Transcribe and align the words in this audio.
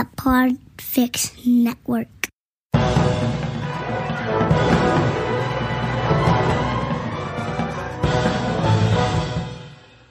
the 0.00 0.06
Podfix 0.16 1.46
Network. 1.46 2.08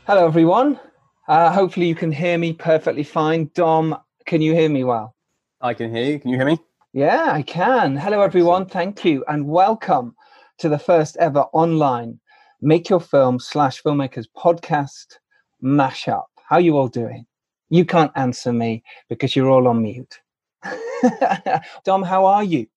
Hello, 0.05 0.27
everyone. 0.27 0.79
Uh, 1.27 1.51
hopefully, 1.51 1.87
you 1.87 1.95
can 1.95 2.11
hear 2.11 2.37
me 2.37 2.53
perfectly 2.53 3.03
fine. 3.03 3.49
Dom, 3.55 3.97
can 4.27 4.43
you 4.43 4.53
hear 4.53 4.69
me 4.69 4.83
well? 4.83 5.15
I 5.59 5.73
can 5.73 5.91
hear 5.91 6.03
you. 6.03 6.19
Can 6.19 6.29
you 6.29 6.37
hear 6.37 6.45
me? 6.45 6.59
Yeah, 6.93 7.31
I 7.31 7.41
can. 7.41 7.95
Hello, 7.95 8.21
everyone. 8.21 8.67
Thank 8.67 9.03
you, 9.03 9.25
and 9.27 9.47
welcome 9.47 10.15
to 10.59 10.69
the 10.69 10.77
first 10.77 11.17
ever 11.17 11.45
online 11.51 12.19
Make 12.61 12.89
Your 12.89 13.01
Film 13.01 13.39
slash 13.39 13.81
Filmmakers 13.81 14.27
podcast 14.37 15.17
mashup. 15.63 16.25
How 16.47 16.59
you 16.59 16.77
all 16.77 16.89
doing? 16.89 17.25
You 17.69 17.85
can't 17.85 18.11
answer 18.15 18.51
me 18.51 18.83
because 19.09 19.35
you're 19.35 19.49
all 19.49 19.67
on 19.67 19.83
mute. 19.83 20.19
Dom, 21.85 22.03
how 22.03 22.25
are 22.25 22.43
you? 22.43 22.67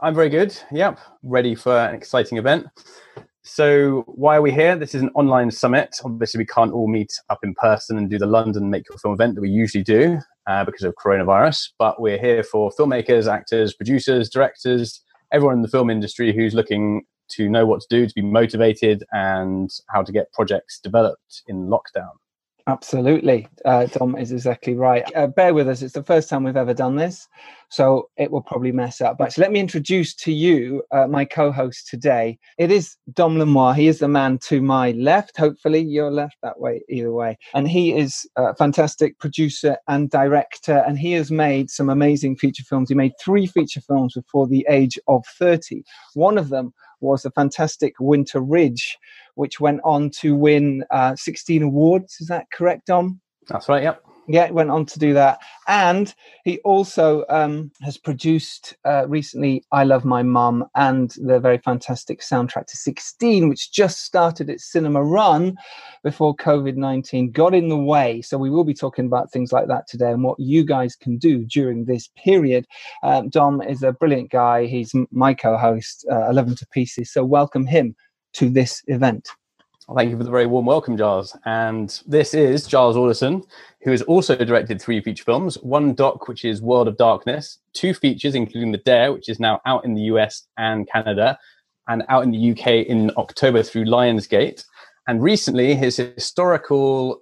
I'm 0.00 0.14
very 0.14 0.28
good. 0.28 0.56
Yep, 0.70 0.98
ready 1.24 1.54
for 1.54 1.76
an 1.76 1.94
exciting 1.94 2.38
event. 2.38 2.66
So, 3.42 4.04
why 4.06 4.36
are 4.36 4.42
we 4.42 4.52
here? 4.52 4.76
This 4.76 4.94
is 4.94 5.02
an 5.02 5.10
online 5.14 5.50
summit. 5.50 5.96
Obviously, 6.04 6.38
we 6.38 6.46
can't 6.46 6.72
all 6.72 6.86
meet 6.86 7.10
up 7.30 7.40
in 7.42 7.54
person 7.54 7.98
and 7.98 8.08
do 8.08 8.18
the 8.18 8.26
London 8.26 8.70
Make 8.70 8.88
Your 8.88 8.98
Film 8.98 9.14
event 9.14 9.34
that 9.34 9.40
we 9.40 9.48
usually 9.48 9.82
do 9.82 10.18
uh, 10.46 10.64
because 10.64 10.82
of 10.82 10.94
coronavirus. 10.94 11.70
But 11.78 12.00
we're 12.00 12.18
here 12.18 12.44
for 12.44 12.70
filmmakers, 12.78 13.26
actors, 13.26 13.74
producers, 13.74 14.28
directors, 14.28 15.00
everyone 15.32 15.56
in 15.56 15.62
the 15.62 15.68
film 15.68 15.90
industry 15.90 16.32
who's 16.32 16.54
looking 16.54 17.02
to 17.30 17.48
know 17.48 17.66
what 17.66 17.80
to 17.80 17.86
do, 17.90 18.06
to 18.06 18.14
be 18.14 18.22
motivated, 18.22 19.02
and 19.12 19.70
how 19.88 20.02
to 20.02 20.12
get 20.12 20.32
projects 20.32 20.78
developed 20.78 21.42
in 21.48 21.68
lockdown. 21.68 22.12
Absolutely. 22.68 23.48
Uh, 23.64 23.86
Dom 23.86 24.14
is 24.14 24.30
exactly 24.30 24.74
right. 24.74 25.02
Uh, 25.16 25.26
bear 25.26 25.54
with 25.54 25.68
us. 25.70 25.80
It's 25.80 25.94
the 25.94 26.02
first 26.02 26.28
time 26.28 26.44
we've 26.44 26.54
ever 26.54 26.74
done 26.74 26.96
this, 26.96 27.26
so 27.70 28.10
it 28.18 28.30
will 28.30 28.42
probably 28.42 28.72
mess 28.72 29.00
up. 29.00 29.16
But 29.16 29.38
let 29.38 29.50
me 29.50 29.58
introduce 29.58 30.14
to 30.16 30.32
you 30.32 30.82
uh, 30.92 31.06
my 31.06 31.24
co 31.24 31.50
host 31.50 31.88
today. 31.88 32.38
It 32.58 32.70
is 32.70 32.94
Dom 33.14 33.38
Lenoir. 33.38 33.72
He 33.72 33.88
is 33.88 34.00
the 34.00 34.08
man 34.08 34.36
to 34.48 34.60
my 34.60 34.90
left. 34.90 35.38
Hopefully, 35.38 35.80
you're 35.80 36.10
left 36.10 36.36
that 36.42 36.60
way, 36.60 36.82
either 36.90 37.10
way. 37.10 37.38
And 37.54 37.66
he 37.66 37.96
is 37.96 38.28
a 38.36 38.54
fantastic 38.54 39.18
producer 39.18 39.78
and 39.88 40.10
director, 40.10 40.84
and 40.86 40.98
he 40.98 41.12
has 41.12 41.30
made 41.30 41.70
some 41.70 41.88
amazing 41.88 42.36
feature 42.36 42.64
films. 42.64 42.90
He 42.90 42.94
made 42.94 43.12
three 43.18 43.46
feature 43.46 43.80
films 43.80 44.12
before 44.12 44.46
the 44.46 44.66
age 44.68 44.98
of 45.08 45.24
30. 45.38 45.84
One 46.12 46.36
of 46.36 46.50
them 46.50 46.74
was 47.00 47.24
a 47.24 47.30
fantastic 47.30 47.94
Winter 48.00 48.40
Ridge, 48.40 48.98
which 49.38 49.60
went 49.60 49.80
on 49.84 50.10
to 50.10 50.34
win 50.34 50.84
uh, 50.90 51.14
16 51.14 51.62
awards. 51.62 52.16
Is 52.20 52.26
that 52.26 52.46
correct, 52.52 52.86
Dom? 52.86 53.20
That's 53.46 53.68
right. 53.68 53.84
Yep. 53.84 54.02
Yeah, 54.30 54.50
went 54.50 54.70
on 54.70 54.84
to 54.84 54.98
do 54.98 55.14
that, 55.14 55.38
and 55.68 56.14
he 56.44 56.58
also 56.58 57.24
um, 57.30 57.72
has 57.80 57.96
produced 57.96 58.76
uh, 58.84 59.08
recently 59.08 59.64
"I 59.72 59.84
Love 59.84 60.04
My 60.04 60.22
Mum" 60.22 60.66
and 60.74 61.10
the 61.12 61.40
very 61.40 61.56
fantastic 61.56 62.20
soundtrack 62.20 62.66
to 62.66 62.76
"16," 62.76 63.48
which 63.48 63.72
just 63.72 64.04
started 64.04 64.50
its 64.50 64.70
cinema 64.70 65.02
run 65.02 65.56
before 66.04 66.36
COVID 66.36 66.76
nineteen 66.76 67.30
got 67.30 67.54
in 67.54 67.70
the 67.70 67.78
way. 67.78 68.20
So 68.20 68.36
we 68.36 68.50
will 68.50 68.64
be 68.64 68.74
talking 68.74 69.06
about 69.06 69.32
things 69.32 69.50
like 69.50 69.68
that 69.68 69.88
today 69.88 70.10
and 70.10 70.22
what 70.22 70.38
you 70.38 70.62
guys 70.62 70.94
can 70.94 71.16
do 71.16 71.46
during 71.46 71.86
this 71.86 72.10
period. 72.22 72.66
Um, 73.02 73.30
Dom 73.30 73.62
is 73.62 73.82
a 73.82 73.92
brilliant 73.92 74.30
guy. 74.30 74.66
He's 74.66 74.92
my 75.10 75.32
co-host, 75.32 76.04
uh, 76.12 76.28
Eleven 76.28 76.54
to 76.56 76.66
Pieces. 76.66 77.10
So 77.10 77.24
welcome 77.24 77.64
him 77.64 77.96
to 78.38 78.48
this 78.48 78.84
event. 78.86 79.30
Well, 79.88 79.96
thank 79.96 80.10
you 80.10 80.16
for 80.16 80.22
the 80.22 80.30
very 80.30 80.46
warm 80.46 80.66
welcome, 80.66 80.96
Giles. 80.96 81.36
And 81.44 82.00
this 82.06 82.34
is 82.34 82.68
Giles 82.68 82.96
Alderson, 82.96 83.42
who 83.82 83.90
has 83.90 84.02
also 84.02 84.36
directed 84.36 84.80
three 84.80 85.00
feature 85.00 85.24
films 85.24 85.56
one 85.56 85.92
doc, 85.92 86.28
which 86.28 86.44
is 86.44 86.62
World 86.62 86.86
of 86.86 86.96
Darkness, 86.96 87.58
two 87.72 87.92
features, 87.94 88.36
including 88.36 88.70
The 88.70 88.78
Dare, 88.78 89.12
which 89.12 89.28
is 89.28 89.40
now 89.40 89.60
out 89.66 89.84
in 89.84 89.94
the 89.94 90.02
US 90.02 90.46
and 90.56 90.88
Canada, 90.88 91.36
and 91.88 92.04
out 92.08 92.22
in 92.22 92.30
the 92.30 92.52
UK 92.52 92.86
in 92.86 93.10
October 93.16 93.64
through 93.64 93.86
Lionsgate. 93.86 94.64
And 95.08 95.20
recently, 95.20 95.74
his 95.74 95.96
historical 95.96 97.20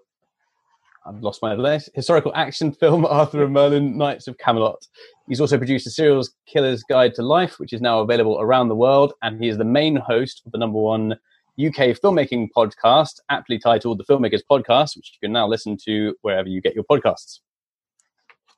I've 1.07 1.23
lost 1.23 1.41
my 1.41 1.55
place. 1.55 1.89
Historical 1.95 2.33
action 2.35 2.73
film 2.73 3.07
Arthur 3.09 3.45
and 3.45 3.55
Merlin 3.55 3.97
Knights 3.97 4.29
of 4.29 4.37
Camelot. 4.37 4.87
He's 5.29 5.41
also 5.41 5.59
produced 5.59 5.85
the 5.85 5.91
serial 5.91 6.23
killer's 6.47 6.83
guide 6.85 7.15
to 7.15 7.23
life, 7.23 7.59
which 7.59 7.73
is 7.73 7.81
now 7.81 8.01
available 8.01 8.39
around 8.41 8.69
the 8.69 8.77
world, 8.77 9.13
and 9.23 9.43
he 9.43 9.49
is 9.49 9.59
the 9.59 9.65
main 9.65 9.97
host 9.97 10.43
of 10.47 10.53
the 10.53 10.59
number 10.59 10.79
one 10.79 11.13
UK 11.59 11.97
filmmaking 11.99 12.49
podcast, 12.57 13.21
aptly 13.29 13.59
titled 13.59 13.99
The 13.99 14.05
Filmmakers 14.05 14.43
Podcast, 14.49 14.95
which 14.97 15.13
you 15.15 15.27
can 15.27 15.33
now 15.33 15.49
listen 15.49 15.77
to 15.85 16.15
wherever 16.23 16.49
you 16.49 16.61
get 16.61 16.75
your 16.75 16.85
podcasts. 16.85 17.41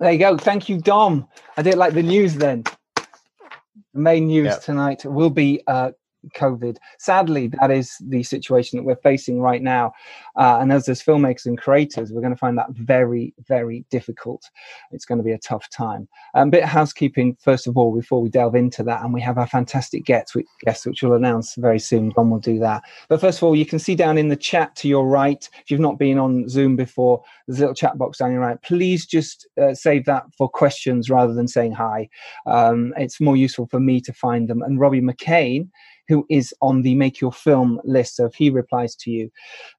There 0.00 0.12
you 0.12 0.18
go. 0.18 0.36
Thank 0.36 0.68
you, 0.68 0.78
Dom. 0.78 1.26
I 1.56 1.62
did 1.62 1.76
like 1.76 1.94
the 1.94 2.02
news 2.02 2.34
then. 2.34 2.64
The 2.96 4.00
main 4.00 4.26
news 4.26 4.58
tonight 4.58 5.04
will 5.04 5.30
be 5.30 5.62
uh, 5.66 5.92
COVID. 6.34 6.76
Sadly, 6.98 7.48
that 7.60 7.70
is 7.70 7.96
the 8.00 8.22
situation 8.22 8.76
that 8.76 8.84
we're 8.84 8.96
facing 8.96 9.40
right 9.40 9.62
now. 9.62 9.92
Uh, 10.36 10.58
and 10.60 10.72
as 10.72 10.88
as 10.88 11.02
filmmakers 11.02 11.46
and 11.46 11.58
creators, 11.58 12.12
we're 12.12 12.20
going 12.20 12.32
to 12.32 12.38
find 12.38 12.58
that 12.58 12.70
very, 12.70 13.34
very 13.46 13.84
difficult. 13.90 14.42
It's 14.90 15.04
going 15.04 15.18
to 15.18 15.24
be 15.24 15.32
a 15.32 15.38
tough 15.38 15.68
time. 15.70 16.08
A 16.34 16.40
um, 16.40 16.50
bit 16.50 16.62
of 16.62 16.68
housekeeping, 16.68 17.36
first 17.40 17.66
of 17.66 17.76
all, 17.76 17.94
before 17.94 18.20
we 18.22 18.28
delve 18.28 18.54
into 18.54 18.82
that. 18.84 19.02
And 19.02 19.12
we 19.12 19.20
have 19.20 19.38
our 19.38 19.46
fantastic 19.46 20.04
guests, 20.04 20.34
which, 20.34 20.46
guests, 20.64 20.86
which 20.86 21.02
we'll 21.02 21.14
announce 21.14 21.54
very 21.56 21.78
soon. 21.78 22.12
John 22.12 22.30
will 22.30 22.38
do 22.38 22.58
that. 22.60 22.82
But 23.08 23.20
first 23.20 23.38
of 23.38 23.44
all, 23.44 23.56
you 23.56 23.66
can 23.66 23.78
see 23.78 23.94
down 23.94 24.18
in 24.18 24.28
the 24.28 24.36
chat 24.36 24.74
to 24.76 24.88
your 24.88 25.06
right, 25.06 25.48
if 25.60 25.70
you've 25.70 25.80
not 25.80 25.98
been 25.98 26.18
on 26.18 26.48
Zoom 26.48 26.76
before, 26.76 27.22
there's 27.46 27.58
a 27.58 27.62
little 27.62 27.74
chat 27.74 27.98
box 27.98 28.18
down 28.18 28.32
your 28.32 28.40
right. 28.40 28.60
Please 28.62 29.06
just 29.06 29.46
uh, 29.60 29.74
save 29.74 30.04
that 30.06 30.24
for 30.36 30.48
questions 30.48 31.10
rather 31.10 31.34
than 31.34 31.48
saying 31.48 31.72
hi. 31.72 32.08
Um, 32.46 32.94
it's 32.96 33.20
more 33.20 33.36
useful 33.36 33.66
for 33.66 33.80
me 33.80 34.00
to 34.02 34.12
find 34.12 34.48
them. 34.48 34.62
And 34.62 34.78
Robbie 34.80 35.00
McCain 35.00 35.68
who 36.08 36.26
is 36.30 36.54
on 36.60 36.82
the 36.82 36.94
Make 36.94 37.20
Your 37.20 37.32
Film 37.32 37.80
list. 37.84 38.16
So 38.16 38.26
if 38.26 38.34
he 38.34 38.50
replies 38.50 38.96
to 38.96 39.10
you, 39.10 39.30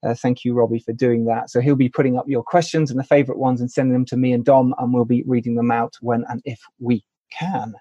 uh, 0.04 0.14
thank 0.14 0.46
you, 0.46 0.54
Robbie, 0.54 0.80
for 0.80 0.94
doing 0.94 1.26
that. 1.26 1.50
So 1.50 1.60
he'll 1.60 1.76
be 1.76 1.90
putting 1.90 2.18
up 2.18 2.28
your 2.28 2.44
questions 2.44 2.92
and 2.92 3.00
the 3.00 3.04
favorite 3.04 3.40
ones 3.40 3.62
and 3.62 3.72
sending 3.72 3.94
them 3.94 4.06
to 4.06 4.18
me 4.18 4.34
and 4.34 4.46
Dom, 4.46 4.74
and 4.78 4.94
we'll 4.94 5.06
be 5.06 5.24
reading 5.26 5.56
them 5.56 5.72
out 5.72 5.96
when 6.02 6.24
and 6.30 6.42
if 6.46 6.62
we 6.80 7.04
can. 7.32 7.74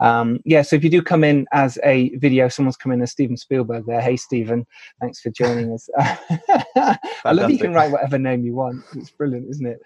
Um, 0.00 0.40
yeah, 0.44 0.62
so 0.62 0.76
if 0.76 0.84
you 0.84 0.90
do 0.90 1.02
come 1.02 1.24
in 1.24 1.46
as 1.52 1.78
a 1.84 2.10
video, 2.16 2.48
someone's 2.48 2.76
come 2.76 2.92
in 2.92 3.02
as 3.02 3.12
Steven 3.12 3.36
Spielberg 3.36 3.86
there. 3.86 4.00
Hey, 4.00 4.16
Steven, 4.16 4.66
thanks 5.00 5.20
for 5.20 5.30
joining 5.30 5.72
us. 5.72 5.88
I 7.24 7.32
love 7.32 7.50
you 7.50 7.58
can 7.58 7.72
write 7.72 7.90
whatever 7.90 8.18
name 8.18 8.44
you 8.44 8.54
want. 8.54 8.84
It's 8.94 9.10
brilliant, 9.10 9.48
isn't 9.50 9.66
it? 9.66 9.80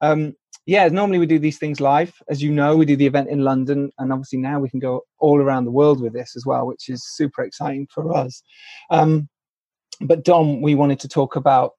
Um, 0.00 0.34
yeah, 0.68 0.86
normally 0.88 1.18
we 1.18 1.24
do 1.24 1.38
these 1.38 1.56
things 1.56 1.80
live. 1.80 2.12
As 2.28 2.42
you 2.42 2.52
know, 2.52 2.76
we 2.76 2.84
do 2.84 2.94
the 2.94 3.06
event 3.06 3.30
in 3.30 3.42
London, 3.42 3.90
and 3.98 4.12
obviously 4.12 4.38
now 4.38 4.60
we 4.60 4.68
can 4.68 4.80
go 4.80 5.00
all 5.18 5.40
around 5.40 5.64
the 5.64 5.70
world 5.70 5.98
with 5.98 6.12
this 6.12 6.36
as 6.36 6.44
well, 6.44 6.66
which 6.66 6.90
is 6.90 7.02
super 7.08 7.42
exciting 7.42 7.88
for 7.90 8.14
us. 8.14 8.42
Um, 8.90 9.30
but 10.02 10.24
Dom, 10.24 10.60
we 10.60 10.74
wanted 10.74 11.00
to 11.00 11.08
talk 11.08 11.36
about 11.36 11.72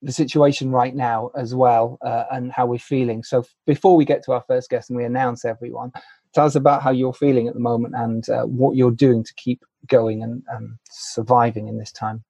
the 0.00 0.12
situation 0.12 0.70
right 0.70 0.94
now 0.94 1.30
as 1.36 1.54
well 1.54 1.98
uh, 2.00 2.24
and 2.32 2.50
how 2.50 2.64
we're 2.64 2.78
feeling. 2.78 3.22
So 3.22 3.44
before 3.66 3.96
we 3.96 4.06
get 4.06 4.24
to 4.24 4.32
our 4.32 4.44
first 4.48 4.70
guest 4.70 4.88
and 4.88 4.96
we 4.96 5.04
announce 5.04 5.44
everyone, 5.44 5.92
tell 6.32 6.46
us 6.46 6.54
about 6.54 6.82
how 6.82 6.90
you're 6.90 7.12
feeling 7.12 7.48
at 7.48 7.54
the 7.54 7.60
moment 7.60 7.94
and 7.94 8.26
uh, 8.30 8.44
what 8.44 8.76
you're 8.76 8.90
doing 8.90 9.22
to 9.24 9.34
keep 9.36 9.62
going 9.88 10.22
and 10.22 10.42
um, 10.50 10.78
surviving 10.90 11.68
in 11.68 11.76
this 11.76 11.92
time. 11.92 12.24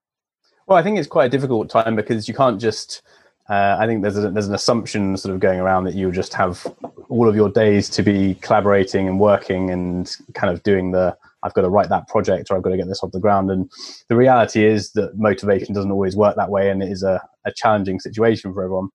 Well, 0.66 0.78
I 0.78 0.82
think 0.82 0.98
it's 0.98 1.06
quite 1.06 1.26
a 1.26 1.30
difficult 1.36 1.70
time 1.70 1.94
because 1.94 2.26
you 2.26 2.34
can't 2.34 2.60
just 2.60 3.02
uh, 3.48 3.76
I 3.78 3.86
think 3.86 4.03
there's 4.03 4.16
a, 4.16 4.30
there's 4.30 4.48
an 4.48 4.54
assumption 4.54 5.16
sort 5.16 5.34
of 5.34 5.41
going 5.41 5.58
around 5.60 5.84
that 5.84 5.94
you 5.94 6.10
just 6.12 6.32
have 6.34 6.66
all 7.08 7.28
of 7.28 7.34
your 7.34 7.50
days 7.50 7.88
to 7.91 8.03
be 8.03 8.34
collaborating 8.36 9.08
and 9.08 9.19
working 9.19 9.70
and 9.70 10.16
kind 10.34 10.53
of 10.53 10.62
doing 10.62 10.92
the 10.92 11.16
I've 11.42 11.54
got 11.54 11.62
to 11.62 11.69
write 11.69 11.88
that 11.88 12.08
project 12.08 12.50
or 12.50 12.56
I've 12.56 12.62
got 12.62 12.70
to 12.70 12.76
get 12.76 12.86
this 12.86 13.02
off 13.02 13.10
the 13.10 13.20
ground. 13.20 13.50
And 13.50 13.70
the 14.08 14.16
reality 14.16 14.64
is 14.64 14.92
that 14.92 15.19
motivation 15.19 15.75
doesn't 15.75 15.91
always 15.91 16.16
work 16.16 16.36
that 16.36 16.50
way, 16.50 16.70
and 16.70 16.82
it 16.82 16.91
is 16.91 17.02
a, 17.02 17.20
a 17.44 17.52
challenging 17.52 17.98
situation 17.98 18.52
for 18.54 18.62
everyone. 18.62 18.88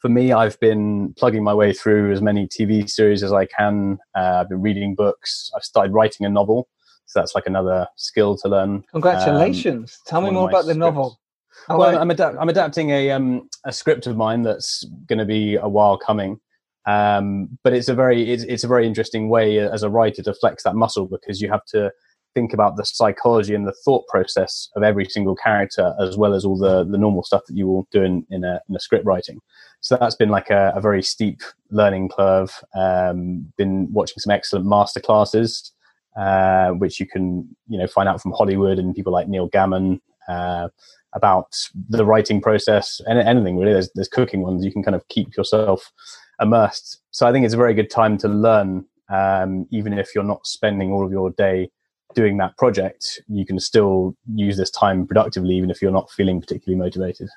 For 0.00 0.08
me, 0.08 0.32
I've 0.32 0.58
been 0.60 1.14
plugging 1.14 1.44
my 1.44 1.54
way 1.54 1.72
through 1.72 2.12
as 2.12 2.20
many 2.20 2.48
TV 2.48 2.88
series 2.90 3.22
as 3.22 3.32
I 3.32 3.46
can. 3.46 3.98
Uh, 4.16 4.40
I've 4.40 4.48
been 4.48 4.62
reading 4.62 4.94
books. 4.94 5.50
I've 5.54 5.62
started 5.62 5.92
writing 5.92 6.26
a 6.26 6.28
novel, 6.28 6.68
so 7.06 7.20
that's 7.20 7.34
like 7.34 7.46
another 7.46 7.86
skill 7.96 8.36
to 8.38 8.48
learn. 8.48 8.82
Congratulations! 8.90 10.00
Um, 10.00 10.10
Tell 10.10 10.20
me 10.22 10.30
more 10.30 10.48
about 10.48 10.66
the 10.66 10.74
novel. 10.74 11.20
Oh, 11.68 11.78
well, 11.78 11.98
I'm, 11.98 12.10
adapt- 12.10 12.36
I'm 12.38 12.48
adapting 12.48 12.90
a 12.90 13.10
um, 13.10 13.48
a 13.64 13.72
script 13.72 14.06
of 14.06 14.16
mine 14.16 14.42
that's 14.42 14.84
going 15.06 15.18
to 15.18 15.24
be 15.24 15.56
a 15.56 15.68
while 15.68 15.96
coming, 15.96 16.40
um, 16.86 17.58
but 17.62 17.72
it's 17.72 17.88
a 17.88 17.94
very 17.94 18.30
it's, 18.30 18.42
it's 18.44 18.64
a 18.64 18.68
very 18.68 18.86
interesting 18.86 19.28
way 19.28 19.58
as 19.58 19.82
a 19.82 19.90
writer 19.90 20.22
to 20.22 20.34
flex 20.34 20.62
that 20.64 20.74
muscle 20.74 21.06
because 21.06 21.40
you 21.40 21.48
have 21.50 21.64
to 21.66 21.90
think 22.34 22.52
about 22.52 22.76
the 22.76 22.84
psychology 22.84 23.54
and 23.54 23.66
the 23.66 23.74
thought 23.84 24.06
process 24.08 24.68
of 24.74 24.82
every 24.82 25.04
single 25.04 25.36
character 25.36 25.94
as 26.00 26.16
well 26.16 26.34
as 26.34 26.44
all 26.44 26.58
the 26.58 26.84
the 26.84 26.98
normal 26.98 27.22
stuff 27.22 27.42
that 27.46 27.56
you 27.56 27.66
will 27.66 27.86
do 27.90 28.02
in, 28.02 28.26
in, 28.30 28.44
a, 28.44 28.60
in 28.68 28.76
a 28.76 28.80
script 28.80 29.06
writing. 29.06 29.40
So 29.80 29.96
that's 29.96 30.16
been 30.16 30.30
like 30.30 30.50
a, 30.50 30.72
a 30.74 30.80
very 30.80 31.02
steep 31.02 31.42
learning 31.70 32.10
curve. 32.10 32.50
Um, 32.74 33.52
been 33.56 33.92
watching 33.92 34.18
some 34.18 34.32
excellent 34.32 34.66
master 34.66 35.00
classes, 35.00 35.72
uh, 36.16 36.70
which 36.70 36.98
you 37.00 37.06
can 37.06 37.48
you 37.68 37.78
know 37.78 37.86
find 37.86 38.08
out 38.08 38.20
from 38.20 38.32
Hollywood 38.32 38.78
and 38.78 38.94
people 38.94 39.12
like 39.12 39.28
Neil 39.28 39.48
Gaiman. 39.48 40.00
Uh, 40.26 40.68
about 41.14 41.56
the 41.88 42.04
writing 42.04 42.40
process 42.40 43.00
and 43.06 43.18
anything 43.18 43.56
really. 43.56 43.72
There's, 43.72 43.90
there's 43.94 44.08
cooking 44.08 44.42
ones 44.42 44.64
you 44.64 44.72
can 44.72 44.82
kind 44.82 44.94
of 44.94 45.06
keep 45.08 45.36
yourself 45.36 45.92
immersed. 46.40 47.00
So 47.10 47.26
I 47.26 47.32
think 47.32 47.44
it's 47.44 47.54
a 47.54 47.58
very 47.58 47.74
good 47.74 47.90
time 47.90 48.18
to 48.18 48.28
learn, 48.28 48.84
um, 49.08 49.66
even 49.70 49.92
if 49.92 50.14
you're 50.14 50.24
not 50.24 50.46
spending 50.46 50.92
all 50.92 51.04
of 51.04 51.12
your 51.12 51.30
day 51.30 51.70
doing 52.14 52.36
that 52.38 52.56
project. 52.56 53.20
You 53.28 53.44
can 53.44 53.58
still 53.60 54.16
use 54.34 54.56
this 54.56 54.70
time 54.70 55.06
productively, 55.06 55.54
even 55.56 55.70
if 55.70 55.82
you're 55.82 55.90
not 55.90 56.10
feeling 56.10 56.40
particularly 56.40 56.78
motivated. 56.78 57.28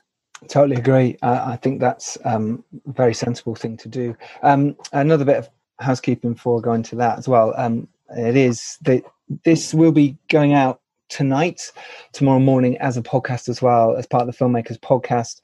Totally 0.47 0.75
agree. 0.75 1.17
Uh, 1.21 1.43
I 1.47 1.55
think 1.55 1.79
that's 1.79 2.17
um, 2.23 2.63
a 2.87 2.91
very 2.91 3.13
sensible 3.13 3.55
thing 3.55 3.75
to 3.77 3.89
do. 3.89 4.15
Um, 4.43 4.77
another 4.93 5.25
bit 5.25 5.37
of 5.37 5.49
housekeeping 5.79 6.33
before 6.33 6.61
going 6.61 6.83
to 6.83 6.95
that 6.97 7.17
as 7.17 7.27
well. 7.27 7.53
Um, 7.57 7.87
it 8.15 8.37
is 8.37 8.77
that 8.83 9.03
this 9.43 9.73
will 9.73 9.91
be 9.91 10.15
going 10.29 10.53
out 10.53 10.79
tonight, 11.09 11.71
tomorrow 12.13 12.39
morning 12.39 12.77
as 12.77 12.97
a 12.97 13.01
podcast 13.01 13.49
as 13.49 13.61
well, 13.61 13.95
as 13.95 14.05
part 14.07 14.27
of 14.27 14.27
the 14.27 14.43
Filmmakers 14.43 14.79
podcast. 14.79 15.41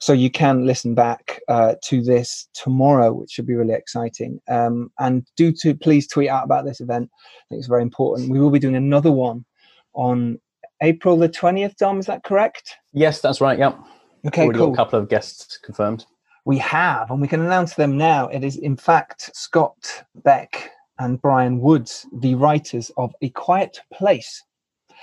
So 0.00 0.12
you 0.12 0.30
can 0.30 0.66
listen 0.66 0.94
back 0.94 1.40
uh, 1.48 1.74
to 1.84 2.02
this 2.02 2.48
tomorrow, 2.54 3.12
which 3.12 3.30
should 3.30 3.46
be 3.46 3.54
really 3.54 3.74
exciting. 3.74 4.40
Um, 4.48 4.90
and 4.98 5.26
do 5.36 5.52
to 5.60 5.74
please 5.74 6.06
tweet 6.06 6.28
out 6.28 6.44
about 6.44 6.64
this 6.64 6.80
event. 6.80 7.10
I 7.14 7.42
think 7.48 7.58
it's 7.60 7.68
very 7.68 7.82
important. 7.82 8.30
We 8.30 8.40
will 8.40 8.50
be 8.50 8.58
doing 8.58 8.76
another 8.76 9.12
one 9.12 9.44
on 9.94 10.38
April 10.82 11.16
the 11.16 11.28
20th, 11.28 11.76
Dom, 11.76 11.98
is 11.98 12.06
that 12.06 12.24
correct? 12.24 12.76
Yes, 12.92 13.20
that's 13.20 13.40
right. 13.40 13.58
Yep. 13.58 13.78
Okay, 14.26 14.42
Already 14.42 14.58
cool. 14.58 14.68
got 14.68 14.72
a 14.72 14.76
couple 14.76 14.98
of 14.98 15.08
guests 15.08 15.58
confirmed. 15.58 16.06
We 16.44 16.58
have, 16.58 17.10
and 17.10 17.20
we 17.20 17.28
can 17.28 17.40
announce 17.40 17.74
them 17.74 17.96
now. 17.96 18.28
It 18.28 18.44
is, 18.44 18.56
in 18.56 18.76
fact, 18.76 19.30
Scott 19.34 20.04
Beck 20.16 20.70
and 20.98 21.20
Bryan 21.20 21.60
Woods, 21.60 22.06
the 22.12 22.34
writers 22.34 22.90
of 22.96 23.12
A 23.22 23.30
Quiet 23.30 23.80
Place, 23.92 24.42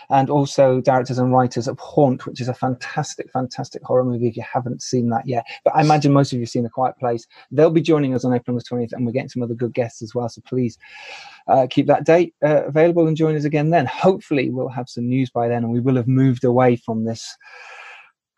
and 0.10 0.30
also 0.30 0.82
directors 0.82 1.18
and 1.18 1.34
writers 1.34 1.68
of 1.68 1.80
Haunt, 1.80 2.26
which 2.26 2.42
is 2.42 2.48
a 2.48 2.54
fantastic, 2.54 3.32
fantastic 3.32 3.84
horror 3.84 4.04
movie 4.04 4.28
if 4.28 4.36
you 4.36 4.44
haven't 4.44 4.82
seen 4.82 5.10
that 5.10 5.28
yet. 5.28 5.46
But 5.64 5.76
I 5.76 5.82
imagine 5.82 6.14
most 6.14 6.32
of 6.32 6.38
you 6.38 6.44
have 6.44 6.50
seen 6.50 6.66
A 6.66 6.70
Quiet 6.70 6.98
Place. 6.98 7.28
They'll 7.52 7.70
be 7.70 7.82
joining 7.82 8.14
us 8.14 8.26
on 8.26 8.34
April 8.34 8.58
the 8.58 8.64
20th, 8.64 8.94
and 8.94 9.06
we're 9.06 9.12
getting 9.12 9.30
some 9.30 9.44
other 9.44 9.54
good 9.54 9.74
guests 9.74 10.02
as 10.02 10.16
well. 10.16 10.30
So 10.30 10.42
please 10.46 10.78
uh, 11.48 11.68
keep 11.70 11.88
that 11.88 12.06
date 12.06 12.34
uh, 12.44 12.66
available 12.66 13.08
and 13.08 13.18
join 13.18 13.36
us 13.36 13.46
again 13.46 13.70
then. 13.70 13.86
Hopefully, 13.86 14.50
we'll 14.50 14.70
have 14.70 14.90
some 14.90 15.08
news 15.08 15.30
by 15.30 15.48
then, 15.48 15.64
and 15.64 15.72
we 15.72 15.80
will 15.80 15.96
have 15.96 16.08
moved 16.08 16.44
away 16.44 16.76
from 16.76 17.04
this 17.04 17.38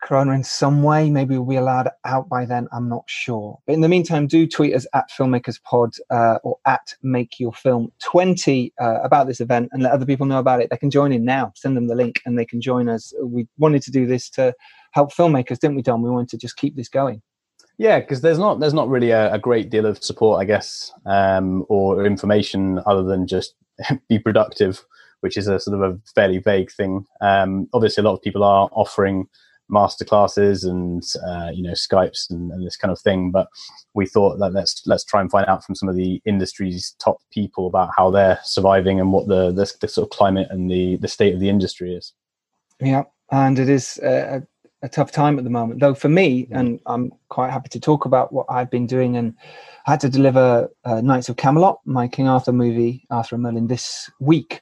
corona 0.04 0.32
in 0.32 0.44
some 0.44 0.82
way. 0.82 1.10
Maybe 1.10 1.36
we'll 1.36 1.48
be 1.48 1.56
allowed 1.56 1.88
out 2.04 2.28
by 2.28 2.44
then. 2.44 2.68
I'm 2.72 2.88
not 2.88 3.04
sure. 3.06 3.58
But 3.66 3.72
in 3.72 3.80
the 3.80 3.88
meantime, 3.88 4.26
do 4.26 4.46
tweet 4.46 4.74
us 4.74 4.86
at 4.94 5.10
filmmakerspod 5.10 5.98
uh, 6.10 6.38
or 6.44 6.58
at 6.66 6.94
make 7.02 7.40
your 7.40 7.52
film 7.52 7.90
20 8.02 8.72
uh, 8.80 9.00
about 9.02 9.26
this 9.26 9.40
event 9.40 9.70
and 9.72 9.82
let 9.82 9.92
other 9.92 10.06
people 10.06 10.26
know 10.26 10.38
about 10.38 10.60
it. 10.60 10.70
They 10.70 10.76
can 10.76 10.90
join 10.90 11.12
in 11.12 11.24
now. 11.24 11.52
Send 11.56 11.76
them 11.76 11.88
the 11.88 11.94
link 11.94 12.20
and 12.26 12.38
they 12.38 12.44
can 12.44 12.60
join 12.60 12.88
us. 12.88 13.12
We 13.22 13.48
wanted 13.58 13.82
to 13.82 13.90
do 13.90 14.06
this 14.06 14.28
to 14.30 14.54
help 14.92 15.12
filmmakers, 15.12 15.58
didn't 15.58 15.76
we, 15.76 15.82
Dom? 15.82 16.02
We 16.02 16.10
wanted 16.10 16.30
to 16.30 16.38
just 16.38 16.56
keep 16.56 16.76
this 16.76 16.88
going. 16.88 17.22
Yeah, 17.76 17.98
because 17.98 18.20
there's 18.20 18.38
not 18.38 18.60
there's 18.60 18.74
not 18.74 18.88
really 18.88 19.10
a, 19.10 19.32
a, 19.34 19.38
great 19.38 19.68
deal 19.68 19.84
of 19.84 20.02
support, 20.02 20.40
I 20.40 20.44
guess, 20.44 20.92
um, 21.06 21.64
or 21.68 22.06
information 22.06 22.80
other 22.86 23.02
than 23.02 23.26
just 23.26 23.54
be 24.08 24.20
productive, 24.20 24.84
which 25.22 25.36
is 25.36 25.48
a 25.48 25.58
sort 25.58 25.82
of 25.82 25.94
a 25.94 25.98
fairly 26.14 26.38
vague 26.38 26.70
thing. 26.70 27.04
Um, 27.20 27.68
obviously, 27.72 28.02
a 28.02 28.04
lot 28.04 28.14
of 28.14 28.22
people 28.22 28.44
are 28.44 28.68
offering 28.72 29.26
masterclasses 29.70 30.64
and 30.64 31.02
uh, 31.26 31.50
you 31.52 31.62
know 31.62 31.72
Skypes 31.72 32.30
and, 32.30 32.50
and, 32.52 32.66
this 32.66 32.76
kind 32.76 32.92
of 32.92 33.00
thing. 33.00 33.30
But 33.30 33.48
we 33.94 34.06
thought 34.06 34.38
that 34.38 34.52
let's 34.52 34.82
let's 34.86 35.04
try 35.04 35.20
and 35.20 35.30
find 35.30 35.46
out 35.46 35.64
from 35.64 35.74
some 35.74 35.88
of 35.88 35.96
the 35.96 36.20
industry's 36.26 36.94
top 37.02 37.18
people 37.32 37.66
about 37.66 37.90
how 37.96 38.10
they're 38.10 38.40
surviving 38.44 39.00
and 39.00 39.12
what 39.12 39.28
the 39.28 39.52
the, 39.52 39.70
the 39.80 39.88
sort 39.88 40.06
of 40.06 40.16
climate 40.16 40.48
and 40.50 40.70
the 40.70 40.96
the 40.96 41.08
state 41.08 41.34
of 41.34 41.40
the 41.40 41.48
industry 41.48 41.94
is. 41.94 42.12
Yeah, 42.80 43.04
and 43.30 43.58
it 43.58 43.68
is 43.68 43.98
a, 44.02 44.42
a 44.82 44.88
tough 44.88 45.10
time 45.10 45.38
at 45.38 45.44
the 45.44 45.50
moment. 45.50 45.80
Though 45.80 45.94
for 45.94 46.08
me, 46.08 46.46
and 46.50 46.78
I'm 46.86 47.12
quite 47.28 47.50
happy 47.50 47.70
to 47.70 47.80
talk 47.80 48.04
about 48.04 48.32
what 48.32 48.46
I've 48.48 48.70
been 48.70 48.86
doing. 48.86 49.16
And 49.16 49.34
I 49.86 49.92
had 49.92 50.00
to 50.00 50.08
deliver 50.08 50.68
uh, 50.84 51.00
Knights 51.00 51.28
of 51.28 51.36
Camelot, 51.36 51.80
my 51.86 52.06
King 52.06 52.28
Arthur 52.28 52.52
movie, 52.52 53.06
Arthur 53.10 53.36
and 53.36 53.42
Merlin, 53.42 53.66
this 53.66 54.10
week, 54.20 54.60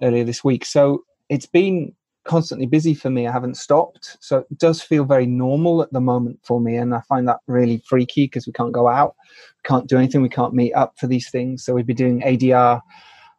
earlier 0.00 0.24
this 0.24 0.44
week. 0.44 0.64
So 0.64 1.04
it's 1.28 1.46
been 1.46 1.92
constantly 2.24 2.66
busy 2.66 2.94
for 2.94 3.10
me. 3.10 3.26
I 3.26 3.32
haven't 3.32 3.56
stopped. 3.56 4.16
So 4.20 4.38
it 4.38 4.58
does 4.58 4.82
feel 4.82 5.04
very 5.04 5.26
normal 5.26 5.82
at 5.82 5.92
the 5.92 6.00
moment 6.00 6.40
for 6.42 6.60
me. 6.60 6.76
And 6.76 6.94
I 6.94 7.00
find 7.02 7.28
that 7.28 7.40
really 7.46 7.82
freaky 7.86 8.24
because 8.24 8.46
we 8.46 8.52
can't 8.52 8.72
go 8.72 8.88
out, 8.88 9.14
can't 9.64 9.88
do 9.88 9.98
anything, 9.98 10.22
we 10.22 10.28
can't 10.28 10.54
meet 10.54 10.72
up 10.72 10.94
for 10.98 11.06
these 11.06 11.30
things. 11.30 11.64
So 11.64 11.74
we've 11.74 11.86
been 11.86 11.96
doing 11.96 12.22
ADR 12.22 12.80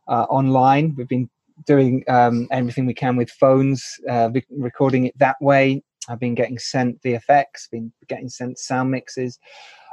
uh, 0.08 0.26
online. 0.30 0.96
We've 0.96 1.08
been 1.08 1.30
doing 1.66 2.04
um, 2.08 2.48
everything 2.52 2.86
we 2.86 2.94
can 2.94 3.16
with 3.16 3.30
phones, 3.30 4.00
uh, 4.10 4.30
recording 4.50 5.08
it 5.08 5.18
that 5.18 5.38
way. 5.42 5.84
I've 6.08 6.20
been 6.20 6.36
getting 6.36 6.60
sent 6.60 7.02
the 7.02 7.14
effects, 7.14 7.68
been 7.68 7.92
getting 8.08 8.30
sent 8.30 8.60
sound 8.60 8.92
mixes 8.92 9.40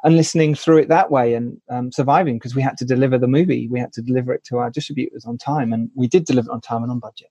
and 0.04 0.16
listening 0.16 0.54
through 0.54 0.78
it 0.78 0.88
that 0.88 1.10
way 1.10 1.34
and 1.34 1.60
um, 1.70 1.92
surviving 1.92 2.36
because 2.36 2.54
we 2.54 2.62
had 2.62 2.76
to 2.78 2.84
deliver 2.84 3.18
the 3.18 3.28
movie. 3.28 3.68
We 3.68 3.80
had 3.80 3.92
to 3.94 4.02
deliver 4.02 4.32
it 4.34 4.44
to 4.44 4.58
our 4.58 4.70
distributors 4.70 5.24
on 5.24 5.38
time 5.38 5.72
and 5.72 5.90
we 5.94 6.08
did 6.08 6.24
deliver 6.24 6.50
it 6.50 6.52
on 6.52 6.60
time 6.60 6.82
and 6.82 6.90
on 6.90 6.98
budget. 6.98 7.28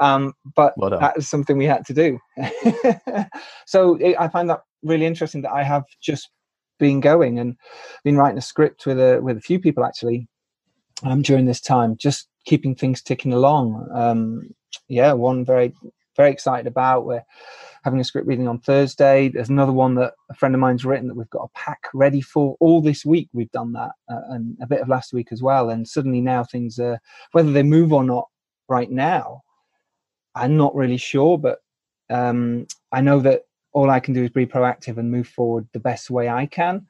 Um, 0.00 0.34
but 0.56 0.74
well 0.76 0.90
that 0.90 1.16
is 1.16 1.28
something 1.28 1.56
we 1.56 1.66
had 1.66 1.86
to 1.86 1.94
do. 1.94 2.18
so 3.66 3.96
it, 3.96 4.16
I 4.18 4.28
find 4.28 4.50
that 4.50 4.60
really 4.82 5.06
interesting 5.06 5.42
that 5.42 5.52
I 5.52 5.62
have 5.62 5.84
just 6.00 6.30
been 6.78 7.00
going 7.00 7.38
and 7.38 7.56
been 8.02 8.16
writing 8.16 8.38
a 8.38 8.42
script 8.42 8.86
with 8.86 8.98
a 8.98 9.20
with 9.22 9.36
a 9.36 9.40
few 9.40 9.58
people 9.58 9.84
actually 9.84 10.28
um, 11.04 11.22
during 11.22 11.46
this 11.46 11.60
time, 11.60 11.96
just 11.96 12.28
keeping 12.44 12.74
things 12.74 13.02
ticking 13.02 13.32
along. 13.32 13.88
Um, 13.92 14.54
yeah, 14.88 15.12
one 15.12 15.44
very 15.44 15.72
very 16.16 16.30
excited 16.30 16.66
about. 16.66 17.06
We're 17.06 17.24
having 17.82 18.00
a 18.00 18.04
script 18.04 18.26
reading 18.26 18.48
on 18.48 18.60
Thursday. 18.60 19.28
There's 19.28 19.48
another 19.48 19.72
one 19.72 19.94
that 19.96 20.14
a 20.30 20.34
friend 20.34 20.54
of 20.54 20.60
mine's 20.60 20.84
written 20.84 21.08
that 21.08 21.16
we've 21.16 21.30
got 21.30 21.50
a 21.50 21.58
pack 21.58 21.82
ready 21.92 22.20
for. 22.20 22.56
All 22.60 22.80
this 22.80 23.04
week 23.04 23.28
we've 23.32 23.50
done 23.52 23.72
that, 23.72 23.92
uh, 24.08 24.20
and 24.30 24.56
a 24.60 24.66
bit 24.66 24.80
of 24.80 24.88
last 24.88 25.12
week 25.12 25.28
as 25.32 25.42
well. 25.42 25.70
And 25.70 25.86
suddenly 25.86 26.20
now 26.20 26.44
things 26.44 26.78
are 26.78 27.00
whether 27.32 27.52
they 27.52 27.62
move 27.62 27.92
or 27.92 28.04
not 28.04 28.28
right 28.68 28.90
now 28.90 29.42
I'm 30.34 30.56
not 30.56 30.74
really 30.74 30.96
sure, 30.96 31.38
but 31.38 31.58
um, 32.10 32.66
I 32.92 33.00
know 33.00 33.20
that 33.20 33.42
all 33.72 33.90
I 33.90 34.00
can 34.00 34.14
do 34.14 34.24
is 34.24 34.30
be 34.30 34.46
proactive 34.46 34.98
and 34.98 35.10
move 35.10 35.28
forward 35.28 35.66
the 35.72 35.80
best 35.80 36.10
way 36.10 36.28
I 36.28 36.46
can 36.46 36.86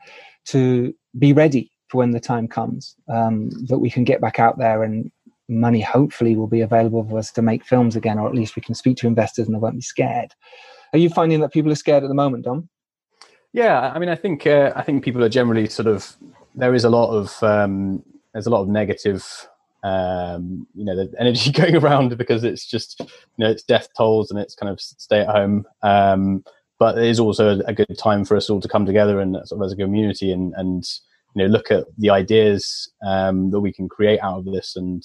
to 0.46 0.94
be 1.18 1.32
ready 1.32 1.70
for 1.88 1.98
when 1.98 2.10
the 2.10 2.20
time 2.20 2.48
comes 2.48 2.96
um, 3.08 3.50
that 3.68 3.78
we 3.78 3.90
can 3.90 4.04
get 4.04 4.20
back 4.20 4.38
out 4.38 4.58
there 4.58 4.82
and 4.82 5.10
money 5.48 5.80
hopefully 5.80 6.36
will 6.36 6.46
be 6.46 6.60
available 6.60 7.06
for 7.08 7.18
us 7.18 7.30
to 7.32 7.42
make 7.42 7.64
films 7.64 7.96
again, 7.96 8.18
or 8.18 8.28
at 8.28 8.34
least 8.34 8.56
we 8.56 8.62
can 8.62 8.74
speak 8.74 8.96
to 8.98 9.06
investors 9.06 9.46
and 9.46 9.54
they 9.54 9.58
won't 9.58 9.76
be 9.76 9.82
scared. 9.82 10.32
Are 10.92 10.98
you 10.98 11.10
finding 11.10 11.40
that 11.40 11.52
people 11.52 11.72
are 11.72 11.76
scared 11.76 12.04
at 12.04 12.08
the 12.08 12.14
moment, 12.14 12.44
Dom? 12.44 12.68
Yeah, 13.52 13.92
I 13.94 13.98
mean, 13.98 14.08
I 14.08 14.16
think 14.16 14.46
uh, 14.46 14.72
I 14.74 14.82
think 14.82 15.04
people 15.04 15.22
are 15.22 15.28
generally 15.28 15.68
sort 15.68 15.86
of 15.86 16.16
there 16.54 16.74
is 16.74 16.84
a 16.84 16.90
lot 16.90 17.10
of 17.10 17.42
um, 17.42 18.02
there's 18.32 18.46
a 18.46 18.50
lot 18.50 18.62
of 18.62 18.68
negative 18.68 19.48
um, 19.84 20.66
you 20.74 20.84
know 20.84 20.96
the 20.96 21.12
energy 21.20 21.52
going 21.52 21.76
around 21.76 22.16
because 22.16 22.42
it's 22.42 22.66
just 22.66 22.98
you 23.00 23.06
know 23.38 23.50
it's 23.50 23.62
death 23.62 23.88
tolls 23.96 24.30
and 24.30 24.40
it's 24.40 24.54
kind 24.54 24.72
of 24.72 24.80
stay 24.80 25.20
at 25.20 25.28
home. 25.28 25.64
Um, 25.82 26.44
but 26.80 26.98
it 26.98 27.04
is 27.04 27.20
also 27.20 27.60
a 27.66 27.72
good 27.72 27.96
time 27.96 28.24
for 28.24 28.36
us 28.36 28.50
all 28.50 28.60
to 28.60 28.68
come 28.68 28.84
together 28.84 29.20
and 29.20 29.36
sort 29.46 29.60
of 29.60 29.66
as 29.66 29.72
a 29.72 29.76
community 29.76 30.32
and 30.32 30.52
and 30.56 30.88
you 31.34 31.42
know 31.42 31.46
look 31.46 31.70
at 31.70 31.84
the 31.98 32.10
ideas 32.10 32.90
um, 33.06 33.50
that 33.50 33.60
we 33.60 33.72
can 33.72 33.88
create 33.88 34.20
out 34.20 34.38
of 34.38 34.44
this. 34.46 34.74
And 34.74 35.04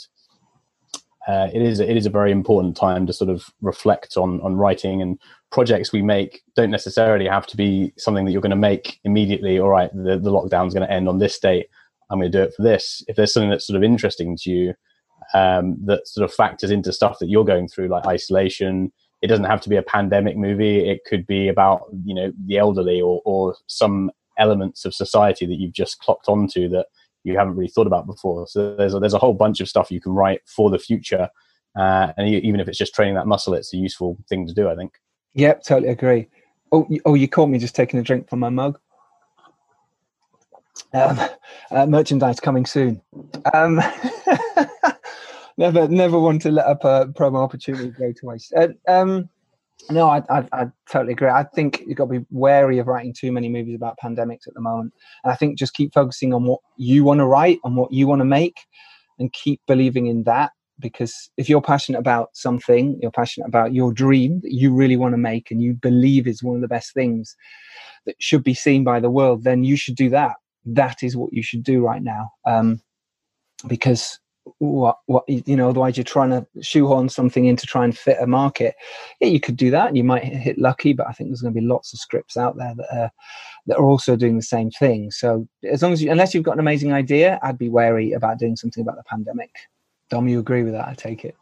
uh, 1.27 1.49
it 1.53 1.61
is 1.61 1.79
it 1.79 1.95
is 1.95 2.05
a 2.05 2.09
very 2.09 2.31
important 2.31 2.75
time 2.75 3.05
to 3.05 3.13
sort 3.13 3.29
of 3.29 3.45
reflect 3.61 4.15
on 4.15 4.39
on 4.41 4.55
writing 4.55 5.01
and 5.01 5.19
projects 5.51 5.91
we 5.91 6.01
make 6.01 6.41
don't 6.55 6.71
necessarily 6.71 7.27
have 7.27 7.45
to 7.47 7.57
be 7.57 7.91
something 7.97 8.23
that 8.23 8.31
you're 8.31 8.41
going 8.41 8.49
to 8.49 8.55
make 8.55 8.99
immediately 9.03 9.59
all 9.59 9.69
right 9.69 9.91
the, 9.93 10.17
the 10.17 10.33
is 10.65 10.73
going 10.73 10.87
to 10.87 10.91
end 10.91 11.09
on 11.09 11.17
this 11.17 11.37
date 11.39 11.67
I'm 12.09 12.19
going 12.19 12.31
to 12.31 12.37
do 12.37 12.43
it 12.43 12.53
for 12.55 12.63
this. 12.63 13.03
If 13.07 13.15
there's 13.15 13.33
something 13.33 13.49
that's 13.49 13.67
sort 13.67 13.77
of 13.77 13.83
interesting 13.83 14.37
to 14.41 14.49
you, 14.49 14.73
um, 15.33 15.77
that 15.85 16.07
sort 16.07 16.25
of 16.25 16.33
factors 16.33 16.71
into 16.71 16.93
stuff 16.93 17.19
that 17.19 17.29
you're 17.29 17.45
going 17.45 17.67
through, 17.67 17.87
like 17.87 18.05
isolation. 18.05 18.91
It 19.21 19.27
doesn't 19.27 19.45
have 19.45 19.61
to 19.61 19.69
be 19.69 19.75
a 19.75 19.83
pandemic 19.83 20.37
movie. 20.37 20.89
It 20.89 21.01
could 21.05 21.27
be 21.27 21.49
about 21.49 21.83
you 22.05 22.15
know 22.15 22.31
the 22.45 22.57
elderly 22.57 23.01
or 23.01 23.21
or 23.25 23.55
some 23.67 24.11
elements 24.37 24.85
of 24.85 24.93
society 24.93 25.45
that 25.45 25.59
you've 25.59 25.73
just 25.73 25.99
clocked 25.99 26.29
onto 26.29 26.69
that 26.69 26.87
you 27.23 27.37
haven't 27.37 27.55
really 27.55 27.69
thought 27.69 27.87
about 27.87 28.05
before. 28.05 28.47
So 28.47 28.75
there's 28.75 28.93
a, 28.93 28.99
there's 28.99 29.13
a 29.13 29.19
whole 29.19 29.33
bunch 29.33 29.59
of 29.59 29.67
stuff 29.67 29.91
you 29.91 29.99
can 29.99 30.13
write 30.13 30.41
for 30.45 30.69
the 30.69 30.79
future, 30.79 31.29
uh, 31.77 32.13
and 32.17 32.27
even 32.29 32.59
if 32.59 32.67
it's 32.67 32.77
just 32.77 32.95
training 32.95 33.15
that 33.15 33.27
muscle, 33.27 33.53
it's 33.53 33.73
a 33.73 33.77
useful 33.77 34.17
thing 34.29 34.47
to 34.47 34.53
do. 34.53 34.69
I 34.69 34.75
think. 34.75 34.93
Yep, 35.33 35.63
totally 35.63 35.91
agree. 35.91 36.27
Oh, 36.71 36.87
oh, 37.05 37.15
you 37.15 37.27
caught 37.27 37.49
me 37.49 37.59
just 37.59 37.75
taking 37.75 37.99
a 37.99 38.03
drink 38.03 38.29
from 38.29 38.39
my 38.39 38.49
mug. 38.49 38.79
Um, 40.93 41.19
uh, 41.71 41.85
merchandise 41.85 42.39
coming 42.39 42.65
soon. 42.65 43.01
Um, 43.53 43.81
never, 45.57 45.87
never 45.87 46.19
want 46.19 46.41
to 46.43 46.51
let 46.51 46.65
up 46.65 46.83
a 46.83 47.07
promo 47.13 47.43
opportunity 47.43 47.91
go 47.91 48.11
to 48.11 48.25
waste. 48.25 48.53
Uh, 48.53 48.69
um, 48.87 49.29
no, 49.89 50.07
I, 50.07 50.23
I, 50.29 50.47
I, 50.51 50.65
totally 50.91 51.13
agree. 51.13 51.29
I 51.29 51.43
think 51.43 51.83
you've 51.85 51.97
got 51.97 52.05
to 52.05 52.19
be 52.19 52.25
wary 52.31 52.79
of 52.79 52.87
writing 52.87 53.13
too 53.13 53.31
many 53.31 53.49
movies 53.49 53.75
about 53.75 53.97
pandemics 54.03 54.47
at 54.47 54.53
the 54.53 54.61
moment. 54.61 54.93
And 55.23 55.31
I 55.31 55.35
think 55.35 55.57
just 55.57 55.73
keep 55.73 55.93
focusing 55.93 56.33
on 56.33 56.43
what 56.43 56.59
you 56.77 57.03
want 57.03 57.19
to 57.19 57.25
write, 57.25 57.59
on 57.63 57.75
what 57.75 57.91
you 57.91 58.07
want 58.07 58.19
to 58.19 58.25
make, 58.25 58.59
and 59.19 59.31
keep 59.31 59.61
believing 59.67 60.07
in 60.07 60.23
that. 60.23 60.51
Because 60.79 61.29
if 61.37 61.49
you're 61.49 61.61
passionate 61.61 61.99
about 61.99 62.29
something, 62.33 62.97
you're 63.01 63.11
passionate 63.11 63.47
about 63.47 63.73
your 63.73 63.91
dream 63.91 64.39
that 64.41 64.53
you 64.53 64.73
really 64.73 64.95
want 64.95 65.13
to 65.13 65.17
make, 65.17 65.51
and 65.51 65.61
you 65.61 65.73
believe 65.73 66.27
is 66.27 66.43
one 66.43 66.55
of 66.55 66.61
the 66.61 66.67
best 66.67 66.93
things 66.93 67.35
that 68.05 68.15
should 68.19 68.43
be 68.43 68.53
seen 68.53 68.83
by 68.83 68.99
the 68.99 69.09
world, 69.09 69.43
then 69.43 69.63
you 69.63 69.75
should 69.75 69.95
do 69.95 70.09
that 70.09 70.35
that 70.65 71.03
is 71.03 71.15
what 71.15 71.33
you 71.33 71.43
should 71.43 71.63
do 71.63 71.83
right 71.85 72.01
now. 72.01 72.31
Um, 72.45 72.81
because 73.67 74.19
what 74.57 74.97
what 75.05 75.23
you 75.27 75.55
know 75.55 75.69
otherwise 75.69 75.95
you're 75.97 76.03
trying 76.03 76.29
to 76.29 76.45
shoehorn 76.61 77.09
something 77.09 77.45
in 77.45 77.55
to 77.55 77.67
try 77.67 77.83
and 77.83 77.97
fit 77.97 78.17
a 78.19 78.27
market. 78.27 78.75
Yeah 79.19 79.27
you 79.29 79.39
could 79.39 79.55
do 79.55 79.71
that 79.71 79.87
and 79.87 79.97
you 79.97 80.03
might 80.03 80.23
hit 80.23 80.57
lucky 80.57 80.93
but 80.93 81.07
i 81.07 81.11
think 81.11 81.29
there's 81.29 81.41
going 81.41 81.53
to 81.53 81.59
be 81.59 81.65
lots 81.65 81.93
of 81.93 81.99
scripts 81.99 82.37
out 82.37 82.57
there 82.57 82.73
that 82.75 82.97
are 82.97 83.11
that 83.67 83.77
are 83.77 83.85
also 83.85 84.15
doing 84.15 84.35
the 84.35 84.41
same 84.41 84.71
thing. 84.71 85.11
So 85.11 85.47
as 85.69 85.83
long 85.83 85.93
as 85.93 86.01
you 86.01 86.11
unless 86.11 86.33
you've 86.33 86.43
got 86.43 86.53
an 86.53 86.59
amazing 86.59 86.93
idea 86.93 87.39
i'd 87.43 87.57
be 87.57 87.69
wary 87.69 88.13
about 88.13 88.39
doing 88.39 88.55
something 88.55 88.81
about 88.81 88.97
the 88.97 89.03
pandemic. 89.03 89.51
Dom 90.09 90.27
you 90.27 90.39
agree 90.39 90.63
with 90.63 90.73
that 90.73 90.87
i 90.87 90.93
take 90.93 91.23
it? 91.23 91.35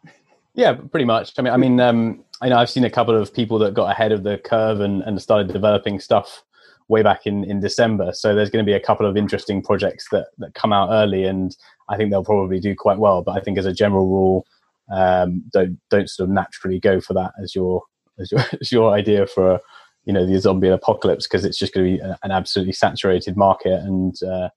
Yeah 0.54 0.74
pretty 0.74 1.06
much. 1.06 1.34
I 1.38 1.42
mean 1.42 1.54
i 1.54 1.58
mean 1.58 1.80
um 1.80 2.24
i 2.42 2.50
know 2.50 2.58
i've 2.58 2.70
seen 2.70 2.84
a 2.84 2.90
couple 2.90 3.16
of 3.16 3.34
people 3.34 3.60
that 3.60 3.74
got 3.74 3.92
ahead 3.92 4.12
of 4.12 4.24
the 4.24 4.38
curve 4.38 4.82
and, 4.82 5.02
and 5.04 5.22
started 5.22 5.52
developing 5.52 6.00
stuff 6.00 6.44
way 6.88 7.04
back 7.04 7.26
in 7.26 7.44
in 7.44 7.60
December. 7.60 8.12
So 8.14 8.34
there's 8.34 8.50
going 8.50 8.64
to 8.64 8.70
be 8.70 8.76
a 8.76 8.80
couple 8.80 9.06
of 9.06 9.18
interesting 9.18 9.62
projects 9.62 10.08
that 10.12 10.28
that 10.38 10.54
come 10.54 10.74
out 10.74 10.90
early, 10.92 11.26
and 11.26 11.56
I 11.90 11.98
think 11.98 12.12
they'll 12.12 12.24
probably 12.24 12.60
do 12.60 12.76
quite 12.76 13.00
well. 13.00 13.22
But 13.22 13.38
I 13.38 13.42
think 13.42 13.58
as 13.58 13.66
a 13.66 13.74
general 13.74 14.08
rule, 14.08 14.46
um, 14.92 15.44
don't 15.52 15.80
don't 15.90 16.10
sort 16.10 16.30
of 16.30 16.34
naturally 16.34 16.80
go 16.80 17.02
for 17.02 17.14
that 17.14 17.32
as 17.42 17.56
your 17.56 17.84
as 18.20 18.32
your 18.32 18.42
as 18.62 18.72
your 18.72 18.92
idea 18.94 19.28
for 19.28 19.60
you 20.06 20.14
know 20.14 20.26
the 20.26 20.40
zombie 20.40 20.70
apocalypse 20.70 21.28
because 21.28 21.46
it's 21.46 21.60
just 21.60 21.74
going 21.74 21.98
to 21.98 21.98
be 21.98 22.14
an 22.24 22.32
absolutely 22.32 22.74
saturated 22.74 23.38
market 23.38 23.82
and. 23.82 24.22
Uh, 24.24 24.50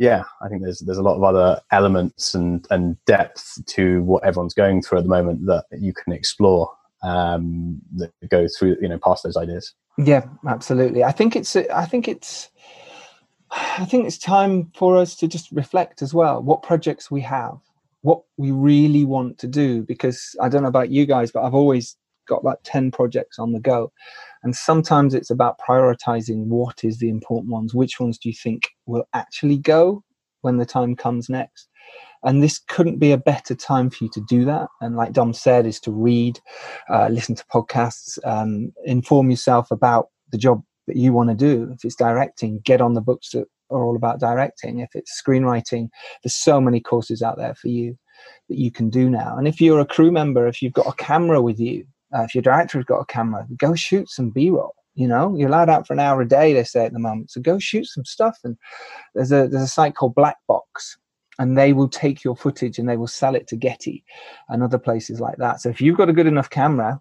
yeah, 0.00 0.22
I 0.40 0.48
think 0.48 0.62
there's 0.62 0.78
there's 0.78 0.98
a 0.98 1.02
lot 1.02 1.16
of 1.16 1.24
other 1.24 1.60
elements 1.72 2.32
and 2.32 2.64
and 2.70 2.96
depth 3.04 3.64
to 3.66 4.00
what 4.04 4.24
everyone's 4.24 4.54
going 4.54 4.80
through 4.80 4.98
at 4.98 5.04
the 5.04 5.10
moment 5.10 5.44
that 5.46 5.64
you 5.72 5.92
can 5.92 6.12
explore 6.12 6.70
um, 7.02 7.80
that 7.96 8.12
go 8.28 8.46
through 8.58 8.76
you 8.80 8.88
know 8.88 8.98
past 8.98 9.22
those 9.22 9.36
ideas. 9.36 9.74
Yeah, 9.98 10.26
absolutely. 10.46 11.04
I 11.04 11.12
think 11.12 11.36
it's 11.36 11.56
I 11.56 11.84
think 11.84 12.08
it's 12.08 12.50
I 13.50 13.84
think 13.84 14.06
it's 14.06 14.18
time 14.18 14.70
for 14.74 14.96
us 14.96 15.16
to 15.16 15.28
just 15.28 15.50
reflect 15.52 16.02
as 16.02 16.14
well 16.14 16.42
what 16.42 16.62
projects 16.62 17.10
we 17.10 17.20
have, 17.22 17.58
what 18.02 18.22
we 18.36 18.50
really 18.50 19.04
want 19.04 19.38
to 19.38 19.46
do. 19.46 19.82
Because 19.82 20.36
I 20.40 20.48
don't 20.48 20.62
know 20.62 20.68
about 20.68 20.90
you 20.90 21.06
guys, 21.06 21.32
but 21.32 21.44
I've 21.44 21.54
always 21.54 21.96
got 22.28 22.42
about 22.42 22.62
10 22.64 22.90
projects 22.90 23.38
on 23.38 23.52
the 23.52 23.60
go. 23.60 23.90
And 24.42 24.54
sometimes 24.54 25.14
it's 25.14 25.30
about 25.30 25.58
prioritizing 25.58 26.44
what 26.46 26.84
is 26.84 26.98
the 26.98 27.08
important 27.08 27.50
ones. 27.50 27.74
Which 27.74 27.98
ones 27.98 28.18
do 28.18 28.28
you 28.28 28.34
think 28.34 28.68
will 28.86 29.08
actually 29.14 29.56
go 29.56 30.04
when 30.42 30.58
the 30.58 30.66
time 30.66 30.94
comes 30.94 31.28
next? 31.28 31.68
And 32.24 32.42
this 32.42 32.58
couldn't 32.68 32.98
be 32.98 33.12
a 33.12 33.18
better 33.18 33.54
time 33.54 33.90
for 33.90 34.04
you 34.04 34.10
to 34.10 34.20
do 34.20 34.44
that. 34.44 34.68
And 34.80 34.96
like 34.96 35.12
Dom 35.12 35.32
said, 35.32 35.66
is 35.66 35.80
to 35.80 35.92
read, 35.92 36.40
uh, 36.90 37.08
listen 37.10 37.34
to 37.34 37.44
podcasts, 37.46 38.18
um, 38.24 38.72
inform 38.84 39.30
yourself 39.30 39.70
about 39.70 40.08
the 40.30 40.38
job 40.38 40.62
that 40.86 40.96
you 40.96 41.12
want 41.12 41.30
to 41.30 41.34
do. 41.34 41.70
If 41.72 41.84
it's 41.84 41.94
directing, 41.94 42.60
get 42.60 42.80
on 42.80 42.94
the 42.94 43.00
books 43.00 43.30
that 43.30 43.46
are 43.70 43.84
all 43.84 43.96
about 43.96 44.20
directing. 44.20 44.80
If 44.80 44.90
it's 44.94 45.22
screenwriting, 45.22 45.88
there's 46.22 46.34
so 46.34 46.60
many 46.60 46.80
courses 46.80 47.22
out 47.22 47.36
there 47.36 47.54
for 47.54 47.68
you 47.68 47.96
that 48.48 48.58
you 48.58 48.70
can 48.70 48.90
do 48.90 49.08
now. 49.08 49.36
And 49.36 49.46
if 49.46 49.60
you're 49.60 49.80
a 49.80 49.86
crew 49.86 50.10
member, 50.10 50.46
if 50.46 50.60
you've 50.62 50.72
got 50.72 50.86
a 50.86 50.96
camera 50.96 51.40
with 51.40 51.60
you, 51.60 51.86
uh, 52.16 52.22
if 52.22 52.34
your 52.34 52.42
director 52.42 52.78
has 52.78 52.86
got 52.86 53.00
a 53.00 53.06
camera, 53.06 53.46
go 53.56 53.74
shoot 53.74 54.08
some 54.08 54.30
B-roll. 54.30 54.74
You 54.94 55.06
know, 55.06 55.36
you're 55.36 55.48
allowed 55.48 55.68
out 55.68 55.86
for 55.86 55.92
an 55.92 56.00
hour 56.00 56.20
a 56.20 56.26
day. 56.26 56.52
They 56.52 56.64
say 56.64 56.84
at 56.84 56.92
the 56.92 56.98
moment, 56.98 57.30
so 57.30 57.40
go 57.40 57.60
shoot 57.60 57.86
some 57.86 58.04
stuff. 58.04 58.38
And 58.42 58.56
there's 59.14 59.30
a 59.30 59.46
there's 59.46 59.62
a 59.62 59.68
site 59.68 59.94
called 59.94 60.16
Black 60.16 60.38
Box, 60.48 60.98
and 61.38 61.56
they 61.56 61.72
will 61.72 61.88
take 61.88 62.24
your 62.24 62.36
footage 62.36 62.78
and 62.78 62.88
they 62.88 62.96
will 62.96 63.06
sell 63.06 63.34
it 63.34 63.46
to 63.48 63.56
Getty 63.56 64.04
and 64.48 64.62
other 64.62 64.78
places 64.78 65.20
like 65.20 65.36
that. 65.36 65.60
So 65.60 65.68
if 65.68 65.80
you've 65.80 65.96
got 65.96 66.08
a 66.08 66.12
good 66.12 66.26
enough 66.26 66.50
camera, 66.50 67.00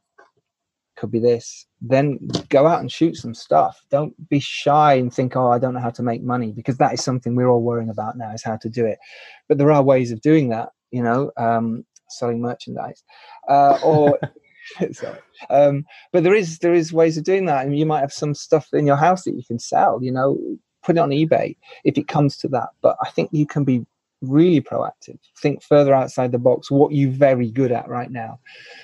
could 0.98 1.12
be 1.12 1.20
this, 1.20 1.65
then 1.79 2.20
go 2.50 2.67
out 2.67 2.82
and 2.82 2.91
shoot 2.91 3.15
some 3.15 3.34
stuff. 3.34 3.79
Don't 3.89 4.29
be 4.29 4.39
shy 4.39 4.96
and 4.96 5.13
think, 5.13 5.36
oh, 5.36 5.51
I 5.51 5.60
don't 5.60 5.74
know 5.74 5.79
how 5.79 5.91
to 5.91 6.03
make 6.03 6.24
money, 6.24 6.51
because 6.51 6.77
that 6.77 6.94
is 6.94 7.03
something 7.03 7.36
we're 7.36 7.50
all 7.50 7.62
worrying 7.62 7.89
about 7.89 8.17
now 8.17 8.32
is 8.34 8.44
how 8.44 8.58
to 8.58 8.70
do 8.70 8.86
it. 8.86 8.98
But 9.48 9.58
there 9.58 9.72
are 9.72 9.84
ways 9.84 10.12
of 10.12 10.22
doing 10.22 10.50
that, 10.50 10.70
you 10.91 11.03
know, 11.03 11.32
um, 11.38 11.86
selling 12.10 12.41
merchandise 12.41 13.03
uh, 13.48 13.79
or. 13.84 14.20
sorry. 14.91 15.20
Um, 15.50 15.86
but 16.12 16.24
there 16.24 16.36
is 16.36 16.60
there 16.60 16.74
is 16.74 16.91
ways 16.91 17.17
of 17.17 17.24
doing 17.24 17.46
that, 17.46 17.65
and 17.65 17.77
you 17.77 17.86
might 17.86 18.01
have 18.01 18.12
some 18.12 18.34
stuff 18.34 18.67
in 18.74 18.86
your 18.86 18.98
house 18.98 19.24
that 19.24 19.36
you 19.36 19.44
can 19.48 19.60
sell. 19.60 20.03
You 20.03 20.12
know, 20.12 20.38
put 20.84 20.98
it 20.98 21.00
on 21.00 21.12
eBay 21.12 21.56
if 21.86 21.98
it 21.98 22.10
comes 22.10 22.36
to 22.39 22.50
that. 22.50 22.70
But 22.82 22.98
I 23.01 23.10
think 23.12 23.29
you 23.32 23.46
can 23.46 23.63
be 23.63 23.86
really 24.21 24.62
proactive. 24.62 25.19
Think 25.38 25.63
further 25.63 25.93
outside 25.93 26.31
the 26.31 26.39
box 26.39 26.71
what 26.71 26.93
you're 26.93 27.12
very 27.12 27.51
good 27.51 27.71
at 27.71 27.88
right 27.88 28.12
now. 28.12 28.39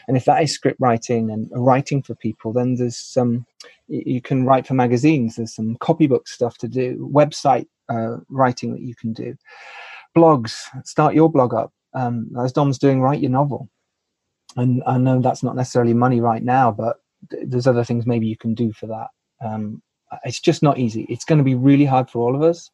And 0.07 0.15
if 0.15 0.25
that 0.25 0.43
is 0.43 0.53
script 0.53 0.79
writing 0.79 1.31
and 1.31 1.49
writing 1.51 2.03
for 2.03 2.15
people 2.15 2.53
then 2.53 2.75
there's 2.75 2.97
some 2.97 3.45
you 3.87 4.21
can 4.21 4.45
write 4.45 4.65
for 4.65 4.73
magazines. 4.73 5.35
There's 5.35 5.55
some 5.55 5.75
copybook 5.77 6.27
stuff 6.27 6.57
to 6.59 6.67
do 6.67 7.09
website 7.13 7.67
uh, 7.89 8.17
writing 8.29 8.71
that 8.73 8.81
you 8.81 8.95
can 8.95 9.13
do. 9.13 9.35
Blogs 10.15 10.55
start 10.85 11.15
your 11.15 11.29
blog 11.29 11.53
up. 11.53 11.73
Um, 11.93 12.31
as 12.39 12.51
dom's 12.51 12.79
doing 12.79 13.01
write 13.01 13.21
your 13.21 13.31
novel. 13.31 13.69
And 14.55 14.83
i 14.85 14.97
know 14.97 15.19
that's 15.19 15.43
not 15.43 15.55
necessarily 15.55 15.95
money 15.95 16.21
right 16.21 16.43
now 16.43 16.71
but 16.71 16.97
th- 17.31 17.45
there's 17.47 17.65
other 17.65 17.83
things 17.83 18.05
maybe 18.05 18.27
you 18.27 18.37
can 18.37 18.53
do 18.53 18.71
for 18.71 18.87
that. 18.87 19.07
Um, 19.41 19.81
it's 20.25 20.39
just 20.39 20.61
not 20.61 20.77
easy. 20.77 21.07
It's 21.09 21.25
going 21.25 21.39
to 21.39 21.43
be 21.43 21.55
really 21.55 21.85
hard 21.85 22.07
for 22.07 22.19
all 22.19 22.35
of 22.35 22.43
us 22.43 22.69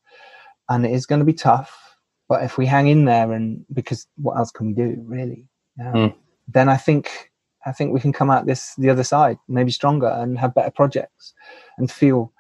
and 0.68 0.86
it 0.86 0.92
is 0.92 1.06
going 1.06 1.20
to 1.20 1.26
be 1.26 1.34
tough 1.34 1.89
but 2.30 2.44
if 2.44 2.58
we 2.58 2.68
hang 2.68 2.88
in 2.88 3.06
there, 3.06 3.34
and 3.34 3.66
because 3.74 4.08
what 4.16 4.38
else 4.38 4.52
can 4.52 4.68
we 4.68 4.74
do, 4.74 4.96
really? 5.06 5.48
Um, 5.84 5.94
mm. 5.94 6.16
Then 6.48 6.70
I 6.70 6.78
think 6.78 7.32
I 7.66 7.72
think 7.72 7.92
we 7.92 8.00
can 8.00 8.14
come 8.14 8.30
out 8.30 8.46
this 8.46 8.76
the 8.76 8.90
other 8.90 9.04
side, 9.04 9.38
maybe 9.48 9.72
stronger, 9.72 10.08
and 10.08 10.38
have 10.38 10.54
better 10.54 10.72
projects, 10.72 11.34
and 11.78 11.92
feel 11.92 12.32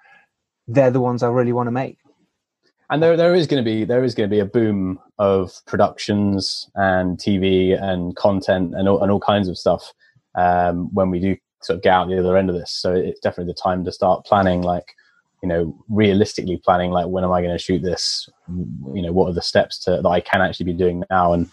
they're 0.67 0.91
the 0.91 1.01
ones 1.01 1.23
I 1.23 1.29
really 1.29 1.51
want 1.51 1.67
to 1.67 1.71
make. 1.71 1.97
And 2.91 3.03
there, 3.03 3.15
there 3.17 3.35
is 3.35 3.45
going 3.47 3.63
to 3.63 3.69
be 3.69 3.83
there 3.83 4.03
is 4.03 4.15
going 4.15 4.29
to 4.29 4.33
be 4.33 4.39
a 4.39 4.45
boom 4.45 4.99
of 5.17 5.53
productions 5.65 6.69
and 6.75 7.17
TV 7.17 7.79
and 7.81 8.15
content 8.15 8.75
and 8.75 8.87
all, 8.87 9.01
and 9.01 9.11
all 9.11 9.19
kinds 9.19 9.47
of 9.47 9.57
stuff 9.57 9.91
um, 10.35 10.93
when 10.93 11.09
we 11.09 11.19
do 11.19 11.35
sort 11.61 11.77
of 11.77 11.83
get 11.83 11.93
out 11.93 12.07
the 12.07 12.19
other 12.19 12.37
end 12.37 12.49
of 12.49 12.55
this. 12.55 12.71
So 12.71 12.93
it's 12.93 13.19
definitely 13.19 13.51
the 13.51 13.61
time 13.61 13.83
to 13.85 13.91
start 13.91 14.25
planning 14.25 14.61
like 14.61 14.95
you 15.41 15.49
know 15.49 15.75
realistically 15.89 16.57
planning 16.57 16.91
like 16.91 17.07
when 17.07 17.23
am 17.23 17.31
i 17.31 17.41
going 17.41 17.53
to 17.53 17.63
shoot 17.63 17.81
this? 17.81 18.29
You 18.47 19.01
know 19.01 19.11
what 19.11 19.29
are 19.29 19.33
the 19.33 19.41
steps 19.41 19.79
to 19.79 20.01
that 20.01 20.09
i 20.09 20.19
can 20.19 20.41
actually 20.41 20.65
be 20.65 20.73
doing 20.73 21.03
now? 21.09 21.33
And 21.33 21.49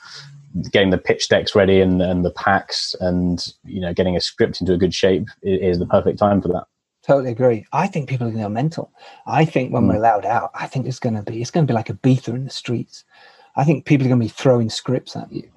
getting 0.71 0.91
the 0.91 0.99
pitch 0.99 1.29
decks 1.29 1.55
ready 1.55 1.81
and, 1.83 2.01
and 2.01 2.25
the 2.25 2.31
packs 2.31 2.95
and 3.01 3.53
you 3.65 3.81
know 3.81 3.93
getting 3.93 4.17
a 4.17 4.21
script 4.21 4.61
into 4.61 4.73
a 4.73 4.79
good 4.79 4.95
shape 4.95 5.29
is, 5.43 5.79
the 5.79 5.87
perfect 5.87 6.19
time 6.19 6.41
for 6.41 6.49
that. 6.49 6.65
Totally 7.03 7.31
agree. 7.31 7.67
I 7.73 7.87
think 7.87 8.09
people 8.09 8.27
are 8.27 8.31
going 8.31 8.43
to 8.43 8.49
go 8.49 8.53
mental. 8.53 8.91
I 9.27 9.45
think 9.45 9.73
when 9.73 9.85
mm. 9.85 9.89
we're 9.89 9.97
allowed 9.97 10.25
out 10.25 10.51
i 10.55 10.67
think 10.67 10.87
it's 10.87 10.99
going 10.99 11.15
to 11.15 11.23
be 11.23 11.41
it's 11.41 11.51
going 11.51 11.67
to 11.67 11.71
be 11.71 11.75
like 11.75 11.91
a 11.91 11.95
beather 11.95 12.35
in 12.35 12.45
the 12.45 12.51
streets 12.51 13.05
i 13.57 13.65
think 13.65 13.85
people 13.85 14.07
are 14.07 14.11
going 14.11 14.21
to 14.21 14.25
be 14.25 14.31
throwing 14.31 14.71
scripts 14.71 15.17
at 15.17 15.31
you 15.33 15.49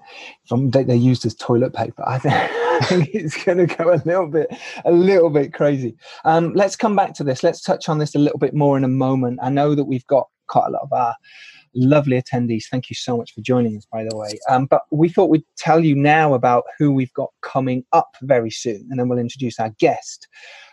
from 0.48 0.70
they, 0.72 0.84
they're 0.84 0.96
used 0.96 1.26
as 1.26 1.36
toilet 1.36 1.74
paper 1.74 2.04
i 2.08 2.18
think 2.18 2.34
I 2.80 2.86
think 2.86 3.10
it's 3.14 3.44
going 3.44 3.58
to 3.58 3.66
go 3.66 3.94
a 3.94 4.00
little 4.06 4.28
bit, 4.28 4.50
a 4.86 4.92
little 4.92 5.30
bit 5.30 5.54
crazy. 5.54 5.98
Um, 6.24 6.54
let's 6.54 6.78
come 6.78 6.96
back 6.96 7.14
to 7.16 7.26
this. 7.26 7.44
Let's 7.44 7.62
touch 7.62 7.90
on 7.90 7.98
this 7.98 8.16
a 8.16 8.20
little 8.20 8.40
bit 8.40 8.54
more 8.54 8.78
in 8.78 8.86
a 8.86 8.90
moment. 8.90 9.40
I 9.44 9.50
know 9.50 9.76
that 9.76 9.84
we've 9.84 10.06
got 10.08 10.28
quite 10.48 10.68
a 10.68 10.72
lot 10.72 10.84
of 10.84 10.94
our 10.94 11.14
lovely 11.76 12.22
attendees. 12.22 12.66
Thank 12.72 12.90
you 12.90 12.96
so 12.96 13.18
much 13.18 13.34
for 13.34 13.42
joining 13.42 13.76
us, 13.78 13.86
by 13.92 14.04
the 14.04 14.16
way. 14.16 14.40
Um, 14.50 14.66
but 14.66 14.84
we 14.92 15.10
thought 15.10 15.30
we'd 15.30 15.44
tell 15.58 15.84
you 15.84 15.96
now 15.96 16.34
about 16.34 16.64
who 16.78 16.92
we've 16.92 17.14
got 17.14 17.30
coming 17.42 17.84
up 17.92 18.10
very 18.22 18.50
soon, 18.50 18.88
and 18.90 19.00
then 19.00 19.10
we'll 19.10 19.20
introduce 19.20 19.60
our 19.60 19.72
guest. 19.80 20.28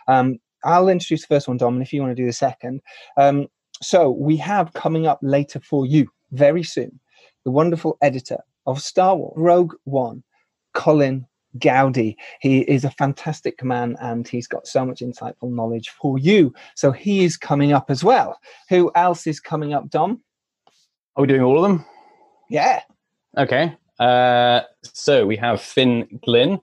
Um, 0.07 0.37
I'll 0.63 0.89
introduce 0.89 1.21
the 1.21 1.27
first 1.35 1.47
one, 1.47 1.57
Dom, 1.57 1.75
and 1.75 1.83
if 1.83 1.91
you 1.91 2.01
want 2.01 2.15
to 2.15 2.21
do 2.21 2.25
the 2.25 2.33
second. 2.33 2.81
Um, 3.17 3.47
so 3.81 4.09
we 4.09 4.37
have 4.37 4.73
coming 4.73 5.07
up 5.07 5.19
later 5.21 5.59
for 5.59 5.85
you 5.85 6.07
very 6.31 6.63
soon 6.63 6.99
the 7.47 7.51
wonderful 7.51 7.97
editor 8.01 8.39
of 8.65 8.81
Star 8.81 9.15
Wars 9.15 9.31
Rogue 9.37 9.73
One, 9.85 10.21
Colin 10.73 11.25
Goudie. 11.57 12.17
He 12.41 12.59
is 12.59 12.83
a 12.83 12.91
fantastic 12.91 13.63
man 13.63 13.95
and 14.01 14.27
he's 14.27 14.47
got 14.47 14.67
so 14.67 14.85
much 14.85 14.99
insightful 14.99 15.49
knowledge 15.49 15.87
for 15.87 16.19
you. 16.19 16.53
So 16.75 16.91
he 16.91 17.23
is 17.23 17.37
coming 17.37 17.71
up 17.71 17.89
as 17.89 18.03
well. 18.03 18.37
Who 18.67 18.91
else 18.95 19.27
is 19.27 19.39
coming 19.39 19.73
up, 19.73 19.89
Dom? 19.89 20.21
Are 21.15 21.21
we 21.21 21.27
doing 21.27 21.41
all 21.41 21.55
of 21.55 21.63
them? 21.63 21.85
Yeah. 22.49 22.81
Okay. 23.37 23.73
Uh, 23.97 24.63
so 24.83 25.25
we 25.25 25.37
have 25.37 25.61
Finn 25.61 26.19
Glynn, 26.25 26.59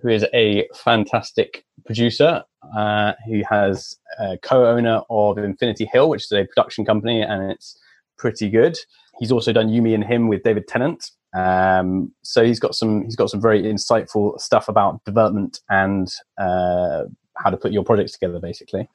who 0.00 0.10
is 0.10 0.24
a 0.32 0.68
fantastic 0.76 1.64
producer. 1.84 2.44
Uh, 2.76 3.14
he 3.26 3.44
has 3.50 3.96
a 4.20 4.38
co-owner 4.38 5.02
of 5.10 5.38
Infinity 5.38 5.86
Hill, 5.92 6.08
which 6.08 6.26
is 6.26 6.30
a 6.30 6.44
production 6.44 6.84
company, 6.84 7.20
and 7.20 7.50
it's 7.50 7.76
pretty 8.16 8.48
good. 8.48 8.78
He's 9.20 9.30
also 9.30 9.52
done 9.52 9.68
You, 9.68 9.82
Me, 9.82 9.94
and 9.94 10.02
Him 10.02 10.26
with 10.26 10.42
David 10.42 10.66
Tennant, 10.66 11.10
um, 11.36 12.12
so 12.22 12.44
he's 12.44 12.58
got 12.58 12.74
some 12.74 13.04
he's 13.04 13.16
got 13.16 13.30
some 13.30 13.40
very 13.40 13.62
insightful 13.62 14.40
stuff 14.40 14.68
about 14.68 15.04
development 15.04 15.60
and 15.68 16.12
uh, 16.38 17.04
how 17.36 17.50
to 17.50 17.56
put 17.56 17.72
your 17.72 17.84
projects 17.84 18.12
together, 18.12 18.40
basically. 18.40 18.88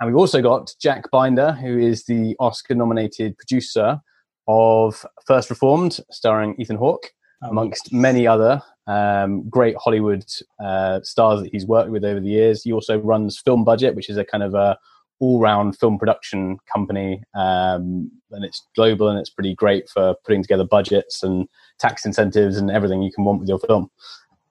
And 0.00 0.06
we've 0.06 0.18
also 0.18 0.42
got 0.42 0.74
Jack 0.80 1.10
Binder, 1.10 1.52
who 1.52 1.78
is 1.78 2.04
the 2.04 2.36
Oscar-nominated 2.38 3.38
producer 3.38 4.00
of 4.46 5.04
First 5.26 5.50
Reformed, 5.50 6.00
starring 6.10 6.54
Ethan 6.58 6.76
Hawke, 6.76 7.10
oh, 7.42 7.48
amongst 7.48 7.90
yes. 7.90 7.92
many 7.92 8.26
other 8.26 8.62
um, 8.86 9.48
great 9.48 9.76
Hollywood 9.76 10.24
uh, 10.62 11.00
stars 11.02 11.42
that 11.42 11.50
he's 11.52 11.66
worked 11.66 11.90
with 11.90 12.04
over 12.04 12.20
the 12.20 12.28
years. 12.28 12.62
He 12.62 12.72
also 12.72 12.98
runs 12.98 13.38
Film 13.38 13.64
Budget, 13.64 13.94
which 13.94 14.10
is 14.10 14.16
a 14.16 14.24
kind 14.24 14.42
of 14.42 14.54
a 14.54 14.78
all-round 15.20 15.78
film 15.78 15.98
production 15.98 16.58
company, 16.72 17.22
um, 17.34 18.10
and 18.30 18.44
it's 18.44 18.66
global 18.74 19.08
and 19.08 19.18
it's 19.18 19.30
pretty 19.30 19.54
great 19.54 19.88
for 19.88 20.14
putting 20.24 20.42
together 20.42 20.64
budgets 20.64 21.22
and 21.22 21.48
tax 21.78 22.04
incentives 22.04 22.56
and 22.56 22.70
everything 22.70 23.02
you 23.02 23.12
can 23.12 23.24
want 23.24 23.40
with 23.40 23.48
your 23.48 23.58
film. 23.58 23.90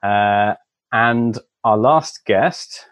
Uh, 0.04 0.54
and 0.92 1.40
our 1.64 1.78
last 1.78 2.26
guest 2.26 2.86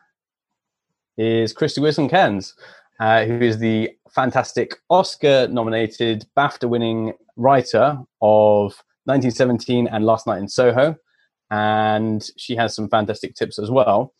is 1.17 1.53
Krysty 1.53 1.81
Wilson 1.81 2.09
Cairns, 2.09 2.53
uh, 2.99 3.25
who 3.25 3.39
is 3.39 3.59
the 3.59 3.91
fantastic 4.09 4.75
Oscar-nominated, 4.89 6.25
BAFTA-winning 6.37 7.13
writer 7.35 7.99
of 8.21 8.73
1917 9.05 9.87
and 9.87 10.05
Last 10.05 10.27
Night 10.27 10.39
in 10.39 10.47
Soho, 10.47 10.95
and 11.51 12.29
she 12.37 12.55
has 12.55 12.73
some 12.73 12.89
fantastic 12.89 13.35
tips 13.35 13.59
as 13.59 13.69
well. 13.69 14.13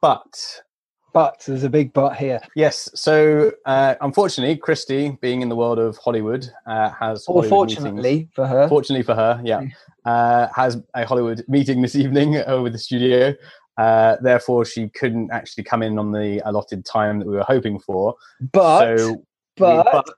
But 0.00 0.62
but 1.12 1.42
there's 1.46 1.64
a 1.64 1.70
big 1.70 1.92
but 1.92 2.16
here. 2.16 2.40
Yes. 2.54 2.90
So 2.94 3.52
uh, 3.66 3.94
unfortunately, 4.00 4.56
Krysty, 4.56 5.20
being 5.20 5.42
in 5.42 5.48
the 5.48 5.56
world 5.56 5.78
of 5.78 5.96
Hollywood, 5.98 6.50
uh, 6.66 6.90
has 6.90 7.24
or 7.26 7.44
fortunately 7.44 8.02
meetings. 8.02 8.30
for 8.34 8.46
her, 8.46 8.68
fortunately 8.68 9.02
for 9.02 9.14
her, 9.14 9.40
yeah, 9.44 9.62
uh, 10.04 10.48
has 10.54 10.82
a 10.94 11.06
Hollywood 11.06 11.44
meeting 11.48 11.82
this 11.82 11.96
evening 11.96 12.36
over 12.36 12.70
the 12.70 12.78
studio. 12.78 13.34
Uh, 13.76 14.16
therefore, 14.20 14.64
she 14.64 14.88
couldn't 14.90 15.30
actually 15.32 15.64
come 15.64 15.82
in 15.82 15.98
on 15.98 16.12
the 16.12 16.42
allotted 16.44 16.84
time 16.84 17.18
that 17.18 17.26
we 17.26 17.34
were 17.34 17.44
hoping 17.44 17.78
for. 17.78 18.14
But, 18.52 18.98
so 18.98 19.24
but, 19.56 19.86
we, 19.86 19.90
but 19.92 20.14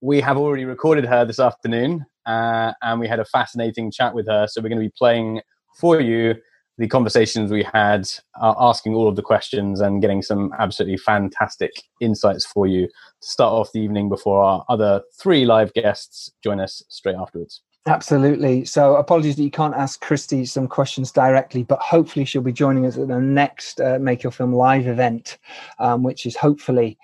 we 0.00 0.20
have 0.20 0.36
already 0.36 0.64
recorded 0.64 1.06
her 1.06 1.24
this 1.24 1.40
afternoon, 1.40 2.04
uh, 2.26 2.72
and 2.82 3.00
we 3.00 3.08
had 3.08 3.18
a 3.18 3.24
fascinating 3.24 3.90
chat 3.90 4.14
with 4.14 4.26
her. 4.26 4.46
So 4.46 4.60
we're 4.60 4.68
going 4.68 4.80
to 4.80 4.86
be 4.86 4.94
playing 4.98 5.40
for 5.80 6.00
you 6.00 6.34
the 6.78 6.88
conversations 6.88 7.50
we 7.50 7.62
had, 7.62 8.08
uh, 8.40 8.54
asking 8.58 8.94
all 8.94 9.08
of 9.08 9.16
the 9.16 9.22
questions 9.22 9.80
and 9.80 10.02
getting 10.02 10.22
some 10.22 10.52
absolutely 10.58 10.98
fantastic 10.98 11.72
insights 12.00 12.44
for 12.44 12.66
you 12.66 12.86
to 12.86 13.28
start 13.28 13.52
off 13.52 13.72
the 13.72 13.80
evening 13.80 14.08
before 14.08 14.42
our 14.42 14.64
other 14.68 15.02
three 15.18 15.44
live 15.44 15.72
guests 15.72 16.30
join 16.42 16.60
us 16.60 16.82
straight 16.88 17.16
afterwards. 17.16 17.62
Absolutely. 17.86 18.64
So, 18.64 18.96
apologies 18.96 19.36
that 19.36 19.44
you 19.44 19.50
can't 19.50 19.74
ask 19.74 20.04
Krysty 20.04 20.46
some 20.46 20.66
questions 20.66 21.12
directly, 21.12 21.62
but 21.62 21.78
hopefully 21.78 22.24
she'll 22.24 22.42
be 22.42 22.52
joining 22.52 22.84
us 22.84 22.98
at 22.98 23.06
the 23.06 23.20
next 23.20 23.80
uh, 23.80 23.98
Make 24.00 24.24
Your 24.24 24.32
Film 24.32 24.52
live 24.52 24.88
event, 24.88 25.38
um, 25.78 26.02
which 26.02 26.26
is 26.26 26.36
hopefully 26.36 26.98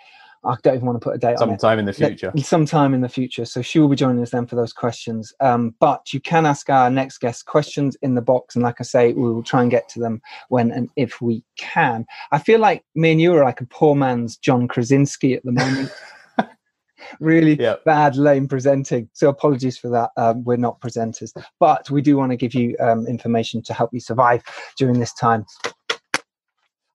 I 0.44 0.56
don't 0.62 0.74
even 0.74 0.86
want 0.86 1.00
to 1.00 1.04
put 1.04 1.14
a 1.14 1.18
date 1.18 1.38
sometime 1.38 1.50
on 1.50 1.54
it. 1.54 1.60
Sometime 1.60 1.78
in 1.78 1.84
the 1.84 1.92
future. 1.92 2.32
Sometime 2.38 2.94
in 2.94 3.00
the 3.00 3.08
future. 3.08 3.44
So 3.44 3.62
she 3.62 3.78
will 3.78 3.88
be 3.88 3.96
joining 3.96 4.22
us 4.22 4.30
then 4.30 4.46
for 4.46 4.56
those 4.56 4.72
questions. 4.72 5.32
Um, 5.40 5.74
but 5.78 6.12
you 6.12 6.20
can 6.20 6.46
ask 6.46 6.68
our 6.68 6.90
next 6.90 7.18
guest 7.18 7.46
questions 7.46 7.96
in 8.02 8.14
the 8.14 8.22
box, 8.22 8.56
and 8.56 8.64
like 8.64 8.80
I 8.80 8.84
say, 8.84 9.12
we 9.12 9.32
will 9.32 9.42
try 9.42 9.62
and 9.62 9.70
get 9.70 9.88
to 9.90 10.00
them 10.00 10.20
when 10.48 10.72
and 10.72 10.90
if 10.96 11.20
we 11.20 11.44
can. 11.56 12.06
I 12.32 12.38
feel 12.38 12.58
like 12.58 12.84
me 12.94 13.12
and 13.12 13.20
you 13.20 13.34
are 13.34 13.44
like 13.44 13.60
a 13.60 13.66
poor 13.66 13.94
man's 13.94 14.36
John 14.36 14.66
Krasinski 14.66 15.34
at 15.34 15.44
the 15.44 15.52
moment. 15.52 15.92
really 17.20 17.54
yep. 17.54 17.84
bad, 17.84 18.16
lame 18.16 18.48
presenting. 18.48 19.08
So 19.12 19.28
apologies 19.28 19.78
for 19.78 19.88
that. 19.90 20.10
Um, 20.16 20.44
we're 20.44 20.56
not 20.56 20.80
presenters, 20.80 21.32
but 21.60 21.90
we 21.90 22.02
do 22.02 22.16
want 22.16 22.32
to 22.32 22.36
give 22.36 22.54
you 22.54 22.76
um, 22.80 23.06
information 23.06 23.62
to 23.62 23.74
help 23.74 23.90
you 23.92 24.00
survive 24.00 24.42
during 24.76 24.98
this 24.98 25.12
time. 25.14 25.44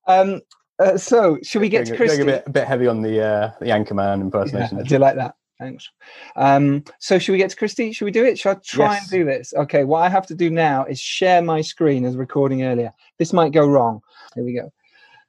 Um, 0.06 0.40
uh, 0.78 0.96
so, 0.96 1.38
should 1.42 1.60
we 1.60 1.68
get 1.68 1.86
going, 1.86 1.98
to 1.98 2.04
Krysty? 2.04 2.22
a 2.22 2.24
bit, 2.24 2.44
a 2.46 2.50
bit 2.50 2.66
heavy 2.66 2.86
on 2.86 3.02
the 3.02 3.20
uh, 3.20 3.50
the 3.60 3.66
Anchorman 3.66 4.20
impersonation. 4.20 4.78
Yeah, 4.78 4.84
I 4.84 4.86
do 4.86 4.98
like 4.98 5.16
that. 5.16 5.34
Thanks. 5.58 5.90
Um, 6.36 6.84
so, 7.00 7.18
should 7.18 7.32
we 7.32 7.38
get 7.38 7.50
to 7.50 7.56
Krysty? 7.56 7.94
Should 7.94 8.04
we 8.04 8.10
do 8.12 8.24
it? 8.24 8.38
Should 8.38 8.50
I 8.50 8.60
try 8.64 8.94
yes. 8.94 9.02
and 9.02 9.10
do 9.10 9.24
this? 9.24 9.52
Okay. 9.56 9.84
What 9.84 10.02
I 10.02 10.08
have 10.08 10.26
to 10.28 10.34
do 10.34 10.50
now 10.50 10.84
is 10.84 11.00
share 11.00 11.42
my 11.42 11.60
screen 11.60 12.04
as 12.04 12.16
recording 12.16 12.62
earlier. 12.62 12.92
This 13.18 13.32
might 13.32 13.52
go 13.52 13.66
wrong. 13.66 14.00
Here 14.34 14.44
we 14.44 14.54
go. 14.54 14.72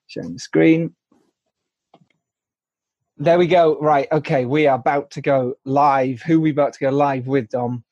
Sharing 0.08 0.34
the 0.34 0.40
screen. 0.40 0.96
There 3.18 3.40
we 3.40 3.48
go. 3.48 3.80
Right. 3.80 4.08
Okay. 4.12 4.46
We 4.46 4.68
are 4.68 4.76
about 4.76 5.10
to 5.12 5.22
go 5.22 5.56
live. 5.66 6.22
Who 6.22 6.38
are 6.38 6.42
we 6.42 6.52
about 6.52 6.74
to 6.74 6.80
go 6.80 6.90
live 6.90 7.26
with, 7.26 7.50
Dom? 7.50 7.84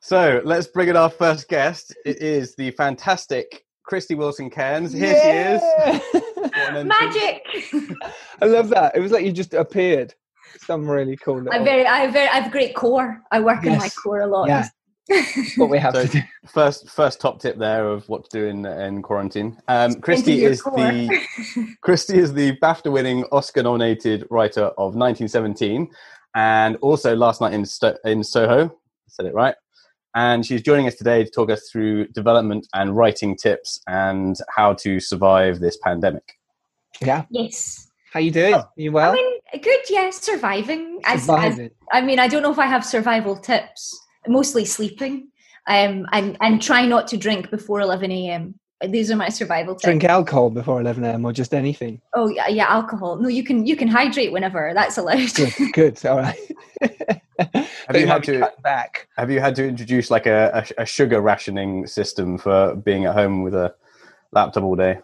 So 0.00 0.40
let's 0.44 0.66
bring 0.66 0.88
in 0.88 0.96
our 0.96 1.10
first 1.10 1.48
guest. 1.48 1.94
It 2.04 2.18
is 2.18 2.54
the 2.54 2.70
fantastic 2.72 3.64
Krysty 3.90 4.16
Wilson 4.16 4.50
Cairns. 4.50 4.92
Here 4.92 5.12
yeah! 5.12 5.98
she 5.98 6.18
is. 6.18 6.84
Magic. 6.84 7.42
I 8.40 8.46
love 8.46 8.68
that. 8.70 8.96
It 8.96 9.00
was 9.00 9.12
like 9.12 9.24
you 9.24 9.32
just 9.32 9.54
appeared. 9.54 10.14
Some 10.60 10.88
really 10.88 11.16
cool. 11.16 11.38
Little... 11.38 11.52
I'm 11.52 11.64
very, 11.64 11.86
I 11.86 12.00
have 12.00 12.12
very, 12.12 12.28
I 12.28 12.40
have 12.40 12.52
great 12.52 12.74
core. 12.74 13.22
I 13.30 13.40
work 13.40 13.64
yes. 13.64 13.72
in 13.72 13.78
my 13.78 13.88
core 13.88 14.20
a 14.20 14.26
lot. 14.26 14.48
Yeah. 14.48 14.68
what 15.56 15.68
we 15.68 15.78
have 15.78 15.94
so 15.94 16.06
to 16.06 16.08
do. 16.08 16.20
First, 16.46 16.88
first 16.88 17.20
top 17.20 17.40
tip 17.40 17.58
there 17.58 17.88
of 17.88 18.08
what 18.08 18.30
to 18.30 18.38
do 18.38 18.46
in 18.46 18.64
in 18.64 19.02
quarantine. 19.02 19.58
Um, 19.66 19.94
Krysty 19.94 20.38
is 20.48 20.62
core. 20.62 20.76
the 20.76 21.08
Krysty 21.84 22.14
is 22.14 22.32
the 22.32 22.56
BAFTA-winning, 22.58 23.24
Oscar-nominated 23.32 24.26
writer 24.30 24.66
of 24.78 24.94
1917, 24.94 25.88
and 26.36 26.76
also 26.76 27.16
Last 27.16 27.40
Night 27.40 27.52
in 27.52 27.64
Sto- 27.64 27.98
in 28.04 28.22
Soho. 28.22 28.66
I 28.66 29.08
said 29.08 29.26
it 29.26 29.34
right 29.34 29.56
and 30.14 30.44
she's 30.44 30.62
joining 30.62 30.86
us 30.86 30.94
today 30.94 31.24
to 31.24 31.30
talk 31.30 31.50
us 31.50 31.68
through 31.70 32.08
development 32.08 32.66
and 32.74 32.96
writing 32.96 33.36
tips 33.36 33.80
and 33.86 34.36
how 34.54 34.74
to 34.74 35.00
survive 35.00 35.60
this 35.60 35.78
pandemic. 35.82 36.38
Yeah. 37.00 37.24
Yes. 37.30 37.88
How 38.12 38.20
you 38.20 38.30
doing? 38.30 38.54
Oh. 38.54 38.64
You 38.76 38.92
well? 38.92 39.12
I 39.12 39.14
mean, 39.14 39.40
good. 39.62 39.80
Yeah, 39.88 40.10
surviving. 40.10 41.00
As, 41.04 41.22
surviving. 41.22 41.66
As, 41.66 41.70
I 41.92 42.00
mean, 42.02 42.18
I 42.18 42.28
don't 42.28 42.42
know 42.42 42.52
if 42.52 42.58
I 42.58 42.66
have 42.66 42.84
survival 42.84 43.36
tips. 43.36 43.98
Mostly 44.28 44.64
sleeping, 44.64 45.30
um, 45.66 46.06
and 46.12 46.36
and 46.40 46.62
try 46.62 46.86
not 46.86 47.08
to 47.08 47.16
drink 47.16 47.50
before 47.50 47.80
eleven 47.80 48.12
a.m. 48.12 48.54
These 48.88 49.10
are 49.10 49.16
my 49.16 49.28
survival 49.28 49.74
tips. 49.74 49.84
Drink 49.84 50.04
alcohol 50.04 50.50
before 50.50 50.80
eleven 50.80 51.04
a.m. 51.04 51.24
or 51.24 51.32
just 51.32 51.54
anything. 51.54 52.00
Oh 52.14 52.28
yeah, 52.28 52.48
yeah, 52.48 52.66
alcohol. 52.68 53.16
No, 53.16 53.28
you 53.28 53.44
can 53.44 53.66
you 53.66 53.76
can 53.76 53.88
hydrate 53.88 54.32
whenever. 54.32 54.72
That's 54.74 54.98
allowed. 54.98 55.34
Good. 55.34 55.72
good. 55.72 56.06
All 56.06 56.18
right. 56.18 56.38
have 57.38 57.96
you 57.96 58.06
had 58.06 58.24
to 58.24 58.52
back? 58.62 59.08
Have 59.16 59.30
you 59.30 59.40
had 59.40 59.54
to 59.56 59.66
introduce 59.66 60.10
like 60.10 60.26
a, 60.26 60.64
a, 60.78 60.82
a 60.82 60.86
sugar 60.86 61.20
rationing 61.20 61.86
system 61.86 62.38
for 62.38 62.74
being 62.76 63.04
at 63.04 63.14
home 63.14 63.42
with 63.42 63.54
a 63.54 63.74
laptop 64.32 64.64
all 64.64 64.76
day? 64.76 64.98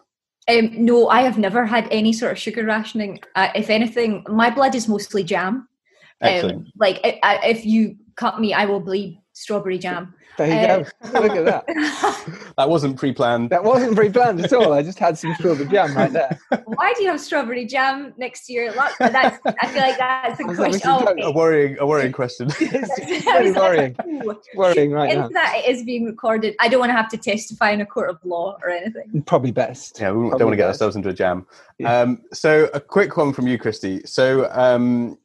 Um, 0.49 0.85
no, 0.85 1.09
I 1.09 1.23
have 1.23 1.39
never 1.39 1.67
had 1.67 1.87
any 1.91 2.13
sort 2.13 2.33
of 2.33 2.39
sugar 2.39 2.65
rationing. 2.65 3.21
Uh, 3.35 3.49
if 3.55 3.69
anything, 3.69 4.25
my 4.29 4.49
blood 4.51 4.75
is 4.75 4.89
mostly 4.89 5.23
jam. 5.23 5.69
Excellent. 6.21 6.59
Um, 6.59 6.73
like 6.77 7.01
if 7.05 7.65
you 7.67 7.97
cut 8.17 8.41
me, 8.41 8.55
I 8.55 8.65
will 8.65 8.81
bleed 8.81 9.21
strawberry 9.35 9.79
jam. 9.79 10.15
There 10.39 10.47
you 10.47 10.55
uh, 10.55 11.11
go. 11.11 11.21
Look 11.21 11.37
at 11.37 11.45
that. 11.47 12.53
that 12.57 12.71
wasn't 12.71 12.97
pre-planned. 12.97 13.51
That 13.51 13.65
wasn't 13.65 13.97
pre-planned 13.97 14.41
at 14.41 14.53
all. 14.53 14.73
I 14.73 14.85
just 14.85 14.99
had 14.99 15.19
some 15.19 15.35
strawberry 15.35 15.67
jam 15.67 15.97
right 15.97 16.13
there. 16.13 16.39
Why 16.65 16.93
do 16.95 17.03
you 17.03 17.11
have 17.11 17.21
strawberry 17.21 17.67
jam 17.67 18.15
next 18.17 18.47
to 18.47 18.53
your 18.53 18.73
lunch? 18.73 18.93
That's, 19.01 19.37
I 19.45 19.67
feel 19.67 19.83
like 19.83 19.99
that's 19.99 20.39
a 20.41 20.45
question. 20.45 20.81
Oh, 20.85 21.09
okay. 21.09 21.23
A 21.23 21.33
worrying, 21.33 21.77
a 21.81 21.87
worrying 21.87 22.13
question. 22.13 22.49
it's 22.61 23.25
very 23.25 23.51
worrying. 23.51 23.97
worrying 24.55 24.93
right 24.93 25.17
now. 25.17 25.29
That 25.29 25.55
it 25.57 25.69
is 25.69 25.83
being 25.83 26.05
recorded. 26.05 26.55
I 26.61 26.69
don't 26.69 26.79
want 26.79 26.91
to 26.91 26.97
have 26.97 27.09
to 27.09 27.17
testify 27.17 27.71
in 27.73 27.81
a 27.81 27.87
court 27.87 28.09
of 28.09 28.19
law 28.25 28.57
or 28.63 28.71
anything. 28.71 29.23
Probably 29.23 29.51
best. 29.51 29.99
Yeah, 30.01 30.13
we 30.13 30.29
Probably 30.29 30.39
don't 30.39 30.47
want 30.47 30.53
to 30.53 30.57
get 30.57 30.69
best. 30.69 30.77
ourselves 30.77 30.95
into 30.95 31.09
a 31.09 31.15
jam. 31.15 31.47
Yeah. 31.79 32.01
Um, 32.01 32.23
so, 32.33 32.71
a 32.75 32.81
quick 32.81 33.17
one 33.17 33.33
from 33.33 33.49
you, 33.49 33.59
Krysty. 33.59 34.09
So, 34.09 34.49
um, 34.53 35.19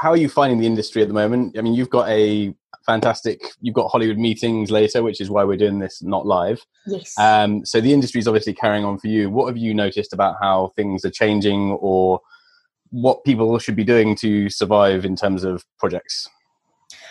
how 0.00 0.10
are 0.10 0.16
you 0.16 0.28
finding 0.28 0.58
the 0.58 0.66
industry 0.66 1.02
at 1.02 1.08
the 1.08 1.14
moment? 1.14 1.56
I 1.58 1.62
mean, 1.62 1.74
you've 1.74 1.90
got 1.90 2.08
a 2.08 2.54
fantastic. 2.86 3.42
You've 3.60 3.74
got 3.74 3.88
Hollywood 3.88 4.18
meetings 4.18 4.70
later, 4.70 5.02
which 5.02 5.20
is 5.20 5.28
why 5.28 5.44
we're 5.44 5.56
doing 5.56 5.80
this 5.80 6.02
not 6.02 6.26
live. 6.26 6.64
Yes. 6.86 7.18
Um, 7.18 7.64
so 7.66 7.80
the 7.80 7.92
industry 7.92 8.20
is 8.20 8.28
obviously 8.28 8.54
carrying 8.54 8.84
on 8.84 8.98
for 8.98 9.08
you. 9.08 9.28
What 9.28 9.48
have 9.48 9.56
you 9.56 9.74
noticed 9.74 10.12
about 10.12 10.36
how 10.40 10.72
things 10.76 11.04
are 11.04 11.10
changing, 11.10 11.72
or 11.80 12.20
what 12.90 13.24
people 13.24 13.58
should 13.58 13.76
be 13.76 13.84
doing 13.84 14.16
to 14.16 14.48
survive 14.48 15.04
in 15.04 15.16
terms 15.16 15.44
of 15.44 15.64
projects? 15.78 16.28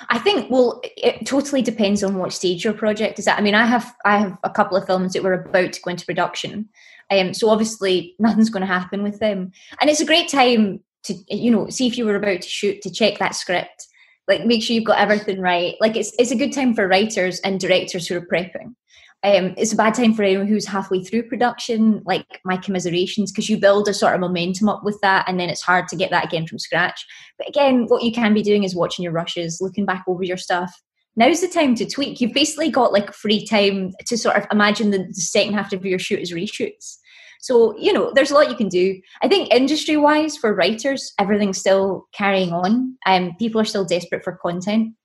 I 0.09 0.19
think 0.19 0.49
well, 0.49 0.81
it 0.83 1.25
totally 1.25 1.61
depends 1.61 2.03
on 2.03 2.15
what 2.15 2.33
stage 2.33 2.63
your 2.63 2.73
project 2.73 3.19
is 3.19 3.27
at. 3.27 3.37
I 3.37 3.41
mean, 3.41 3.55
I 3.55 3.65
have 3.65 3.93
I 4.05 4.17
have 4.17 4.37
a 4.43 4.49
couple 4.49 4.77
of 4.77 4.85
films 4.85 5.13
that 5.13 5.23
were 5.23 5.33
about 5.33 5.73
to 5.73 5.81
go 5.81 5.91
into 5.91 6.05
production, 6.05 6.69
um, 7.11 7.33
so 7.33 7.49
obviously 7.49 8.15
nothing's 8.19 8.49
going 8.49 8.61
to 8.61 8.67
happen 8.67 9.03
with 9.03 9.19
them, 9.19 9.51
and 9.81 9.89
it's 9.89 10.01
a 10.01 10.05
great 10.05 10.29
time 10.29 10.81
to 11.05 11.13
you 11.27 11.51
know 11.51 11.69
see 11.69 11.87
if 11.87 11.97
you 11.97 12.05
were 12.05 12.15
about 12.15 12.41
to 12.41 12.49
shoot 12.49 12.81
to 12.81 12.91
check 12.91 13.17
that 13.19 13.35
script. 13.35 13.87
Like 14.27 14.45
make 14.45 14.63
sure 14.63 14.73
you've 14.73 14.85
got 14.85 14.99
everything 14.99 15.39
right. 15.39 15.75
Like 15.79 15.95
it's 15.95 16.13
it's 16.17 16.31
a 16.31 16.35
good 16.35 16.53
time 16.53 16.73
for 16.73 16.87
writers 16.87 17.39
and 17.41 17.59
directors 17.59 18.07
who 18.07 18.17
are 18.17 18.25
prepping. 18.25 18.75
Um, 19.23 19.55
it's 19.57 19.73
a 19.73 19.75
bad 19.75 19.95
time 19.95 20.13
for 20.13 20.21
anyone 20.21 20.45
who's 20.45 20.67
halfway 20.67 21.03
through 21.03 21.29
production 21.29 22.03
like 22.05 22.41
my 22.43 22.57
commiserations 22.57 23.31
because 23.31 23.49
you 23.49 23.57
build 23.57 23.87
a 23.87 23.93
sort 23.93 24.13
of 24.13 24.19
momentum 24.19 24.69
up 24.69 24.83
with 24.83 24.99
that 25.01 25.25
and 25.27 25.39
then 25.39 25.49
it's 25.49 25.63
hard 25.63 25.87
to 25.87 25.95
get 25.95 26.11
that 26.11 26.25
again 26.25 26.45
from 26.45 26.59
scratch. 26.59 27.03
But 27.39 27.49
again 27.49 27.85
what 27.87 28.03
you 28.03 28.11
can 28.11 28.33
be 28.33 28.43
doing 28.43 28.63
is 28.63 28.75
watching 28.75 29.03
your 29.03 29.13
rushes 29.13 29.59
looking 29.61 29.85
back 29.85 30.03
over 30.07 30.23
your 30.23 30.37
stuff. 30.37 30.71
Now's 31.15 31.41
the 31.41 31.47
time 31.47 31.75
to 31.75 31.89
tweak. 31.89 32.19
You've 32.19 32.33
basically 32.33 32.69
got 32.69 32.91
like 32.91 33.13
free 33.13 33.45
time 33.45 33.93
to 34.05 34.17
sort 34.17 34.35
of 34.35 34.45
imagine 34.51 34.91
the, 34.91 34.99
the 34.99 35.13
second 35.13 35.53
half 35.53 35.71
of 35.71 35.85
your 35.85 35.97
shoot 35.97 36.19
as 36.19 36.31
reshoots 36.31 36.97
so, 37.45 37.77
you 37.77 37.93
know, 37.93 38.11
there's 38.11 38.31
a 38.31 38.33
lot 38.33 38.49
you 38.49 38.55
can 38.55 38.69
do. 38.69 38.99
I 39.21 39.27
think 39.27 39.53
industry 39.53 39.97
wise 39.97 40.35
for 40.35 40.55
writers, 40.55 41.13
everything's 41.19 41.59
still 41.59 42.07
carrying 42.11 42.51
on. 42.51 42.97
Um, 43.05 43.35
people 43.37 43.61
are 43.61 43.65
still 43.65 43.85
desperate 43.85 44.23
for 44.23 44.39
content. 44.41 44.95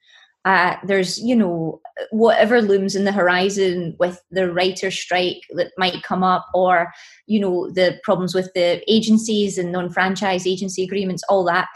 Uh, 0.46 0.76
there's, 0.82 1.20
you 1.20 1.36
know, 1.36 1.82
whatever 2.12 2.62
looms 2.62 2.96
in 2.96 3.04
the 3.04 3.12
horizon 3.12 3.94
with 3.98 4.22
the 4.30 4.50
writer 4.50 4.90
strike 4.90 5.42
that 5.50 5.72
might 5.76 6.02
come 6.02 6.24
up, 6.24 6.46
or, 6.54 6.90
you 7.26 7.38
know, 7.38 7.70
the 7.72 8.00
problems 8.04 8.34
with 8.34 8.50
the 8.54 8.82
agencies 8.90 9.58
and 9.58 9.70
non 9.70 9.90
franchise 9.90 10.46
agency 10.46 10.82
agreements, 10.82 11.22
all 11.28 11.44
that. 11.44 11.68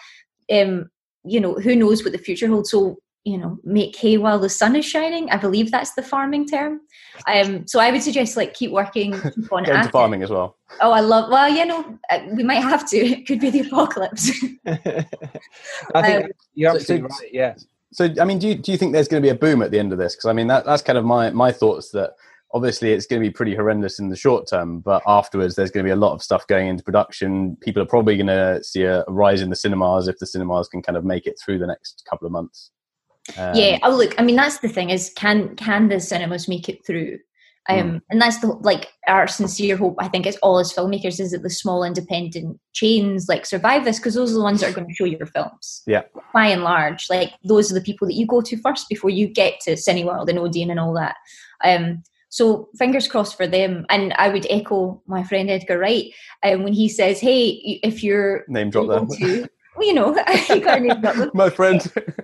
Um, 0.50 0.88
you 1.24 1.40
know, 1.40 1.56
who 1.56 1.76
knows 1.76 2.02
what 2.02 2.12
the 2.14 2.18
future 2.18 2.48
holds. 2.48 2.70
So, 2.70 2.96
you 3.24 3.38
know, 3.38 3.58
make 3.64 3.96
hay 3.96 4.18
while 4.18 4.38
the 4.38 4.48
sun 4.50 4.76
is 4.76 4.84
shining. 4.84 5.30
I 5.30 5.36
believe 5.38 5.70
that's 5.70 5.94
the 5.94 6.02
farming 6.02 6.46
term. 6.46 6.80
Um, 7.26 7.66
so 7.66 7.80
I 7.80 7.90
would 7.90 8.02
suggest 8.02 8.36
like 8.36 8.54
keep 8.54 8.70
working, 8.70 9.12
keep 9.34 9.52
on 9.52 9.64
Get 9.64 9.76
into 9.76 9.88
farming 9.90 10.22
as 10.22 10.30
well. 10.30 10.56
Oh, 10.80 10.92
I 10.92 11.00
love. 11.00 11.30
Well, 11.30 11.48
you 11.48 11.64
know, 11.64 11.98
uh, 12.10 12.20
we 12.36 12.42
might 12.42 12.62
have 12.62 12.88
to. 12.90 12.96
It 13.14 13.26
could 13.26 13.40
be 13.40 13.50
the 13.50 13.60
apocalypse. 13.60 14.30
I 14.66 16.02
think 16.02 16.24
Um, 16.24 16.30
you're 16.54 16.74
absolutely 16.74 17.08
so- 17.08 17.16
right. 17.22 17.30
Yeah. 17.32 17.54
So, 17.92 18.08
I 18.20 18.24
mean, 18.24 18.40
do 18.40 18.48
you, 18.48 18.56
do 18.56 18.72
you 18.72 18.78
think 18.78 18.92
there's 18.92 19.06
going 19.06 19.22
to 19.22 19.26
be 19.26 19.30
a 19.30 19.36
boom 19.36 19.62
at 19.62 19.70
the 19.70 19.78
end 19.78 19.92
of 19.92 19.98
this? 19.98 20.16
Because 20.16 20.28
I 20.28 20.32
mean, 20.32 20.48
that, 20.48 20.64
that's 20.64 20.82
kind 20.82 20.98
of 20.98 21.04
my 21.04 21.30
my 21.30 21.52
thoughts. 21.52 21.90
That 21.90 22.14
obviously 22.52 22.92
it's 22.92 23.06
going 23.06 23.22
to 23.22 23.28
be 23.28 23.32
pretty 23.32 23.54
horrendous 23.54 23.98
in 24.00 24.08
the 24.08 24.16
short 24.16 24.48
term, 24.48 24.80
but 24.80 25.00
afterwards 25.06 25.54
there's 25.54 25.70
going 25.70 25.84
to 25.84 25.88
be 25.88 25.92
a 25.92 25.96
lot 25.96 26.12
of 26.12 26.22
stuff 26.22 26.46
going 26.48 26.66
into 26.68 26.82
production. 26.82 27.56
People 27.60 27.82
are 27.82 27.86
probably 27.86 28.16
going 28.16 28.26
to 28.26 28.62
see 28.64 28.82
a 28.82 29.04
rise 29.08 29.40
in 29.40 29.50
the 29.50 29.56
cinemas 29.56 30.08
if 30.08 30.18
the 30.18 30.26
cinemas 30.26 30.68
can 30.68 30.82
kind 30.82 30.96
of 30.96 31.04
make 31.04 31.26
it 31.26 31.36
through 31.44 31.58
the 31.58 31.66
next 31.66 32.04
couple 32.10 32.26
of 32.26 32.32
months. 32.32 32.70
Um, 33.38 33.54
yeah. 33.54 33.78
Oh, 33.82 33.94
look. 33.96 34.14
I 34.18 34.22
mean, 34.22 34.36
that's 34.36 34.58
the 34.58 34.68
thing 34.68 34.90
is, 34.90 35.10
can 35.16 35.56
can 35.56 35.88
the 35.88 36.00
cinemas 36.00 36.48
make 36.48 36.68
it 36.68 36.84
through? 36.86 37.18
Um, 37.66 37.76
Mm. 37.78 38.00
and 38.10 38.20
that's 38.20 38.40
the 38.40 38.48
like 38.48 38.92
our 39.08 39.26
sincere 39.26 39.78
hope. 39.78 39.94
I 39.98 40.08
think 40.08 40.26
it's 40.26 40.36
all 40.42 40.58
as 40.58 40.70
filmmakers 40.74 41.18
is 41.18 41.30
that 41.30 41.42
the 41.42 41.48
small 41.48 41.82
independent 41.82 42.60
chains 42.74 43.26
like 43.26 43.46
survive 43.46 43.86
this 43.86 43.98
because 43.98 44.12
those 44.14 44.32
are 44.32 44.34
the 44.34 44.42
ones 44.42 44.60
that 44.60 44.70
are 44.70 44.74
going 44.74 44.86
to 44.88 44.94
show 44.94 45.04
your 45.06 45.24
films. 45.24 45.82
Yeah. 45.86 46.02
By 46.34 46.48
and 46.48 46.62
large, 46.62 47.08
like 47.08 47.32
those 47.42 47.70
are 47.70 47.74
the 47.74 47.80
people 47.80 48.06
that 48.06 48.14
you 48.14 48.26
go 48.26 48.42
to 48.42 48.56
first 48.58 48.86
before 48.90 49.08
you 49.08 49.26
get 49.26 49.60
to 49.60 49.72
Cineworld 49.72 50.28
and 50.28 50.38
Odeon 50.38 50.70
and 50.70 50.78
all 50.78 50.92
that. 50.92 51.16
Um, 51.64 52.02
so 52.28 52.68
fingers 52.76 53.08
crossed 53.08 53.34
for 53.36 53.46
them. 53.46 53.86
And 53.88 54.12
I 54.18 54.28
would 54.28 54.46
echo 54.50 55.00
my 55.06 55.22
friend 55.22 55.48
Edgar 55.48 55.78
Wright 55.78 56.12
um, 56.42 56.64
when 56.64 56.74
he 56.74 56.90
says, 56.90 57.18
"Hey, 57.18 57.80
if 57.82 58.02
you're 58.04 58.44
Name 58.48 58.68
drop 58.68 58.88
there. 58.88 59.06
to, 59.18 59.48
well, 59.76 59.86
you 59.88 59.94
know, 59.94 60.08
you 60.50 60.60
got 60.60 60.82
name 60.82 61.00
drop 61.00 61.14
them 61.16 61.30
my 61.32 61.48
friend. 61.48 61.80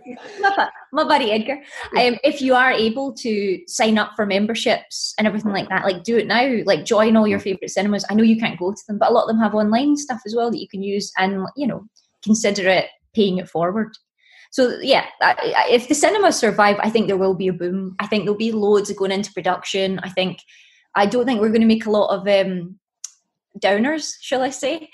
my, 0.93 1.05
buddy 1.05 1.33
Edgar. 1.33 1.59
Um, 1.99 2.17
if 2.25 2.41
you 2.41 2.55
are 2.55 2.73
able 2.73 3.13
to 3.15 3.61
sign 3.67 3.99
up 3.99 4.13
for 4.17 4.27
memberships 4.27 5.15
and 5.19 5.27
everything 5.27 5.53
like 5.53 5.69
that, 5.69 5.85
like 5.85 6.05
do 6.05 6.17
it 6.17 6.27
now. 6.27 6.59
Like 6.65 6.85
join 6.85 7.17
all 7.17 7.27
your 7.27 7.39
favorite 7.39 7.71
cinemas. 7.71 8.05
I 8.11 8.15
know 8.15 8.23
you 8.23 8.39
can't 8.39 8.59
go 8.59 8.73
to 8.73 8.83
them, 8.89 8.99
but 8.99 9.11
a 9.11 9.13
lot 9.13 9.23
of 9.23 9.29
them 9.29 9.39
have 9.41 9.55
online 9.55 9.97
stuff 9.97 10.21
as 10.27 10.35
well 10.35 10.51
that 10.51 10.61
you 10.61 10.69
can 10.69 10.83
use, 10.83 11.13
and 11.19 11.47
you 11.57 11.67
know, 11.67 11.85
consider 12.23 12.69
it 12.69 12.87
paying 13.15 13.39
it 13.39 13.49
forward. 13.49 13.93
So 14.53 14.79
yeah, 14.81 15.07
if 15.69 15.87
the 15.87 15.95
cinemas 15.95 16.37
survive, 16.37 16.77
I 16.81 16.91
think 16.91 17.07
there 17.07 17.17
will 17.17 17.35
be 17.35 17.49
a 17.49 17.53
boom. 17.53 17.95
I 18.01 18.07
think 18.07 18.25
there'll 18.25 18.37
be 18.37 18.53
loads 18.53 18.91
of 18.91 18.97
going 18.97 19.13
into 19.13 19.33
production. 19.33 20.01
I 20.01 20.09
think 20.09 20.41
I 20.97 21.07
don't 21.07 21.25
think 21.25 21.41
we're 21.41 21.51
going 21.51 21.61
to 21.61 21.67
make 21.69 21.87
a 21.87 21.91
lot 21.91 22.09
of 22.09 22.27
um, 22.27 22.80
downers, 23.59 24.13
shall 24.21 24.43
I 24.43 24.51
say? 24.51 24.89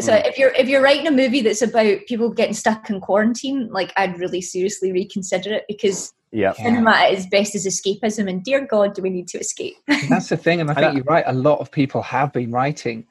So 0.00 0.12
Mm. 0.12 0.26
if 0.26 0.38
you're 0.38 0.50
if 0.54 0.68
you're 0.68 0.82
writing 0.82 1.06
a 1.06 1.10
movie 1.10 1.42
that's 1.42 1.62
about 1.62 1.98
people 2.06 2.30
getting 2.30 2.54
stuck 2.54 2.88
in 2.90 3.00
quarantine, 3.00 3.68
like 3.70 3.92
I'd 3.96 4.18
really 4.18 4.40
seriously 4.40 4.92
reconsider 4.92 5.52
it 5.54 5.64
because 5.68 6.12
yeah. 6.32 6.52
Yeah. 6.58 6.64
cinema 6.64 6.90
at 6.90 7.12
its 7.12 7.26
best 7.26 7.54
is 7.54 7.66
escapism, 7.66 8.28
and 8.28 8.42
dear 8.44 8.66
God, 8.66 8.94
do 8.94 9.02
we 9.02 9.10
need 9.10 9.28
to 9.28 9.38
escape? 9.38 9.74
That's 10.08 10.28
the 10.28 10.36
thing, 10.36 10.60
and 10.60 10.70
I 10.70 10.74
think 10.74 10.86
I- 10.86 10.92
you're 10.92 11.04
right. 11.04 11.24
A 11.26 11.32
lot 11.32 11.58
of 11.60 11.70
people 11.70 12.02
have 12.02 12.32
been 12.32 12.50
writing 12.50 13.06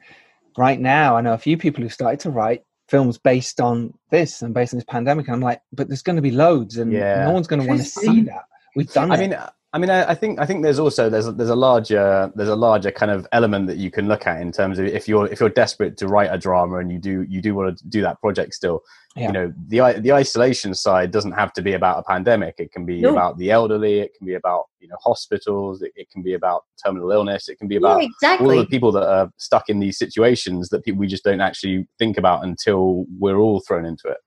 right 0.56 0.78
now. 0.80 1.16
I 1.16 1.20
know 1.20 1.32
a 1.32 1.38
few 1.38 1.56
people 1.56 1.82
who 1.82 1.88
started 1.88 2.20
to 2.20 2.30
write 2.30 2.64
films 2.88 3.18
based 3.18 3.60
on 3.60 3.92
this 4.10 4.40
and 4.42 4.54
based 4.54 4.72
on 4.72 4.78
this 4.78 4.84
pandemic. 4.88 5.26
And 5.26 5.34
I'm 5.34 5.42
like, 5.42 5.60
but 5.72 5.88
there's 5.88 6.02
going 6.02 6.16
to 6.16 6.22
be 6.22 6.30
loads, 6.30 6.76
and 6.78 6.92
Yeah. 6.92 7.24
no 7.26 7.32
one's 7.32 7.46
going 7.46 7.60
to 7.62 7.68
want 7.68 7.80
to 7.80 7.86
see 7.86 8.22
that. 8.22 8.44
We've 8.76 8.90
done 8.92 9.10
I 9.10 9.16
it. 9.16 9.20
mean, 9.20 9.36
I 9.74 9.78
mean, 9.78 9.90
I 9.90 10.10
I 10.10 10.14
think 10.14 10.40
I 10.40 10.46
think 10.46 10.62
there's 10.62 10.78
also 10.78 11.10
there's 11.10 11.26
a, 11.26 11.32
there's 11.32 11.50
a 11.50 11.56
larger 11.56 12.32
there's 12.34 12.48
a 12.48 12.56
larger 12.56 12.90
kind 12.90 13.10
of 13.10 13.26
element 13.32 13.66
that 13.66 13.76
you 13.76 13.90
can 13.90 14.08
look 14.08 14.26
at 14.26 14.40
in 14.40 14.50
terms 14.50 14.78
of 14.78 14.86
if 14.86 15.06
you're 15.06 15.26
if 15.26 15.40
you're 15.40 15.50
desperate 15.50 15.98
to 15.98 16.08
write 16.08 16.30
a 16.32 16.38
drama 16.38 16.78
and 16.78 16.90
you 16.90 16.98
do 16.98 17.26
you 17.28 17.42
do 17.42 17.54
want 17.54 17.76
to 17.76 17.88
do 17.88 18.00
that 18.00 18.18
project 18.20 18.54
still. 18.54 18.82
Yeah. 19.14 19.26
You 19.26 19.32
know, 19.32 19.52
the 19.66 20.00
the 20.00 20.12
isolation 20.12 20.74
side 20.74 21.10
doesn't 21.10 21.32
have 21.32 21.52
to 21.54 21.62
be 21.62 21.74
about 21.74 21.98
a 21.98 22.02
pandemic. 22.02 22.54
It 22.58 22.72
can 22.72 22.86
be 22.86 23.00
No. 23.00 23.10
about 23.10 23.36
the 23.36 23.50
elderly. 23.50 24.00
It 24.00 24.12
can 24.16 24.26
be 24.26 24.34
about 24.34 24.66
you 24.80 24.88
know 24.88 24.96
hospitals. 25.04 25.82
It, 25.82 25.92
it 25.96 26.08
can 26.10 26.22
be 26.22 26.32
about 26.32 26.64
terminal 26.82 27.10
illness. 27.12 27.50
It 27.50 27.58
can 27.58 27.68
be 27.68 27.74
yeah, 27.74 27.80
about 27.80 28.40
all 28.40 28.56
the 28.56 28.66
people 28.66 28.92
that 28.92 29.06
are 29.06 29.30
stuck 29.36 29.68
in 29.68 29.80
these 29.80 29.98
situations 29.98 30.70
that 30.70 30.82
people 30.82 31.00
we 31.00 31.08
just 31.08 31.24
don't 31.24 31.42
actually 31.42 31.86
think 31.98 32.16
about 32.16 32.42
until 32.42 33.04
we're 33.18 33.38
all 33.38 33.60
thrown 33.60 33.84
into 33.84 34.08
it. 34.08 34.18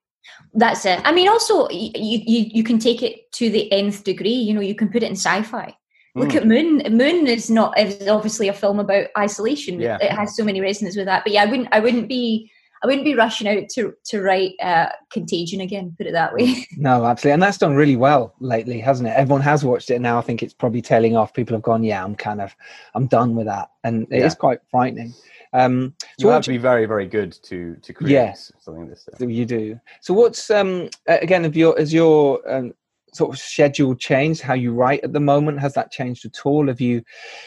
That's 0.54 0.86
it. 0.86 1.00
I 1.04 1.12
mean, 1.12 1.28
also 1.30 1.70
you, 1.70 1.92
you 1.96 2.46
you 2.54 2.64
can 2.64 2.80
take 2.80 3.02
it 3.04 3.32
to 3.34 3.50
the 3.50 3.72
nth 3.72 4.04
degree. 4.04 4.30
You 4.34 4.54
know, 4.54 4.62
you 4.62 4.76
can 4.76 4.90
put 4.90 5.04
it 5.04 5.08
in 5.08 5.14
sci-fi. 5.16 5.76
Look 6.14 6.30
Mm. 6.30 6.36
at 6.36 6.48
Moon. 6.48 6.98
Moon 6.98 7.28
is 7.28 7.50
not 7.50 7.78
is 7.80 8.08
obviously 8.08 8.48
a 8.50 8.54
film 8.54 8.80
about 8.80 9.08
isolation. 9.18 9.80
Yeah. 9.80 9.98
It 10.02 10.12
has 10.12 10.36
so 10.36 10.44
many 10.44 10.60
resonances 10.60 10.98
with 10.98 11.06
that. 11.06 11.24
But 11.24 11.34
yeah, 11.34 11.44
I 11.44 11.46
wouldn't 11.46 11.70
I 11.72 11.80
wouldn't 11.80 12.10
be 12.10 12.52
I 12.84 12.88
wouldn't 12.88 13.06
be 13.06 13.14
rushing 13.16 13.48
out 13.48 13.70
to 13.76 13.94
to 14.06 14.22
write 14.22 14.54
uh, 14.62 14.88
Contagion 15.14 15.62
again. 15.62 15.94
Put 15.98 16.08
it 16.08 16.14
that 16.14 16.34
way. 16.34 16.66
no, 16.78 17.06
absolutely, 17.06 17.34
and 17.36 17.44
that's 17.44 17.60
done 17.60 17.76
really 17.76 17.96
well 17.96 18.34
lately, 18.40 18.80
hasn't 18.80 19.08
it? 19.08 19.14
Everyone 19.16 19.42
has 19.44 19.64
watched 19.64 19.90
it 19.92 20.02
now. 20.02 20.18
I 20.18 20.22
think 20.22 20.42
it's 20.44 20.54
probably 20.54 20.82
tailing 20.82 21.16
off. 21.16 21.34
People 21.34 21.56
have 21.56 21.62
gone, 21.64 21.84
yeah, 21.84 22.04
I'm 22.04 22.16
kind 22.16 22.42
of, 22.42 22.56
I'm 22.96 23.06
done 23.08 23.36
with 23.36 23.46
that, 23.46 23.70
and 23.84 24.08
it 24.12 24.18
is 24.18 24.34
Yeah. 24.34 24.38
quite 24.40 24.60
frightening. 24.72 25.14
Um, 25.54 25.96
You 26.18 26.30
have 26.30 26.44
to 26.44 26.50
be 26.50 26.58
very 26.58 26.86
very 26.86 27.08
good 27.08 27.32
to 27.44 27.76
to 27.76 27.94
create 27.94 28.12
Yes. 28.12 28.52
something 28.60 28.84
like 28.84 28.92
this. 28.92 29.08
So 29.18 29.28
you 29.28 29.46
do. 29.46 29.80
So 30.02 30.14
what's 30.14 30.50
um 30.50 30.90
again 31.08 31.46
of 31.46 31.56
your 31.56 31.78
as 31.80 31.94
your 31.94 32.40
um, 32.50 32.74
sort 33.14 33.34
of 33.34 33.40
schedule 33.40 33.96
changed? 33.96 34.42
How 34.42 34.54
you 34.54 34.74
write 34.74 35.04
at 35.04 35.14
the 35.14 35.20
moment 35.20 35.60
has 35.60 35.74
that 35.74 35.92
changed 35.92 36.26
at 36.26 36.46
all? 36.46 36.68
Have 36.68 36.80
you, 36.80 37.04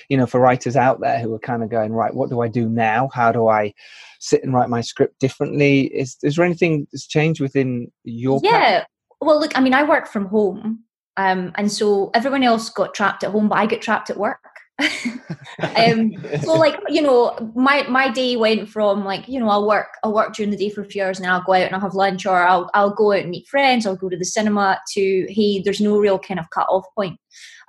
you 0.08 0.16
know, 0.16 0.26
for 0.26 0.38
writers 0.40 0.76
out 0.76 1.00
there 1.00 1.18
who 1.18 1.32
are 1.34 1.38
kind 1.38 1.62
of 1.62 1.70
going 1.70 1.92
right, 1.92 2.14
what 2.14 2.28
do 2.28 2.40
I 2.40 2.48
do 2.48 2.68
now? 2.68 3.08
How 3.12 3.32
do 3.32 3.48
I 3.48 3.72
sit 4.20 4.44
and 4.44 4.52
write 4.52 4.68
my 4.68 4.82
script 4.82 5.18
differently? 5.20 5.82
Is 5.86 6.18
is 6.22 6.36
there 6.36 6.44
anything 6.44 6.86
that's 6.92 7.06
changed 7.06 7.40
within 7.40 7.90
your 8.04 8.40
path? 8.40 8.50
yeah. 8.50 8.84
Well, 9.20 9.40
look, 9.40 9.56
I 9.56 9.60
mean, 9.62 9.72
I 9.72 9.84
work 9.84 10.06
from 10.06 10.26
home, 10.26 10.84
um, 11.16 11.52
and 11.54 11.72
so 11.72 12.10
everyone 12.12 12.42
else 12.42 12.68
got 12.68 12.92
trapped 12.92 13.24
at 13.24 13.30
home, 13.30 13.48
but 13.48 13.56
I 13.56 13.64
get 13.64 13.80
trapped 13.80 14.10
at 14.10 14.18
work. 14.18 14.53
um, 15.76 16.12
so 16.42 16.54
like 16.54 16.76
you 16.88 17.00
know 17.00 17.52
my 17.54 17.86
my 17.88 18.10
day 18.10 18.36
went 18.36 18.68
from 18.68 19.04
like 19.04 19.28
you 19.28 19.38
know 19.38 19.48
i'll 19.48 19.68
work 19.68 19.86
i'll 20.02 20.12
work 20.12 20.34
during 20.34 20.50
the 20.50 20.56
day 20.56 20.68
for 20.68 20.80
a 20.80 20.84
few 20.84 21.00
hours 21.00 21.16
and 21.18 21.24
then 21.24 21.32
i'll 21.32 21.44
go 21.44 21.52
out 21.52 21.62
and 21.62 21.74
i'll 21.76 21.80
have 21.80 21.94
lunch 21.94 22.26
or 22.26 22.42
i'll, 22.42 22.68
I'll 22.74 22.92
go 22.92 23.12
out 23.12 23.20
and 23.20 23.30
meet 23.30 23.46
friends 23.46 23.86
i'll 23.86 23.94
go 23.94 24.08
to 24.08 24.16
the 24.16 24.24
cinema 24.24 24.80
to 24.94 25.26
hey 25.28 25.60
there's 25.62 25.80
no 25.80 25.98
real 25.98 26.18
kind 26.18 26.40
of 26.40 26.50
cut 26.50 26.66
off 26.68 26.86
point 26.96 27.20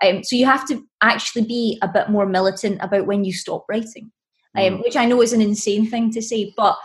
um, 0.04 0.24
so 0.24 0.36
you 0.36 0.48
have 0.48 0.68
to 0.68 0.84
actually 1.04 1.44
be 1.44 1.78
a 1.84 1.88
bit 1.88 2.10
more 2.10 2.26
militant 2.26 2.80
about 2.82 3.06
when 3.06 3.24
you 3.24 3.34
stop 3.34 3.66
writing 3.70 4.12
um, 4.58 4.64
Mm. 4.78 4.84
which 4.84 4.96
i 4.98 5.06
know 5.06 5.22
is 5.22 5.34
an 5.34 5.42
insane 5.42 5.88
thing 5.88 6.12
to 6.12 6.24
say 6.24 6.54
but 6.58 6.78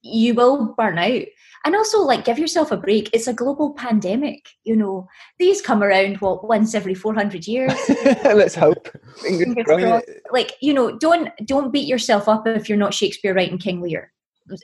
you 0.00 0.32
will 0.34 0.74
burn 0.78 0.98
out 0.98 1.22
and 1.66 1.74
also 1.74 2.00
like 2.00 2.24
give 2.24 2.38
yourself 2.38 2.70
a 2.70 2.76
break 2.76 3.10
it's 3.12 3.26
a 3.26 3.34
global 3.34 3.74
pandemic 3.74 4.48
you 4.64 4.74
know 4.74 5.06
these 5.38 5.60
come 5.60 5.82
around 5.82 6.16
what 6.18 6.48
once 6.48 6.74
every 6.74 6.94
400 6.94 7.46
years 7.46 7.74
Let's 8.24 8.54
hope. 8.54 8.88
Fingers 9.18 9.44
Fingers 9.44 9.64
crossed. 9.66 9.82
crossed. 9.84 10.10
like 10.30 10.52
you 10.62 10.72
know 10.72 10.96
don't 10.96 11.30
don't 11.44 11.72
beat 11.72 11.88
yourself 11.88 12.28
up 12.28 12.46
if 12.46 12.68
you're 12.68 12.78
not 12.78 12.94
shakespeare 12.94 13.34
writing 13.34 13.58
king 13.58 13.82
lear 13.82 14.12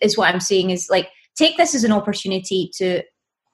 is 0.01 0.17
what 0.17 0.33
i'm 0.33 0.41
saying 0.41 0.71
is 0.71 0.89
like 0.89 1.09
take 1.37 1.57
this 1.57 1.75
as 1.75 1.85
an 1.85 1.93
opportunity 1.93 2.71
to 2.77 3.03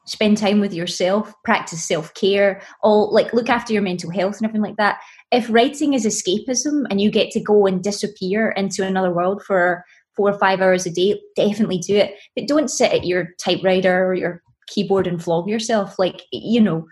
spend 0.04 0.38
time 0.38 0.60
with 0.60 0.72
yourself 0.72 1.32
practice 1.44 1.84
self-care 1.84 2.60
all 2.82 3.12
like 3.12 3.32
look 3.32 3.48
after 3.48 3.72
your 3.72 3.82
mental 3.82 4.10
health 4.10 4.36
and 4.36 4.44
everything 4.44 4.62
like 4.62 4.76
that 4.76 5.00
if 5.32 5.48
writing 5.50 5.92
is 5.94 6.06
escapism 6.06 6.84
and 6.90 7.00
you 7.00 7.10
get 7.10 7.30
to 7.30 7.40
go 7.40 7.66
and 7.66 7.82
disappear 7.82 8.50
into 8.50 8.84
another 8.86 9.12
world 9.12 9.42
for 9.46 9.84
four 10.18 10.28
or 10.30 10.38
five 10.38 10.60
hours 10.60 10.84
a 10.84 10.90
day 10.90 11.18
definitely 11.36 11.78
do 11.78 11.96
it. 11.96 12.14
But 12.36 12.46
don't 12.48 12.68
sit 12.70 12.92
at 12.92 13.06
your 13.06 13.28
typewriter 13.38 14.04
or 14.06 14.14
your 14.14 14.42
keyboard 14.66 15.06
and 15.06 15.22
flog 15.22 15.48
yourself. 15.48 15.98
Like 15.98 16.22
you 16.32 16.60
know 16.60 16.86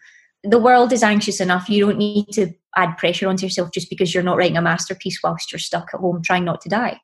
the 0.44 0.58
world 0.58 0.92
is 0.92 1.02
anxious 1.02 1.40
enough. 1.40 1.68
You 1.68 1.84
don't 1.84 1.98
need 1.98 2.28
to 2.32 2.52
add 2.76 2.96
pressure 2.98 3.28
onto 3.28 3.44
yourself 3.44 3.70
just 3.72 3.90
because 3.90 4.14
you're 4.14 4.22
not 4.22 4.36
writing 4.36 4.56
a 4.56 4.62
masterpiece 4.62 5.18
whilst 5.22 5.50
you're 5.50 5.58
stuck 5.58 5.88
at 5.92 6.00
home 6.00 6.22
trying 6.22 6.44
not 6.44 6.60
to 6.60 6.68
die. 6.68 7.00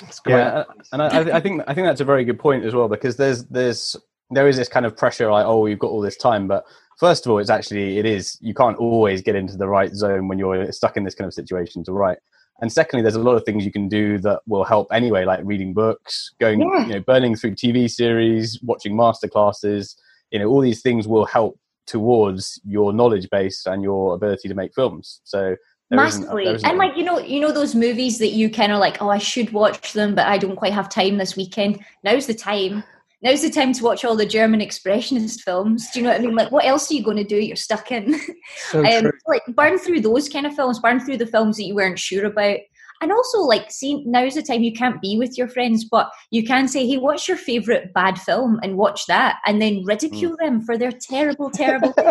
That's 0.00 0.20
great. 0.20 0.36
Yeah, 0.36 0.48
uh, 0.48 0.64
and 0.92 1.02
I, 1.02 1.06
I- 1.08 1.36
I 1.36 1.40
think 1.40 1.62
I 1.66 1.74
think 1.74 1.86
that's 1.86 2.00
a 2.00 2.04
very 2.06 2.24
good 2.24 2.38
point 2.38 2.64
as 2.64 2.74
well 2.74 2.88
because 2.88 3.16
there's 3.16 3.44
there's 3.46 3.96
there 4.30 4.48
is 4.48 4.56
this 4.56 4.68
kind 4.68 4.86
of 4.86 4.96
pressure 4.96 5.30
like 5.30 5.44
oh 5.44 5.66
you've 5.66 5.78
got 5.80 5.90
all 5.90 6.00
this 6.00 6.16
time, 6.16 6.46
but 6.46 6.64
first 6.98 7.26
of 7.26 7.32
all 7.32 7.38
it's 7.38 7.50
actually 7.50 7.98
it 7.98 8.06
is 8.06 8.38
you 8.40 8.54
can't 8.54 8.76
always 8.78 9.20
get 9.22 9.34
into 9.34 9.56
the 9.56 9.68
right 9.68 9.92
zone 9.94 10.28
when 10.28 10.38
you're 10.38 10.70
stuck 10.72 10.96
in 10.96 11.04
this 11.04 11.14
kind 11.14 11.26
of 11.26 11.34
situation 11.34 11.82
to 11.84 11.92
write. 11.92 12.18
And 12.60 12.72
secondly, 12.72 13.02
there's 13.02 13.14
a 13.16 13.20
lot 13.22 13.36
of 13.36 13.44
things 13.44 13.64
you 13.64 13.72
can 13.72 13.88
do 13.88 14.18
that 14.18 14.40
will 14.46 14.64
help 14.64 14.88
anyway, 14.92 15.24
like 15.24 15.40
reading 15.42 15.72
books, 15.72 16.30
going 16.40 16.60
Yeah. 16.60 16.86
you 16.86 16.92
know 16.94 17.00
burning 17.00 17.34
through 17.36 17.54
TV 17.54 17.88
series, 17.90 18.58
watching 18.62 18.96
master 18.96 19.28
classes. 19.28 19.96
You 20.30 20.38
know 20.40 20.48
all 20.48 20.60
these 20.60 20.82
things 20.82 21.08
will 21.08 21.24
help 21.24 21.58
towards 21.86 22.60
your 22.64 22.92
knowledge 22.92 23.28
base 23.30 23.66
and 23.66 23.82
your 23.82 24.14
ability 24.14 24.48
to 24.48 24.54
make 24.54 24.74
films. 24.74 25.20
So 25.24 25.56
isn't- 25.90 25.96
massively 25.96 26.46
isn't 26.46 26.68
and 26.68 26.78
like 26.78 26.96
you 26.96 27.02
know 27.02 27.18
you 27.18 27.40
know 27.40 27.50
those 27.50 27.74
movies 27.74 28.18
that 28.18 28.28
you 28.28 28.48
kind 28.48 28.70
of 28.70 28.78
like 28.78 29.02
oh 29.02 29.08
i 29.08 29.18
should 29.18 29.50
watch 29.52 29.92
them 29.92 30.14
but 30.14 30.24
i 30.28 30.38
don't 30.38 30.54
quite 30.54 30.72
have 30.72 30.88
time 30.88 31.16
this 31.18 31.34
weekend 31.34 31.80
now's 32.04 32.26
the 32.28 32.34
time 32.34 32.84
now's 33.22 33.42
the 33.42 33.50
time 33.50 33.72
to 33.74 33.84
watch 33.84 34.04
all 34.04 34.16
the 34.16 34.26
German 34.26 34.60
expressionist 34.60 35.40
films. 35.42 35.88
Do 35.92 36.00
you 36.00 36.04
know 36.04 36.10
what 36.12 36.20
I 36.20 36.24
mean? 36.24 36.34
Like, 36.34 36.50
what 36.50 36.64
else 36.64 36.90
are 36.90 36.94
you 36.94 37.02
going 37.04 37.16
to 37.16 37.24
do? 37.24 37.36
You're 37.36 37.56
stuck 37.56 37.90
in. 37.92 38.18
So 38.70 38.84
um, 38.84 39.02
true. 39.02 39.12
like, 39.28 39.42
burn 39.48 39.78
through 39.78 40.00
those 40.00 40.28
kind 40.28 40.46
of 40.46 40.54
films. 40.54 40.80
Burn 40.80 41.00
through 41.00 41.18
the 41.18 41.26
films 41.26 41.56
that 41.56 41.64
you 41.64 41.74
weren't 41.74 41.98
sure 41.98 42.26
about. 42.26 42.58
And 43.02 43.10
also, 43.12 43.40
like, 43.40 43.70
see, 43.70 44.04
now's 44.04 44.34
the 44.34 44.42
time 44.42 44.62
you 44.62 44.72
can't 44.72 45.00
be 45.00 45.16
with 45.16 45.38
your 45.38 45.48
friends, 45.48 45.84
but 45.84 46.10
you 46.30 46.44
can 46.44 46.68
say, 46.68 46.86
"Hey, 46.86 46.98
what's 46.98 47.26
your 47.26 47.38
favorite 47.38 47.94
bad 47.94 48.18
film?" 48.18 48.60
and 48.62 48.76
watch 48.76 49.06
that, 49.06 49.38
and 49.46 49.60
then 49.62 49.84
ridicule 49.84 50.36
them 50.38 50.60
for 50.60 50.76
their 50.76 50.92
terrible, 50.92 51.50
terrible. 51.50 51.94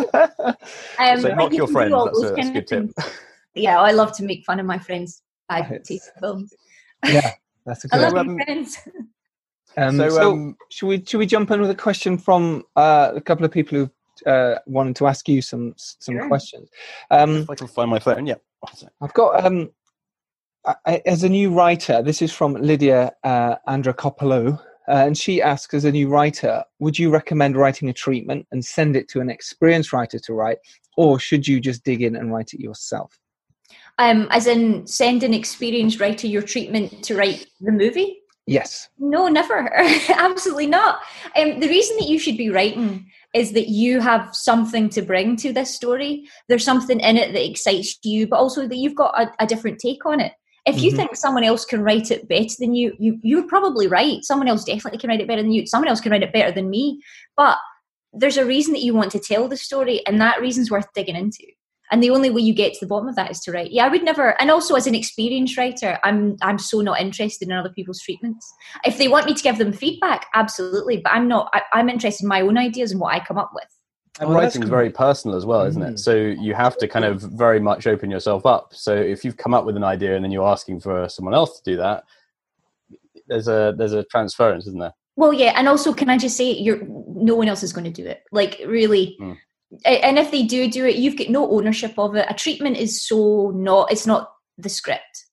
Um, 0.99 1.21
So 1.21 1.29
knock 1.35 1.51
you 1.51 1.57
your 1.57 1.67
friends. 1.67 1.93
That's 1.93 2.19
a, 2.23 2.35
that's 2.35 2.49
a 2.49 2.51
good 2.51 2.67
tip. 2.67 2.89
Yeah, 3.55 3.79
I 3.79 3.91
love 3.91 4.15
to 4.17 4.23
make 4.23 4.45
fun 4.45 4.59
of 4.59 4.65
my 4.65 4.79
friends' 4.79 5.21
bad 5.47 5.83
taste 5.83 6.09
films. 6.19 6.53
yeah, 7.05 7.33
that's 7.65 7.85
a 7.85 7.87
good. 7.89 8.01
love 8.01 8.13
one. 8.13 8.29
um, 8.29 8.37
my 8.37 8.43
friends. 8.45 8.77
Um, 9.77 9.97
so, 9.97 10.09
so, 10.09 10.31
um, 10.33 10.57
should 10.69 10.87
we 10.87 11.03
should 11.05 11.17
we 11.19 11.25
jump 11.25 11.51
in 11.51 11.61
with 11.61 11.69
a 11.69 11.75
question 11.75 12.17
from 12.17 12.63
uh, 12.75 13.11
a 13.15 13.21
couple 13.21 13.45
of 13.45 13.51
people 13.51 13.77
who 13.77 14.29
uh, 14.29 14.55
wanted 14.65 14.95
to 14.97 15.07
ask 15.07 15.27
you 15.29 15.41
some 15.41 15.73
some 15.77 16.15
Sure. 16.15 16.27
questions? 16.27 16.69
Um, 17.11 17.37
if 17.37 17.49
I 17.49 17.55
can 17.55 17.67
find 17.67 17.89
my 17.89 17.99
phone, 17.99 18.25
yeah. 18.25 18.35
I've 19.01 19.13
got 19.13 19.45
um, 19.45 19.69
I, 20.65 20.75
I- 20.85 21.01
as 21.05 21.23
a 21.23 21.29
new 21.29 21.51
writer. 21.53 22.01
This 22.01 22.21
is 22.21 22.33
from 22.33 22.55
Lydia 22.55 23.13
uh, 23.23 23.55
Andrakopoulos, 23.67 24.59
uh, 24.59 24.61
and 24.87 25.17
she 25.17 25.41
asks, 25.41 25.73
as 25.73 25.85
a 25.85 25.91
new 25.91 26.09
writer, 26.09 26.63
would 26.79 26.97
you 26.97 27.09
recommend 27.11 27.55
writing 27.55 27.89
a 27.89 27.93
treatment 27.93 28.47
and 28.51 28.65
send 28.65 28.95
it 28.95 29.07
to 29.09 29.21
an 29.21 29.29
experienced 29.29 29.93
writer 29.93 30.19
to 30.19 30.33
write, 30.33 30.57
or 30.97 31.19
should 31.19 31.47
you 31.47 31.59
just 31.61 31.83
dig 31.83 32.01
in 32.01 32.15
and 32.15 32.33
write 32.33 32.53
it 32.53 32.59
yourself? 32.59 33.17
Um, 33.99 34.27
as 34.31 34.47
in, 34.47 34.87
send 34.87 35.23
an 35.23 35.33
experienced 35.33 35.99
writer 35.99 36.25
your 36.25 36.41
treatment 36.41 37.03
to 37.03 37.15
write 37.15 37.45
the 37.61 37.71
movie. 37.71 38.18
Yes. 38.49 38.89
No, 38.97 39.27
never. 39.27 39.71
Absolutely 40.09 40.67
not. 40.67 40.99
Um, 41.35 41.59
the 41.59 41.67
reason 41.67 41.97
that 41.97 42.07
you 42.09 42.17
should 42.19 42.37
be 42.37 42.49
writing 42.49 43.09
is 43.33 43.51
that 43.53 43.67
you 43.69 43.99
have 43.99 44.35
something 44.35 44.89
to 44.89 45.01
bring 45.01 45.35
to 45.37 45.53
this 45.53 45.73
story. 45.75 46.27
There's 46.47 46.63
something 46.65 46.99
in 46.99 47.15
it 47.17 47.33
that 47.33 47.45
excites 47.47 47.97
you, 48.03 48.27
but 48.27 48.37
also 48.39 48.67
that 48.67 48.75
you've 48.77 48.95
got 48.95 49.13
a, 49.21 49.31
a 49.39 49.45
different 49.45 49.79
take 49.79 50.05
on 50.05 50.19
it. 50.19 50.33
If 50.65 50.81
you 50.81 50.91
Mhm. 50.91 50.95
think 50.95 51.15
someone 51.15 51.43
else 51.43 51.63
can 51.63 51.81
write 51.81 52.11
it 52.11 52.27
better 52.27 52.53
than 52.59 52.73
you, 52.75 52.93
you, 52.99 53.19
you're 53.23 53.47
probably 53.47 53.87
right. 53.87 54.23
Someone 54.23 54.47
else 54.47 54.63
definitely 54.63 54.99
can 54.99 55.09
write 55.09 55.21
it 55.21 55.27
better 55.27 55.41
than 55.41 55.51
you. 55.51 55.65
Someone 55.65 55.87
else 55.87 56.01
can 56.01 56.11
write 56.11 56.23
it 56.23 56.33
better 56.33 56.51
than 56.51 56.69
me. 56.69 57.01
But 57.37 57.57
there's 58.13 58.37
a 58.37 58.45
reason 58.45 58.73
that 58.73 58.83
you 58.83 58.93
want 58.95 59.11
to 59.11 59.19
tell 59.19 59.47
the 59.47 59.57
story, 59.57 60.05
and 60.07 60.19
that 60.19 60.41
reason's 60.41 60.71
worth 60.71 60.87
digging 60.93 61.15
into. 61.15 61.43
And 61.91 62.03
the 62.03 62.11
only 62.11 62.29
way 62.29 62.41
you 62.41 62.53
get 62.53 62.73
to 62.73 62.79
the 62.81 62.87
bottom 62.87 63.07
of 63.07 63.15
that 63.15 63.31
is 63.31 63.39
to 63.41 63.51
write. 63.51 63.71
Yeah, 63.71 63.85
I 63.85 63.89
would 63.89 64.03
never. 64.03 64.39
And 64.39 64.51
also, 64.51 64.75
as 64.75 64.85
an 64.85 64.93
experienced 64.95 65.57
writer, 65.57 65.97
I'm 66.03 66.37
I'm 66.41 66.59
so 66.59 66.81
not 66.81 67.01
interested 67.01 67.47
in 67.47 67.53
other 67.53 67.69
people's 67.69 68.01
treatments. 68.01 68.51
If 68.85 68.97
they 68.97 69.07
want 69.07 69.25
me 69.25 69.33
to 69.33 69.41
give 69.43 69.57
them 69.57 69.73
feedback, 69.73 70.27
absolutely. 70.35 70.97
But 70.97 71.13
I'm 71.13 71.27
not. 71.27 71.49
I, 71.53 71.61
I'm 71.73 71.89
interested 71.89 72.23
in 72.25 72.29
my 72.29 72.41
own 72.41 72.57
ideas 72.57 72.91
and 72.91 72.99
what 73.01 73.13
I 73.15 73.19
come 73.19 73.37
up 73.37 73.51
with. 73.55 73.65
And 74.19 74.29
Oh, 74.29 74.33
that's 74.33 74.55
writing's 74.55 74.69
very 74.69 74.89
personal 74.89 75.37
as 75.37 75.45
well, 75.45 75.63
isn't 75.65 75.81
Mm. 75.81 75.93
it? 75.93 75.99
So 75.99 76.13
you 76.13 76.53
have 76.53 76.77
to 76.77 76.87
kind 76.87 77.05
of 77.05 77.21
very 77.21 77.59
much 77.59 77.87
open 77.87 78.11
yourself 78.11 78.45
up. 78.45 78.73
So 78.73 78.93
if 78.95 79.23
you've 79.23 79.37
come 79.37 79.53
up 79.53 79.65
with 79.65 79.77
an 79.77 79.83
idea 79.83 80.15
and 80.15 80.23
then 80.23 80.31
you're 80.31 80.47
asking 80.47 80.81
for 80.81 81.07
someone 81.07 81.33
else 81.33 81.59
to 81.59 81.71
do 81.71 81.77
that, 81.77 82.03
there's 83.27 83.47
a 83.47 83.73
there's 83.77 83.93
a 83.93 84.03
transference, 84.05 84.67
isn't 84.67 84.79
there? 84.79 84.93
Well, 85.15 85.33
yeah, 85.33 85.53
and 85.57 85.67
also, 85.67 85.93
can 85.93 86.09
I 86.09 86.17
just 86.17 86.37
say, 86.37 86.51
you're 86.51 86.79
no 86.85 87.35
one 87.35 87.47
else 87.49 87.61
is 87.63 87.73
going 87.73 87.91
to 87.91 88.01
do 88.01 88.07
it. 88.07 88.23
Like, 88.31 88.61
really. 88.65 89.17
Mm. 89.19 89.37
A- 89.85 90.03
And 90.05 90.17
if 90.17 90.31
they 90.31 90.43
do 90.43 90.69
do 90.69 90.85
it, 90.85 90.95
you've 90.97 91.17
got 91.17 91.29
no 91.29 91.49
ownership 91.51 91.93
of 91.97 92.15
it. 92.15 92.25
A 92.29 92.33
treatment 92.33 92.77
is 92.77 93.01
so 93.07 93.51
not. 93.55 93.91
It's 93.91 94.07
not 94.07 94.31
the 94.57 94.69
script. 94.69 95.25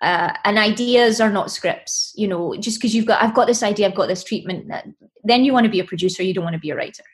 Uh, 0.00 0.32
and 0.44 0.58
ideas 0.58 1.20
are 1.20 1.30
not 1.30 1.50
scripts. 1.50 2.12
You 2.16 2.28
know, 2.28 2.54
just 2.56 2.78
because 2.78 2.94
you've 2.94 3.06
got, 3.06 3.22
I've 3.22 3.34
got 3.34 3.46
this 3.46 3.62
idea, 3.62 3.86
I've 3.88 3.94
got 3.94 4.08
this 4.08 4.24
treatment. 4.24 4.68
that- 4.68 4.86
Then 5.22 5.44
you 5.44 5.52
want 5.52 5.64
to 5.64 5.70
be 5.70 5.80
a 5.80 5.84
producer. 5.84 6.22
You 6.22 6.34
don't 6.34 6.44
want 6.44 6.54
to 6.54 6.60
be 6.60 6.70
a 6.70 6.76
writer. 6.76 7.04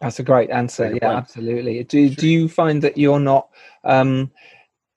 That's 0.00 0.18
a 0.18 0.22
great 0.22 0.50
answer. 0.50 0.84
Very 0.84 0.94
good 0.94 1.02
Yeah, 1.02 1.08
point. 1.14 1.18
absolutely. 1.24 1.84
Do 1.84 2.08
do 2.10 2.28
you 2.28 2.48
find 2.48 2.82
that 2.82 2.98
you're 2.98 3.20
not 3.20 3.48
um, 3.84 4.30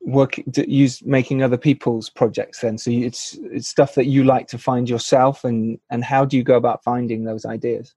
working 0.01 0.43
d- 0.49 0.65
use 0.67 1.03
making 1.03 1.41
other 1.43 1.57
people's 1.57 2.09
projects 2.09 2.59
then? 2.61 2.77
So 2.77 2.91
it's 2.91 3.37
it's 3.41 3.69
stuff 3.69 3.95
that 3.95 4.05
you 4.07 4.23
like 4.25 4.47
to 4.47 4.57
find 4.57 4.89
yourself, 4.89 5.43
and 5.45 5.79
and 5.89 6.03
how 6.03 6.25
do 6.25 6.35
you 6.35 6.43
go 6.43 6.55
about 6.57 6.83
finding 6.83 7.23
those 7.23 7.45
ideas? 7.45 7.95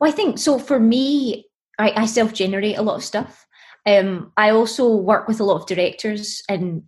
Well, 0.00 0.10
I 0.10 0.14
think 0.14 0.38
so. 0.38 0.58
For 0.58 0.78
me, 0.78 1.46
I, 1.78 1.92
I 2.02 2.06
self 2.06 2.32
generate 2.32 2.78
a 2.78 2.82
lot 2.82 2.96
of 2.96 3.04
stuff. 3.04 3.46
Um, 3.86 4.32
I 4.36 4.50
also 4.50 4.96
work 4.96 5.28
with 5.28 5.40
a 5.40 5.44
lot 5.44 5.60
of 5.60 5.66
directors, 5.66 6.42
and 6.48 6.82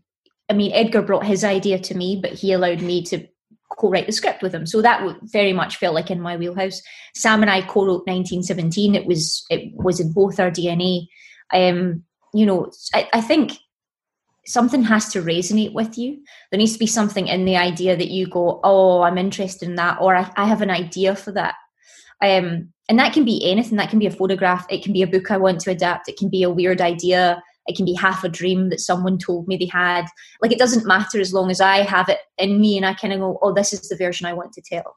I 0.48 0.54
mean, 0.54 0.72
Edgar 0.72 1.02
brought 1.02 1.26
his 1.26 1.44
idea 1.44 1.78
to 1.78 1.94
me, 1.94 2.18
but 2.20 2.32
he 2.32 2.52
allowed 2.52 2.80
me 2.80 3.02
to 3.04 3.26
co-write 3.78 4.06
the 4.06 4.12
script 4.12 4.42
with 4.42 4.54
him. 4.54 4.66
So 4.66 4.82
that 4.82 5.16
very 5.24 5.52
much 5.52 5.76
felt 5.76 5.94
like 5.94 6.10
in 6.10 6.20
my 6.20 6.36
wheelhouse. 6.36 6.80
Sam 7.14 7.42
and 7.42 7.50
I 7.50 7.62
co-wrote 7.62 8.06
1917. 8.06 8.94
It 8.94 9.06
was 9.06 9.44
it 9.50 9.72
was 9.74 10.00
in 10.00 10.12
both 10.12 10.40
our 10.40 10.50
DNA. 10.50 11.06
Um, 11.52 12.04
you 12.34 12.46
know, 12.46 12.70
I, 12.94 13.08
I 13.12 13.20
think 13.20 13.52
something 14.46 14.82
has 14.82 15.10
to 15.10 15.22
resonate 15.22 15.74
with 15.74 15.98
you. 15.98 16.22
There 16.50 16.58
needs 16.58 16.72
to 16.72 16.78
be 16.78 16.86
something 16.86 17.28
in 17.28 17.44
the 17.44 17.56
idea 17.56 17.96
that 17.96 18.10
you 18.10 18.26
go, 18.26 18.60
oh, 18.64 19.02
I'm 19.02 19.18
interested 19.18 19.68
in 19.68 19.76
that, 19.76 19.98
or 20.00 20.16
I, 20.16 20.30
I 20.36 20.46
have 20.46 20.62
an 20.62 20.70
idea 20.70 21.14
for 21.14 21.32
that. 21.32 21.54
Um, 22.22 22.72
and 22.88 22.98
that 22.98 23.12
can 23.12 23.24
be 23.24 23.44
anything. 23.44 23.76
That 23.76 23.90
can 23.90 23.98
be 23.98 24.06
a 24.06 24.10
photograph. 24.10 24.66
It 24.70 24.82
can 24.82 24.92
be 24.92 25.02
a 25.02 25.06
book 25.06 25.30
I 25.30 25.36
want 25.36 25.60
to 25.60 25.70
adapt. 25.70 26.08
It 26.08 26.16
can 26.16 26.28
be 26.28 26.42
a 26.42 26.50
weird 26.50 26.80
idea. 26.80 27.42
It 27.66 27.76
can 27.76 27.84
be 27.84 27.92
half 27.92 28.24
a 28.24 28.30
dream 28.30 28.70
that 28.70 28.80
someone 28.80 29.18
told 29.18 29.46
me 29.46 29.56
they 29.56 29.66
had. 29.66 30.06
Like 30.40 30.52
it 30.52 30.58
doesn't 30.58 30.86
matter 30.86 31.20
as 31.20 31.34
long 31.34 31.50
as 31.50 31.60
I 31.60 31.82
have 31.82 32.08
it 32.08 32.20
in 32.38 32.60
me 32.60 32.78
and 32.78 32.86
I 32.86 32.94
kind 32.94 33.12
of 33.12 33.20
go, 33.20 33.38
oh, 33.42 33.52
this 33.52 33.74
is 33.74 33.88
the 33.88 33.96
version 33.96 34.26
I 34.26 34.32
want 34.32 34.52
to 34.54 34.62
tell. 34.62 34.96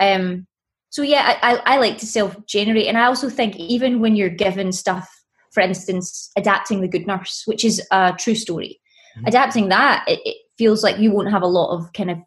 Um, 0.00 0.46
so 0.90 1.02
yeah, 1.02 1.38
I, 1.42 1.54
I, 1.54 1.74
I 1.74 1.78
like 1.78 1.98
to 1.98 2.06
self-generate, 2.06 2.86
and 2.86 2.96
I 2.96 3.04
also 3.04 3.28
think 3.28 3.56
even 3.56 4.00
when 4.00 4.16
you're 4.16 4.30
given 4.30 4.72
stuff, 4.72 5.08
for 5.52 5.60
instance, 5.60 6.30
adapting 6.36 6.80
The 6.80 6.88
Good 6.88 7.06
Nurse, 7.06 7.42
which 7.44 7.64
is 7.64 7.82
a 7.90 8.14
true 8.18 8.34
story, 8.34 8.80
adapting 9.26 9.68
that 9.68 10.04
it, 10.08 10.20
it 10.24 10.36
feels 10.56 10.82
like 10.82 10.98
you 10.98 11.10
won't 11.10 11.30
have 11.30 11.42
a 11.42 11.46
lot 11.46 11.76
of 11.76 11.92
kind 11.92 12.10
of 12.10 12.18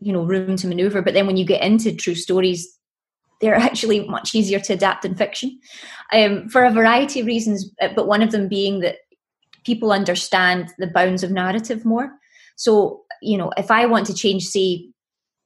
you 0.00 0.12
know 0.12 0.24
room 0.24 0.56
to 0.56 0.66
maneuver. 0.66 1.00
But 1.00 1.14
then 1.14 1.26
when 1.26 1.36
you 1.36 1.44
get 1.44 1.62
into 1.62 1.94
true 1.94 2.16
stories, 2.16 2.76
they're 3.42 3.54
actually 3.56 4.08
much 4.08 4.34
easier 4.34 4.60
to 4.60 4.72
adapt 4.72 5.02
than 5.02 5.14
fiction 5.14 5.60
um, 6.12 6.48
for 6.48 6.64
a 6.64 6.70
variety 6.70 7.20
of 7.20 7.26
reasons. 7.26 7.70
uh, 7.82 7.88
But 7.94 8.06
one 8.06 8.22
of 8.22 8.30
them 8.30 8.48
being 8.48 8.80
that 8.80 8.96
people 9.66 9.92
understand 9.92 10.72
the 10.78 10.86
bounds 10.86 11.22
of 11.22 11.30
narrative 11.30 11.84
more. 11.84 12.12
So, 12.56 13.02
you 13.20 13.36
know, 13.36 13.52
if 13.58 13.70
I 13.70 13.86
want 13.86 14.06
to 14.06 14.14
change, 14.14 14.46
say, 14.46 14.88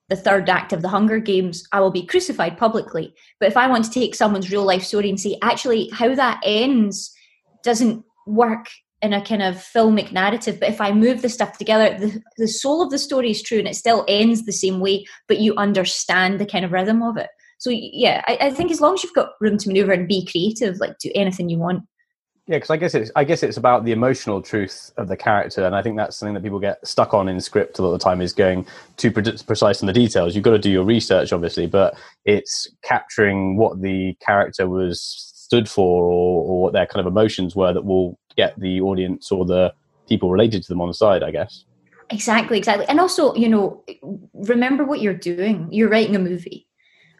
the 0.08 0.16
third 0.16 0.48
act 0.48 0.72
of 0.72 0.82
the 0.82 0.88
Hunger 0.88 1.18
Games, 1.18 1.64
I 1.72 1.80
will 1.80 1.90
be 1.90 2.06
crucified 2.06 2.56
publicly. 2.56 3.12
But 3.40 3.48
if 3.48 3.56
I 3.56 3.66
want 3.66 3.84
to 3.86 3.90
take 3.90 4.14
someone's 4.14 4.52
real 4.52 4.64
life 4.64 4.84
story 4.84 5.08
and 5.08 5.20
say, 5.20 5.36
actually, 5.42 5.90
how 5.92 6.14
that 6.14 6.40
ends 6.44 7.12
doesn't 7.64 8.04
work 8.26 8.68
in 9.02 9.12
a 9.12 9.24
kind 9.24 9.42
of 9.42 9.56
filmic 9.56 10.12
narrative, 10.12 10.58
but 10.60 10.68
if 10.68 10.80
I 10.80 10.92
move 10.92 11.22
the 11.22 11.28
stuff 11.28 11.58
together, 11.58 11.98
the, 11.98 12.22
the 12.38 12.48
soul 12.48 12.82
of 12.82 12.90
the 12.90 12.98
story 12.98 13.30
is 13.30 13.42
true 13.42 13.58
and 13.58 13.68
it 13.68 13.74
still 13.74 14.04
ends 14.08 14.44
the 14.44 14.52
same 14.52 14.80
way, 14.80 15.04
but 15.28 15.40
you 15.40 15.54
understand 15.56 16.38
the 16.38 16.46
kind 16.46 16.64
of 16.64 16.72
rhythm 16.72 17.02
of 17.02 17.16
it. 17.16 17.28
So 17.58 17.70
yeah, 17.70 18.22
I, 18.26 18.38
I 18.42 18.50
think 18.50 18.70
as 18.70 18.80
long 18.80 18.94
as 18.94 19.02
you've 19.02 19.14
got 19.14 19.32
room 19.40 19.56
to 19.58 19.68
maneuver 19.68 19.92
and 19.92 20.06
be 20.06 20.26
creative, 20.26 20.78
like 20.78 20.98
do 20.98 21.10
anything 21.14 21.48
you 21.48 21.58
want. 21.58 21.84
Yeah, 22.48 22.58
because 22.58 22.70
I 22.70 22.76
guess 22.76 22.94
it's 22.94 23.10
I 23.16 23.24
guess 23.24 23.42
it's 23.42 23.56
about 23.56 23.84
the 23.84 23.90
emotional 23.90 24.40
truth 24.40 24.92
of 24.96 25.08
the 25.08 25.16
character, 25.16 25.66
and 25.66 25.74
I 25.74 25.82
think 25.82 25.96
that's 25.96 26.16
something 26.16 26.34
that 26.34 26.44
people 26.44 26.60
get 26.60 26.86
stuck 26.86 27.12
on 27.12 27.28
in 27.28 27.40
script 27.40 27.78
a 27.78 27.82
lot 27.82 27.92
of 27.92 27.98
the 27.98 28.04
time 28.04 28.20
is 28.20 28.32
going 28.32 28.66
too 28.96 29.10
pre- 29.10 29.36
precise 29.44 29.80
in 29.80 29.86
the 29.86 29.92
details. 29.92 30.36
You've 30.36 30.44
got 30.44 30.52
to 30.52 30.58
do 30.58 30.70
your 30.70 30.84
research, 30.84 31.32
obviously, 31.32 31.66
but 31.66 31.96
it's 32.24 32.68
capturing 32.82 33.56
what 33.56 33.82
the 33.82 34.16
character 34.20 34.68
was 34.68 35.02
stood 35.02 35.68
for 35.68 36.04
or, 36.04 36.44
or 36.44 36.62
what 36.62 36.72
their 36.72 36.86
kind 36.86 37.04
of 37.04 37.10
emotions 37.10 37.56
were 37.56 37.72
that 37.72 37.84
will 37.84 38.16
get 38.36 38.58
the 38.60 38.80
audience 38.80 39.32
or 39.32 39.44
the 39.44 39.74
people 40.08 40.30
related 40.30 40.62
to 40.62 40.68
them 40.68 40.80
on 40.80 40.86
the 40.86 40.94
side. 40.94 41.24
I 41.24 41.32
guess. 41.32 41.64
Exactly, 42.10 42.58
exactly. 42.58 42.86
And 42.86 43.00
also, 43.00 43.34
you 43.34 43.48
know, 43.48 43.82
remember 44.34 44.84
what 44.84 45.00
you're 45.00 45.14
doing. 45.14 45.68
You're 45.72 45.88
writing 45.88 46.14
a 46.14 46.20
movie 46.20 46.65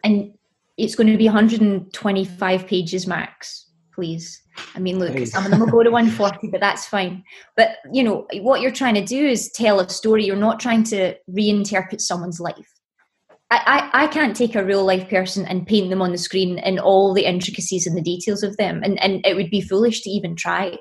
and 0.03 0.33
it's 0.77 0.95
going 0.95 1.11
to 1.11 1.17
be 1.17 1.25
125 1.25 2.67
pages 2.67 3.07
max, 3.07 3.71
please. 3.93 4.41
I 4.75 4.79
mean, 4.79 4.99
look, 4.99 5.11
Please. 5.11 5.31
some 5.31 5.45
of 5.45 5.51
them 5.51 5.59
will 5.59 5.67
go 5.67 5.83
to 5.83 5.91
140, 5.91 6.49
but 6.49 6.61
that's 6.61 6.87
fine. 6.87 7.23
But, 7.55 7.77
you 7.91 8.03
know, 8.03 8.27
what 8.41 8.61
you're 8.61 8.71
trying 8.71 8.95
to 8.95 9.05
do 9.05 9.27
is 9.27 9.51
tell 9.51 9.79
a 9.79 9.89
story. 9.89 10.25
You're 10.25 10.35
not 10.35 10.59
trying 10.59 10.83
to 10.85 11.15
reinterpret 11.29 12.01
someone's 12.01 12.39
life. 12.39 12.73
I, 13.49 13.89
I, 13.93 14.03
I 14.03 14.07
can't 14.07 14.35
take 14.35 14.55
a 14.55 14.65
real 14.65 14.83
life 14.83 15.09
person 15.09 15.45
and 15.45 15.65
paint 15.65 15.89
them 15.89 16.01
on 16.01 16.11
the 16.11 16.17
screen 16.17 16.59
in 16.59 16.79
all 16.79 17.13
the 17.13 17.25
intricacies 17.25 17.87
and 17.87 17.95
the 17.95 18.01
details 18.01 18.43
of 18.43 18.57
them. 18.57 18.81
And, 18.83 19.01
and 19.01 19.25
it 19.25 19.35
would 19.35 19.49
be 19.49 19.61
foolish 19.61 20.01
to 20.01 20.09
even 20.09 20.35
try. 20.35 20.77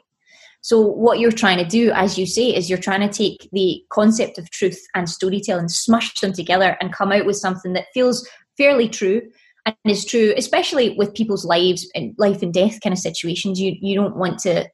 So 0.63 0.81
what 0.81 1.21
you're 1.21 1.31
trying 1.31 1.59
to 1.59 1.65
do, 1.65 1.93
as 1.93 2.19
you 2.19 2.27
say, 2.27 2.53
is 2.53 2.69
you're 2.69 2.79
trying 2.79 3.09
to 3.09 3.13
take 3.13 3.49
the 3.53 3.85
concept 3.91 4.37
of 4.37 4.51
truth 4.51 4.81
and 4.97 5.09
storytelling, 5.09 5.69
smush 5.69 6.19
them 6.19 6.33
together, 6.33 6.77
and 6.81 6.93
come 6.93 7.13
out 7.13 7.25
with 7.25 7.37
something 7.37 7.73
that 7.75 7.87
feels 7.95 8.29
fairly 8.57 8.89
true 8.89 9.23
and 9.65 9.75
is 9.85 10.05
true, 10.05 10.33
especially 10.37 10.91
with 10.97 11.15
people's 11.15 11.45
lives 11.45 11.89
and 11.95 12.15
life 12.19 12.43
and 12.43 12.53
death 12.55 12.79
kind 12.83 12.93
of 12.93 12.99
situations. 12.99 13.61
You 13.61 13.75
you 13.81 13.95
don't 13.95 14.17
want 14.17 14.39
to 14.41 14.69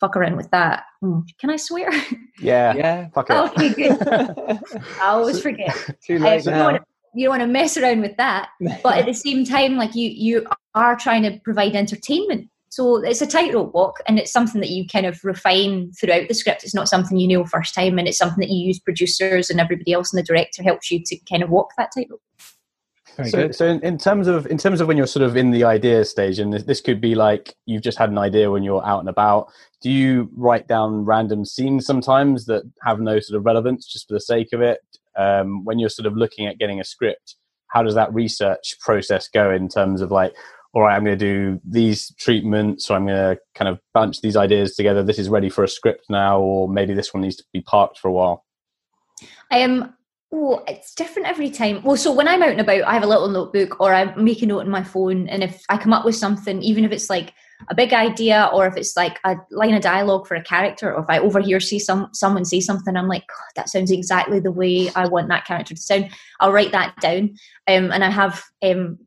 fuck 0.00 0.16
around 0.16 0.36
with 0.36 0.50
that. 0.50 0.84
Hmm, 1.00 1.20
Can 1.38 1.50
I 1.50 1.56
swear? 1.56 1.90
Yeah. 2.42 2.72
Yeah. 2.72 3.08
Fuck 3.14 3.28
it. 3.28 3.34
okay, 3.36 3.68
good. 3.74 3.98
I 5.02 5.08
always 5.08 5.42
forget. 5.42 5.76
Too 6.06 6.16
Um, 6.16 6.22
late 6.22 6.46
no, 6.46 6.70
now. 6.70 6.78
you 7.14 7.26
don't 7.26 7.38
want 7.38 7.42
to 7.42 7.46
mess 7.46 7.76
around 7.76 8.00
with 8.00 8.16
that. 8.16 8.48
But 8.82 8.96
at 8.96 9.04
the 9.04 9.12
same 9.12 9.44
time, 9.44 9.76
like 9.76 9.94
you 9.94 10.08
you 10.08 10.46
are 10.74 10.96
trying 10.96 11.22
to 11.24 11.38
provide 11.44 11.74
entertainment. 11.76 12.48
So 12.70 12.96
it's 13.04 13.20
a 13.20 13.26
tightrope 13.26 13.74
walk, 13.74 13.96
and 14.06 14.18
it's 14.18 14.32
something 14.32 14.60
that 14.62 14.70
you 14.70 14.86
kind 14.86 15.04
of 15.04 15.22
refine 15.22 15.90
throughout 15.92 16.28
the 16.28 16.34
script. 16.34 16.64
It's 16.64 16.74
not 16.74 16.88
something 16.88 17.18
you 17.18 17.28
know 17.28 17.44
first 17.44 17.74
time, 17.74 17.98
and 17.98 18.08
it's 18.08 18.16
something 18.16 18.40
that 18.40 18.48
you 18.48 18.64
use 18.68 18.78
producers 18.78 19.50
and 19.50 19.60
everybody 19.60 19.92
else, 19.92 20.10
and 20.14 20.18
the 20.18 20.26
director 20.26 20.62
helps 20.62 20.90
you 20.90 21.02
to 21.04 21.16
kind 21.28 21.42
of 21.42 21.50
walk 21.50 21.72
that 21.76 21.90
tightrope. 21.94 22.22
Very 23.20 23.30
so, 23.30 23.38
good. 23.38 23.54
so 23.54 23.66
in, 23.66 23.80
in, 23.80 23.98
terms 23.98 24.26
of 24.28 24.46
in 24.46 24.56
terms 24.56 24.80
of 24.80 24.88
when 24.88 24.96
you're 24.96 25.06
sort 25.06 25.22
of 25.22 25.36
in 25.36 25.50
the 25.50 25.64
idea 25.64 26.04
stage, 26.04 26.38
and 26.38 26.52
this, 26.52 26.62
this, 26.64 26.80
could 26.80 27.00
be 27.00 27.14
like 27.14 27.54
you've 27.66 27.82
just 27.82 27.98
had 27.98 28.08
an 28.10 28.18
idea 28.18 28.50
when 28.50 28.62
you're 28.62 28.84
out 28.86 29.00
and 29.00 29.08
about. 29.08 29.48
Do 29.82 29.90
you 29.90 30.30
write 30.36 30.68
down 30.68 31.04
random 31.04 31.44
scenes 31.44 31.86
sometimes 31.86 32.46
that 32.46 32.62
have 32.82 33.00
no 33.00 33.20
sort 33.20 33.38
of 33.38 33.44
relevance 33.44 33.86
just 33.86 34.08
for 34.08 34.14
the 34.14 34.20
sake 34.20 34.52
of 34.52 34.62
it? 34.62 34.80
Um, 35.18 35.64
when 35.64 35.78
you're 35.78 35.90
sort 35.90 36.06
of 36.06 36.16
looking 36.16 36.46
at 36.46 36.58
getting 36.58 36.80
a 36.80 36.84
script, 36.84 37.36
how 37.68 37.82
does 37.82 37.94
that 37.94 38.12
research 38.14 38.76
process 38.80 39.28
go 39.28 39.50
in 39.50 39.68
terms 39.68 40.00
of 40.00 40.10
like, 40.10 40.34
all 40.72 40.82
right, 40.82 40.94
I'm 40.94 41.04
going 41.04 41.18
to 41.18 41.24
do 41.24 41.60
these 41.64 42.14
treatments, 42.18 42.90
or 42.90 42.96
I'm 42.96 43.06
going 43.06 43.36
to 43.36 43.40
kind 43.54 43.68
of 43.68 43.80
bunch 43.92 44.20
these 44.20 44.36
ideas 44.36 44.76
together. 44.76 45.02
This 45.02 45.18
is 45.18 45.28
ready 45.28 45.50
for 45.50 45.64
a 45.64 45.68
script 45.68 46.04
now, 46.08 46.40
or 46.40 46.68
maybe 46.68 46.94
this 46.94 47.12
one 47.12 47.22
needs 47.22 47.36
to 47.36 47.44
be 47.52 47.60
parked 47.60 47.98
for 47.98 48.08
a 48.08 48.12
while. 48.12 48.44
Um, 49.50 49.92
Oh, 50.32 50.62
it's 50.68 50.94
different 50.94 51.26
every 51.26 51.50
time. 51.50 51.82
Well, 51.82 51.96
so 51.96 52.12
when 52.12 52.28
I'm 52.28 52.42
out 52.42 52.50
and 52.50 52.60
about, 52.60 52.84
I 52.84 52.94
have 52.94 53.02
a 53.02 53.06
little 53.06 53.28
notebook 53.28 53.80
or 53.80 53.92
I 53.92 54.14
make 54.14 54.42
a 54.42 54.46
note 54.46 54.60
on 54.60 54.70
my 54.70 54.84
phone. 54.84 55.28
And 55.28 55.42
if 55.42 55.60
I 55.68 55.76
come 55.76 55.92
up 55.92 56.04
with 56.04 56.14
something, 56.14 56.62
even 56.62 56.84
if 56.84 56.92
it's 56.92 57.10
like 57.10 57.34
a 57.68 57.74
big 57.74 57.92
idea 57.92 58.48
or 58.52 58.66
if 58.68 58.76
it's 58.76 58.96
like 58.96 59.18
a 59.24 59.36
line 59.50 59.74
of 59.74 59.82
dialogue 59.82 60.28
for 60.28 60.36
a 60.36 60.42
character, 60.42 60.94
or 60.94 61.02
if 61.02 61.10
I 61.10 61.18
overhear 61.18 61.58
see 61.58 61.80
some 61.80 62.10
someone 62.12 62.44
say 62.44 62.60
something, 62.60 62.96
I'm 62.96 63.08
like, 63.08 63.24
that 63.56 63.68
sounds 63.68 63.90
exactly 63.90 64.38
the 64.38 64.52
way 64.52 64.88
I 64.94 65.08
want 65.08 65.28
that 65.30 65.46
character 65.46 65.74
to 65.74 65.80
sound. 65.80 66.10
I'll 66.38 66.52
write 66.52 66.70
that 66.72 66.94
down. 67.00 67.36
Um, 67.66 67.90
and 67.90 68.04
I 68.04 68.10
have 68.10 68.40
um, 68.62 69.00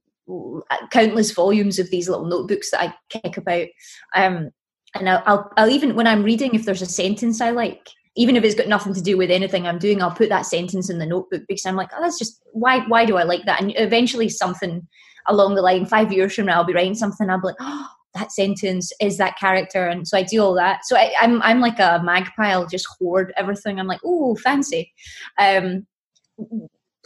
countless 0.91 1.31
volumes 1.31 1.79
of 1.79 1.89
these 1.89 2.09
little 2.09 2.25
notebooks 2.25 2.71
that 2.71 2.81
I 2.81 2.93
kick 3.09 3.38
about. 3.38 3.67
Um, 4.13 4.51
and 4.93 5.09
I'll, 5.09 5.23
I'll, 5.25 5.51
I'll 5.55 5.69
even 5.69 5.95
when 5.95 6.05
I'm 6.05 6.23
reading, 6.23 6.53
if 6.53 6.65
there's 6.65 6.81
a 6.81 6.86
sentence 6.86 7.39
I 7.39 7.51
like, 7.51 7.88
even 8.15 8.36
if 8.36 8.43
it's 8.43 8.56
got 8.56 8.67
nothing 8.67 8.93
to 8.93 9.02
do 9.02 9.17
with 9.17 9.32
anything 9.32 9.65
I'm 9.65 9.80
doing, 9.80 10.02
I'll 10.02 10.12
put 10.12 10.30
that 10.30 10.45
sentence 10.45 10.89
in 10.89 10.99
the 10.99 11.06
notebook 11.06 11.43
because 11.47 11.65
I'm 11.65 11.76
like, 11.76 11.89
oh, 11.95 12.02
that's 12.02 12.19
just 12.19 12.41
why. 12.52 12.86
Why 12.88 13.06
do 13.06 13.17
I 13.17 13.23
like 13.23 13.45
that? 13.45 13.62
And 13.62 13.73
eventually, 13.76 14.30
something 14.30 14.88
along 15.28 15.56
the 15.56 15.62
line, 15.62 15.86
five 15.86 16.12
years 16.13 16.36
from 16.36 16.45
now, 16.45 16.58
I'll 16.58 16.63
be 16.63 16.73
writing 16.73 16.95
something. 16.95 17.30
I'll 17.30 17.41
be 17.41 17.47
like, 17.47 17.56
oh, 17.60 17.88
that 18.13 18.32
sentence 18.32 18.91
is 19.02 19.17
that 19.17 19.38
character, 19.39 19.88
and 19.88 20.08
so 20.08 20.17
I 20.17 20.23
do 20.23 20.43
all 20.43 20.54
that. 20.56 20.86
So 20.86 20.95
I, 20.95 21.13
am 21.21 21.41
I'm, 21.41 21.41
I'm 21.41 21.60
like 21.60 21.80
a 21.80 22.02
magpie. 22.04 22.52
I'll 22.52 22.67
just 22.67 22.88
hoard 22.99 23.34
everything. 23.36 23.80
I'm 23.80 23.88
like, 23.88 24.02
oh, 24.06 24.36
fancy. 24.36 24.93
Um, 25.39 25.88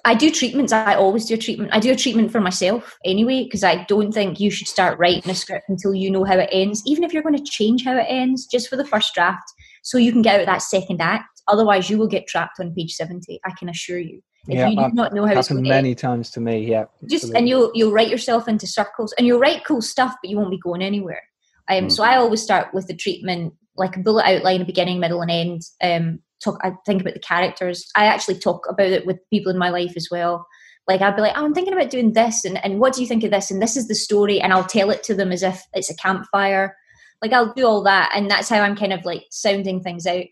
I 0.03 0.13
do 0.13 0.29
treatments. 0.29 0.73
I 0.73 0.95
always 0.95 1.25
do 1.25 1.35
a 1.35 1.37
treatment. 1.37 1.71
I 1.73 1.79
do 1.79 1.91
a 1.91 1.95
treatment 1.95 2.31
for 2.31 2.41
myself 2.41 2.97
anyway 3.05 3.43
because 3.43 3.63
I 3.63 3.83
don't 3.85 4.11
think 4.11 4.39
you 4.39 4.51
should 4.51 4.67
start 4.67 4.99
writing 4.99 5.29
a 5.29 5.35
script 5.35 5.65
until 5.69 5.93
you 5.93 6.11
know 6.11 6.23
how 6.23 6.37
it 6.37 6.49
ends. 6.51 6.81
Even 6.85 7.03
if 7.03 7.13
you're 7.13 7.23
going 7.23 7.35
to 7.37 7.43
change 7.43 7.83
how 7.83 7.97
it 7.97 8.05
ends, 8.07 8.45
just 8.45 8.69
for 8.69 8.75
the 8.75 8.85
first 8.85 9.13
draft 9.13 9.51
so 9.87 9.97
you 9.97 10.11
can 10.11 10.21
get 10.21 10.41
out 10.41 10.45
that 10.47 10.61
second 10.61 11.01
act. 11.01 11.41
Otherwise, 11.47 11.89
you 11.89 11.97
will 11.97 12.09
get 12.09 12.27
trapped 12.27 12.59
on 12.59 12.73
page 12.73 12.93
seventy. 12.93 13.39
I 13.45 13.51
can 13.57 13.69
assure 13.69 13.99
you. 13.99 14.21
If 14.49 14.55
yeah, 14.55 14.67
you 14.67 14.75
do 14.75 14.89
not 14.93 15.13
know 15.13 15.25
how 15.25 15.39
it's 15.39 15.47
going 15.47 15.63
many 15.63 15.95
times 15.95 16.29
to 16.31 16.41
me. 16.41 16.65
Yeah, 16.65 16.85
just 17.03 17.23
absolutely. 17.23 17.39
and 17.39 17.49
you'll 17.49 17.71
you'll 17.73 17.93
write 17.93 18.09
yourself 18.09 18.49
into 18.49 18.67
circles, 18.67 19.13
and 19.17 19.25
you'll 19.25 19.39
write 19.39 19.63
cool 19.63 19.81
stuff, 19.81 20.13
but 20.21 20.29
you 20.29 20.35
won't 20.35 20.51
be 20.51 20.59
going 20.59 20.81
anywhere. 20.81 21.21
Um, 21.69 21.85
mm. 21.85 21.91
So 21.91 22.03
I 22.03 22.17
always 22.17 22.41
start 22.41 22.73
with 22.73 22.87
the 22.87 22.95
treatment, 22.95 23.53
like 23.77 23.95
a 23.95 24.01
bullet 24.01 24.25
outline, 24.25 24.65
beginning, 24.65 24.99
middle, 24.99 25.21
and 25.21 25.31
end. 25.31 25.61
Um, 25.81 26.19
talk. 26.43 26.59
I 26.63 26.73
think 26.85 26.99
about 27.01 27.13
the 27.13 27.21
characters. 27.21 27.89
I 27.95 28.07
actually 28.07 28.39
talk 28.39 28.67
about 28.69 28.87
it 28.87 29.05
with 29.05 29.19
people 29.29 29.53
in 29.53 29.57
my 29.57 29.69
life 29.69 29.93
as 29.95 30.09
well. 30.11 30.45
Like 30.85 31.01
I'd 31.01 31.15
be 31.15 31.21
like, 31.21 31.37
oh, 31.37 31.45
I'm 31.45 31.53
thinking 31.53 31.73
about 31.73 31.91
doing 31.91 32.11
this, 32.11 32.43
and, 32.43 32.61
and 32.63 32.81
what 32.81 32.93
do 32.93 33.01
you 33.01 33.07
think 33.07 33.23
of 33.23 33.31
this? 33.31 33.51
And 33.51 33.61
this 33.61 33.77
is 33.77 33.87
the 33.87 33.95
story, 33.95 34.41
and 34.41 34.51
I'll 34.51 34.65
tell 34.65 34.89
it 34.89 35.03
to 35.03 35.15
them 35.15 35.31
as 35.31 35.43
if 35.43 35.63
it's 35.73 35.89
a 35.89 35.95
campfire. 35.95 36.75
Like 37.21 37.33
I'll 37.33 37.53
do 37.53 37.65
all 37.65 37.83
that, 37.83 38.11
and 38.13 38.29
that's 38.29 38.49
how 38.49 38.61
I'm 38.61 38.75
kind 38.75 38.93
of 38.93 39.05
like 39.05 39.25
sounding 39.31 39.81
things 39.81 40.05
out. 40.05 40.25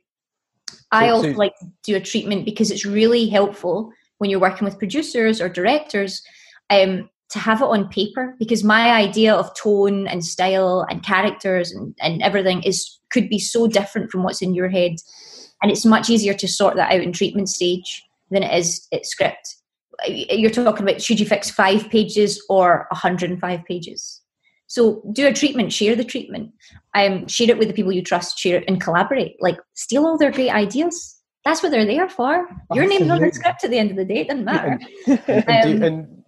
I 0.91 1.09
also 1.09 1.31
like 1.33 1.57
to 1.59 1.65
do 1.83 1.95
a 1.95 2.01
treatment 2.01 2.45
because 2.45 2.71
it's 2.71 2.85
really 2.85 3.27
helpful 3.27 3.91
when 4.17 4.29
you're 4.29 4.39
working 4.39 4.65
with 4.65 4.79
producers 4.79 5.41
or 5.41 5.49
directors 5.49 6.21
um, 6.69 7.09
to 7.29 7.39
have 7.39 7.61
it 7.61 7.65
on 7.65 7.89
paper 7.89 8.35
because 8.39 8.63
my 8.63 8.91
idea 8.91 9.33
of 9.33 9.55
tone 9.55 10.07
and 10.07 10.23
style 10.23 10.85
and 10.89 11.03
characters 11.03 11.71
and, 11.71 11.95
and 12.01 12.21
everything 12.21 12.63
is 12.63 12.99
could 13.11 13.29
be 13.29 13.39
so 13.39 13.67
different 13.67 14.11
from 14.11 14.23
what's 14.23 14.41
in 14.41 14.53
your 14.53 14.69
head. 14.69 14.95
And 15.61 15.71
it's 15.71 15.85
much 15.85 16.09
easier 16.09 16.33
to 16.33 16.47
sort 16.47 16.75
that 16.75 16.91
out 16.91 17.01
in 17.01 17.11
treatment 17.11 17.49
stage 17.49 18.03
than 18.29 18.43
it 18.43 18.57
is 18.57 18.87
at 18.91 19.05
script. 19.05 19.55
You're 20.07 20.51
talking 20.51 20.83
about 20.83 21.01
should 21.01 21.19
you 21.19 21.25
fix 21.25 21.49
five 21.49 21.89
pages 21.89 22.43
or 22.49 22.87
105 22.91 23.65
pages 23.65 24.21
so 24.67 25.01
do 25.11 25.27
a 25.27 25.33
treatment, 25.33 25.71
share 25.71 25.95
the 25.95 26.03
treatment, 26.03 26.51
um, 26.93 27.27
share 27.27 27.49
it 27.49 27.57
with 27.57 27.67
the 27.67 27.73
people 27.73 27.91
you 27.91 28.01
trust, 28.01 28.37
share 28.37 28.57
it 28.57 28.63
and 28.67 28.81
collaborate. 28.81 29.35
Like 29.41 29.57
steal 29.73 30.05
all 30.05 30.17
their 30.17 30.31
great 30.31 30.51
ideas. 30.51 31.19
That's 31.43 31.61
what 31.61 31.71
they're 31.71 31.85
there 31.85 32.09
for. 32.09 32.47
Your 32.73 32.87
name's 32.87 33.09
on 33.09 33.21
the 33.21 33.31
script 33.31 33.63
at 33.63 33.69
the 33.69 33.77
end 33.77 33.91
of 33.91 33.97
the 33.97 34.05
day. 34.05 34.21
It 34.21 34.29
doesn't 34.29 34.45
matter. 34.45 34.79
and, 35.07 35.83
um, 35.83 35.83
and 35.83 35.83
and 35.83 36.24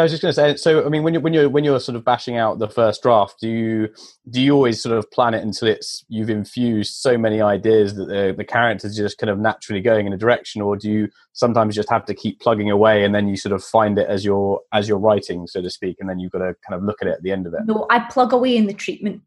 I 0.00 0.02
was 0.04 0.12
just 0.12 0.22
going 0.22 0.30
to 0.30 0.34
say, 0.34 0.56
so 0.56 0.86
I 0.86 0.88
mean, 0.88 1.02
when 1.02 1.12
you 1.12 1.20
when 1.20 1.34
you're 1.34 1.50
when 1.50 1.64
you're 1.64 1.78
sort 1.78 1.96
of 1.96 2.04
bashing 2.04 2.38
out 2.38 2.58
the 2.58 2.68
first 2.68 3.02
draft, 3.02 3.34
do 3.40 3.48
you 3.48 3.88
do 4.30 4.40
you 4.40 4.54
always 4.54 4.82
sort 4.82 4.96
of 4.96 5.10
plan 5.10 5.34
it 5.34 5.42
until 5.42 5.68
it's 5.68 6.02
you've 6.08 6.30
infused 6.30 6.94
so 6.94 7.18
many 7.18 7.42
ideas 7.42 7.94
that 7.96 8.06
the 8.06 8.34
the 8.34 8.44
characters 8.44 8.96
just 8.96 9.18
kind 9.18 9.28
of 9.28 9.38
naturally 9.38 9.82
going 9.82 10.06
in 10.06 10.12
a 10.14 10.16
direction, 10.16 10.62
or 10.62 10.76
do 10.76 10.90
you 10.90 11.08
sometimes 11.34 11.74
just 11.74 11.90
have 11.90 12.06
to 12.06 12.14
keep 12.14 12.40
plugging 12.40 12.70
away 12.70 13.04
and 13.04 13.14
then 13.14 13.28
you 13.28 13.36
sort 13.36 13.52
of 13.52 13.62
find 13.62 13.98
it 13.98 14.08
as 14.08 14.24
you're 14.24 14.62
as 14.72 14.88
you're 14.88 14.98
writing, 14.98 15.46
so 15.46 15.60
to 15.60 15.68
speak, 15.68 15.96
and 16.00 16.08
then 16.08 16.18
you've 16.18 16.32
got 16.32 16.38
to 16.38 16.54
kind 16.66 16.80
of 16.80 16.82
look 16.82 17.02
at 17.02 17.08
it 17.08 17.12
at 17.12 17.22
the 17.22 17.30
end 17.32 17.46
of 17.46 17.52
it? 17.52 17.60
No, 17.66 17.86
I 17.90 17.98
plug 17.98 18.32
away 18.32 18.56
in 18.56 18.66
the 18.66 18.74
treatment. 18.74 19.20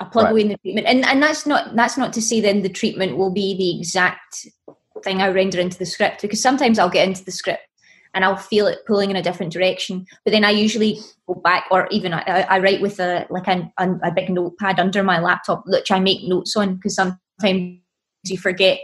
I 0.00 0.06
plug 0.06 0.24
right. 0.24 0.30
away 0.32 0.40
in 0.40 0.48
the 0.48 0.56
treatment, 0.58 0.88
and 0.88 1.04
and 1.04 1.22
that's 1.22 1.46
not 1.46 1.76
that's 1.76 1.96
not 1.96 2.12
to 2.14 2.22
say 2.22 2.40
then 2.40 2.62
the 2.62 2.68
treatment 2.68 3.16
will 3.16 3.30
be 3.30 3.56
the 3.56 3.78
exact 3.78 4.48
thing 5.04 5.22
I 5.22 5.28
render 5.28 5.60
into 5.60 5.78
the 5.78 5.86
script 5.86 6.22
because 6.22 6.42
sometimes 6.42 6.80
I'll 6.80 6.90
get 6.90 7.06
into 7.06 7.24
the 7.24 7.30
script 7.30 7.62
and 8.14 8.24
I'll 8.24 8.36
feel 8.36 8.66
it 8.66 8.78
pulling 8.86 9.10
in 9.10 9.16
a 9.16 9.22
different 9.22 9.52
direction. 9.52 10.06
But 10.24 10.30
then 10.30 10.44
I 10.44 10.50
usually 10.50 10.98
go 11.26 11.34
back, 11.34 11.66
or 11.70 11.88
even 11.90 12.14
I, 12.14 12.46
I 12.48 12.58
write 12.60 12.80
with 12.80 13.00
a 13.00 13.26
like 13.28 13.48
a, 13.48 13.70
a, 13.78 14.12
big 14.12 14.30
notepad 14.30 14.80
under 14.80 15.02
my 15.02 15.18
laptop, 15.20 15.64
which 15.66 15.90
I 15.90 15.98
make 16.00 16.22
notes 16.24 16.56
on 16.56 16.76
because 16.76 16.94
sometimes 16.94 17.78
you 18.24 18.38
forget. 18.38 18.78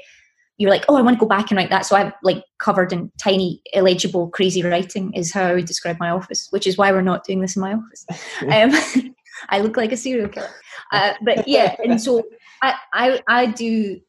You're 0.59 0.71
like, 0.71 0.85
oh, 0.91 0.97
I 0.97 1.01
want 1.01 1.17
to 1.17 1.21
go 1.21 1.27
back 1.27 1.51
and 1.51 1.57
write 1.57 1.71
that. 1.71 1.87
So 1.87 1.97
I'm 1.97 2.13
like 2.23 2.45
covered 2.59 2.93
in 2.93 3.11
tiny, 3.19 3.63
illegible, 3.73 4.29
crazy 4.29 4.63
writing. 4.63 5.11
Is 5.15 5.33
how 5.33 5.45
I 5.45 5.55
would 5.55 5.65
describe 5.65 5.99
my 5.99 6.11
office, 6.11 6.49
which 6.51 6.67
is 6.67 6.77
why 6.77 6.93
we're 6.93 7.01
not 7.01 7.25
doing 7.25 7.41
this 7.41 7.57
in 7.57 7.63
my 7.63 7.73
office. 7.73 8.05
um, 9.03 9.15
I 9.49 9.61
look 9.61 9.79
like 9.79 9.93
a 9.93 9.97
serial 9.97 10.29
killer. 10.29 10.51
Uh, 10.93 11.15
but 11.23 11.49
yeah, 11.49 11.77
and 11.83 12.01
so 12.01 12.25
I, 12.63 12.75
I 12.93 13.23
I 13.27 13.47
do 13.47 14.01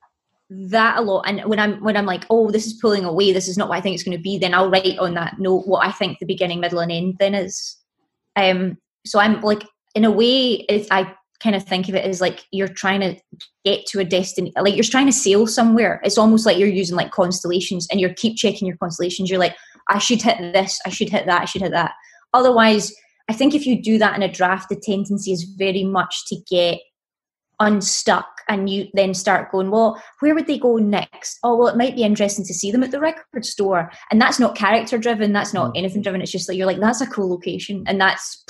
that 0.51 0.97
a 0.97 1.01
lot. 1.01 1.23
And 1.27 1.41
when 1.45 1.59
i'm 1.59 1.81
when 1.81 1.95
i'm 1.95 2.05
like 2.05 2.25
oh 2.29 2.51
this 2.51 2.67
is 2.67 2.73
pulling 2.73 3.05
away. 3.05 3.31
This 3.31 3.47
is 3.47 3.57
not 3.57 3.69
what 3.69 3.77
i 3.77 3.81
think 3.81 3.93
it's 3.93 4.03
going 4.03 4.17
to 4.17 4.21
be 4.21 4.37
then 4.37 4.53
i'll 4.53 4.69
write 4.69 4.99
on 4.99 5.13
that 5.13 5.39
note 5.39 5.65
what 5.65 5.85
i 5.87 5.91
think 5.91 6.19
the 6.19 6.25
beginning 6.25 6.59
middle 6.59 6.79
and 6.79 6.91
end 6.91 7.15
then 7.19 7.33
is. 7.33 7.77
Um 8.35 8.77
so 9.05 9.19
i'm 9.19 9.41
like 9.41 9.63
in 9.95 10.05
a 10.05 10.11
way 10.11 10.65
if 10.67 10.87
i 10.91 11.13
kind 11.41 11.55
of 11.55 11.63
think 11.63 11.89
of 11.89 11.95
it 11.95 12.05
as 12.05 12.21
like 12.21 12.45
you're 12.51 12.67
trying 12.67 12.99
to 12.99 13.15
get 13.65 13.85
to 13.87 13.99
a 13.99 14.05
destiny 14.05 14.53
like 14.61 14.75
you're 14.75 14.83
trying 14.83 15.07
to 15.07 15.11
sail 15.11 15.47
somewhere. 15.47 15.99
It's 16.03 16.17
almost 16.17 16.45
like 16.45 16.57
you're 16.57 16.67
using 16.67 16.95
like 16.95 17.11
constellations 17.11 17.87
and 17.89 17.99
you 17.99 18.13
keep 18.13 18.35
checking 18.35 18.67
your 18.67 18.77
constellations. 18.77 19.29
You're 19.29 19.39
like 19.39 19.55
i 19.87 19.99
should 19.99 20.21
hit 20.21 20.37
this. 20.53 20.79
I 20.85 20.89
should 20.89 21.09
hit 21.09 21.25
that. 21.25 21.41
I 21.41 21.45
should 21.45 21.61
hit 21.61 21.71
that. 21.71 21.93
Otherwise 22.33 22.93
i 23.29 23.33
think 23.33 23.55
if 23.55 23.65
you 23.65 23.81
do 23.81 23.97
that 23.99 24.15
in 24.17 24.21
a 24.21 24.31
draft 24.31 24.67
the 24.67 24.75
tendency 24.75 25.31
is 25.31 25.43
very 25.43 25.85
much 25.85 26.25
to 26.27 26.35
get 26.49 26.79
unstuck 27.61 28.30
and 28.51 28.69
you 28.69 28.87
then 28.93 29.13
start 29.13 29.51
going 29.51 29.71
well 29.71 30.01
where 30.19 30.35
would 30.35 30.47
they 30.47 30.57
go 30.57 30.77
next? 30.77 31.39
Oh 31.43 31.55
well 31.55 31.67
it 31.69 31.77
might 31.77 31.95
be 31.95 32.03
interesting 32.03 32.45
to 32.45 32.53
see 32.53 32.71
them 32.71 32.83
at 32.83 32.91
the 32.91 32.99
record 32.99 33.45
store. 33.45 33.91
And 34.11 34.21
that's 34.21 34.39
not 34.39 34.55
character 34.55 34.97
driven 34.97 35.33
that's 35.33 35.53
not 35.53 35.73
mm. 35.73 35.77
anything 35.77 36.01
driven 36.01 36.21
it's 36.21 36.31
just 36.31 36.47
like 36.47 36.57
you're 36.57 36.67
like 36.67 36.79
that's 36.79 37.01
a 37.01 37.07
cool 37.07 37.29
location. 37.29 37.83
And 37.87 37.99
that's 37.99 38.43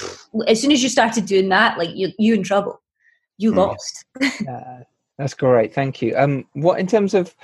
as 0.47 0.61
soon 0.61 0.71
as 0.71 0.81
you 0.83 0.89
started 0.89 1.25
doing 1.25 1.49
that 1.49 1.77
like 1.77 1.95
you 1.95 2.09
you 2.17 2.33
in 2.33 2.43
trouble. 2.43 2.81
You 3.37 3.53
lost. 3.53 4.05
Uh, 4.47 4.83
that's 5.17 5.33
great 5.33 5.73
thank 5.73 6.01
you. 6.01 6.15
Um 6.17 6.45
what 6.53 6.79
in 6.79 6.87
terms 6.87 7.13
of 7.13 7.35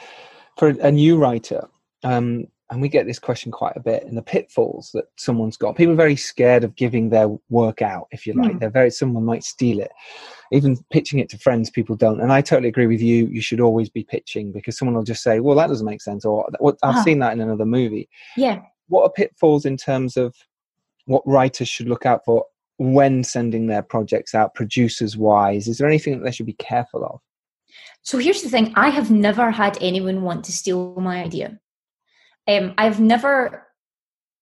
for 0.58 0.70
a 0.70 0.92
new 0.92 1.18
writer 1.18 1.68
um 2.04 2.48
and 2.70 2.82
we 2.82 2.90
get 2.90 3.06
this 3.06 3.20
question 3.20 3.52
quite 3.52 3.78
a 3.78 3.82
bit 3.82 4.04
in 4.04 4.16
the 4.16 4.22
pitfalls 4.22 4.92
that 4.94 5.06
someone's 5.16 5.56
got. 5.56 5.78
People 5.78 5.94
are 5.94 5.98
very 5.98 6.18
scared 6.18 6.66
of 6.66 6.76
giving 6.76 7.10
their 7.10 7.30
work 7.50 7.82
out 7.82 8.08
if 8.12 8.28
you 8.28 8.34
like. 8.34 8.52
Mm. 8.54 8.60
they're 8.60 8.70
very 8.70 8.92
someone 8.92 9.24
might 9.24 9.44
steal 9.44 9.80
it. 9.80 9.92
Even 10.52 10.78
pitching 10.92 11.20
it 11.20 11.30
to 11.30 11.38
friends 11.38 11.70
people 11.70 11.96
don't. 11.96 12.20
And 12.20 12.34
i 12.34 12.42
totally 12.42 12.68
agree 12.68 12.88
with 12.88 13.02
you. 13.02 13.28
You 13.28 13.42
should 13.42 13.62
always 13.62 13.90
be 13.90 14.04
pitching 14.04 14.52
because 14.52 14.78
someone 14.78 14.96
will 14.96 15.04
just 15.04 15.24
say 15.24 15.40
well 15.40 15.56
that 15.56 15.68
doesn't 15.68 15.86
make 15.86 16.02
sense 16.02 16.26
or 16.26 16.46
i've 16.62 16.76
uh-huh. 16.84 17.04
seen 17.04 17.20
that 17.20 17.34
in 17.34 17.40
another 17.40 17.66
movie. 17.66 18.10
Yeah. 18.36 18.62
What 18.90 19.04
are 19.04 19.12
pitfalls 19.12 19.66
in 19.66 19.78
terms 19.78 20.18
of 20.18 20.36
what 21.06 21.24
writers 21.26 21.70
should 21.70 21.88
look 21.88 22.06
out 22.06 22.26
for 22.26 22.46
when 22.80 23.24
sending 23.24 23.68
their 23.68 23.82
projects 23.82 24.36
out 24.36 24.56
producers 24.56 25.16
wise? 25.16 25.70
Is 25.70 25.78
there 25.78 25.88
anything 25.88 26.20
that 26.20 26.26
they 26.26 26.32
should 26.32 26.46
be 26.46 26.54
careful 26.54 27.06
of? 27.06 27.22
So 28.02 28.18
here's 28.18 28.42
the 28.42 28.50
thing. 28.50 28.74
I 28.76 28.90
have 28.90 29.10
never 29.10 29.52
had 29.52 29.78
anyone 29.82 30.22
want 30.22 30.46
to 30.46 30.52
steal 30.52 30.96
my 30.96 31.22
idea 31.24 31.60
um, 32.48 32.74
I've 32.78 33.00
never 33.00 33.68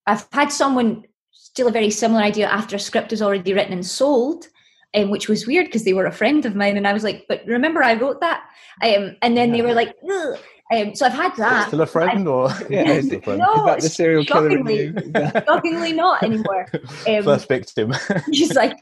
I've 0.07 0.27
had 0.31 0.51
someone 0.51 1.05
steal 1.31 1.67
a 1.67 1.71
very 1.71 1.89
similar 1.89 2.21
idea 2.21 2.47
after 2.47 2.75
a 2.75 2.79
script 2.79 3.11
was 3.11 3.21
already 3.21 3.53
written 3.53 3.73
and 3.73 3.85
sold, 3.85 4.45
um, 4.93 5.09
which 5.09 5.27
was 5.27 5.47
weird 5.47 5.65
because 5.65 5.83
they 5.83 5.93
were 5.93 6.05
a 6.05 6.11
friend 6.11 6.45
of 6.45 6.55
mine, 6.55 6.77
and 6.77 6.87
I 6.87 6.93
was 6.93 7.03
like, 7.03 7.25
"But 7.27 7.41
remember, 7.45 7.83
I 7.83 7.95
wrote 7.95 8.21
that." 8.21 8.43
Um, 8.83 9.15
and 9.21 9.35
then 9.37 9.51
they 9.51 9.61
were 9.61 9.73
like, 9.73 9.95
Um, 10.73 10.95
so 10.95 11.05
I've 11.05 11.13
had 11.13 11.35
that. 11.37 11.67
Still 11.67 11.81
a 11.81 11.85
friend, 11.85 12.27
or 12.27 12.49
Yeah, 12.69 12.89
is 12.89 13.05
Still 13.05 13.19
a 13.19 13.21
friend? 13.21 13.39
No, 13.39 13.75
Is 13.75 13.83
the 13.83 13.89
serial 13.89 14.23
shockingly, 14.23 14.93
shockingly 15.47 15.93
not 15.93 16.23
anymore. 16.23 16.67
Um, 17.07 17.23
First 17.23 17.47
victim. 17.47 17.93
She's 18.33 18.55
like, 18.55 18.75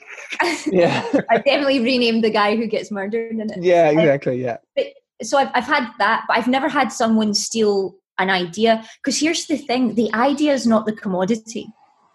yeah, 0.65 1.05
I 1.29 1.37
definitely 1.37 1.81
renamed 1.81 2.23
the 2.23 2.29
guy 2.29 2.55
who 2.55 2.67
gets 2.67 2.89
murdered 2.89 3.31
in 3.31 3.41
it. 3.41 3.61
yeah, 3.61 3.89
exactly. 3.89 4.41
Yeah, 4.41 4.57
But, 4.75 4.87
so 5.23 5.37
I've, 5.37 5.49
I've 5.53 5.65
had 5.65 5.89
that, 5.99 6.23
but 6.27 6.37
I've 6.37 6.47
never 6.47 6.69
had 6.69 6.91
someone 6.91 7.33
steal 7.33 7.95
an 8.19 8.29
idea. 8.29 8.83
Because 9.03 9.19
here's 9.19 9.47
the 9.47 9.57
thing 9.57 9.95
the 9.95 10.13
idea 10.13 10.53
is 10.53 10.67
not 10.67 10.85
the 10.85 10.93
commodity. 10.93 11.67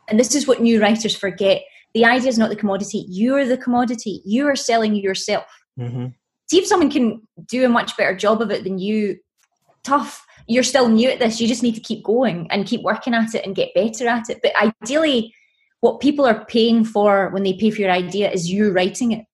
And 0.08 0.18
this 0.18 0.34
is 0.34 0.46
what 0.46 0.60
new 0.60 0.80
writers 0.80 1.16
forget. 1.16 1.62
The 1.94 2.04
idea 2.04 2.28
is 2.28 2.38
not 2.38 2.50
the 2.50 2.56
commodity. 2.56 3.04
You're 3.08 3.46
the 3.46 3.58
commodity. 3.58 4.22
You 4.24 4.46
are 4.46 4.56
selling 4.56 4.94
yourself. 4.94 5.46
hmm 5.76 6.06
See 6.50 6.58
if 6.58 6.66
someone 6.66 6.90
can 6.90 7.20
do 7.46 7.66
a 7.66 7.68
much 7.68 7.94
better 7.98 8.16
job 8.16 8.40
of 8.40 8.50
it 8.50 8.64
than 8.64 8.78
you. 8.78 9.18
Tough. 9.84 10.24
You're 10.46 10.62
still 10.62 10.88
new 10.88 11.10
at 11.10 11.18
this. 11.18 11.42
You 11.42 11.46
just 11.46 11.62
need 11.62 11.74
to 11.74 11.80
keep 11.80 12.02
going 12.02 12.46
and 12.50 12.64
keep 12.64 12.80
working 12.80 13.12
at 13.12 13.34
it 13.34 13.44
and 13.44 13.54
get 13.54 13.74
better 13.74 14.08
at 14.08 14.30
it. 14.30 14.40
But 14.42 14.52
ideally, 14.56 15.34
what 15.80 16.00
people 16.00 16.24
are 16.24 16.46
paying 16.46 16.84
for 16.84 17.28
when 17.30 17.42
they 17.42 17.52
pay 17.52 17.70
for 17.70 17.82
your 17.82 17.90
idea 17.90 18.30
is 18.30 18.50
you 18.50 18.72
writing 18.72 19.12
it. 19.12 19.26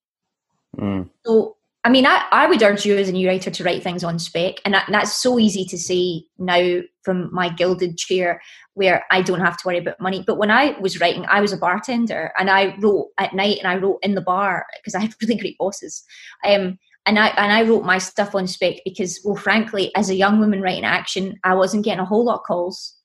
Mm. 0.77 1.09
So, 1.25 1.57
I 1.85 1.91
mean, 1.91 2.07
I, 2.07 2.25
I 2.33 2.47
would 2.47 2.63
urge 2.63 2.87
you 2.87 2.97
as 2.97 3.11
a 3.11 3.13
new 3.13 3.29
writer 3.29 3.51
to 3.51 3.65
write 3.65 3.83
things 3.83 4.03
on 4.03 4.19
spec. 4.19 4.55
And 4.65 4.73
that, 4.73 4.87
that's 4.91 5.21
so 5.21 5.39
easy 5.39 5.67
to 5.67 5.77
say 5.77 6.25
now 6.39 6.81
from 7.03 7.33
my 7.33 7.51
gilded 7.51 7.99
chair 7.99 8.41
where 8.73 9.05
I 9.11 9.21
don't 9.21 9.41
have 9.41 9.59
to 9.59 9.67
worry 9.67 9.79
about 9.79 10.01
money. 10.01 10.25
But 10.27 10.39
when 10.39 10.51
I 10.51 10.79
was 10.81 10.99
writing, 10.99 11.27
I 11.29 11.43
was 11.43 11.53
a 11.53 11.59
bartender 11.59 12.33
and 12.39 12.49
I 12.49 12.75
wrote 12.79 13.09
at 13.19 13.35
night 13.35 13.59
and 13.59 13.69
I 13.69 13.77
wrote 13.77 13.99
in 14.03 14.15
the 14.15 14.23
bar 14.23 14.67
because 14.77 14.95
I 14.95 15.01
had 15.01 15.15
really 15.23 15.37
great 15.37 15.59
bosses. 15.59 16.03
Um, 16.45 16.79
and 17.07 17.19
I 17.19 17.29
and 17.37 17.53
I 17.53 17.63
wrote 17.69 17.85
my 17.85 17.99
stuff 17.99 18.35
on 18.35 18.47
spec 18.47 18.77
because, 18.83 19.21
well, 19.23 19.37
frankly, 19.37 19.95
as 19.95 20.09
a 20.09 20.15
young 20.15 20.41
woman 20.41 20.63
writing 20.63 20.87
action, 20.87 21.39
I 21.45 21.55
wasn't 21.55 21.85
getting 21.85 22.01
a 22.01 22.07
whole 22.07 22.25
lot 22.25 22.41
of 22.41 22.45
calls. 22.45 22.97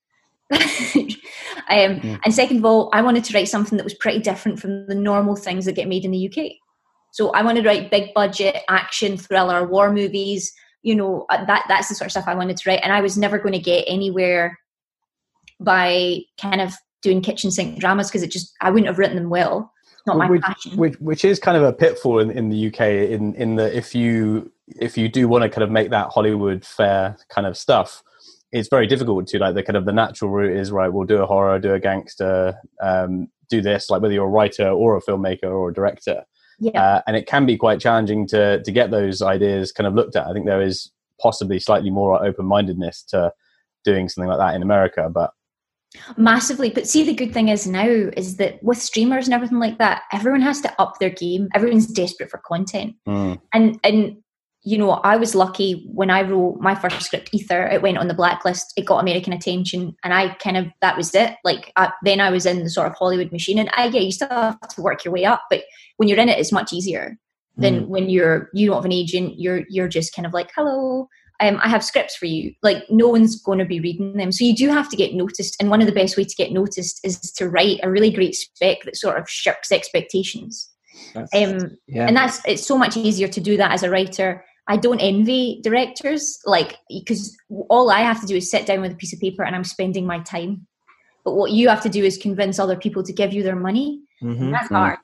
um, 0.53 1.09
Mm. 1.69 2.19
And 2.23 2.33
second 2.33 2.57
of 2.57 2.65
all, 2.65 2.89
I 2.93 3.01
wanted 3.01 3.23
to 3.25 3.33
write 3.33 3.49
something 3.49 3.77
that 3.77 3.83
was 3.83 3.93
pretty 3.93 4.19
different 4.19 4.59
from 4.59 4.87
the 4.87 4.95
normal 4.95 5.35
things 5.35 5.65
that 5.65 5.75
get 5.75 5.87
made 5.87 6.05
in 6.05 6.11
the 6.11 6.27
UK. 6.27 6.53
So 7.11 7.31
I 7.31 7.41
wanted 7.41 7.63
to 7.63 7.69
write 7.69 7.91
big 7.91 8.13
budget 8.13 8.57
action 8.69 9.17
thriller 9.17 9.67
war 9.67 9.91
movies. 9.91 10.51
You 10.81 10.95
know 10.95 11.25
uh, 11.29 11.43
that 11.45 11.65
that's 11.67 11.89
the 11.89 11.95
sort 11.95 12.07
of 12.07 12.11
stuff 12.11 12.25
I 12.27 12.35
wanted 12.35 12.57
to 12.57 12.69
write, 12.69 12.81
and 12.83 12.93
I 12.93 13.01
was 13.01 13.17
never 13.17 13.37
going 13.37 13.53
to 13.53 13.59
get 13.59 13.83
anywhere 13.87 14.57
by 15.59 16.19
kind 16.39 16.61
of 16.61 16.73
doing 17.01 17.21
kitchen 17.21 17.51
sink 17.51 17.79
dramas 17.79 18.07
because 18.07 18.23
it 18.23 18.31
just 18.31 18.53
I 18.61 18.69
wouldn't 18.69 18.87
have 18.87 18.97
written 18.97 19.15
them 19.15 19.29
well. 19.29 19.71
Not 20.07 20.17
my 20.17 20.29
which, 20.29 20.41
passion. 20.41 20.77
which, 20.77 20.95
which 20.99 21.25
is 21.25 21.39
kind 21.39 21.57
of 21.57 21.63
a 21.63 21.73
pitfall 21.73 22.19
in, 22.19 22.31
in 22.31 22.49
the 22.49 22.67
UK 22.67 22.81
in 23.11 23.35
in 23.35 23.55
the 23.55 23.75
if 23.75 23.93
you 23.93 24.51
if 24.67 24.97
you 24.97 25.09
do 25.09 25.27
want 25.27 25.43
to 25.43 25.49
kind 25.49 25.63
of 25.63 25.71
make 25.71 25.89
that 25.89 26.09
Hollywood 26.09 26.65
fair 26.65 27.17
kind 27.29 27.45
of 27.45 27.57
stuff, 27.57 28.01
it's 28.51 28.69
very 28.69 28.87
difficult 28.87 29.27
to 29.27 29.39
like 29.39 29.55
the 29.55 29.63
kind 29.63 29.77
of 29.77 29.85
the 29.85 29.91
natural 29.91 30.31
route 30.31 30.55
is 30.55 30.71
right. 30.71 30.91
We'll 30.91 31.05
do 31.05 31.21
a 31.21 31.25
horror, 31.25 31.59
do 31.59 31.73
a 31.73 31.79
gangster, 31.79 32.55
um, 32.81 33.27
do 33.49 33.61
this 33.61 33.89
like 33.89 34.01
whether 34.01 34.13
you're 34.13 34.25
a 34.25 34.29
writer 34.29 34.69
or 34.69 34.95
a 34.95 35.01
filmmaker 35.01 35.51
or 35.51 35.69
a 35.69 35.73
director, 35.73 36.23
yeah, 36.59 36.81
uh, 36.81 37.01
and 37.07 37.15
it 37.15 37.27
can 37.27 37.45
be 37.45 37.57
quite 37.57 37.79
challenging 37.79 38.27
to 38.27 38.61
to 38.63 38.71
get 38.71 38.91
those 38.91 39.21
ideas 39.21 39.71
kind 39.71 39.87
of 39.87 39.93
looked 39.93 40.15
at. 40.15 40.27
I 40.27 40.33
think 40.33 40.45
there 40.45 40.61
is 40.61 40.91
possibly 41.21 41.59
slightly 41.59 41.89
more 41.89 42.23
open 42.23 42.45
mindedness 42.45 43.03
to 43.03 43.33
doing 43.83 44.09
something 44.09 44.29
like 44.29 44.39
that 44.39 44.55
in 44.55 44.61
America, 44.61 45.09
but 45.13 45.31
massively. 46.17 46.69
But 46.69 46.87
see, 46.87 47.03
the 47.03 47.13
good 47.13 47.33
thing 47.33 47.49
is 47.49 47.65
now 47.65 47.87
is 47.87 48.37
that 48.37 48.61
with 48.63 48.77
streamers 48.77 49.27
and 49.27 49.33
everything 49.33 49.59
like 49.59 49.77
that, 49.77 50.03
everyone 50.11 50.41
has 50.41 50.61
to 50.61 50.81
up 50.81 50.99
their 50.99 51.09
game. 51.09 51.49
Everyone's 51.53 51.87
desperate 51.87 52.29
for 52.29 52.41
content. 52.45 52.95
mm, 53.07 53.39
and 53.53 53.79
and 53.83 54.17
you 54.63 54.77
know 54.77 54.91
i 54.91 55.15
was 55.15 55.35
lucky 55.35 55.89
when 55.93 56.09
i 56.09 56.21
wrote 56.21 56.59
my 56.59 56.75
first 56.75 57.01
script 57.01 57.29
Aether 57.33 57.67
it 57.67 57.81
went 57.81 57.97
on 57.97 58.09
the 58.09 58.13
blacklist 58.13 58.73
it 58.75 58.85
got 58.85 58.99
american 58.99 59.31
attention 59.31 59.95
and 60.03 60.13
i 60.13 60.29
kind 60.35 60.57
of 60.57 60.67
that 60.81 60.97
was 60.97 61.15
it 61.15 61.35
like 61.45 61.71
I, 61.77 61.91
then 62.03 62.19
i 62.19 62.29
was 62.29 62.45
in 62.45 62.63
the 62.63 62.69
sort 62.69 62.87
of 62.87 62.93
hollywood 62.95 63.31
machine 63.31 63.57
and 63.57 63.69
i 63.73 63.85
yeah 63.85 64.01
you 64.01 64.11
still 64.11 64.27
have 64.29 64.59
to 64.59 64.81
work 64.81 65.05
your 65.05 65.13
way 65.13 65.23
up 65.23 65.43
but 65.49 65.63
when 65.99 66.07
you're 66.07 66.17
in 66.17 66.29
it 66.29 66.39
it's 66.39 66.51
much 66.51 66.73
easier 66.73 67.17
than 67.57 67.89
when 67.89 68.09
you're 68.09 68.49
you 68.53 68.67
don't 68.67 68.77
have 68.77 68.85
an 68.85 68.91
agent 68.93 69.37
you're 69.37 69.63
you're 69.69 69.89
just 69.89 70.15
kind 70.15 70.25
of 70.25 70.33
like 70.33 70.49
hello 70.55 71.07
um, 71.41 71.57
I 71.63 71.69
have 71.69 71.85
scripts 71.85 72.17
for 72.17 72.25
you. 72.25 72.53
Like 72.63 72.83
no 72.89 73.07
one's 73.07 73.41
going 73.41 73.59
to 73.59 73.65
be 73.65 73.79
reading 73.79 74.17
them, 74.17 74.29
so 74.33 74.43
you 74.43 74.53
do 74.53 74.67
have 74.67 74.89
to 74.89 74.97
get 74.97 75.13
noticed. 75.13 75.55
And 75.61 75.69
one 75.69 75.79
of 75.79 75.87
the 75.87 75.93
best 75.93 76.17
ways 76.17 76.27
to 76.27 76.35
get 76.35 76.51
noticed 76.51 76.99
is 77.05 77.17
to 77.37 77.49
write 77.49 77.79
a 77.81 77.89
really 77.89 78.11
great 78.11 78.35
spec 78.35 78.79
that 78.83 78.97
sort 78.97 79.17
of 79.17 79.29
shirks 79.29 79.71
expectations. 79.71 80.69
Um, 81.15 81.77
yeah, 81.87 82.07
and 82.07 82.17
that's 82.17 82.41
it's 82.45 82.67
so 82.67 82.77
much 82.77 82.97
easier 82.97 83.29
to 83.29 83.39
do 83.39 83.55
that 83.55 83.71
as 83.71 83.83
a 83.83 83.89
writer 83.89 84.43
i 84.67 84.77
don't 84.77 84.99
envy 84.99 85.59
directors 85.63 86.37
like 86.45 86.75
because 86.89 87.35
all 87.69 87.89
i 87.89 88.01
have 88.01 88.19
to 88.21 88.27
do 88.27 88.35
is 88.35 88.51
sit 88.51 88.65
down 88.65 88.81
with 88.81 88.91
a 88.91 88.95
piece 88.95 89.13
of 89.13 89.19
paper 89.19 89.43
and 89.43 89.55
i'm 89.55 89.63
spending 89.63 90.05
my 90.05 90.19
time 90.19 90.65
but 91.23 91.35
what 91.35 91.51
you 91.51 91.69
have 91.69 91.81
to 91.81 91.89
do 91.89 92.03
is 92.03 92.17
convince 92.17 92.59
other 92.59 92.75
people 92.75 93.03
to 93.03 93.13
give 93.13 93.33
you 93.33 93.43
their 93.43 93.55
money 93.55 94.01
Mhm. 94.21 94.51
that's 94.51 94.69
Mm. 94.69 94.75
hard 94.75 94.97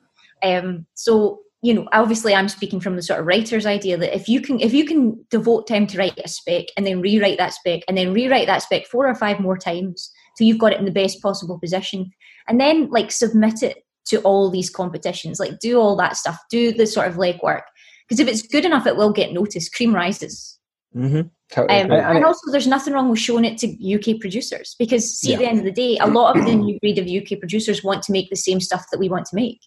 um 0.54 0.86
so 0.94 1.40
you 1.62 1.72
know 1.74 1.86
obviously 1.92 2.34
i'm 2.34 2.48
speaking 2.48 2.80
from 2.80 2.96
the 2.96 3.02
sort 3.02 3.20
of 3.20 3.26
writer's 3.26 3.66
idea 3.66 3.96
that 3.96 4.14
if 4.14 4.28
you 4.28 4.40
can 4.40 4.60
if 4.60 4.72
you 4.72 4.84
can 4.84 5.24
devote 5.30 5.66
time 5.66 5.86
to 5.86 5.98
write 5.98 6.18
a 6.24 6.28
spec 6.28 6.66
and 6.76 6.86
then 6.86 7.00
rewrite 7.00 7.38
that 7.38 7.52
spec 7.54 7.82
and 7.88 7.96
then 7.96 8.12
rewrite 8.12 8.46
that 8.46 8.62
spec 8.62 8.86
four 8.86 9.06
or 9.06 9.14
five 9.14 9.40
more 9.40 9.56
times 9.58 10.10
so 10.36 10.44
you've 10.44 10.58
got 10.58 10.72
it 10.72 10.78
in 10.78 10.84
the 10.84 10.90
best 10.90 11.20
possible 11.22 11.58
position 11.58 12.10
and 12.48 12.60
then 12.60 12.88
like 12.90 13.10
submit 13.10 13.62
it 13.62 13.78
to 14.04 14.20
all 14.20 14.50
these 14.50 14.70
competitions 14.70 15.40
like 15.40 15.58
do 15.58 15.78
all 15.80 15.96
that 15.96 16.16
stuff 16.16 16.38
do 16.50 16.72
the 16.72 16.86
sort 16.86 17.08
of 17.08 17.14
legwork 17.16 17.62
because 18.06 18.20
if 18.20 18.28
it's 18.28 18.42
good 18.42 18.64
enough 18.64 18.86
it 18.86 18.96
will 18.96 19.12
get 19.12 19.32
noticed 19.32 19.74
cream 19.74 19.94
rises 19.94 20.52
Mhm. 20.94 21.30
Totally. 21.50 21.80
um. 21.80 21.90
And 21.90 22.16
and 22.16 22.24
also 22.24 22.50
there's 22.50 22.66
nothing 22.66 22.94
wrong 22.94 23.10
with 23.10 23.18
showing 23.18 23.44
it 23.44 23.58
to 23.58 23.94
uk 23.94 24.20
producers 24.20 24.74
because 24.78 25.18
see 25.20 25.34
at 25.34 25.38
the 25.40 25.46
end 25.46 25.58
of 25.58 25.64
the 25.64 25.72
day 25.72 25.98
a 25.98 26.06
lot 26.06 26.36
of 26.36 26.44
the 26.46 26.54
new 26.54 26.78
breed 26.80 26.98
of 26.98 27.06
uk 27.06 27.38
producers 27.38 27.84
want 27.84 28.02
to 28.04 28.12
make 28.12 28.30
the 28.30 28.36
same 28.36 28.60
stuff 28.60 28.86
that 28.90 28.98
we 28.98 29.08
want 29.08 29.26
to 29.26 29.36
make 29.36 29.60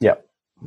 Yeah. 0.00 0.14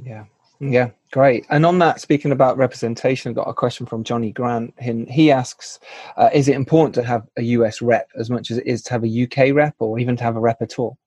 Yeah, 0.01 0.25
Yeah, 0.59 0.89
great. 1.11 1.45
And 1.49 1.65
on 1.65 1.79
that, 1.79 2.01
speaking 2.01 2.31
about 2.31 2.57
representation, 2.57 3.29
I've 3.29 3.35
got 3.35 3.49
a 3.49 3.53
question 3.53 3.85
from 3.85 4.03
Johnny 4.03 4.31
Grant. 4.31 4.73
He, 4.79 5.05
he 5.05 5.31
asks, 5.31 5.79
uh, 6.17 6.29
is 6.33 6.47
it 6.47 6.55
important 6.55 6.95
to 6.95 7.03
have 7.03 7.27
a 7.37 7.43
US 7.43 7.81
rep 7.81 8.09
as 8.17 8.29
much 8.29 8.49
as 8.49 8.57
it 8.57 8.65
is 8.65 8.81
to 8.83 8.91
have 8.93 9.03
a 9.03 9.23
UK 9.23 9.53
rep 9.53 9.75
or 9.79 9.99
even 9.99 10.15
to 10.17 10.23
have 10.23 10.35
a 10.35 10.39
rep 10.39 10.61
at 10.61 10.79
all? 10.79 10.97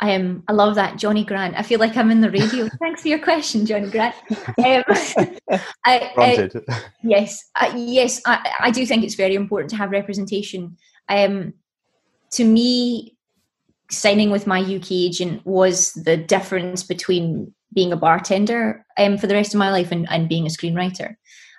I 0.00 0.10
am. 0.10 0.42
I 0.48 0.52
love 0.52 0.74
that, 0.74 0.98
Johnny 0.98 1.24
Grant. 1.24 1.56
I 1.56 1.62
feel 1.62 1.80
like 1.80 1.96
I'm 1.96 2.10
in 2.10 2.20
the 2.20 2.30
radio. 2.30 2.68
Thanks 2.80 3.02
for 3.02 3.08
your 3.08 3.18
question, 3.18 3.64
Johnny 3.64 3.90
Grant. 3.90 4.14
Um, 4.30 4.82
I, 5.50 5.60
I, 5.84 6.12
granted. 6.14 6.64
yes, 7.02 7.42
I, 7.54 7.74
yes, 7.76 8.20
I, 8.26 8.54
I 8.60 8.70
do 8.70 8.84
think 8.84 9.04
it's 9.04 9.14
very 9.14 9.34
important 9.34 9.70
to 9.70 9.76
have 9.76 9.90
representation. 9.90 10.76
Um, 11.08 11.54
to 12.32 12.44
me, 12.44 13.16
signing 13.90 14.30
with 14.30 14.46
my 14.46 14.60
UK 14.60 14.92
agent 14.92 15.46
was 15.46 15.92
the 15.92 16.16
difference 16.16 16.82
between 16.82 17.54
being 17.72 17.92
a 17.92 17.96
bartender 17.96 18.84
um, 18.98 19.18
for 19.18 19.26
the 19.26 19.34
rest 19.34 19.54
of 19.54 19.58
my 19.58 19.70
life 19.70 19.92
and, 19.92 20.06
and 20.10 20.28
being 20.28 20.46
a 20.46 20.50
screenwriter. 20.50 21.16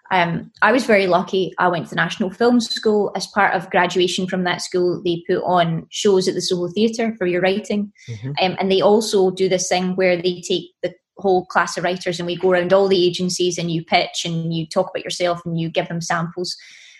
Um, 0.10 0.52
I 0.62 0.72
was 0.72 0.86
very 0.86 1.08
lucky. 1.08 1.54
I 1.60 1.68
went 1.68 1.86
to 1.86 1.90
the 1.90 1.98
National 1.98 2.30
Film 2.30 2.62
School. 2.62 3.12
As 3.16 3.28
part 3.28 3.54
of 3.54 3.70
graduation 3.70 4.28
from 4.28 4.44
that 4.46 4.62
school, 4.62 5.02
they 5.04 5.24
put 5.28 5.44
on 5.44 5.86
shows 5.90 6.28
at 6.28 6.34
the 6.34 6.42
Soho 6.42 6.70
Theatre 6.70 7.14
for 7.18 7.28
your 7.28 7.42
writing. 7.42 7.92
Mhm. 8.10 8.34
Um, 8.42 8.56
and 8.60 8.72
they 8.72 8.82
also 8.82 9.32
do 9.32 9.50
this 9.50 9.68
thing 9.68 9.96
where 9.96 10.16
they 10.16 10.42
take 10.42 10.72
the 10.82 10.94
whole 11.18 11.46
class 11.46 11.78
of 11.78 11.84
writers 11.84 12.20
and 12.20 12.28
we 12.28 12.36
go 12.36 12.52
around 12.52 12.72
all 12.72 12.88
the 12.88 13.06
agencies 13.06 13.58
and 13.58 13.72
you 13.72 13.84
pitch 13.84 14.24
and 14.24 14.54
you 14.54 14.66
talk 14.66 14.90
about 14.90 15.04
yourself 15.04 15.42
and 15.46 15.60
you 15.60 15.70
give 15.70 15.88
them 15.88 16.02
samples. 16.02 16.56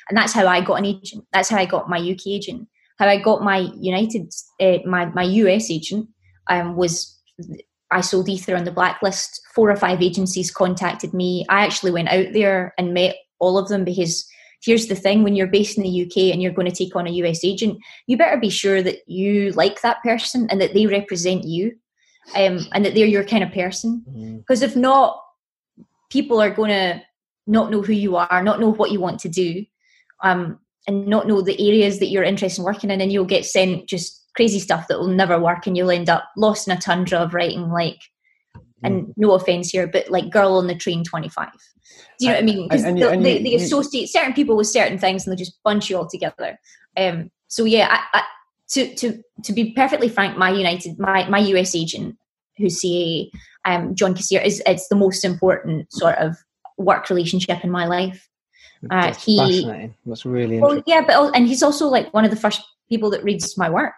And 0.10 0.18
that's 0.18 0.34
how 0.34 0.48
I 0.48 0.62
got 0.62 0.76
an 0.76 0.86
agent. 0.86 1.26
That's 1.34 1.50
how 1.50 1.58
I 1.58 1.66
got 1.66 1.90
my 1.90 2.00
UK 2.00 2.28
agent. 2.28 2.68
How 3.00 3.08
I 3.08 3.18
got 3.18 3.44
my 3.44 3.70
United, 3.80 4.34
uh, 4.60 4.80
my 4.86 5.06
my 5.06 5.24
US 5.24 5.70
agent 5.70 6.10
um, 6.50 6.76
was 6.76 7.16
I 7.92 8.02
sold 8.02 8.30
Aether 8.30 8.56
on 8.56 8.66
the 8.66 8.72
blacklist. 8.72 9.42
Four 9.54 9.72
or 9.72 9.76
five 9.76 10.02
agencies 10.02 10.52
contacted 10.52 11.14
me. 11.14 11.46
I 11.50 11.62
actually 11.66 11.92
went 11.92 12.10
out 12.10 12.34
there 12.34 12.74
and 12.78 12.94
met 12.94 13.16
all 13.40 13.58
of 13.58 13.70
them 13.70 13.84
because 13.84 14.28
here's 14.64 14.88
the 14.88 14.96
thing 14.96 15.24
when 15.24 15.36
you're 15.36 15.48
based 15.48 15.78
in 15.78 15.84
the 15.84 16.04
UK 16.06 16.34
and 16.34 16.42
you're 16.42 16.52
going 16.52 16.70
to 16.70 16.76
take 16.76 16.96
on 16.96 17.08
a 17.08 17.12
US 17.12 17.44
agent, 17.44 17.78
you 18.08 18.18
better 18.18 18.38
be 18.40 18.50
sure 18.50 18.82
that 18.82 19.00
you 19.08 19.52
like 19.52 19.82
that 19.82 20.02
person 20.04 20.48
and 20.50 20.60
that 20.60 20.74
they 20.74 20.88
represent 20.88 21.44
you 21.44 21.74
um, 22.36 22.60
and 22.74 22.84
that 22.84 22.96
they're 22.96 23.06
your 23.06 23.24
kind 23.24 23.44
of 23.44 23.52
person. 23.52 24.04
Because 24.40 24.62
if 24.62 24.76
not, 24.76 25.22
people 26.10 26.42
are 26.42 26.50
going 26.50 26.72
to 26.72 27.02
not 27.46 27.72
know 27.72 27.82
who 27.82 27.94
you 27.94 28.16
are, 28.18 28.44
not 28.44 28.60
know 28.60 28.74
what 28.74 28.92
you 28.92 29.00
want 29.00 29.20
to 29.22 29.30
do, 29.30 29.66
um, 30.24 30.60
and 30.88 31.08
not 31.08 31.28
know 31.28 31.42
the 31.42 31.68
areas 31.68 32.00
that 32.00 32.08
you're 32.08 32.24
interested 32.24 32.62
in 32.62 32.66
working 32.66 32.92
in, 32.92 33.02
and 33.02 33.12
you'll 33.12 33.26
get 33.26 33.46
sent 33.46 33.88
just 33.88 34.26
crazy 34.38 34.60
stuff 34.60 34.88
that 34.88 35.00
will 35.00 35.08
never 35.08 35.38
work, 35.40 35.68
and 35.68 35.76
you'll 35.76 35.92
end 35.92 36.10
up 36.10 36.30
lost 36.38 36.68
in 36.68 36.78
a 36.78 36.80
tundra 36.80 37.20
of 37.20 37.34
writing 37.34 37.70
like. 37.70 38.00
And 38.84 39.12
no 39.18 39.32
offense 39.32 39.72
here, 39.72 39.88
but 39.88 40.08
like 40.12 40.30
"Girl 40.30 40.54
on 40.54 40.68
the 40.68 40.76
Train" 40.76 41.04
twenty 41.04 41.30
five. 41.30 41.50
Do 42.20 42.28
you 42.28 42.28
know 42.28 42.36
what 42.36 42.44
I 42.44 42.46
mean? 42.46 42.68
Because 42.70 42.84
they, 43.24 43.42
they 43.42 43.56
associate 43.56 44.08
certain 44.08 44.34
people 44.34 44.56
with 44.56 44.68
certain 44.68 45.00
things, 45.00 45.26
and 45.26 45.34
they 45.34 45.44
just 45.44 45.58
bunch 45.64 45.90
you 45.90 45.98
all 45.98 46.08
together. 46.08 46.60
Um, 46.96 47.32
so 47.48 47.66
yeah, 47.66 47.88
I, 47.90 48.20
I, 48.20 48.24
to 48.70 48.96
to 48.96 49.24
to 49.44 49.54
be 49.54 49.72
perfectly 49.74 50.10
frank, 50.10 50.38
my 50.38 50.52
United 50.52 51.00
my 51.00 51.28
my 51.28 51.40
US 51.40 51.76
agent, 51.76 52.18
who's 52.58 52.82
CAA, 52.82 53.30
um, 53.66 53.96
John 53.96 54.14
Kassir, 54.14 54.44
is 54.46 54.62
it's 54.66 54.88
the 54.90 54.96
most 54.96 55.24
important 55.24 55.92
sort 55.92 56.18
of 56.18 56.36
work 56.78 57.10
relationship 57.10 57.64
in 57.64 57.72
my 57.72 57.86
life. 57.86 58.28
Uh, 58.92 59.08
That's 59.08 59.24
he. 59.24 59.92
That's 60.06 60.26
really 60.26 60.60
well, 60.60 60.84
yeah, 60.86 61.02
but 61.06 61.36
and 61.36 61.48
he's 61.48 61.64
also 61.64 61.88
like 61.88 62.14
one 62.14 62.26
of 62.26 62.32
the 62.32 62.38
first 62.38 62.62
people 62.90 63.10
that 63.12 63.24
reads 63.24 63.58
my 63.58 63.70
work. 63.70 63.94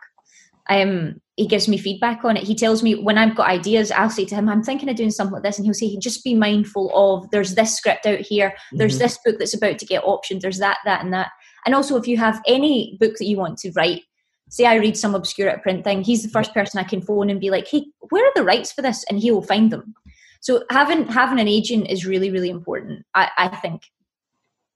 Um, 0.70 1.20
he 1.36 1.48
gives 1.48 1.68
me 1.68 1.78
feedback 1.78 2.24
on 2.24 2.38
it. 2.38 2.44
He 2.44 2.54
tells 2.54 2.84
me 2.84 2.96
when 2.96 3.18
I've 3.18 3.36
got 3.36 3.48
ideas, 3.48 3.92
I'll 3.92 4.10
say 4.10 4.26
to 4.26 4.36
him, 4.36 4.50
"I'm 4.50 4.62
thinking 4.62 4.90
of 4.90 4.96
doing 4.96 5.10
something 5.10 5.34
like 5.34 5.44
this," 5.44 5.58
and 5.58 5.66
he'll 5.66 5.74
say, 5.74 5.98
"Just 5.98 6.24
be 6.24 6.36
mindful 6.36 6.92
of 6.94 7.30
there's 7.32 7.56
this 7.56 7.76
script 7.76 8.06
out 8.06 8.20
here, 8.20 8.54
there's 8.74 8.96
mm-hmm. 8.96 9.04
this 9.04 9.20
book 9.26 9.40
that's 9.40 9.54
about 9.54 9.80
to 9.80 9.86
get 9.86 10.04
optioned, 10.04 10.42
there's 10.42 10.60
that, 10.60 10.78
that, 10.86 11.04
and 11.04 11.14
that." 11.14 11.30
And 11.66 11.74
also, 11.74 11.96
if 11.96 12.08
you 12.08 12.18
have 12.18 12.42
any 12.46 12.98
book 13.00 13.16
that 13.18 13.26
you 13.26 13.38
want 13.38 13.58
to 13.60 13.72
write, 13.72 14.04
say 14.50 14.66
I 14.66 14.76
read 14.76 14.98
some 14.98 15.16
obscure 15.16 15.58
print 15.60 15.84
thing, 15.84 16.04
he's 16.04 16.24
the 16.24 16.30
first 16.30 16.54
person 16.54 16.80
I 16.80 16.84
can 16.84 17.02
phone 17.02 17.30
and 17.30 17.40
be 17.40 17.50
like, 17.50 17.68
"Hey, 17.68 17.86
where 18.10 18.26
are 18.26 18.34
the 18.36 18.44
rights 18.44 18.72
for 18.72 18.82
this?" 18.82 19.06
And 19.10 19.20
he 19.20 19.32
will 19.32 19.42
find 19.42 19.72
them. 19.72 19.96
So 20.42 20.66
having 20.70 21.08
having 21.08 21.40
an 21.40 21.48
agent 21.48 21.90
is 21.90 22.06
really 22.06 22.32
really 22.32 22.50
important. 22.50 23.06
I, 23.16 23.30
I 23.38 23.48
think, 23.48 23.84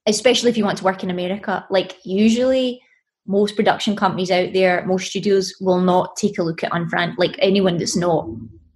especially 0.06 0.50
if 0.50 0.56
you 0.56 0.64
want 0.64 0.78
to 0.78 0.84
work 0.84 1.02
in 1.04 1.10
America. 1.10 1.66
Like 1.70 1.98
usually, 2.04 2.80
most 3.26 3.56
production 3.56 3.96
companies 3.96 4.30
out 4.30 4.52
there, 4.52 4.84
most 4.86 5.08
studios 5.08 5.54
will 5.60 5.80
not 5.80 6.16
take 6.16 6.38
a 6.38 6.42
look 6.42 6.62
at 6.62 6.72
unfran 6.72 7.14
like 7.18 7.36
anyone 7.40 7.78
that's 7.78 7.96
not 7.96 8.28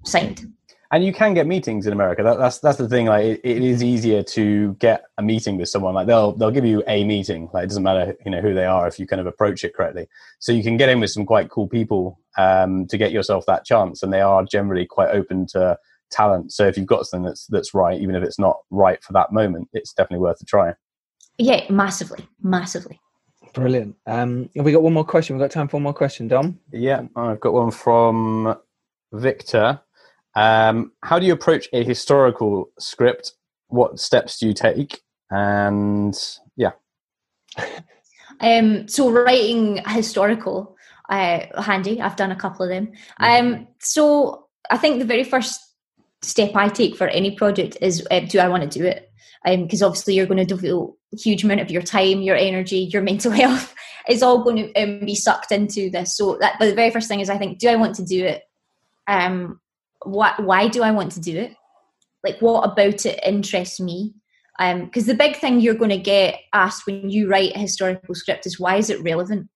signed 0.05 0.47
and 0.91 1.05
you 1.05 1.13
can 1.13 1.35
get 1.35 1.47
meetings 1.47 1.87
in 1.87 1.93
America. 1.93 2.23
That, 2.23 2.39
that's 2.39 2.59
that's 2.61 2.79
the 2.79 2.89
thing. 2.89 3.07
Like 3.07 3.25
it, 3.25 3.41
it 3.45 3.63
is 3.63 3.83
easier 3.83 4.23
to 4.23 4.75
get 4.75 5.05
a 5.19 5.23
meeting 5.23 5.57
with 5.59 5.69
someone. 5.69 5.95
Like 5.95 6.07
they'll 6.07 6.33
they'll 6.33 6.51
give 6.51 6.65
you 6.65 6.83
a 6.87 7.05
meeting. 7.05 7.51
Like 7.53 7.65
it 7.65 7.69
doesn't 7.69 7.83
matter 7.83 8.17
you 8.25 8.31
know 8.31 8.41
who 8.41 8.55
they 8.55 8.65
are 8.65 8.89
if 8.89 8.99
you 8.99 9.07
kind 9.07 9.21
of 9.21 9.27
approach 9.27 9.65
it 9.65 9.75
correctly. 9.75 10.09
So 10.39 10.53
you 10.53 10.63
can 10.63 10.77
get 10.77 10.89
in 10.89 11.01
with 11.01 11.11
some 11.11 11.27
quite 11.27 11.51
cool 11.51 11.69
people 11.69 12.19
um, 12.39 12.87
to 12.87 12.97
get 12.97 13.13
yourself 13.13 13.45
that 13.47 13.65
chance, 13.65 14.03
and 14.03 14.13
they 14.13 14.23
are 14.23 14.45
generally 14.45 14.87
quite 14.87 15.11
open 15.11 15.47
to 15.49 15.79
talent. 16.11 16.53
So 16.53 16.67
if 16.67 16.79
you've 16.79 16.87
got 16.87 17.07
something 17.07 17.27
that's 17.27 17.47
that's 17.47 17.75
right, 17.75 18.01
even 18.01 18.15
if 18.15 18.23
it's 18.23 18.39
not 18.39 18.59
right 18.71 19.03
for 19.03 19.13
that 19.13 19.33
moment, 19.33 19.69
it's 19.75 19.93
definitely 19.93 20.23
worth 20.23 20.41
a 20.41 20.47
try. 20.47 20.75
Yeah, 21.37 21.71
massively, 21.71 22.27
massively. 22.43 22.99
Brilliant. 23.53 23.97
Um, 24.07 24.51
have 24.57 24.65
we 24.65 24.73
got 24.73 24.83
one 24.83 24.93
more 24.93 25.05
question? 25.05 25.37
We've 25.37 25.45
got 25.45 25.51
time 25.51 25.69
for 25.69 25.77
one 25.77 25.85
more 25.85 25.95
question, 25.95 26.29
Dom. 26.29 26.59
Yeah, 26.73 27.03
I've 27.17 27.41
got 27.41 27.53
one 27.53 27.71
from 27.71 28.57
Victor. 29.13 29.81
Um, 30.35 30.93
how 31.03 31.19
do 31.19 31.27
you 31.27 31.33
approach 31.33 31.69
a 31.73 31.83
historical 31.83 32.71
script? 32.79 33.33
What 33.69 33.99
steps 33.99 34.39
do 34.39 34.47
you 34.47 34.55
take? 34.55 35.01
And 35.31 36.15
yeah. 36.57 36.73
um, 38.41 38.89
so 38.89 39.11
writing 39.11 39.83
historical, 39.87 40.77
uh, 41.09 41.61
handy. 41.61 42.01
I've 42.01 42.17
done 42.17 42.33
a 42.33 42.37
couple 42.37 42.65
of 42.65 42.71
them. 42.71 42.93
Mm-hmm. 43.21 43.47
Um, 43.47 43.69
so 43.81 44.49
I 44.71 44.77
think 44.77 44.99
the 44.99 45.05
very 45.05 45.25
first 45.25 45.61
step 46.23 46.55
I 46.55 46.69
take 46.69 46.97
for 46.97 47.09
any 47.09 47.33
project 47.37 47.79
is 47.81 48.07
uh, 48.11 48.21
do 48.21 48.39
I 48.39 48.49
want 48.49 48.71
to 48.71 48.79
do 48.79 48.85
it? 48.85 49.11
Because 49.45 49.83
um, 49.83 49.89
obviously 49.89 50.15
you're 50.15 50.27
going 50.27 50.45
to 50.45 50.55
devote 50.55 50.95
a 50.95 50.98
huge 51.17 51.45
amount 51.45 51.61
of 51.61 51.71
your 51.71 51.83
time, 51.83 52.23
your 52.23 52.37
energy, 52.37 52.89
your 52.93 53.03
mental 53.03 53.33
health 53.43 53.75
is 54.09 54.23
all 54.23 54.43
going 54.43 54.57
to 54.57 54.83
um, 54.83 55.01
be 55.05 55.15
sucked 55.15 55.53
into 55.53 55.91
this. 55.91 56.17
So 56.17 56.39
that, 56.41 56.59
the 56.59 56.75
very 56.75 56.91
first 56.91 57.09
thing 57.09 57.21
is 57.21 57.31
I 57.31 57.39
think, 57.39 57.59
do 57.59 57.69
I 57.69 57.77
want 57.77 57.95
to 57.97 58.05
do 58.05 58.25
it? 58.25 58.43
Um, 59.07 59.61
what 60.05 60.43
why 60.43 60.69
do 60.69 60.83
I 60.83 60.91
want 60.91 61.13
to 61.13 61.21
do 61.21 61.37
it? 61.37 61.55
Like 62.25 62.41
what 62.41 62.71
about 62.71 63.07
it 63.07 63.21
interests 63.25 63.81
me? 63.81 64.15
Because 64.59 65.05
um, 65.05 65.09
the 65.09 65.15
big 65.15 65.37
thing 65.37 65.61
you're 65.61 65.75
going 65.75 65.91
to 65.91 65.99
get 65.99 66.41
asked 66.53 66.87
when 66.87 67.11
you 67.11 67.29
write 67.29 67.55
a 67.55 67.61
historical 67.61 68.15
script 68.15 68.45
is 68.45 68.59
why 68.59 68.77
is 68.77 68.91
it 68.91 69.03
relevant? 69.03 69.49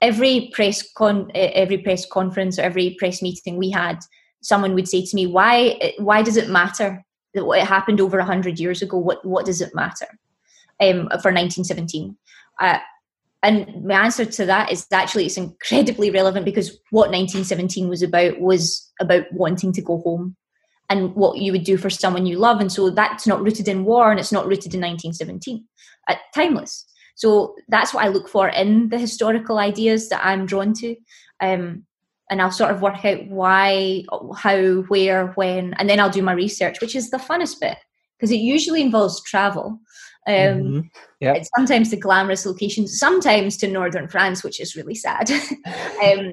Every 0.00 0.50
press 0.52 0.84
con, 0.96 1.30
every 1.34 1.78
press 1.78 2.06
conference 2.06 2.58
or 2.58 2.62
every 2.62 2.96
press 2.98 3.22
meeting 3.22 3.56
we 3.56 3.70
had, 3.70 3.98
someone 4.42 4.74
would 4.74 4.88
say 4.88 5.04
to 5.04 5.16
me, 5.16 5.26
"Why? 5.26 5.94
Why 5.98 6.22
does 6.22 6.36
it 6.36 6.50
matter 6.50 7.02
that 7.32 7.44
what 7.44 7.60
happened 7.66 8.00
over 8.00 8.20
hundred 8.20 8.60
years 8.60 8.82
ago? 8.82 8.98
What 8.98 9.24
What 9.24 9.46
does 9.46 9.60
it 9.60 9.74
matter?" 9.74 10.06
Um, 10.80 11.08
for 11.22 11.30
1917, 11.30 12.16
uh, 12.60 12.78
and 13.44 13.84
my 13.84 14.04
answer 14.04 14.24
to 14.24 14.46
that 14.46 14.72
is 14.72 14.86
actually 14.92 15.26
it's 15.26 15.36
incredibly 15.36 16.10
relevant 16.10 16.44
because 16.44 16.70
what 16.90 17.10
1917 17.10 17.88
was 17.88 18.02
about 18.02 18.40
was 18.40 18.90
about 19.00 19.24
wanting 19.32 19.72
to 19.74 19.82
go 19.82 20.00
home 20.00 20.34
and 20.88 21.14
what 21.14 21.38
you 21.38 21.52
would 21.52 21.64
do 21.64 21.76
for 21.76 21.90
someone 21.90 22.26
you 22.26 22.38
love. 22.38 22.60
And 22.60 22.72
so 22.72 22.90
that's 22.90 23.26
not 23.26 23.42
rooted 23.42 23.68
in 23.68 23.84
war 23.84 24.10
and 24.10 24.18
it's 24.18 24.32
not 24.32 24.46
rooted 24.46 24.74
in 24.74 24.80
1917 24.80 25.64
uh, 26.08 26.14
timeless. 26.34 26.86
So 27.16 27.54
that's 27.68 27.94
what 27.94 28.04
i 28.04 28.08
look 28.08 28.28
for 28.28 28.48
in 28.48 28.88
the 28.88 28.98
historical 28.98 29.58
ideas 29.58 30.08
that 30.08 30.24
i'm 30.24 30.46
drawn 30.46 30.72
to. 30.74 30.96
Um, 31.40 31.84
and 32.30 32.40
i'll 32.40 32.50
sort 32.50 32.70
of 32.70 32.80
work 32.80 33.04
out 33.04 33.26
why 33.26 34.02
how 34.36 34.82
where 34.88 35.28
when 35.32 35.74
and 35.74 35.90
then 35.90 36.00
i'll 36.00 36.10
do 36.10 36.22
my 36.22 36.32
research 36.32 36.80
which 36.80 36.96
is 36.96 37.10
the 37.10 37.18
funnest 37.18 37.60
bit 37.60 37.76
because 38.16 38.30
it 38.30 38.36
usually 38.36 38.80
involves 38.80 39.22
travel 39.24 39.78
um, 40.26 40.88
mm-hmm. 41.22 41.42
sometimes 41.54 41.90
to 41.90 41.96
glamorous 41.96 42.46
locations, 42.46 42.98
sometimes 42.98 43.56
to 43.58 43.68
northern 43.68 44.08
France, 44.08 44.42
which 44.42 44.60
is 44.60 44.74
really 44.74 44.94
sad. 44.94 45.30
um, 46.02 46.32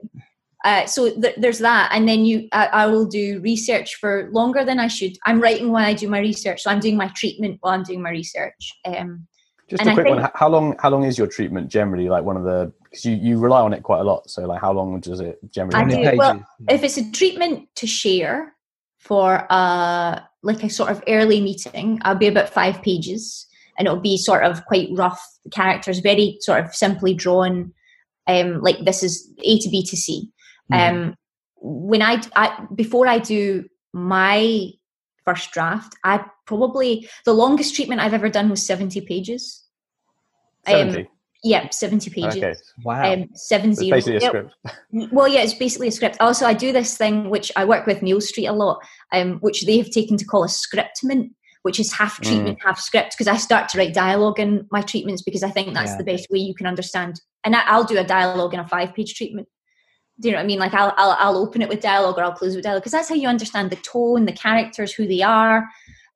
uh, 0.64 0.86
so 0.86 1.10
th- 1.20 1.36
there's 1.38 1.60
that, 1.60 1.90
and 1.92 2.08
then 2.08 2.24
you, 2.24 2.48
I, 2.52 2.68
I, 2.68 2.86
will 2.86 3.06
do 3.06 3.42
research 3.42 3.96
for 3.96 4.30
longer 4.32 4.64
than 4.64 4.80
I 4.80 4.88
should. 4.88 5.18
I'm 5.26 5.42
writing 5.42 5.72
while 5.72 5.86
I 5.86 5.94
do 5.94 6.08
my 6.08 6.20
research, 6.20 6.62
so 6.62 6.70
I'm 6.70 6.80
doing 6.80 6.96
my 6.96 7.12
treatment 7.16 7.58
while 7.62 7.74
I'm 7.74 7.84
doing 7.84 8.02
my 8.02 8.12
research. 8.12 8.72
Um, 8.86 9.28
Just 9.68 9.82
a 9.82 9.94
quick 9.94 10.06
think, 10.06 10.20
one: 10.20 10.32
How 10.36 10.50
long? 10.50 10.76
How 10.80 10.90
long 10.90 11.04
is 11.04 11.18
your 11.18 11.28
treatment 11.28 11.70
generally? 11.70 12.10
Like 12.10 12.24
one 12.24 12.38
of 12.38 12.44
the 12.44 12.72
because 12.84 13.06
you, 13.06 13.16
you 13.16 13.40
rely 13.40 13.62
on 13.62 13.74
it 13.74 13.82
quite 13.82 14.02
a 14.02 14.04
lot. 14.04 14.30
So 14.30 14.46
like, 14.46 14.62
how 14.62 14.72
long 14.72 15.00
does 15.00 15.20
it 15.20 15.40
generally? 15.50 16.06
I 16.06 16.12
do. 16.12 16.18
Well, 16.18 16.46
if 16.70 16.84
it's 16.84 16.98
a 16.98 17.12
treatment 17.12 17.68
to 17.76 17.88
share 17.88 18.54
for 19.00 19.48
uh 19.50 20.20
like 20.44 20.64
a 20.64 20.70
sort 20.70 20.92
of 20.92 21.04
early 21.08 21.42
meeting, 21.42 22.00
I'll 22.04 22.16
be 22.16 22.28
about 22.28 22.50
five 22.50 22.84
pages 22.84 23.48
and 23.78 23.88
it'll 23.88 24.00
be 24.00 24.18
sort 24.18 24.44
of 24.44 24.66
quite 24.66 24.90
rough 24.92 25.22
characters, 25.52 26.00
very 26.00 26.38
sort 26.42 26.64
of 26.64 26.74
simply 26.76 27.14
drawn. 27.14 27.74
Um, 28.28 28.62
like 28.62 28.86
this 28.86 29.04
is 29.04 29.34
A 29.44 29.60
to 29.60 29.70
B 29.70 29.84
to 29.84 29.98
C. 29.98 30.30
Mm. 30.72 30.90
Um, 30.90 31.16
when 31.56 32.02
I, 32.02 32.22
I 32.36 32.66
before 32.76 33.08
I 33.08 33.20
do 33.20 33.66
my 33.94 34.70
first 35.26 35.52
draft, 35.52 35.96
I 36.04 36.24
probably 36.46 37.10
the 37.26 37.34
longest 37.34 37.76
treatment 37.76 38.02
I've 38.02 38.14
ever 38.14 38.30
done 38.30 38.50
was 38.50 38.66
seventy 38.66 39.02
pages. 39.02 39.64
Seventy. 40.66 41.02
Um, 41.02 41.08
yeah, 41.44 41.70
70 41.70 42.12
pages. 42.12 42.38
Okay. 42.38 42.54
Wow. 42.84 43.14
Um, 43.14 43.30
seven 43.34 43.74
zero. 43.74 43.98
basically 43.98 44.18
a 44.18 44.22
script. 44.22 44.56
well, 45.12 45.28
yeah, 45.28 45.42
it's 45.42 45.56
basically 45.56 45.88
a 45.88 45.92
script. 45.92 46.18
Also, 46.20 46.46
I 46.46 46.54
do 46.54 46.72
this 46.72 46.98
thing 46.98 47.30
which 47.30 47.52
I 47.56 47.66
work 47.66 47.88
with 47.88 48.04
Neal 48.04 48.22
Street 48.22 48.46
a 48.46 48.54
lot, 48.54 48.80
um, 49.12 49.40
which 49.40 49.66
they 49.66 49.78
have 49.78 49.90
taken 49.90 50.18
to 50.18 50.26
call 50.26 50.44
a 50.44 50.48
scriptment 50.48 51.32
which 51.64 51.80
is 51.80 51.94
half 51.94 52.20
mm. 52.20 52.24
treatment, 52.24 52.60
mm. 52.60 52.64
half 52.66 52.80
script, 52.80 53.16
because 53.18 53.28
I 53.28 53.38
start 53.38 53.70
to 53.70 53.78
write 53.78 53.94
dialogue 53.94 54.40
in 54.40 54.68
my 54.72 54.82
treatments 54.82 55.22
because 55.22 55.44
I 55.44 55.50
think 55.50 55.74
that's 55.74 55.92
yeah. 55.92 55.98
the 55.98 56.04
best 56.04 56.28
way 56.30 56.40
you 56.40 56.54
can 56.54 56.68
understand. 56.68 57.22
And 57.44 57.56
I, 57.56 57.78
will 57.78 57.84
do 57.84 57.98
a 57.98 58.04
dialogue 58.04 58.54
in 58.54 58.60
a 58.60 58.68
five 58.68 58.94
page 58.94 59.16
treatment. 59.16 59.48
Do 60.20 60.28
you 60.28 60.34
know 60.34 60.40
what 60.40 60.44
I 60.44 60.48
mean? 60.48 60.60
Like 60.60 60.74
I'll, 60.74 60.94
I'll, 60.98 61.18
I'll 61.20 61.38
open 61.38 61.62
it 61.62 61.70
with 61.70 61.82
dialogue 61.82 62.18
or 62.18 62.24
I'll 62.24 62.34
close 62.34 62.54
it 62.54 62.58
with 62.58 62.66
dialogue 62.66 62.84
because 62.84 62.92
that's 62.92 63.10
how 63.10 63.16
you 63.16 63.28
understand 63.28 63.70
the 63.70 63.78
tone, 63.78 64.26
the 64.26 64.32
characters, 64.32 64.94
who 64.94 65.08
they 65.08 65.22
are. 65.22 65.68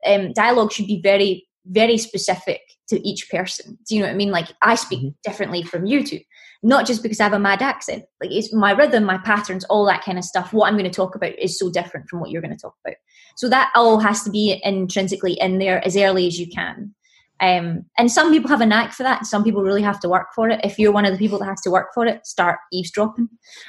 Um, 0.05 0.33
dialogue 0.33 0.71
should 0.71 0.87
be 0.87 1.01
very, 1.01 1.47
very 1.65 1.97
specific 1.97 2.61
to 2.89 3.07
each 3.07 3.29
person. 3.31 3.79
Do 3.87 3.95
you 3.95 4.01
know 4.01 4.07
what 4.07 4.13
I 4.13 4.17
mean? 4.17 4.31
Like 4.31 4.49
I 4.61 4.75
speak 4.75 4.99
mm-hmm. 4.99 5.09
differently 5.23 5.63
from 5.63 5.85
you 5.85 6.03
two 6.03 6.19
not 6.65 6.87
just 6.87 7.03
because 7.03 7.19
I 7.19 7.25
have 7.25 7.33
a 7.33 7.39
mad 7.39 7.61
accent. 7.61 8.05
Like 8.19 8.31
it's 8.31 8.51
my 8.51 8.71
rhythm, 8.71 9.03
my 9.03 9.19
patterns, 9.19 9.63
all 9.65 9.85
that 9.85 10.03
kind 10.03 10.17
of 10.17 10.23
stuff. 10.23 10.51
What 10.51 10.67
I'm 10.67 10.73
going 10.73 10.89
to 10.89 10.95
talk 10.95 11.13
about 11.13 11.37
is 11.37 11.59
so 11.59 11.69
different 11.69 12.09
from 12.09 12.19
what 12.19 12.31
you're 12.31 12.41
going 12.41 12.55
to 12.55 12.59
talk 12.59 12.73
about. 12.83 12.95
So 13.37 13.47
that 13.49 13.71
all 13.75 13.99
has 13.99 14.23
to 14.23 14.31
be 14.31 14.59
intrinsically 14.63 15.33
in 15.33 15.59
there 15.59 15.85
as 15.85 15.95
early 15.95 16.25
as 16.25 16.39
you 16.39 16.47
can. 16.47 16.95
Um, 17.41 17.85
and 17.97 18.09
some 18.09 18.31
people 18.31 18.49
have 18.49 18.61
a 18.61 18.65
knack 18.65 18.93
for 18.93 19.03
that. 19.03 19.25
Some 19.25 19.43
people 19.43 19.61
really 19.61 19.81
have 19.81 19.99
to 20.01 20.09
work 20.09 20.27
for 20.33 20.49
it. 20.49 20.61
If 20.63 20.79
you're 20.79 20.91
one 20.91 21.05
of 21.05 21.11
the 21.11 21.17
people 21.17 21.37
that 21.39 21.45
has 21.45 21.61
to 21.61 21.71
work 21.71 21.87
for 21.93 22.05
it, 22.05 22.25
start 22.25 22.59
eavesdropping. 22.71 23.27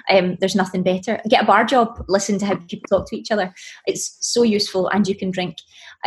Um, 0.08 0.36
there's 0.40 0.54
nothing 0.54 0.82
better. 0.82 1.20
Get 1.28 1.42
a 1.42 1.46
bar 1.46 1.64
job. 1.64 2.04
Listen 2.08 2.38
to 2.38 2.46
how 2.46 2.56
people 2.56 2.86
talk 2.88 3.08
to 3.08 3.16
each 3.16 3.30
other. 3.30 3.52
It's 3.86 4.16
so 4.20 4.42
useful, 4.42 4.88
and 4.88 5.06
you 5.06 5.16
can 5.16 5.30
drink. 5.30 5.56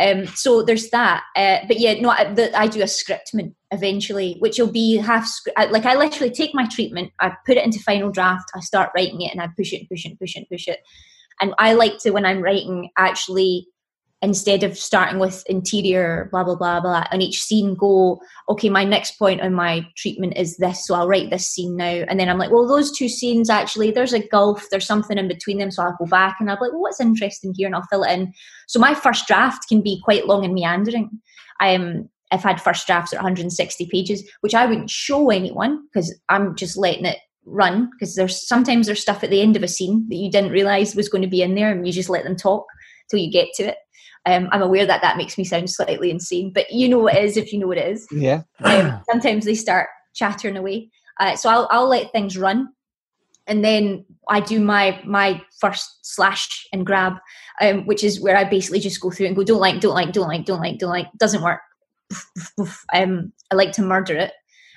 Um, 0.00 0.26
so 0.26 0.62
there's 0.62 0.90
that. 0.90 1.24
Uh, 1.36 1.58
but 1.68 1.78
yeah, 1.78 2.00
no, 2.00 2.10
I, 2.10 2.32
the, 2.32 2.56
I 2.58 2.66
do 2.66 2.80
a 2.80 2.84
scriptment 2.84 3.54
eventually, 3.70 4.36
which 4.40 4.58
will 4.58 4.72
be 4.72 4.96
half 4.96 5.30
like 5.70 5.86
I 5.86 5.94
literally 5.94 6.32
take 6.32 6.54
my 6.54 6.66
treatment, 6.66 7.12
I 7.20 7.32
put 7.46 7.56
it 7.56 7.64
into 7.64 7.78
final 7.78 8.10
draft, 8.10 8.50
I 8.54 8.60
start 8.60 8.90
writing 8.96 9.20
it, 9.20 9.32
and 9.32 9.40
I 9.40 9.48
push 9.56 9.72
it, 9.72 9.88
push 9.88 10.04
it, 10.04 10.10
and 10.10 10.18
push 10.18 10.34
it, 10.34 10.38
and 10.38 10.48
push 10.48 10.66
it. 10.66 10.80
And 11.40 11.54
I 11.58 11.74
like 11.74 11.98
to 12.00 12.10
when 12.10 12.26
I'm 12.26 12.42
writing 12.42 12.90
actually 12.98 13.66
instead 14.22 14.62
of 14.62 14.76
starting 14.76 15.18
with 15.18 15.42
interior 15.46 16.28
blah 16.30 16.44
blah 16.44 16.54
blah 16.54 16.80
blah 16.80 17.06
on 17.10 17.22
each 17.22 17.42
scene 17.42 17.74
go 17.74 18.20
okay 18.48 18.68
my 18.68 18.84
next 18.84 19.12
point 19.12 19.40
on 19.40 19.54
my 19.54 19.86
treatment 19.96 20.36
is 20.36 20.56
this 20.58 20.86
so 20.86 20.94
i'll 20.94 21.08
write 21.08 21.30
this 21.30 21.48
scene 21.48 21.76
now. 21.76 22.04
And 22.08 22.20
then 22.20 22.28
i'm 22.28 22.38
like 22.38 22.50
well 22.50 22.68
those 22.68 22.96
two 22.96 23.08
scenes 23.08 23.48
actually 23.48 23.90
there's 23.90 24.12
a 24.12 24.26
gulf 24.28 24.66
there's 24.70 24.86
something 24.86 25.16
in 25.16 25.28
between 25.28 25.58
them 25.58 25.70
so 25.70 25.82
i'll 25.82 25.96
go 25.98 26.06
back. 26.06 26.36
And 26.40 26.50
i'll 26.50 26.56
be 26.56 26.64
like 26.64 26.72
well 26.72 26.82
what's 26.82 27.00
interesting 27.00 27.54
here? 27.56 27.66
And 27.66 27.74
i'll 27.74 27.86
fill 27.90 28.04
it 28.04 28.12
in. 28.12 28.32
So 28.68 28.78
my 28.78 28.94
first 28.94 29.26
draft 29.26 29.68
can 29.68 29.80
be 29.80 30.00
quite 30.04 30.26
long 30.26 30.44
and 30.44 30.54
meandering. 30.54 31.10
I 31.60 31.74
um 31.74 32.08
i've 32.30 32.42
had 32.42 32.60
first 32.60 32.86
drafts 32.86 33.12
at 33.12 33.18
160 33.18 33.88
pages 33.90 34.28
which 34.40 34.54
i 34.54 34.66
wouldn't 34.66 34.90
show 34.90 35.30
anyone 35.30 35.82
because 35.86 36.14
i'm 36.28 36.54
just 36.54 36.76
letting 36.76 37.04
it 37.04 37.18
run 37.44 37.90
because 37.92 38.14
there's 38.14 38.46
sometimes 38.46 38.86
there's 38.86 39.00
stuff 39.00 39.24
at 39.24 39.30
the 39.30 39.40
end 39.40 39.56
of 39.56 39.62
a 39.62 39.68
scene 39.68 40.06
that 40.08 40.16
you 40.16 40.30
didn't 40.30 40.52
realize 40.52 40.94
was 40.94 41.08
going 41.08 41.22
to 41.22 41.28
be 41.28 41.42
in 41.42 41.54
there 41.54 41.72
and 41.72 41.86
you 41.86 41.92
just 41.92 42.10
let 42.10 42.22
them 42.22 42.36
talk 42.36 42.64
till 43.10 43.18
you 43.18 43.30
get 43.30 43.48
to 43.54 43.64
it 43.64 43.76
um, 44.26 44.48
i'm 44.52 44.62
aware 44.62 44.86
that 44.86 45.02
that 45.02 45.16
makes 45.16 45.38
me 45.38 45.44
sound 45.44 45.68
slightly 45.70 46.10
insane 46.10 46.52
but 46.52 46.70
you 46.70 46.88
know 46.88 46.98
what 46.98 47.14
it 47.14 47.24
is 47.24 47.36
if 47.36 47.52
you 47.52 47.58
know 47.58 47.66
what 47.66 47.78
it 47.78 47.90
is. 47.90 48.06
Yeah. 48.10 48.42
um, 48.62 49.00
sometimes 49.10 49.44
they 49.44 49.54
start 49.54 49.88
chattering 50.14 50.56
away. 50.56 50.90
Uh, 51.18 51.36
so 51.36 51.48
I'll, 51.50 51.68
I'll 51.70 51.88
let 51.88 52.10
things 52.12 52.36
run 52.38 52.72
and 53.46 53.64
then 53.64 54.04
i 54.28 54.40
do 54.40 54.60
my 54.60 55.00
my 55.04 55.42
first 55.60 55.98
slash 56.02 56.66
and 56.72 56.86
grab 56.86 57.14
um, 57.60 57.84
which 57.86 58.04
is 58.04 58.20
where 58.20 58.36
i 58.36 58.44
basically 58.44 58.80
just 58.80 59.00
go 59.00 59.10
through 59.10 59.26
and 59.26 59.36
go 59.36 59.42
don't 59.42 59.60
like 59.60 59.80
don't 59.80 59.94
like 59.94 60.12
don't 60.12 60.28
like 60.28 60.44
don't 60.44 60.60
like 60.60 60.78
don't 60.78 60.90
like. 60.90 61.06
Doesn't 61.18 61.42
work. 61.42 61.60
Um, 62.92 63.32
i 63.50 63.54
like 63.54 63.72
to 63.72 63.82
murder 63.82 64.16
it 64.16 64.32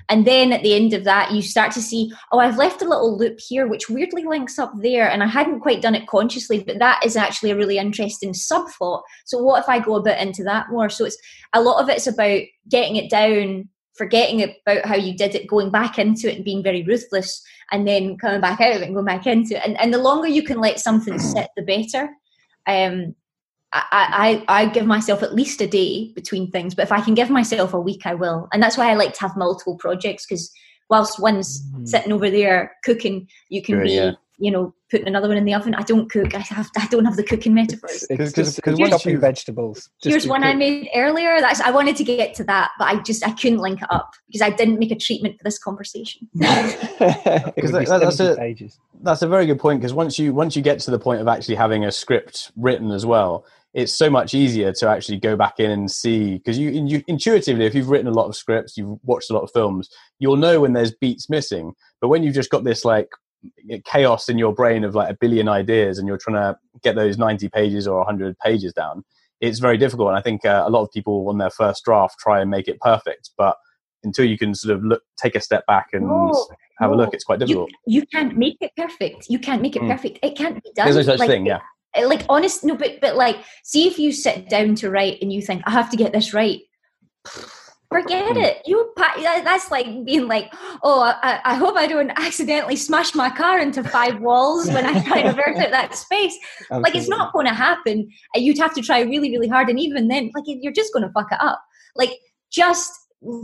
and 0.10 0.26
then 0.26 0.52
at 0.52 0.64
the 0.64 0.74
end 0.74 0.94
of 0.94 1.04
that, 1.06 1.32
you 1.32 1.42
start 1.42 1.72
to 1.74 1.82
see, 1.82 2.12
oh, 2.32 2.40
I've 2.40 2.58
left 2.58 2.82
a 2.82 2.88
little 2.88 3.18
loop 3.18 3.40
here, 3.40 3.68
which 3.68 3.90
weirdly 3.90 4.26
links 4.26 4.60
up 4.60 4.74
there. 4.82 5.10
And 5.10 5.24
I 5.24 5.28
hadn't 5.28 5.62
quite 5.62 5.82
done 5.82 5.96
it 5.96 6.08
consciously, 6.08 6.64
but 6.64 6.80
that 6.80 7.04
is 7.06 7.16
actually 7.16 7.52
a 7.52 7.56
really 7.56 7.78
interesting 7.78 8.34
subplot. 8.34 9.04
So, 9.26 9.42
what 9.42 9.62
if 9.62 9.70
I 9.70 9.80
go 9.80 9.96
a 9.96 10.04
bit 10.04 10.20
into 10.20 10.44
that 10.44 10.70
more? 10.70 10.90
So, 10.90 11.06
it's 11.06 11.18
a 11.54 11.62
lot 11.62 11.82
of 11.82 11.90
it's 11.90 12.08
about 12.08 12.42
getting 12.70 12.98
it 12.98 13.10
down, 13.10 13.70
forgetting 13.96 14.44
about 14.44 14.86
how 14.86 14.96
you 14.96 15.16
did 15.16 15.36
it, 15.36 15.48
going 15.48 15.72
back 15.72 15.98
into 15.98 16.30
it 16.30 16.36
and 16.36 16.46
being 16.46 16.64
very 16.64 16.84
ruthless, 16.84 17.42
and 17.72 17.88
then 17.88 18.18
coming 18.18 18.42
back 18.42 18.60
out 18.60 18.76
of 18.76 18.82
it 18.82 18.86
and 18.86 18.96
going 18.96 19.06
back 19.06 19.26
into 19.26 19.56
it. 19.56 19.62
And, 19.66 19.80
and 19.80 19.94
the 19.94 20.00
longer 20.00 20.28
you 20.28 20.44
can 20.44 20.60
let 20.60 20.80
something 20.80 21.18
sit, 21.20 21.50
the 21.56 21.64
better. 21.64 22.10
Um, 22.66 23.16
I, 23.74 24.44
I, 24.48 24.62
I 24.62 24.66
give 24.68 24.86
myself 24.86 25.24
at 25.24 25.34
least 25.34 25.60
a 25.60 25.68
day 25.68 26.12
between 26.14 26.52
things, 26.52 26.76
but 26.76 26.84
if 26.84 26.92
I 26.92 27.02
can 27.02 27.16
give 27.16 27.32
myself 27.32 27.74
a 27.74 27.80
week, 27.80 28.06
I 28.06 28.14
will. 28.14 28.48
And 28.54 28.62
that's 28.62 28.78
why 28.78 28.92
I 28.92 28.94
like 28.94 29.14
to 29.14 29.22
have 29.22 29.36
multiple 29.36 29.78
projects 29.78 30.26
because 30.28 30.52
whilst 30.90 31.20
one's 31.20 31.64
mm. 31.72 31.88
sitting 31.88 32.12
over 32.14 32.30
there 32.30 32.76
cooking, 32.84 33.28
you 33.50 33.64
can 33.64 33.76
sure, 33.76 33.84
be, 33.84 33.92
yeah. 33.94 34.12
you 34.38 34.52
know, 34.52 34.76
putting 34.92 35.08
another 35.08 35.28
one 35.28 35.38
in 35.38 35.46
the 35.46 35.56
oven. 35.56 35.74
I 35.74 35.82
don't 35.82 36.08
cook. 36.12 36.36
I 36.36 36.40
have 36.40 36.70
I 36.78 36.86
don't 36.86 37.06
have 37.06 37.16
the 37.16 37.24
cooking 37.24 37.56
metaphors. 37.56 38.06
Because 38.08 38.60
chopping 38.62 39.20
vegetables. 39.20 39.90
Here's 40.04 40.28
one 40.28 40.42
cook. 40.42 40.50
I 40.50 40.54
made 40.54 40.90
earlier. 40.94 41.42
That's 41.42 41.60
I 41.60 41.72
wanted 41.72 41.96
to 41.96 42.04
get 42.04 42.36
to 42.36 42.44
that, 42.44 42.70
but 42.78 42.86
I 42.86 43.02
just 43.02 43.28
I 43.28 43.32
couldn't 43.32 43.58
link 43.58 43.82
it 43.82 43.88
up 43.90 44.12
because 44.28 44.44
I 44.44 44.52
didn't 44.52 44.78
make 44.78 44.92
a 44.92 44.96
treatment 44.96 45.40
for 45.40 45.44
this 45.44 45.58
conversation. 45.58 46.30
because 46.34 47.72
that, 47.72 47.88
that's 47.88 48.20
a 48.20 48.36
pages. 48.36 48.78
that's 49.02 49.24
a 49.24 49.28
very 49.28 49.48
good 49.48 49.60
point. 49.60 49.82
Because 49.82 49.94
once 49.96 50.20
you 50.20 50.32
once 50.32 50.56
you 50.56 50.62
get 50.62 50.80
to 50.82 50.92
the 50.92 51.00
point 51.00 51.22
of 51.22 51.28
actually 51.28 51.56
having 51.56 51.84
a 51.84 51.92
script 51.92 52.52
written 52.56 52.92
as 52.92 53.04
well 53.04 53.46
it's 53.74 53.94
so 53.94 54.10
much 54.10 54.34
easier 54.34 54.72
to 54.72 54.88
actually 54.88 55.18
go 55.18 55.36
back 55.36 55.60
in 55.60 55.72
and 55.72 55.90
see 55.90 56.38
because 56.38 56.58
you, 56.60 56.70
you, 56.70 57.04
intuitively 57.08 57.66
if 57.66 57.74
you've 57.74 57.90
written 57.90 58.08
a 58.08 58.12
lot 58.12 58.28
of 58.28 58.36
scripts 58.36 58.78
you've 58.78 59.00
watched 59.04 59.32
a 59.32 59.34
lot 59.34 59.42
of 59.42 59.52
films 59.52 59.90
you'll 60.20 60.36
know 60.36 60.62
when 60.62 60.74
there's 60.74 60.94
beats 60.94 61.30
missing. 61.30 61.74
But 62.00 62.10
when 62.10 62.24
you've 62.24 62.36
just 62.36 62.50
got 62.50 62.64
this 62.64 62.86
like 62.86 63.10
chaos 63.86 64.30
in 64.30 64.38
your 64.38 64.54
brain 64.54 64.84
of 64.84 64.96
like 64.96 65.10
a 65.10 65.18
billion 65.20 65.50
ideas 65.50 65.98
and 65.98 66.08
you're 66.08 66.18
trying 66.18 66.36
to 66.36 66.58
get 66.82 66.96
those 66.96 67.18
90 67.18 67.50
pages 67.50 67.88
or 67.88 67.98
100 67.98 68.38
pages 68.40 68.74
down 68.74 69.04
it's 69.42 69.60
very 69.60 69.78
difficult. 69.78 70.10
And 70.10 70.18
i 70.18 70.22
think 70.22 70.46
uh, 70.46 70.64
a 70.66 70.70
lot 70.70 70.84
of 70.84 70.92
people 70.92 71.28
on 71.28 71.38
their 71.38 71.50
first 71.50 71.84
draft 71.84 72.18
try 72.20 72.40
and 72.40 72.50
make 72.50 72.68
it 72.68 72.80
perfect 72.80 73.32
but 73.38 73.58
until 74.04 74.26
you 74.26 74.38
can 74.38 74.54
sort 74.54 74.76
of 74.78 74.84
look 74.84 75.02
take 75.18 75.36
a 75.36 75.42
step 75.42 75.66
back 75.66 75.88
and 75.94 76.10
have 76.80 76.92
a 76.92 76.96
look 76.96 77.14
it's 77.14 77.24
quite 77.24 77.40
difficult. 77.40 77.70
you, 77.86 78.02
you, 78.02 78.06
can't 78.08 78.38
make 78.38 78.58
it 78.62 78.72
perfect. 78.76 79.28
You 79.30 79.40
can't 79.40 79.62
make 79.62 79.76
it 79.76 79.82
mm. 79.82 79.90
perfect. 79.90 80.20
It 80.24 80.36
can't 80.36 80.62
be 80.64 80.72
done 80.76 80.86
there's 80.86 80.96
no 80.96 81.14
such 81.14 81.20
like, 81.20 81.30
thing 81.30 81.46
yeah. 81.46 81.58
Eh, 81.58 81.60
like 82.02 82.26
honest 82.30 82.64
no 82.64 82.76
but 82.76 83.00
but 83.02 83.16
like 83.16 83.38
see 83.64 83.88
if 83.88 84.00
you 84.00 84.12
sit 84.12 84.50
down 84.50 84.76
to 84.76 84.90
write 84.90 85.20
and 85.22 85.32
you 85.32 85.42
think 85.42 85.62
i 85.66 85.72
have 85.72 85.90
to 85.90 85.98
get 85.98 86.14
this 86.14 86.34
right. 86.34 86.62
Forget 87.90 88.36
hmm. 88.36 88.42
it. 88.42 88.64
You 88.66 88.92
that's 88.98 89.70
like 89.70 89.86
being 90.04 90.28
like 90.28 90.52
oh 90.82 91.02
I, 91.22 91.40
I, 91.46 91.54
hope 91.54 91.76
i 91.76 91.86
don't 91.86 92.10
accidentally 92.16 92.76
smash 92.76 93.14
my 93.14 93.30
car 93.30 93.60
into 93.60 93.84
five 93.84 94.20
walls 94.20 94.68
when 94.68 94.84
i 94.84 95.04
try 95.04 95.22
to 95.22 95.32
vert 95.34 95.58
out 95.58 95.70
that 95.70 95.96
space. 95.96 96.36
Absolutely. 96.62 96.84
like 96.90 96.96
it's 96.96 97.08
not 97.08 97.32
going 97.34 97.46
to 97.46 97.54
happen. 97.54 98.10
You'd 98.34 98.58
have 98.58 98.74
to 98.74 98.82
try 98.82 99.02
really 99.02 99.30
really 99.30 99.48
hard 99.48 99.70
and 99.70 99.80
even 99.80 100.08
then 100.08 100.32
like 100.34 100.46
you're 100.48 100.74
just 100.74 100.92
going 100.92 101.06
to 101.06 101.12
fuck 101.12 101.32
it 101.32 101.38
up. 101.40 101.64
Like 101.96 102.14
just 102.52 102.92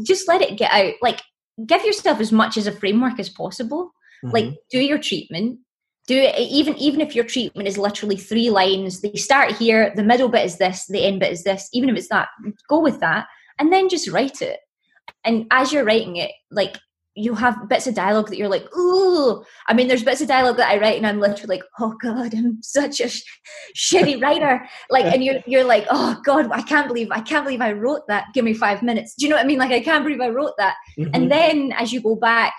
just 0.03 0.27
let 0.27 0.41
it 0.41 0.57
get 0.57 0.71
out. 0.71 0.95
Like 0.99 1.21
give 1.67 1.85
yourself 1.85 2.19
as 2.19 2.31
much 2.31 2.57
as 2.57 2.65
a 2.65 2.71
framework 2.71 3.19
as 3.19 3.29
possible. 3.29 3.91
Mm-hmm. 4.23 4.33
like 4.33 4.57
do 4.69 4.79
your 4.79 4.97
treatment 4.97 5.59
do 6.09 6.17
it 6.17 6.33
even 6.39 6.75
even 6.77 7.01
if 7.01 7.15
your 7.15 7.23
treatment 7.23 7.67
is 7.67 7.77
literally 7.77 8.17
three 8.17 8.49
lines 8.49 9.01
they 9.01 9.13
start 9.13 9.51
here 9.51 9.93
the 9.95 10.03
middle 10.03 10.27
bit 10.27 10.43
is 10.43 10.57
this 10.57 10.87
the 10.87 11.05
end 11.05 11.19
bit 11.19 11.31
is 11.31 11.43
this 11.43 11.69
even 11.71 11.87
if 11.87 11.95
it's 11.95 12.09
that 12.09 12.29
go 12.67 12.79
with 12.79 12.99
that 12.99 13.27
and 13.59 13.71
then 13.71 13.89
just 13.89 14.09
write 14.09 14.41
it. 14.41 14.59
And 15.23 15.45
as 15.51 15.71
you're 15.71 15.83
writing 15.83 16.15
it 16.15 16.31
like 16.49 16.77
you 17.15 17.35
have 17.35 17.67
bits 17.67 17.85
of 17.85 17.93
dialogue 17.93 18.29
that 18.29 18.37
you're 18.37 18.49
like 18.49 18.65
ooh. 18.75 19.43
I 19.67 19.73
mean 19.73 19.87
there's 19.87 20.03
bits 20.03 20.21
of 20.21 20.27
dialogue 20.27 20.57
that 20.57 20.69
i 20.69 20.79
write 20.79 20.97
and 20.97 21.05
i'm 21.05 21.19
literally 21.19 21.57
like 21.57 21.65
oh 21.79 21.93
god 22.01 22.33
i'm 22.33 22.63
such 22.63 23.01
a 23.01 23.09
sh- 23.09 23.23
shitty 23.75 24.21
writer. 24.21 24.65
Like 24.89 25.05
and 25.05 25.23
you're 25.23 25.41
you're 25.45 25.63
like 25.63 25.85
oh 25.91 26.19
god 26.23 26.49
i 26.51 26.61
can't 26.61 26.87
believe 26.87 27.09
i 27.11 27.21
can't 27.21 27.45
believe 27.45 27.61
i 27.61 27.73
wrote 27.73 28.07
that. 28.07 28.27
Give 28.33 28.45
me 28.45 28.53
five 28.53 28.81
minutes. 28.81 29.13
Do 29.15 29.25
you 29.25 29.29
know 29.29 29.35
what 29.35 29.45
i 29.45 29.47
mean? 29.47 29.59
Like 29.59 29.71
i 29.71 29.81
can't 29.81 30.03
believe 30.03 30.21
i 30.21 30.29
wrote 30.29 30.53
that. 30.57 30.75
Mm-hmm. 30.97 31.11
and 31.13 31.31
then 31.31 31.73
as 31.77 31.93
you 31.93 32.01
go 32.01 32.15
back 32.15 32.53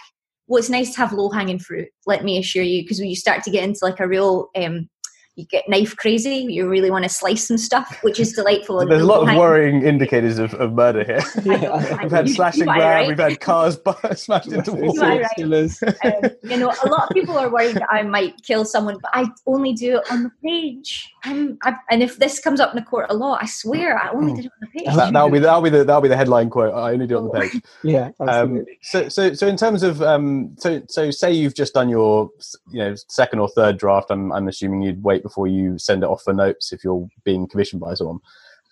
well, 0.51 0.59
it's 0.59 0.69
nice 0.69 0.91
to 0.91 0.97
have 0.99 1.13
low 1.13 1.31
hanging 1.31 1.61
fruit. 1.61 1.89
Let 2.07 2.25
me 2.25 2.37
assure 2.37 2.65
you, 2.65 2.83
because 2.83 2.99
when 2.99 3.09
you 3.09 3.15
start 3.15 3.45
to 3.45 3.53
get 3.53 3.63
into 3.63 3.79
like 3.83 4.01
a 4.01 4.09
real 4.09 4.49
um, 4.57 4.89
you 5.37 5.47
get 5.47 5.69
knife 5.69 5.97
crazy. 5.97 6.47
You 6.49 6.69
really 6.69 6.91
want 6.91 7.05
to 7.05 7.09
slice 7.09 7.47
some 7.47 7.59
stuff, 7.59 7.99
which 8.03 8.19
is 8.19 8.33
delightful. 8.33 8.85
There's 8.87 9.03
a 9.03 9.07
lot 9.07 9.29
of 9.29 9.37
worrying 9.37 9.83
indicators 9.83 10.39
of, 10.39 10.55
of 10.55 10.73
murder 10.73 11.05
here. 11.05 11.21
Yeah. 11.51 11.99
we've 12.03 12.11
had 12.11 12.29
slash 12.29 12.59
and 12.59 12.67
grab, 12.67 12.79
right. 12.79 13.09
we've 13.09 13.19
had 13.19 13.41
cars 13.41 13.79
smashed 14.15 14.53
into 14.53 14.73
walls. 14.73 14.97
You, 14.97 15.03
right. 15.03 15.75
um, 16.05 16.31
you 16.43 16.57
know, 16.59 16.73
a 16.85 16.89
lot 16.89 17.09
of 17.09 17.11
people 17.11 17.37
are 17.39 17.51
worried 17.51 17.77
that 17.77 17.89
I 17.91 18.03
might 18.03 18.35
kill 18.43 18.65
someone, 18.65 18.99
but 19.01 19.11
I 19.15 19.27
only 19.47 19.73
do 19.73 19.97
it 19.97 20.13
on 20.13 20.25
the 20.25 20.31
page. 20.45 21.13
I'm, 21.25 21.59
I, 21.63 21.75
and 21.91 22.03
if 22.03 22.19
this 22.19 22.41
comes 22.41 22.61
up 22.61 22.73
in 22.73 22.79
a 22.79 22.85
court 22.85 23.11
of 23.11 23.17
law, 23.17 23.39
I 23.41 23.47
swear 23.47 23.99
I 23.99 24.11
only 24.11 24.35
did 24.35 24.47
it 24.47 24.53
on 24.53 24.69
the 24.73 24.79
page. 24.79 24.95
That, 24.95 25.13
will 25.13 25.31
be 25.31 25.39
that'll 25.39 25.63
be 25.63 25.71
the 25.71 25.85
that'll 25.85 26.03
be 26.03 26.09
the 26.09 26.17
headline 26.17 26.51
quote. 26.51 26.75
I 26.75 26.93
only 26.93 27.07
do 27.07 27.17
it 27.17 27.21
on 27.21 27.29
the 27.29 27.41
page. 27.41 27.63
yeah. 27.83 28.11
Um, 28.21 28.65
so 28.83 29.09
so 29.09 29.33
so 29.33 29.47
in 29.47 29.57
terms 29.57 29.83
of 29.83 30.03
um, 30.03 30.55
so 30.59 30.83
so 30.89 31.11
say 31.11 31.33
you've 31.33 31.55
just 31.55 31.75
done 31.75 31.89
your 31.89 32.31
you 32.71 32.79
know 32.79 32.95
second 33.09 33.39
or 33.39 33.49
third 33.49 33.79
draft. 33.79 34.11
I'm 34.11 34.33
I'm 34.33 34.47
assuming 34.49 34.83
you'd 34.83 35.03
wait 35.03 35.20
before 35.23 35.47
you 35.47 35.79
send 35.79 36.03
it 36.03 36.09
off 36.09 36.23
for 36.23 36.33
notes 36.33 36.73
if 36.73 36.85
you're 36.85 37.09
being 37.25 37.47
commissioned 37.47 37.81
by 37.81 37.95
someone. 37.95 38.19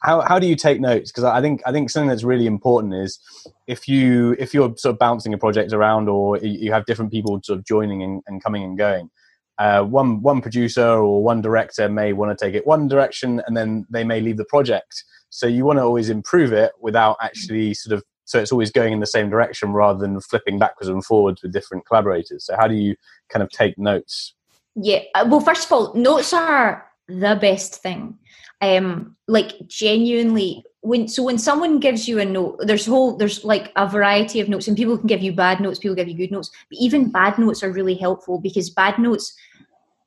How, 0.03 0.21
how 0.21 0.39
do 0.39 0.47
you 0.47 0.55
take 0.55 0.81
notes? 0.81 1.11
Because 1.11 1.25
i 1.25 1.41
think 1.41 1.61
i 1.67 1.73
think 1.73 1.91
something 1.91 2.09
that's 2.09 2.23
really 2.23 2.47
important 2.47 2.95
is 2.95 3.19
if 3.67 3.89
you 3.89 4.37
if 4.39 4.55
you're 4.55 4.73
sort 4.77 4.93
of 4.95 4.99
bouncing 4.99 5.35
a 5.35 5.39
project 5.39 5.73
around 5.73 6.09
or 6.09 6.37
you 6.39 6.73
have 6.73 6.87
different 6.87 7.11
people 7.11 7.41
sort 7.43 7.59
of 7.59 7.65
joining 7.65 8.05
and, 8.05 8.23
and 8.29 8.43
coming 8.43 8.63
and 8.63 8.79
going 8.79 9.11
uh, 9.59 9.83
one 9.83 10.23
one 10.23 10.41
producer 10.41 10.87
or 10.87 11.23
one 11.23 11.41
director 11.41 11.89
may 11.89 12.13
want 12.13 12.37
to 12.37 12.45
take 12.45 12.55
it 12.55 12.67
one 12.67 12.87
direction 12.87 13.43
and 13.47 13.57
then 13.57 13.87
they 13.91 14.05
may 14.05 14.21
leave 14.21 14.37
the 14.37 14.45
project. 14.45 15.05
So 15.31 15.47
you 15.47 15.65
want 15.65 15.79
to 15.79 15.83
always 15.83 16.11
improve 16.11 16.53
it 16.53 16.73
without 16.81 17.17
actually 17.21 17.75
sort 17.75 17.99
of 17.99 18.05
so 18.25 18.39
it's 18.39 18.53
always 18.53 18.71
going 18.71 18.93
in 18.93 19.01
the 19.01 19.07
same 19.07 19.31
direction 19.31 19.73
rather 19.73 19.99
than 19.99 20.21
flipping 20.21 20.59
backwards 20.59 20.89
and 20.89 21.05
forwards 21.05 21.43
with 21.43 21.53
different 21.53 21.87
collaborators. 21.87 22.45
So 22.45 22.57
how 22.57 22.69
do 22.69 22.75
you 22.75 22.95
kind 23.31 23.43
of 23.43 23.51
take 23.51 23.77
notes 23.79 24.35
yeah. 24.81 25.01
Uh, 25.15 25.27
well, 25.29 25.41
first 25.41 25.67
of 25.67 25.73
all, 25.73 25.95
notes 25.95 26.33
are 26.33 26.87
the 27.09 27.37
best 27.41 27.83
thing. 27.83 28.19
Um, 28.61 29.17
like 29.27 29.55
genuinely, 29.67 30.65
when 30.81 31.09
so 31.09 31.23
when 31.23 31.39
someone 31.39 31.81
gives 31.81 32.09
you 32.09 32.19
a 32.19 32.25
note, 32.25 32.59
there's 32.61 32.87
whole 32.87 33.17
there's 33.17 33.45
like 33.45 33.73
a 33.77 33.89
variety 33.89 34.41
of 34.41 34.49
notes, 34.49 34.69
and 34.69 34.77
people 34.77 34.99
can 34.99 35.07
give 35.07 35.23
you 35.23 35.33
bad 35.33 35.61
notes, 35.61 35.79
people 35.79 35.95
give 35.95 36.09
you 36.09 36.17
good 36.17 36.33
notes, 36.33 36.51
but 36.71 36.79
even 36.79 37.11
bad 37.11 37.39
notes 37.39 37.63
are 37.63 37.73
really 37.73 37.95
helpful 37.95 38.39
because 38.41 38.71
bad 38.71 38.99
notes 38.99 39.35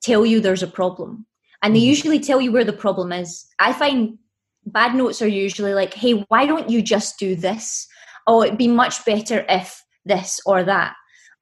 tell 0.02 0.26
you 0.26 0.40
there's 0.40 0.64
a 0.64 0.68
problem, 0.68 1.26
and 1.62 1.76
they 1.76 1.80
mm-hmm. 1.80 1.88
usually 1.88 2.20
tell 2.20 2.42
you 2.42 2.52
where 2.52 2.66
the 2.66 2.74
problem 2.74 3.12
is. 3.12 3.46
I 3.60 3.74
find 3.74 4.18
bad 4.66 4.96
notes 4.96 5.22
are 5.22 5.28
usually 5.28 5.74
like, 5.74 5.94
"Hey, 5.94 6.26
why 6.30 6.46
don't 6.46 6.70
you 6.70 6.82
just 6.82 7.20
do 7.20 7.36
this?" 7.36 7.88
Oh, 8.28 8.44
it'd 8.44 8.58
be 8.58 8.68
much 8.68 9.04
better 9.06 9.46
if 9.50 9.84
this 10.06 10.40
or 10.46 10.64
that. 10.64 10.94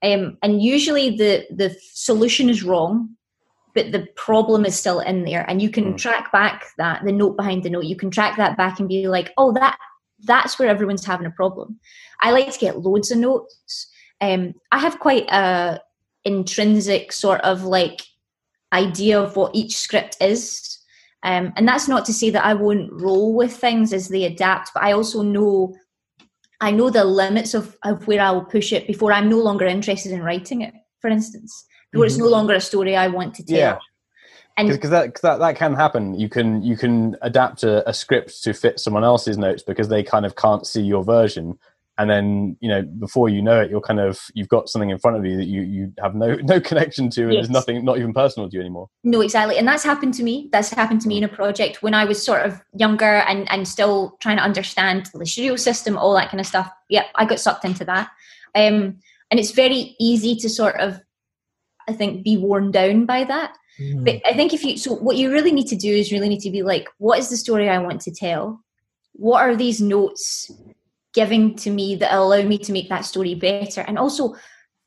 Um, 0.02 0.38
and 0.42 0.62
usually 0.62 1.16
the 1.16 1.46
the 1.50 1.76
solution 1.92 2.48
is 2.48 2.62
wrong 2.62 3.16
but 3.80 3.92
the 3.92 4.06
problem 4.14 4.64
is 4.64 4.78
still 4.78 5.00
in 5.00 5.24
there. 5.24 5.48
And 5.48 5.62
you 5.62 5.70
can 5.70 5.94
mm. 5.94 5.98
track 5.98 6.30
back 6.32 6.66
that 6.78 7.04
the 7.04 7.12
note 7.12 7.36
behind 7.36 7.62
the 7.62 7.70
note. 7.70 7.84
You 7.84 7.96
can 7.96 8.10
track 8.10 8.36
that 8.36 8.56
back 8.56 8.78
and 8.78 8.88
be 8.88 9.08
like 9.08 9.32
oh 9.36 9.52
that 9.52 9.78
that's 10.24 10.58
where 10.58 10.68
everyone's 10.68 11.04
having 11.04 11.26
a 11.26 11.30
problem. 11.30 11.78
I 12.20 12.30
like 12.32 12.52
to 12.52 12.58
get 12.58 12.80
loads 12.80 13.10
of 13.10 13.18
notes. 13.18 13.88
Um, 14.20 14.54
i 14.70 14.78
have 14.78 14.98
quite 14.98 15.26
a 15.30 15.80
intrinsic 16.24 17.10
sort 17.10 17.40
of 17.40 17.62
like 17.64 18.02
idea 18.72 19.18
of 19.18 19.34
what 19.36 19.54
each 19.54 19.76
script 19.76 20.18
is. 20.20 20.78
Um, 21.22 21.52
and 21.56 21.66
that's 21.66 21.88
not 21.88 22.06
to 22.06 22.14
say 22.14 22.30
that 22.30 22.46
i 22.46 22.54
won't 22.54 22.90
roll 22.92 23.34
with 23.34 23.54
things 23.54 23.92
as 23.92 24.08
they 24.08 24.24
adapt 24.24 24.70
but 24.72 24.82
i 24.82 24.92
also 24.92 25.20
know 25.20 25.76
i 26.62 26.70
know 26.70 26.88
the 26.88 27.04
limits 27.04 27.52
of, 27.52 27.76
of 27.84 28.06
where 28.06 28.22
i 28.22 28.30
will 28.30 28.46
push 28.46 28.72
it 28.72 28.86
before 28.86 29.12
i'm 29.12 29.28
no 29.28 29.38
longer 29.38 29.66
interested 29.66 30.12
in 30.12 30.22
writing 30.22 30.62
it 30.62 30.72
for 30.98 31.10
instance 31.10 31.66
where 31.92 32.06
it's 32.06 32.16
no 32.16 32.24
mm-hmm. 32.24 32.32
longer 32.32 32.54
a 32.54 32.60
story 32.60 32.96
I 32.96 33.08
want 33.08 33.34
to 33.36 33.44
tell. 33.44 33.56
Yeah. 33.56 33.78
Because 34.56 34.90
that, 34.90 35.14
cause 35.14 35.22
that 35.22 35.38
that 35.38 35.56
can 35.56 35.74
happen. 35.74 36.18
You 36.18 36.28
can 36.28 36.62
you 36.62 36.76
can 36.76 37.16
adapt 37.22 37.62
a, 37.62 37.88
a, 37.88 37.94
script 37.94 38.42
to 38.42 38.52
fit 38.52 38.78
someone 38.78 39.04
else's 39.04 39.38
notes 39.38 39.62
because 39.62 39.88
they 39.88 40.02
kind 40.02 40.26
of 40.26 40.36
can't 40.36 40.66
see 40.66 40.82
your 40.82 41.02
version, 41.02 41.58
and 42.00 42.08
then 42.08 42.56
you 42.60 42.68
know 42.68 42.82
before 42.82 43.28
you 43.28 43.42
know 43.42 43.60
it 43.60 43.70
you're 43.70 43.80
kind 43.80 44.00
of 44.00 44.18
you've 44.32 44.48
got 44.48 44.70
something 44.70 44.88
in 44.88 44.98
front 44.98 45.18
of 45.18 45.24
you 45.26 45.36
that 45.36 45.44
you 45.44 45.60
you 45.60 45.92
have 46.02 46.14
no 46.14 46.34
no 46.42 46.58
connection 46.58 47.10
to 47.10 47.24
and 47.24 47.32
yes. 47.34 47.42
there's 47.42 47.50
nothing 47.50 47.84
not 47.84 47.98
even 47.98 48.14
personal 48.14 48.48
to 48.48 48.54
you 48.54 48.60
anymore 48.60 48.88
no 49.04 49.20
exactly 49.20 49.58
and 49.58 49.68
that's 49.68 49.84
happened 49.84 50.14
to 50.14 50.22
me 50.22 50.48
that's 50.50 50.70
happened 50.70 51.00
to 51.02 51.08
me 51.08 51.18
in 51.18 51.24
a 51.24 51.28
project 51.28 51.82
when 51.82 51.92
i 51.92 52.04
was 52.04 52.22
sort 52.24 52.44
of 52.44 52.60
younger 52.74 53.16
and 53.28 53.50
and 53.52 53.68
still 53.68 54.16
trying 54.20 54.38
to 54.38 54.42
understand 54.42 55.10
the 55.12 55.26
studio 55.26 55.56
system 55.56 55.98
all 55.98 56.14
that 56.14 56.30
kind 56.30 56.40
of 56.40 56.46
stuff 56.46 56.70
yeah 56.88 57.04
i 57.16 57.24
got 57.24 57.38
sucked 57.38 57.66
into 57.66 57.84
that 57.84 58.08
um 58.54 58.96
and 59.30 59.38
it's 59.38 59.50
very 59.50 59.94
easy 60.00 60.34
to 60.34 60.48
sort 60.48 60.76
of 60.76 61.00
i 61.90 61.92
think 61.92 62.24
be 62.24 62.36
worn 62.36 62.70
down 62.70 63.04
by 63.04 63.24
that 63.24 63.56
mm. 63.78 64.04
but 64.04 64.20
i 64.26 64.32
think 64.32 64.54
if 64.54 64.64
you 64.64 64.76
so 64.76 64.94
what 64.94 65.16
you 65.16 65.30
really 65.30 65.52
need 65.52 65.66
to 65.66 65.76
do 65.76 65.92
is 65.92 66.12
really 66.12 66.28
need 66.28 66.40
to 66.40 66.50
be 66.50 66.62
like 66.62 66.88
what 66.98 67.18
is 67.18 67.28
the 67.28 67.36
story 67.36 67.68
i 67.68 67.78
want 67.78 68.00
to 68.00 68.10
tell 68.10 68.60
what 69.12 69.42
are 69.42 69.56
these 69.56 69.80
notes 69.80 70.50
giving 71.12 71.56
to 71.56 71.70
me 71.70 71.96
that 71.96 72.14
allow 72.14 72.42
me 72.42 72.58
to 72.58 72.72
make 72.72 72.88
that 72.88 73.04
story 73.04 73.34
better. 73.34 73.82
And 73.82 73.98
also, 73.98 74.34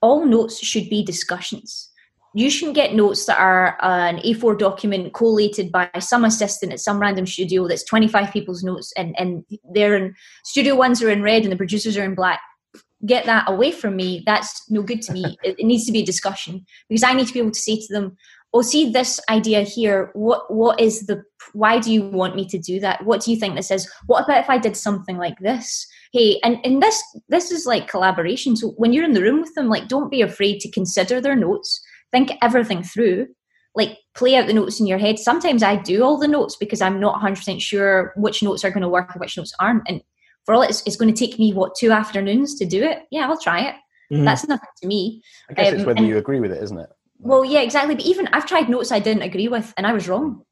all 0.02 0.26
notes 0.26 0.60
should 0.60 0.90
be 0.90 1.04
discussions. 1.04 1.90
You 2.36 2.50
shouldn't 2.50 2.76
get 2.76 2.96
notes 2.96 3.26
that 3.26 3.38
are 3.38 3.78
an 3.82 4.18
A4 4.18 4.58
document 4.58 5.14
collated 5.14 5.72
by 5.72 5.90
some 6.00 6.26
assistant 6.26 6.74
at 6.74 6.80
some 6.80 7.00
random 7.00 7.28
studio 7.28 7.68
that's 7.68 7.84
25 7.84 8.34
people's 8.34 8.64
notes 8.64 8.92
and, 8.98 9.18
and 9.20 9.46
they're 9.72 9.96
in 9.96 10.16
studio 10.44 10.76
ones 10.76 11.04
are 11.04 11.12
in 11.12 11.22
red 11.22 11.44
and 11.44 11.52
the 11.52 11.58
producers 11.58 11.96
are 11.96 12.04
in 12.04 12.16
black. 12.16 12.42
Get 13.06 13.26
that 13.26 13.50
away 13.50 13.72
from 13.72 13.96
me. 13.96 14.24
That's 14.26 14.70
no 14.70 14.82
good 14.82 15.02
to 15.04 15.14
me. 15.14 15.38
it, 15.44 15.56
it 15.60 15.66
needs 15.66 15.86
to 15.86 15.92
be 15.92 16.00
a 16.02 16.06
discussion 16.06 16.66
because 16.90 17.04
I 17.04 17.14
need 17.14 17.28
to 17.28 17.34
be 17.34 17.40
able 17.40 17.52
to 17.52 17.60
say 17.60 17.78
to 17.78 17.94
them, 17.94 18.18
oh 18.54 18.62
see 18.62 18.90
this 18.90 19.20
idea 19.30 19.62
here. 19.62 20.12
What 20.14 20.54
what 20.54 20.80
is 20.80 21.08
the 21.08 21.24
why 21.54 21.80
do 21.80 21.92
you 21.92 22.04
want 22.04 22.36
me 22.36 22.46
to 22.48 22.58
do 22.58 22.80
that? 22.80 23.04
What 23.06 23.22
do 23.22 23.32
you 23.32 23.38
think 23.38 23.56
this 23.56 23.72
is? 23.72 23.92
What 24.06 24.24
about 24.24 24.44
if 24.44 24.50
i 24.50 24.58
did 24.58 24.78
something 24.78 25.18
like 25.18 25.40
this? 25.40 25.88
Hey 26.12 26.40
and 26.44 26.60
and 26.64 26.82
this 26.82 27.02
this 27.30 27.52
is 27.52 27.66
like 27.66 27.88
collaboration. 27.88 28.56
So 28.56 28.70
when 28.78 28.94
you're 28.94 29.06
in 29.06 29.14
the 29.14 29.22
room 29.22 29.42
with 29.42 29.54
them 29.56 29.70
like 29.70 29.88
don't 29.88 30.12
be 30.12 30.22
afraid 30.22 30.60
to 30.62 30.72
consider 30.72 31.20
their 31.20 31.36
notes. 31.36 31.82
Think 32.12 32.32
everything 32.42 32.84
through. 32.84 33.28
Like 33.76 33.98
play 34.14 34.36
out 34.36 34.46
the 34.46 34.54
notes 34.54 34.80
in 34.80 34.86
your 34.86 35.00
head. 35.00 35.18
Sometimes 35.18 35.64
i 35.64 35.76
do 35.76 36.04
all 36.04 36.20
the 36.20 36.28
notes 36.28 36.56
because 36.56 36.82
i'm 36.82 37.00
not 37.00 37.22
100% 37.22 37.60
sure 37.60 38.14
which 38.16 38.44
notes 38.44 38.64
are 38.64 38.72
going 38.72 38.84
to 38.84 38.90
work 38.90 39.10
and 39.12 39.20
which 39.20 39.38
notes 39.38 39.54
aren't. 39.60 39.84
And 39.88 40.02
for 40.46 40.56
all 40.56 40.62
it's, 40.62 40.84
it's 40.86 40.96
going 40.96 41.14
to 41.14 41.18
take 41.28 41.40
me 41.40 41.54
what 41.54 41.76
two 41.76 41.92
afternoons 41.92 42.56
to 42.56 42.66
do 42.66 42.84
it 42.84 43.04
yeah 43.12 43.28
i'll 43.28 43.40
try 43.40 43.62
it 43.62 43.76
mm-hmm. 44.12 44.24
that's 44.24 44.48
nothing 44.48 44.70
to 44.82 44.88
me 44.88 45.22
i 45.50 45.54
guess 45.54 45.70
um, 45.70 45.76
it's 45.76 45.86
whether 45.86 46.00
and, 46.00 46.08
you 46.08 46.18
agree 46.18 46.40
with 46.40 46.52
it 46.52 46.62
isn't 46.62 46.78
it 46.78 46.90
well 47.20 47.46
yeah 47.46 47.62
exactly 47.62 47.96
but 47.96 48.06
even 48.06 48.28
i've 48.28 48.46
tried 48.46 48.70
notes 48.70 48.92
i 48.92 49.00
didn't 49.00 49.24
agree 49.24 49.48
with 49.48 49.74
and 49.78 49.88
i 49.88 49.94
was 49.94 50.08
wrong 50.08 50.44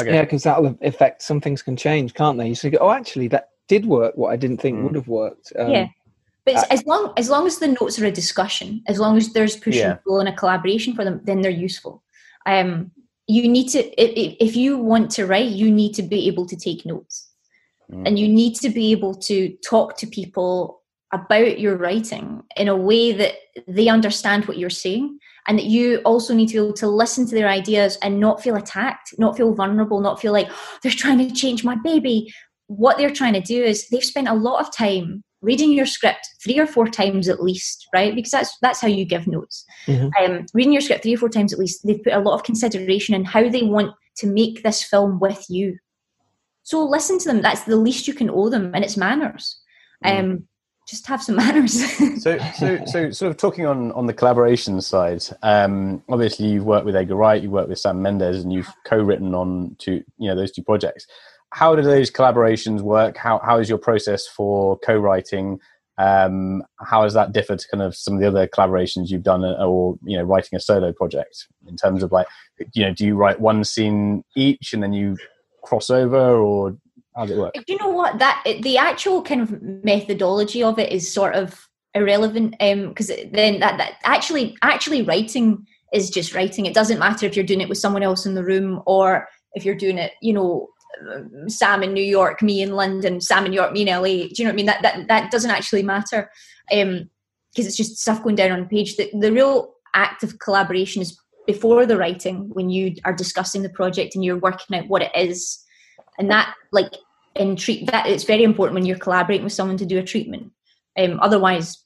okay. 0.00 0.14
yeah 0.14 0.22
because 0.22 0.42
that'll 0.42 0.76
affect 0.82 1.22
some 1.22 1.40
things 1.40 1.62
can 1.62 1.76
change 1.76 2.14
can't 2.14 2.38
they 2.38 2.54
so 2.54 2.68
you 2.68 2.76
go 2.76 2.84
oh 2.84 2.90
actually 2.90 3.28
that 3.28 3.48
did 3.72 3.86
work 3.86 4.16
what 4.16 4.30
I 4.30 4.36
didn't 4.36 4.60
think 4.60 4.78
mm. 4.78 4.82
would 4.84 4.94
have 4.94 5.08
worked. 5.08 5.52
Um, 5.58 5.70
yeah. 5.70 5.86
But 6.44 6.56
I, 6.56 6.74
as 6.74 6.84
long 6.84 7.12
as 7.16 7.30
long 7.30 7.46
as 7.46 7.58
the 7.58 7.68
notes 7.68 7.98
are 7.98 8.04
a 8.06 8.10
discussion, 8.10 8.82
as 8.88 8.98
long 8.98 9.16
as 9.16 9.32
there's 9.32 9.56
push 9.56 9.76
yeah. 9.76 9.92
and 9.92 10.04
pull 10.04 10.20
and 10.20 10.28
a 10.28 10.32
collaboration 10.32 10.94
for 10.94 11.04
them, 11.04 11.20
then 11.24 11.40
they're 11.40 11.50
useful. 11.50 12.02
Um, 12.44 12.90
you 13.28 13.48
need 13.48 13.68
to 13.68 13.78
if, 14.02 14.36
if 14.40 14.56
you 14.56 14.76
want 14.76 15.10
to 15.12 15.26
write, 15.26 15.50
you 15.50 15.70
need 15.70 15.94
to 15.94 16.02
be 16.02 16.26
able 16.26 16.46
to 16.46 16.56
take 16.56 16.84
notes, 16.84 17.30
mm. 17.92 18.06
and 18.06 18.18
you 18.18 18.28
need 18.28 18.54
to 18.56 18.70
be 18.70 18.92
able 18.92 19.14
to 19.14 19.54
talk 19.68 19.96
to 19.98 20.06
people 20.06 20.80
about 21.12 21.60
your 21.60 21.76
writing 21.76 22.42
in 22.56 22.68
a 22.68 22.76
way 22.76 23.12
that 23.12 23.34
they 23.68 23.88
understand 23.88 24.46
what 24.46 24.56
you're 24.56 24.70
saying 24.70 25.18
and 25.46 25.58
that 25.58 25.66
you 25.66 25.98
also 26.04 26.32
need 26.32 26.46
to 26.48 26.54
be 26.54 26.58
able 26.58 26.72
to 26.72 26.88
listen 26.88 27.26
to 27.26 27.34
their 27.34 27.48
ideas 27.48 27.98
and 28.02 28.18
not 28.18 28.42
feel 28.42 28.56
attacked 28.56 29.10
not 29.18 29.36
feel 29.36 29.54
vulnerable 29.54 30.00
not 30.00 30.20
feel 30.20 30.32
like 30.32 30.48
oh, 30.50 30.78
they're 30.82 30.92
trying 30.92 31.18
to 31.18 31.34
change 31.34 31.64
my 31.64 31.76
baby 31.76 32.32
what 32.68 32.96
they're 32.96 33.10
trying 33.10 33.34
to 33.34 33.40
do 33.40 33.62
is 33.62 33.88
they've 33.88 34.04
spent 34.04 34.28
a 34.28 34.34
lot 34.34 34.60
of 34.60 34.74
time 34.74 35.22
reading 35.42 35.72
your 35.72 35.86
script 35.86 36.26
three 36.42 36.58
or 36.58 36.66
four 36.66 36.86
times 36.86 37.28
at 37.28 37.42
least, 37.42 37.86
right? 37.92 38.14
Because 38.14 38.30
that's 38.30 38.56
that's 38.62 38.80
how 38.80 38.88
you 38.88 39.04
give 39.04 39.26
notes. 39.26 39.64
Mm-hmm. 39.86 40.24
Um, 40.24 40.46
reading 40.54 40.72
your 40.72 40.80
script 40.80 41.02
three 41.02 41.14
or 41.14 41.18
four 41.18 41.28
times 41.28 41.52
at 41.52 41.58
least, 41.58 41.84
they've 41.84 42.02
put 42.02 42.12
a 42.12 42.20
lot 42.20 42.34
of 42.34 42.44
consideration 42.44 43.14
in 43.14 43.24
how 43.24 43.48
they 43.48 43.62
want 43.62 43.92
to 44.18 44.26
make 44.26 44.62
this 44.62 44.82
film 44.82 45.18
with 45.20 45.44
you. 45.48 45.76
So 46.62 46.84
listen 46.84 47.18
to 47.18 47.28
them. 47.28 47.42
That's 47.42 47.64
the 47.64 47.76
least 47.76 48.06
you 48.06 48.14
can 48.14 48.30
owe 48.30 48.48
them, 48.48 48.72
and 48.74 48.84
it's 48.84 48.96
manners. 48.96 49.60
Mm. 50.04 50.20
Um, 50.20 50.48
just 50.88 51.06
have 51.06 51.22
some 51.22 51.36
manners. 51.44 51.80
so, 52.22 52.38
so, 52.58 52.84
so, 52.86 53.10
sort 53.10 53.30
of 53.30 53.36
talking 53.36 53.66
on 53.66 53.92
on 53.92 54.06
the 54.06 54.12
collaboration 54.12 54.80
side. 54.80 55.22
Um, 55.42 56.02
obviously, 56.08 56.46
you've 56.46 56.64
worked 56.64 56.86
with 56.86 56.96
Edgar 56.96 57.16
Wright, 57.16 57.42
you've 57.42 57.52
worked 57.52 57.68
with 57.68 57.78
Sam 57.78 58.02
Mendes, 58.02 58.42
and 58.42 58.52
you've 58.52 58.70
co-written 58.84 59.34
on 59.34 59.76
two, 59.78 60.02
you 60.18 60.28
know, 60.28 60.36
those 60.36 60.52
two 60.52 60.62
projects 60.62 61.06
how 61.52 61.76
do 61.76 61.82
those 61.82 62.10
collaborations 62.10 62.80
work? 62.80 63.16
How 63.16 63.38
how 63.38 63.58
is 63.58 63.68
your 63.68 63.78
process 63.78 64.26
for 64.26 64.78
co-writing? 64.78 65.60
Um, 65.98 66.64
how 66.80 67.02
has 67.02 67.12
that 67.12 67.32
differed 67.32 67.58
to 67.58 67.68
kind 67.68 67.82
of 67.82 67.94
some 67.94 68.14
of 68.14 68.20
the 68.20 68.26
other 68.26 68.48
collaborations 68.48 69.10
you've 69.10 69.22
done, 69.22 69.44
uh, 69.44 69.62
or 69.64 69.98
you 70.02 70.16
know, 70.16 70.24
writing 70.24 70.56
a 70.56 70.60
solo 70.60 70.92
project 70.92 71.46
in 71.68 71.76
terms 71.76 72.02
of 72.02 72.10
like, 72.10 72.26
you 72.72 72.84
know, 72.84 72.94
do 72.94 73.06
you 73.06 73.14
write 73.14 73.40
one 73.40 73.62
scene 73.64 74.24
each 74.34 74.72
and 74.72 74.82
then 74.82 74.94
you 74.94 75.18
cross 75.62 75.90
over, 75.90 76.36
or 76.36 76.76
how 77.14 77.22
does 77.22 77.30
it 77.32 77.38
work? 77.38 77.54
You 77.66 77.78
know 77.78 77.90
what 77.90 78.18
that 78.18 78.42
the 78.62 78.78
actual 78.78 79.22
kind 79.22 79.40
of 79.40 79.60
methodology 79.62 80.62
of 80.62 80.78
it 80.78 80.92
is 80.92 81.12
sort 81.12 81.34
of 81.34 81.68
irrelevant 81.94 82.52
because 82.58 83.10
um, 83.10 83.16
then 83.32 83.60
that, 83.60 83.76
that 83.78 83.98
actually 84.04 84.56
actually 84.62 85.02
writing 85.02 85.66
is 85.92 86.10
just 86.10 86.34
writing. 86.34 86.66
It 86.66 86.74
doesn't 86.74 86.98
matter 86.98 87.26
if 87.26 87.36
you're 87.36 87.44
doing 87.44 87.60
it 87.60 87.68
with 87.68 87.78
someone 87.78 88.02
else 88.02 88.24
in 88.24 88.34
the 88.34 88.44
room 88.44 88.82
or 88.86 89.28
if 89.54 89.64
you're 89.64 89.74
doing 89.74 89.98
it, 89.98 90.12
you 90.22 90.32
know, 90.32 90.68
Sam 91.48 91.82
in 91.82 91.92
New 91.92 92.04
York, 92.04 92.42
me 92.42 92.62
in 92.62 92.72
London, 92.72 93.20
Sam 93.20 93.44
in 93.44 93.50
New 93.50 93.56
York, 93.56 93.72
me 93.72 93.82
in 93.82 93.88
LA. 93.88 94.02
Do 94.02 94.30
you 94.36 94.44
know 94.44 94.50
what 94.50 94.52
I 94.52 94.56
mean? 94.56 94.66
That 94.66 94.82
that 94.82 95.08
that 95.08 95.30
doesn't 95.30 95.50
actually 95.50 95.82
matter 95.82 96.30
because 96.68 96.86
um, 96.86 97.08
it's 97.54 97.76
just 97.76 97.98
stuff 97.98 98.22
going 98.22 98.36
down 98.36 98.52
on 98.52 98.60
the 98.60 98.66
page. 98.66 98.96
The, 98.96 99.10
the 99.18 99.32
real 99.32 99.74
act 99.94 100.22
of 100.22 100.38
collaboration 100.38 101.02
is 101.02 101.18
before 101.46 101.86
the 101.86 101.96
writing 101.96 102.48
when 102.52 102.70
you 102.70 102.94
are 103.04 103.14
discussing 103.14 103.62
the 103.62 103.68
project 103.68 104.14
and 104.14 104.24
you're 104.24 104.38
working 104.38 104.76
out 104.76 104.88
what 104.88 105.02
it 105.02 105.12
is, 105.14 105.62
and 106.18 106.30
that 106.30 106.54
like 106.72 106.92
in 107.34 107.56
treat 107.56 107.90
that 107.90 108.06
it's 108.06 108.24
very 108.24 108.42
important 108.42 108.74
when 108.74 108.86
you're 108.86 108.98
collaborating 108.98 109.44
with 109.44 109.52
someone 109.52 109.76
to 109.78 109.86
do 109.86 109.98
a 109.98 110.02
treatment. 110.02 110.52
Um, 110.98 111.18
otherwise, 111.20 111.84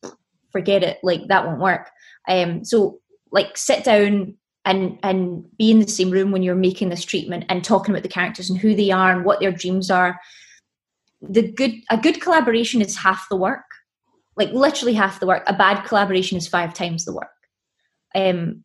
forget 0.51 0.83
it. 0.83 0.99
Like 1.03 1.29
that 1.29 1.47
won't 1.47 1.61
work. 1.61 1.91
Um, 2.29 2.65
so 2.65 3.01
like 3.31 3.57
sit 3.57 3.85
down 3.85 4.37
and 4.65 4.99
and 5.03 5.45
be 5.57 5.71
in 5.71 5.79
the 5.79 5.89
same 5.89 6.11
room 6.11 6.33
when 6.33 6.43
you're 6.43 6.55
making 6.55 6.89
this 6.89 7.05
treatment 7.05 7.45
and 7.49 7.65
talking 7.65 7.95
about 7.95 8.03
the 8.03 8.09
characters 8.09 8.51
and 8.51 8.59
who 8.59 8.75
they 8.75 8.91
are 8.91 9.13
and 9.13 9.25
what 9.25 9.41
their 9.41 9.53
dreams 9.53 9.91
are 9.91 10.19
the 11.23 11.51
good 11.53 11.73
a 11.91 11.97
good 11.97 12.21
collaboration 12.21 12.83
is 12.83 12.97
half 12.97 13.27
the 13.31 13.37
work 13.37 13.65
like 14.37 14.51
literally 14.51 14.93
half 14.93 15.21
the 15.21 15.27
work 15.27 15.43
a 15.47 15.55
bad 15.55 15.83
collaboration 15.85 16.37
is 16.37 16.47
five 16.47 16.75
times 16.75 17.05
the 17.05 17.15
work 17.15 17.29
um 18.15 18.65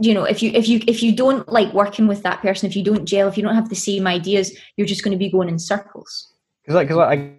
you 0.00 0.12
know 0.12 0.24
if 0.24 0.42
you 0.42 0.50
if 0.54 0.68
you 0.68 0.80
if 0.86 1.02
you 1.02 1.14
don't 1.14 1.48
like 1.50 1.72
working 1.72 2.06
with 2.06 2.22
that 2.22 2.40
person 2.42 2.68
if 2.68 2.76
you 2.76 2.84
don't 2.84 3.06
gel 3.06 3.26
if 3.26 3.36
you 3.36 3.42
don't 3.42 3.54
have 3.54 3.70
the 3.70 3.74
same 3.74 4.06
ideas 4.06 4.56
you're 4.76 4.86
just 4.86 5.02
going 5.02 5.12
to 5.12 5.18
be 5.18 5.30
going 5.30 5.48
in 5.48 5.58
circles 5.58 6.32
because 6.62 6.74
like, 6.74 6.88
cause 6.88 6.96
like 6.98 7.18
I, 7.18 7.32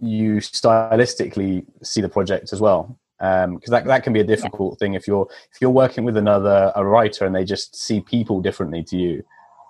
you 0.00 0.36
stylistically 0.36 1.66
see 1.82 2.00
the 2.00 2.08
project 2.08 2.52
as 2.52 2.60
well 2.60 2.98
because 3.20 3.44
um, 3.44 3.60
that 3.66 3.84
that 3.84 4.02
can 4.02 4.14
be 4.14 4.20
a 4.20 4.24
difficult 4.24 4.74
yeah. 4.74 4.86
thing 4.86 4.94
if 4.94 5.06
you're 5.06 5.28
if 5.52 5.60
you're 5.60 5.70
working 5.70 6.04
with 6.04 6.16
another 6.16 6.72
a 6.74 6.84
writer 6.84 7.26
and 7.26 7.34
they 7.34 7.44
just 7.44 7.76
see 7.76 8.00
people 8.00 8.40
differently 8.40 8.82
to 8.84 8.96
you. 8.96 9.22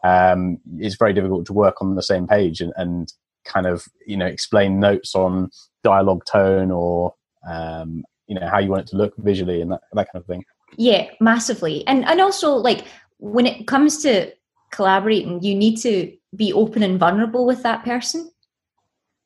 Um, 0.02 0.58
it's 0.78 0.94
very 0.94 1.12
difficult 1.12 1.46
to 1.46 1.52
work 1.52 1.82
on 1.82 1.94
the 1.94 2.02
same 2.02 2.26
page 2.26 2.61
and, 2.61 2.72
and 2.76 3.12
kind 3.44 3.66
of 3.66 3.86
you 4.06 4.16
know 4.16 4.26
explain 4.26 4.78
notes 4.78 5.16
on 5.16 5.50
dialogue 5.82 6.24
tone 6.30 6.70
or 6.70 7.14
um, 7.48 8.04
you 8.28 8.38
know 8.38 8.48
how 8.48 8.61
you 8.61 8.70
want 8.70 8.82
it 8.82 8.86
to 8.90 8.96
look 8.96 9.14
visually 9.18 9.61
and 9.61 9.72
that 9.72 9.80
that 9.94 10.06
kind 10.12 10.22
of 10.22 10.26
thing. 10.26 10.44
Yeah, 10.77 11.11
massively, 11.21 11.87
and 11.87 12.05
and 12.07 12.21
also 12.21 12.55
like 12.55 12.85
when 13.18 13.47
it 13.47 13.66
comes 13.66 14.03
to 14.03 14.33
collaborating, 14.71 15.43
you 15.43 15.55
need 15.55 15.77
to 15.79 16.12
be 16.35 16.53
open 16.53 16.83
and 16.83 16.99
vulnerable 16.99 17.45
with 17.45 17.62
that 17.62 17.85
person. 17.85 18.31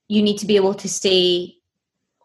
You 0.09 0.23
need 0.23 0.39
to 0.39 0.47
be 0.47 0.57
able 0.57 0.75
to 0.75 0.89
say 0.89 1.57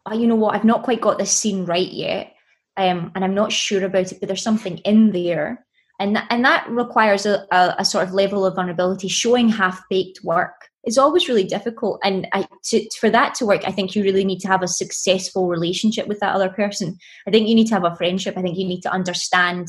oh, 0.05 0.13
you 0.13 0.27
know 0.27 0.35
what, 0.35 0.55
I've 0.55 0.63
not 0.63 0.83
quite 0.83 1.01
got 1.01 1.17
this 1.17 1.31
scene 1.31 1.65
right 1.65 1.91
yet, 1.91 2.35
um, 2.77 3.11
and 3.15 3.23
I'm 3.23 3.35
not 3.35 3.51
sure 3.51 3.83
about 3.83 4.11
it, 4.11 4.19
but 4.19 4.27
there's 4.27 4.43
something 4.43 4.77
in 4.79 5.11
there. 5.11 5.65
And, 5.99 6.15
th- 6.15 6.27
and 6.29 6.45
that 6.45 6.69
requires 6.69 7.25
a, 7.25 7.45
a, 7.51 7.75
a, 7.79 7.85
sort 7.85 8.07
of 8.07 8.13
level 8.13 8.45
of 8.45 8.55
vulnerability. 8.55 9.09
Showing 9.09 9.49
half 9.49 9.83
baked 9.89 10.23
work 10.23 10.58
is 10.85 10.97
always 10.97 11.27
really 11.27 11.43
difficult. 11.43 11.99
And 12.03 12.27
I, 12.31 12.47
to, 12.65 12.89
for 12.99 13.09
that 13.09 13.35
to 13.35 13.45
work, 13.45 13.61
I 13.65 13.71
think 13.71 13.95
you 13.95 14.03
really 14.03 14.23
need 14.23 14.39
to 14.39 14.47
have 14.47 14.63
a 14.63 14.67
successful 14.67 15.47
relationship 15.47 16.07
with 16.07 16.19
that 16.19 16.33
other 16.33 16.49
person. 16.49 16.97
I 17.27 17.31
think 17.31 17.47
you 17.47 17.55
need 17.55 17.67
to 17.67 17.73
have 17.73 17.83
a 17.83 17.95
friendship. 17.95 18.37
I 18.37 18.41
think 18.41 18.57
you 18.57 18.67
need 18.67 18.81
to 18.81 18.91
understand 18.91 19.67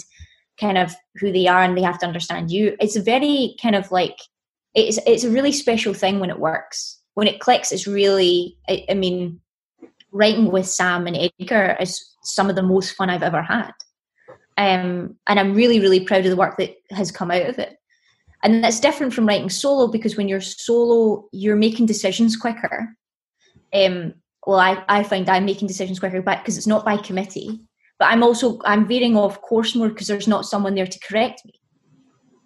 kind 0.61 0.79
of 0.79 0.95
who 1.17 1.33
they 1.33 1.47
are 1.47 1.63
and 1.63 1.77
they 1.77 1.83
have 1.83 1.99
to 2.01 2.07
understand 2.07 2.51
you. 2.51 2.77
It's 2.81 2.97
a 2.97 3.03
very 3.03 3.57
kind 3.61 3.75
of 3.75 3.91
like, 3.91 4.19
it's, 4.75 4.99
it's 5.07 5.25
a 5.25 5.31
really 5.31 5.53
special 5.53 5.95
thing 5.95 6.21
when 6.21 6.31
it 6.31 6.39
works. 6.39 6.99
When 7.15 7.27
it 7.27 7.41
clicks, 7.41 7.73
it's 7.73 7.87
really, 7.87 8.57
I, 8.69 8.85
I 8.91 8.95
mean, 8.95 9.41
writing 10.13 10.51
with 10.51 10.67
Sam 10.67 11.07
and 11.07 11.17
Edgar 11.41 11.77
is 11.81 12.05
some 12.23 12.49
of 12.49 12.57
the 12.57 12.63
most 12.63 12.93
fun 12.93 13.11
I've 13.11 13.23
ever 13.23 13.43
had. 13.43 13.73
Um, 14.57 15.17
and 15.27 15.41
I'm 15.41 15.55
really, 15.55 15.81
really 15.81 16.05
proud 16.05 16.25
of 16.25 16.31
the 16.31 16.37
work 16.37 16.57
that 16.59 16.77
has 16.91 17.11
come 17.11 17.31
out 17.31 17.47
of 17.47 17.59
it. 17.59 17.77
And 18.43 18.65
that's 18.65 18.81
different 18.81 19.13
from 19.13 19.27
writing 19.27 19.51
solo 19.51 19.89
because 19.89 20.17
when 20.17 20.29
you're 20.29 20.41
solo, 20.41 21.29
you're 21.33 21.57
making 21.57 21.87
decisions 21.87 22.37
quicker. 22.37 22.97
um, 23.75 24.15
well, 24.47 24.59
I, 24.59 24.83
I 24.89 25.03
find 25.03 25.29
I'm 25.29 25.45
making 25.45 25.69
decisions 25.69 25.99
quicker 25.99 26.23
because 26.23 26.57
it's 26.57 26.67
not 26.67 26.85
by 26.85 26.97
committee. 26.97 27.61
But 27.99 28.07
I'm 28.07 28.23
also 28.23 28.59
I'm 28.65 28.89
veering 28.89 29.17
off 29.17 29.43
course 29.43 29.77
more 29.77 29.91
because 29.91 30.07
there's 30.07 30.27
not 30.27 30.47
someone 30.47 30.75
there 30.75 30.87
to 30.87 31.01
correct 31.01 31.43
me. 31.45 31.53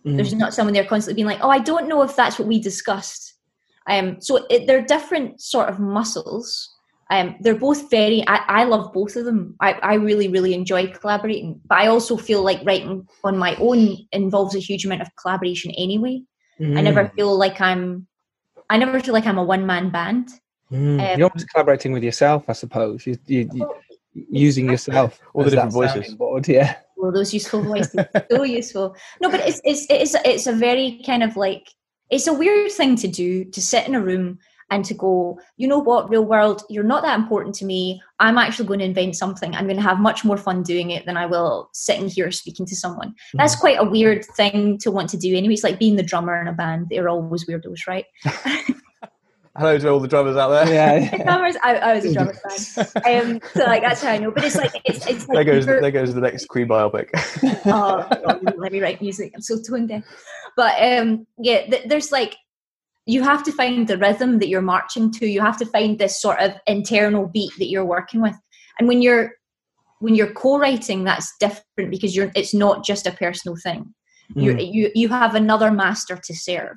Mm. 0.05 0.16
There's 0.16 0.34
not 0.34 0.53
someone 0.53 0.74
there 0.74 0.84
constantly 0.84 1.14
being 1.14 1.28
like, 1.28 1.42
"Oh, 1.42 1.49
I 1.49 1.61
don't 1.61 1.88
know 1.88 2.03
if 2.03 2.16
that's 2.16 2.38
what 2.38 2.49
we 2.49 2.61
discussed." 2.61 3.34
Um, 3.88 4.20
so 4.20 4.45
it, 4.51 4.66
they're 4.66 4.84
different 4.84 5.40
sort 5.40 5.68
of 5.68 5.78
muscles. 5.78 6.74
Um, 7.15 7.37
they're 7.41 7.55
both 7.55 7.91
very. 7.91 8.25
I, 8.27 8.37
I 8.49 8.65
love 8.65 8.93
both 8.93 9.15
of 9.15 9.25
them. 9.25 9.55
I, 9.61 9.75
I 9.75 9.95
really 9.95 10.29
really 10.29 10.53
enjoy 10.55 10.89
collaborating, 10.89 11.61
but 11.67 11.79
I 11.79 11.87
also 11.87 12.17
feel 12.17 12.43
like 12.43 12.65
writing 12.65 13.07
on 13.23 13.39
my 13.39 13.55
own 13.57 13.97
involves 14.12 14.57
a 14.57 14.59
huge 14.59 14.85
amount 14.85 15.03
of 15.03 15.15
collaboration 15.17 15.71
anyway. 15.73 16.23
Mm. 16.59 16.79
I 16.79 16.81
never 16.81 17.05
mm. 17.05 17.15
feel 17.15 17.37
like 17.37 17.61
I'm. 17.61 18.07
I 18.69 18.79
never 18.79 18.99
feel 19.01 19.15
like 19.15 19.27
I'm 19.27 19.39
a 19.39 19.45
one 19.45 19.67
man 19.67 19.91
band. 19.91 20.29
Mm. 20.73 21.12
Um, 21.12 21.19
You're 21.19 21.29
always 21.29 21.45
collaborating 21.45 21.93
with 21.93 22.03
yourself, 22.03 22.45
I 22.49 22.53
suppose. 22.53 23.07
You, 23.07 23.17
you, 23.27 23.49
you 23.53 23.69
using 24.31 24.71
yourself, 24.71 25.21
all 25.35 25.45
the 25.45 25.51
different 25.51 25.73
voices. 25.73 26.15
Board, 26.15 26.49
yeah. 26.49 26.77
All 26.99 27.12
those 27.12 27.33
useful 27.33 27.62
voices, 27.73 28.05
so 28.31 28.43
useful. 28.43 28.97
No, 29.21 29.31
but 29.31 29.41
it's 29.41 29.61
it's 29.65 29.87
it's 29.89 30.17
it's 30.25 30.47
a 30.47 30.53
very 30.53 31.01
kind 31.07 31.23
of 31.23 31.37
like 31.37 31.69
it's 32.11 32.27
a 32.27 32.33
weird 32.33 32.73
thing 32.73 32.97
to 32.97 33.09
do 33.09 33.45
to 33.45 33.61
sit 33.61 33.87
in 33.87 33.95
a 33.95 34.01
room 34.01 34.39
and 34.71 34.85
to 34.85 34.95
go, 34.95 35.39
you 35.57 35.69
know 35.69 35.79
what, 35.79 36.09
real 36.09 36.25
world, 36.25 36.62
you're 36.69 36.85
not 36.85 37.03
that 37.03 37.19
important 37.19 37.55
to 37.57 37.65
me. 37.65 38.01
I'm 38.21 38.39
actually 38.39 38.67
going 38.67 38.79
to 38.81 38.85
invent 38.85 39.17
something. 39.17 39.55
I'm 39.55 39.65
going 39.65 39.77
to 39.77 39.83
have 39.83 40.01
much 40.01 40.25
more 40.25 40.37
fun 40.37 40.62
doing 40.62 40.91
it 40.91 41.07
than 41.07 41.17
I 41.17 41.27
will 41.27 41.71
sitting 41.73 42.09
here 42.09 42.31
speaking 42.31 42.67
to 42.67 42.77
someone. 42.77 43.11
Mm-hmm. 43.11 43.39
That's 43.39 43.57
quite 43.57 43.79
a 43.79 43.85
weird 43.85 44.25
thing 44.37 44.79
to 44.79 44.91
want 44.91 45.11
to 45.11 45.17
do 45.17 45.37
anyway. 45.37 45.55
It's 45.55 45.65
like 45.65 45.79
being 45.79 45.97
the 45.97 46.03
drummer 46.03 46.41
in 46.41 46.49
a 46.49 46.53
band. 46.53 46.89
They're 46.91 47.09
always 47.09 47.47
weirdos, 47.47 47.87
right? 47.87 48.07
Hello 49.57 49.79
to 49.79 49.89
all 49.89 50.01
the 50.01 50.09
drummers 50.09 50.37
out 50.37 50.49
there. 50.49 50.75
Yeah, 50.75 51.17
drummers. 51.23 51.55
I, 51.62 51.77
I, 51.77 51.95
was 51.95 52.05
a 52.05 52.12
drummer 52.12 52.35
fan. 52.35 52.87
Um, 53.07 53.41
so 53.55 53.65
like 53.65 53.83
that's 53.83 54.03
how 54.03 54.11
I 54.11 54.19
know. 54.19 54.33
But 54.33 54.43
it's 54.43 54.57
like 54.57 54.73
it's, 54.85 55.07
it's 55.07 55.29
like 55.29 55.37
there 55.37 55.45
goes 55.45 55.65
there 55.65 55.91
goes 55.93 56.12
the 56.12 56.21
next 56.21 56.47
Queen 56.47 56.67
biopic. 56.67 57.11
oh, 57.67 58.05
God, 58.27 58.59
let 58.59 58.73
me 58.73 58.81
write 58.81 59.01
music. 59.01 59.31
I'm 59.33 59.43
so 59.43 59.62
tone 59.62 59.87
deaf. 59.87 60.03
But 60.57 60.75
um, 60.83 61.25
yeah, 61.39 61.67
th- 61.67 61.87
there's 61.87 62.11
like 62.11 62.37
you 63.07 63.23
have 63.23 63.43
to 63.45 63.53
find 63.53 63.87
the 63.87 63.99
rhythm 63.99 64.39
that 64.39 64.49
you're 64.49 64.63
marching 64.63 65.11
to. 65.13 65.27
You 65.27 65.41
have 65.41 65.59
to 65.59 65.67
find 65.67 65.99
this 65.99 66.21
sort 66.21 66.41
of 66.41 66.53
internal 66.67 67.27
beat 67.27 67.53
that 67.59 67.69
you're 67.69 67.85
working 67.85 68.21
with. 68.23 68.37
And 68.79 68.89
when 68.89 69.03
you're 69.03 69.33
when 70.01 70.15
you're 70.15 70.33
co-writing, 70.33 71.05
that's 71.05 71.33
different 71.39 71.91
because 71.91 72.17
you're 72.17 72.33
it's 72.35 72.55
not 72.55 72.85
just 72.85 73.07
a 73.07 73.13
personal 73.13 73.57
thing. 73.57 73.95
Mm. 74.35 74.43
You 74.43 74.59
you 74.59 74.91
you 74.95 75.09
have 75.09 75.35
another 75.35 75.71
master 75.71 76.17
to 76.17 76.35
serve 76.35 76.77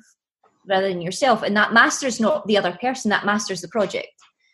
rather 0.68 0.88
than 0.88 1.00
yourself. 1.00 1.42
And 1.42 1.56
that 1.56 1.72
master's 1.72 2.20
not 2.20 2.46
the 2.46 2.58
other 2.58 2.76
person, 2.80 3.08
that 3.10 3.24
master's 3.24 3.62
the 3.62 3.68
project. 3.68 4.08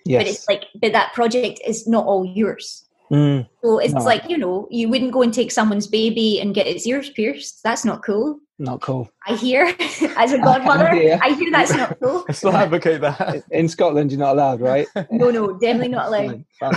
Yes. 0.07 0.23
But 0.23 0.31
it's 0.31 0.49
like, 0.49 0.65
but 0.81 0.93
that 0.93 1.13
project 1.13 1.61
is 1.67 1.87
not 1.87 2.07
all 2.07 2.25
yours. 2.25 2.87
Mm. 3.11 3.49
So 3.63 3.79
it's 3.79 3.95
no. 3.95 4.03
like, 4.03 4.29
you 4.29 4.39
know, 4.39 4.69
you 4.71 4.89
wouldn't 4.89 5.13
go 5.13 5.23
and 5.23 5.33
take 5.33 5.51
someone's 5.51 5.87
baby 5.87 6.41
and 6.41 6.55
get 6.55 6.67
its 6.67 6.87
ears 6.87 7.11
pierced. 7.11 7.61
That's 7.65 7.85
not 7.85 8.05
cool. 8.05 8.39
Not 8.59 8.81
cool. 8.81 9.11
I 9.27 9.35
hear, 9.35 9.75
as 10.17 10.33
a 10.33 10.39
godmother, 10.39 10.87
I 10.91 10.95
hear, 10.95 11.19
I 11.23 11.31
hear 11.31 11.51
that's 11.51 11.75
not 11.75 11.99
cool. 12.01 12.25
I 12.29 12.33
still 12.33 12.55
advocate 12.55 13.01
that. 13.01 13.43
In 13.51 13.69
Scotland, 13.69 14.13
you're 14.13 14.21
not 14.21 14.35
allowed, 14.35 14.61
right? 14.61 14.87
no, 15.11 15.31
no, 15.31 15.55
definitely 15.55 15.89
not 15.89 16.07
allowed. 16.07 16.45
um, 16.63 16.75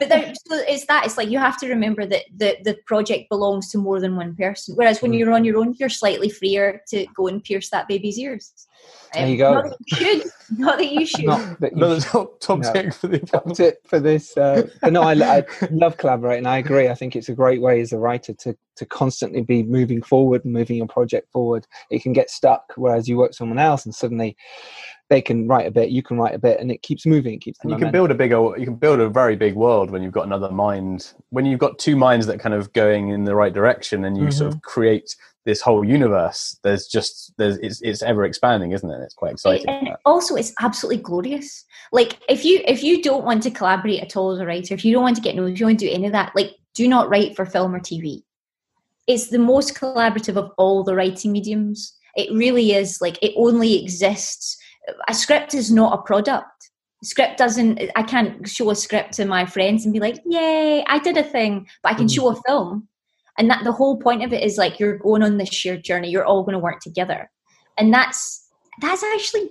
but 0.00 0.08
there, 0.08 0.34
so 0.34 0.56
it's 0.66 0.84
that. 0.86 1.06
It's 1.06 1.16
like 1.16 1.30
you 1.30 1.38
have 1.38 1.58
to 1.60 1.68
remember 1.68 2.06
that 2.06 2.24
the, 2.36 2.56
the 2.64 2.76
project 2.86 3.30
belongs 3.30 3.70
to 3.70 3.78
more 3.78 4.00
than 4.00 4.16
one 4.16 4.34
person. 4.34 4.74
Whereas 4.74 5.00
when 5.00 5.12
mm. 5.12 5.18
you're 5.18 5.32
on 5.32 5.44
your 5.44 5.58
own, 5.58 5.76
you're 5.78 5.88
slightly 5.88 6.28
freer 6.28 6.82
to 6.88 7.06
go 7.14 7.28
and 7.28 7.42
pierce 7.42 7.70
that 7.70 7.86
baby's 7.86 8.18
ears. 8.18 8.66
There 9.14 9.28
you 9.28 9.36
go. 9.36 9.54
Not 9.54 9.68
that 9.68 9.78
you 9.86 9.96
should. 9.96 10.30
Not 10.58 10.78
that 10.78 10.92
you 10.92 11.06
should. 11.06 11.24
Not 11.26 11.60
that 11.60 11.72
you 11.72 11.78
no, 11.78 11.98
top, 11.98 12.40
top 12.40 12.60
no. 12.60 12.72
tip 12.72 12.94
for 12.94 13.08
the 13.08 13.18
top 13.18 13.54
tip 13.54 13.86
for 13.86 14.00
this. 14.00 14.36
Uh, 14.36 14.68
but 14.80 14.92
no, 14.92 15.02
I, 15.02 15.12
I 15.12 15.44
love 15.70 15.98
collaborating. 15.98 16.46
I 16.46 16.58
agree. 16.58 16.88
I 16.88 16.94
think 16.94 17.14
it's 17.14 17.28
a 17.28 17.34
great 17.34 17.60
way 17.60 17.80
as 17.80 17.92
a 17.92 17.98
writer 17.98 18.32
to 18.32 18.56
to 18.76 18.86
constantly 18.86 19.42
be 19.42 19.62
moving 19.62 20.02
forward 20.02 20.44
and 20.44 20.52
moving 20.52 20.76
your 20.76 20.86
project 20.86 21.30
forward. 21.30 21.66
It 21.90 22.02
can 22.02 22.14
get 22.14 22.30
stuck, 22.30 22.72
whereas 22.76 23.06
you 23.06 23.18
work 23.18 23.34
someone 23.34 23.58
else 23.58 23.84
and 23.84 23.94
suddenly 23.94 24.34
they 25.12 25.20
can 25.20 25.46
write 25.46 25.66
a 25.66 25.70
bit, 25.70 25.90
you 25.90 26.02
can 26.02 26.16
write 26.16 26.34
a 26.34 26.38
bit, 26.38 26.58
and 26.58 26.70
it 26.70 26.80
keeps 26.80 27.04
moving. 27.04 27.34
It 27.34 27.42
keeps. 27.42 27.58
And 27.60 27.70
you 27.70 27.76
can 27.76 27.90
build 27.90 28.10
a 28.10 28.14
bigger, 28.14 28.56
you 28.56 28.64
can 28.64 28.76
build 28.76 28.98
a 28.98 29.10
very 29.10 29.36
big 29.36 29.54
world 29.54 29.90
when 29.90 30.02
you've 30.02 30.12
got 30.12 30.24
another 30.24 30.50
mind. 30.50 31.12
When 31.28 31.44
you've 31.44 31.60
got 31.60 31.78
two 31.78 31.96
minds 31.96 32.26
that 32.26 32.40
kind 32.40 32.54
of 32.54 32.72
going 32.72 33.10
in 33.10 33.24
the 33.24 33.34
right 33.34 33.52
direction, 33.52 34.06
and 34.06 34.16
you 34.16 34.24
mm-hmm. 34.24 34.30
sort 34.32 34.48
of 34.48 34.54
mm-hmm. 34.54 34.70
create 34.70 35.14
this 35.44 35.60
whole 35.60 35.84
universe. 35.84 36.58
There's 36.62 36.86
just 36.86 37.32
there's 37.36 37.58
it's, 37.58 37.80
it's 37.82 38.02
ever 38.02 38.24
expanding, 38.24 38.72
isn't 38.72 38.90
it? 38.90 39.00
It's 39.02 39.14
quite 39.14 39.32
exciting. 39.32 39.68
And 39.68 39.96
also, 40.04 40.34
it's 40.36 40.52
absolutely 40.60 41.02
glorious. 41.02 41.64
Like 41.92 42.18
if 42.28 42.44
you 42.44 42.62
if 42.66 42.82
you 42.82 43.02
don't 43.02 43.24
want 43.24 43.42
to 43.44 43.50
collaborate 43.50 44.00
at 44.00 44.16
all 44.16 44.32
as 44.32 44.40
a 44.40 44.46
writer, 44.46 44.74
if 44.74 44.84
you 44.84 44.92
don't 44.92 45.02
want 45.02 45.16
to 45.16 45.22
get 45.22 45.34
known 45.34 45.48
if 45.48 45.52
you 45.52 45.58
don't 45.58 45.70
want 45.70 45.80
to 45.80 45.86
do 45.86 45.92
any 45.92 46.06
of 46.06 46.12
that, 46.12 46.32
like 46.34 46.52
do 46.74 46.88
not 46.88 47.08
write 47.08 47.36
for 47.36 47.44
film 47.44 47.74
or 47.74 47.80
TV. 47.80 48.22
It's 49.06 49.28
the 49.28 49.38
most 49.38 49.74
collaborative 49.74 50.36
of 50.36 50.52
all 50.58 50.84
the 50.84 50.94
writing 50.94 51.32
mediums. 51.32 51.96
It 52.14 52.32
really 52.32 52.72
is. 52.72 53.00
Like 53.00 53.18
it 53.22 53.32
only 53.36 53.82
exists 53.82 54.58
a 55.08 55.14
script 55.14 55.54
is 55.54 55.70
not 55.70 55.98
a 55.98 56.02
product 56.02 56.70
script 57.02 57.38
doesn't 57.38 57.80
i 57.96 58.02
can't 58.02 58.48
show 58.48 58.70
a 58.70 58.76
script 58.76 59.12
to 59.12 59.24
my 59.24 59.44
friends 59.44 59.84
and 59.84 59.92
be 59.92 60.00
like 60.00 60.18
yay 60.24 60.84
i 60.86 60.98
did 60.98 61.16
a 61.16 61.22
thing 61.22 61.66
but 61.82 61.90
i 61.90 61.94
can 61.94 62.06
mm-hmm. 62.06 62.14
show 62.14 62.28
a 62.28 62.42
film 62.46 62.88
and 63.38 63.50
that 63.50 63.64
the 63.64 63.72
whole 63.72 63.98
point 63.98 64.22
of 64.22 64.32
it 64.32 64.42
is 64.42 64.58
like 64.58 64.78
you're 64.78 64.98
going 64.98 65.22
on 65.22 65.38
this 65.38 65.52
shared 65.52 65.84
journey. 65.84 66.10
You're 66.10 66.24
all 66.24 66.42
going 66.42 66.54
to 66.54 66.58
work 66.58 66.80
together. 66.80 67.30
And 67.78 67.92
that's 67.92 68.48
that's 68.80 69.02
actually 69.02 69.50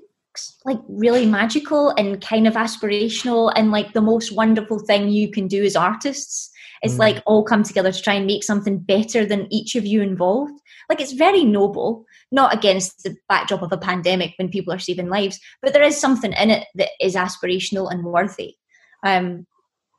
like 0.65 0.79
really 0.88 1.25
magical 1.25 1.89
and 1.97 2.21
kind 2.21 2.47
of 2.47 2.53
aspirational. 2.53 3.51
And 3.55 3.71
like 3.71 3.93
the 3.93 4.01
most 4.01 4.32
wonderful 4.32 4.79
thing 4.79 5.09
you 5.09 5.32
can 5.32 5.47
do 5.47 5.63
as 5.63 5.75
artists 5.75 6.51
it's 6.82 6.95
mm. 6.95 6.99
like 6.99 7.23
all 7.25 7.43
come 7.43 7.63
together 7.63 7.91
to 7.91 8.01
try 8.01 8.15
and 8.15 8.25
make 8.25 8.43
something 8.43 8.79
better 8.79 9.25
than 9.25 9.51
each 9.51 9.75
of 9.75 9.86
you 9.86 10.01
involved. 10.01 10.59
Like 10.89 10.99
it's 10.99 11.13
very 11.13 11.43
noble. 11.43 12.05
Not 12.32 12.53
against 12.53 13.03
the 13.03 13.15
backdrop 13.27 13.61
of 13.61 13.71
a 13.71 13.77
pandemic 13.77 14.34
when 14.38 14.49
people 14.49 14.73
are 14.73 14.79
saving 14.79 15.09
lives, 15.09 15.39
but 15.61 15.73
there 15.73 15.84
is 15.84 15.99
something 15.99 16.34
in 16.34 16.49
it 16.49 16.65
that 16.75 16.89
is 16.99 17.15
aspirational 17.15 17.91
and 17.91 18.05
worthy. 18.05 18.55
Um, 19.03 19.45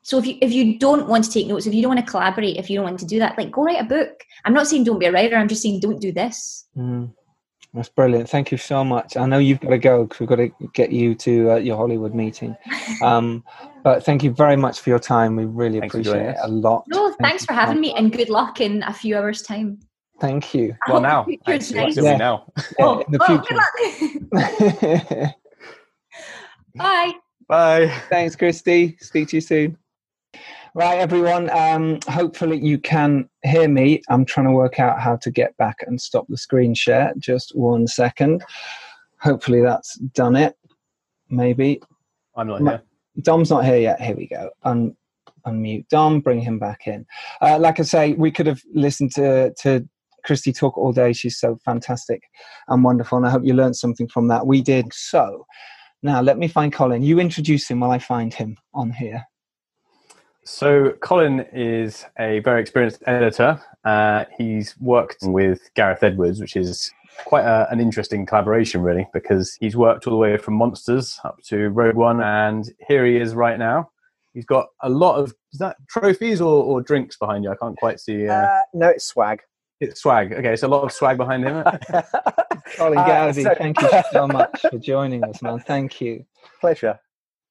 so 0.03 0.19
if 0.19 0.27
you 0.27 0.37
if 0.41 0.51
you 0.51 0.77
don't 0.77 1.07
want 1.07 1.23
to 1.23 1.31
take 1.31 1.47
notes, 1.47 1.65
if 1.65 1.73
you 1.73 1.81
don't 1.81 1.95
want 1.95 2.05
to 2.05 2.11
collaborate, 2.11 2.57
if 2.57 2.69
you 2.69 2.77
don't 2.77 2.85
want 2.85 2.99
to 2.99 3.05
do 3.05 3.19
that, 3.19 3.37
like 3.37 3.51
go 3.51 3.63
write 3.63 3.81
a 3.81 3.85
book. 3.85 4.23
I'm 4.45 4.53
not 4.53 4.67
saying 4.67 4.83
don't 4.83 4.99
be 4.99 5.05
a 5.05 5.11
writer. 5.11 5.35
I'm 5.35 5.47
just 5.47 5.61
saying 5.61 5.79
don't 5.79 6.01
do 6.01 6.11
this. 6.11 6.65
Mm. 6.77 7.13
That's 7.73 7.89
brilliant. 7.89 8.29
Thank 8.29 8.51
you 8.51 8.57
so 8.57 8.83
much. 8.83 9.17
I 9.17 9.25
know 9.25 9.39
you've 9.39 9.59
got 9.59 9.71
to 9.71 9.79
go 9.79 10.03
because 10.03 10.19
we've 10.19 10.29
got 10.29 10.35
to 10.35 10.51
get 10.73 10.91
you 10.91 11.15
to 11.15 11.53
uh, 11.53 11.55
your 11.55 11.75
Hollywood 11.75 12.13
meeting. 12.13 12.55
Um, 13.01 13.43
but 13.83 14.05
thank 14.05 14.23
you 14.23 14.31
very 14.31 14.55
much 14.55 14.79
for 14.79 14.89
your 14.89 14.99
time. 14.99 15.35
We 15.35 15.45
really 15.45 15.79
thanks 15.79 15.95
appreciate 15.95 16.21
it 16.21 16.35
a 16.41 16.47
lot. 16.47 16.83
No, 16.87 17.07
thank 17.07 17.19
thanks 17.19 17.45
for 17.45 17.53
having 17.53 17.81
me, 17.81 17.93
and 17.93 18.11
good 18.11 18.29
luck 18.29 18.61
in 18.61 18.83
a 18.83 18.93
few 18.93 19.17
hours' 19.17 19.41
time. 19.41 19.79
Thank 20.21 20.53
you. 20.53 20.75
Well, 20.87 21.01
now, 21.01 21.25
actually, 21.47 21.79
nice. 21.79 21.97
yeah. 21.97 22.17
now. 22.17 22.51
Oh, 22.79 22.99
in 22.99 23.11
the 23.11 23.19
future. 24.31 25.33
Bye. 26.75 27.13
Bye. 27.47 28.01
Thanks, 28.09 28.35
Krysty. 28.35 29.01
Speak 29.01 29.29
to 29.29 29.37
you 29.37 29.41
soon. 29.41 29.77
Right, 30.75 30.97
everyone. 30.97 31.51
Um, 31.51 31.99
hopefully, 32.07 32.57
you 32.57 32.79
can 32.79 33.29
hear 33.43 33.67
me. 33.67 34.01
I'm 34.09 34.25
trying 34.25 34.47
to 34.47 34.53
work 34.53 34.79
out 34.79 34.99
how 34.99 35.17
to 35.17 35.29
get 35.29 35.55
back 35.57 35.77
and 35.85 36.01
stop 36.01 36.25
the 36.29 36.37
screen 36.37 36.73
share. 36.73 37.13
Just 37.19 37.55
one 37.55 37.85
second. 37.85 38.43
Hopefully, 39.21 39.61
that's 39.61 39.95
done 39.99 40.35
it. 40.35 40.55
Maybe. 41.29 41.79
I'm 42.35 42.47
not 42.47 42.61
here. 42.61 42.81
Dom's 43.21 43.51
not 43.51 43.65
here 43.65 43.77
yet. 43.77 44.01
Here 44.01 44.15
we 44.15 44.27
go. 44.27 44.49
Un- 44.63 44.95
unmute 45.45 45.87
Dom. 45.89 46.21
Bring 46.21 46.41
him 46.41 46.57
back 46.57 46.87
in. 46.87 47.05
Uh, 47.39 47.59
like 47.59 47.79
I 47.79 47.83
say, 47.83 48.13
we 48.13 48.31
could 48.31 48.47
have 48.47 48.61
listened 48.73 49.13
to 49.13 49.53
to 49.61 49.87
Krysty 50.27 50.57
talk 50.57 50.75
all 50.75 50.91
day. 50.91 51.13
She's 51.13 51.37
so 51.37 51.59
fantastic 51.63 52.23
and 52.67 52.83
wonderful, 52.83 53.19
and 53.19 53.27
I 53.27 53.29
hope 53.29 53.45
you 53.45 53.53
learned 53.53 53.75
something 53.75 54.07
from 54.07 54.27
that. 54.29 54.47
We 54.47 54.63
did. 54.63 54.91
So 54.91 55.45
now 56.01 56.21
let 56.21 56.39
me 56.39 56.47
find 56.47 56.73
Colin. 56.73 57.03
You 57.03 57.19
introduce 57.19 57.69
him 57.69 57.81
while 57.81 57.91
I 57.91 57.99
find 57.99 58.33
him 58.33 58.57
on 58.73 58.91
here. 58.91 59.23
So 60.45 60.91
Colin 60.99 61.45
is 61.53 62.05
a 62.19 62.39
very 62.39 62.61
experienced 62.61 63.01
editor. 63.05 63.61
Uh, 63.85 64.25
he's 64.37 64.75
worked 64.79 65.17
with 65.23 65.69
Gareth 65.73 66.03
Edwards, 66.03 66.39
which 66.41 66.55
is 66.55 66.91
quite 67.25 67.45
a, 67.45 67.67
an 67.71 67.79
interesting 67.79 68.25
collaboration, 68.25 68.81
really, 68.81 69.07
because 69.13 69.55
he's 69.59 69.75
worked 69.75 70.05
all 70.05 70.11
the 70.11 70.17
way 70.17 70.37
from 70.37 70.55
Monsters 70.55 71.19
up 71.23 71.37
to 71.45 71.69
Rogue 71.69 71.95
One, 71.95 72.21
and 72.21 72.69
here 72.87 73.05
he 73.05 73.17
is 73.17 73.35
right 73.35 73.57
now. 73.57 73.89
He's 74.33 74.45
got 74.45 74.67
a 74.81 74.89
lot 74.89 75.17
of 75.17 75.33
is 75.53 75.59
that 75.59 75.77
trophies 75.87 76.41
or, 76.41 76.63
or 76.63 76.81
drinks 76.81 77.17
behind 77.17 77.43
you? 77.43 77.51
I 77.51 77.55
can't 77.55 77.77
quite 77.77 77.99
see. 77.99 78.27
Uh... 78.27 78.33
Uh, 78.33 78.59
no, 78.73 78.87
it's 78.89 79.05
swag. 79.05 79.41
It's 79.79 80.01
swag. 80.01 80.33
Okay, 80.33 80.53
it's 80.53 80.63
a 80.63 80.67
lot 80.67 80.83
of 80.83 80.91
swag 80.91 81.17
behind 81.17 81.43
him. 81.43 81.63
Colin 82.75 82.97
uh, 82.97 83.05
Goudie, 83.05 83.43
so- 83.43 83.55
thank 83.55 83.79
you 83.81 83.89
so 84.11 84.27
much 84.27 84.61
for 84.61 84.77
joining 84.79 85.23
us, 85.23 85.41
man. 85.41 85.59
Thank 85.59 86.01
you. 86.01 86.25
Pleasure. 86.59 86.99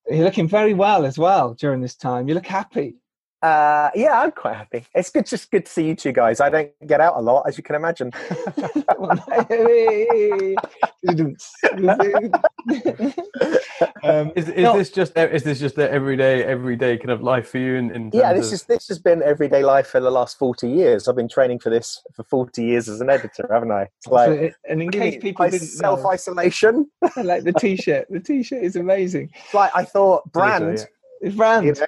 You're 0.09 0.25
looking 0.25 0.49
very 0.49 0.75
well 0.75 1.05
as 1.05 1.19
well 1.19 1.55
during 1.55 1.81
this 1.81 1.95
time. 1.95 2.29
You 2.29 2.35
look 2.35 2.47
happy. 2.47 2.97
Uh, 3.43 3.91
yeah, 3.95 4.21
I'm 4.21 4.31
quite 4.31 4.57
happy. 4.57 4.87
It's 4.95 5.11
good, 5.11 5.27
just 5.27 5.51
good 5.51 5.67
to 5.67 5.73
see 5.73 5.87
you 5.87 5.97
two 5.97 6.13
guys. 6.13 6.41
I 6.41 6.49
don't 6.49 6.71
get 6.87 7.01
out 7.01 7.17
a 7.17 7.21
lot, 7.21 7.49
as 7.49 7.59
you 7.59 7.65
can 7.65 7.75
imagine. 7.75 8.13
um, 14.03 14.33
is, 14.37 14.49
is 14.49 14.73
this 14.73 14.91
just 14.91 15.17
is 15.17 15.43
this 15.43 15.61
just 15.61 15.77
the 15.77 15.91
everyday 15.91 16.45
everyday 16.45 16.99
kind 16.99 17.11
of 17.11 17.23
life 17.23 17.49
for 17.49 17.59
you? 17.59 17.75
In, 17.75 17.91
in 17.95 18.11
yeah, 18.13 18.33
this 18.33 18.49
of... 18.49 18.55
is 18.55 18.63
this 18.65 18.89
has 18.89 18.99
been 18.99 19.23
everyday 19.23 19.63
life 19.63 19.89
for 19.89 20.01
the 20.01 20.11
last 20.11 20.39
forty 20.39 20.69
years. 20.69 21.09
I've 21.09 21.17
been 21.17 21.29
training 21.29 21.59
for 21.59 21.71
this 21.71 22.03
for 22.15 22.25
forty 22.25 22.65
years 22.65 22.89
as 22.89 23.01
an 23.01 23.11
editor, 23.11 23.49
haven't 23.51 23.73
I? 23.73 23.89
It's 23.99 24.07
like, 24.07 24.27
so 24.27 24.33
it, 24.33 24.55
and 24.69 24.83
in 24.83 24.91
case 24.91 25.21
people 25.21 25.49
didn't 25.49 25.67
self 25.67 26.05
isolation, 26.07 26.91
like 27.17 27.45
the 27.45 27.53
t-shirt. 27.53 28.07
The 28.11 28.21
t-shirt 28.21 28.63
is 28.63 28.77
amazing. 28.77 29.31
It's 29.45 29.55
like 29.55 29.71
I 29.75 29.85
thought, 29.85 30.31
brand. 30.33 30.79
Yeah. 30.79 30.85
It's 31.21 31.37
brand. 31.37 31.67
You 31.67 31.73
know? 31.73 31.87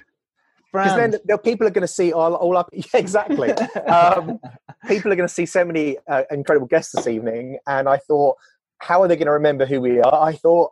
Because 0.83 0.97
then 0.97 1.15
the 1.25 1.37
people 1.37 1.65
are 1.67 1.71
going 1.71 1.83
to 1.83 1.87
see 1.87 2.11
all, 2.11 2.35
all 2.35 2.57
up. 2.57 2.69
Yeah, 2.73 2.83
exactly. 2.93 3.51
um, 3.51 4.39
people 4.87 5.11
are 5.11 5.15
going 5.15 5.27
to 5.27 5.33
see 5.33 5.45
so 5.45 5.63
many 5.63 5.97
uh, 6.09 6.23
incredible 6.31 6.67
guests 6.67 6.93
this 6.93 7.07
evening, 7.07 7.59
and 7.65 7.87
I 7.87 7.97
thought, 7.97 8.35
how 8.79 9.01
are 9.01 9.07
they 9.07 9.15
going 9.15 9.27
to 9.27 9.31
remember 9.31 9.65
who 9.65 9.79
we 9.79 10.01
are? 10.01 10.21
I 10.21 10.33
thought, 10.33 10.71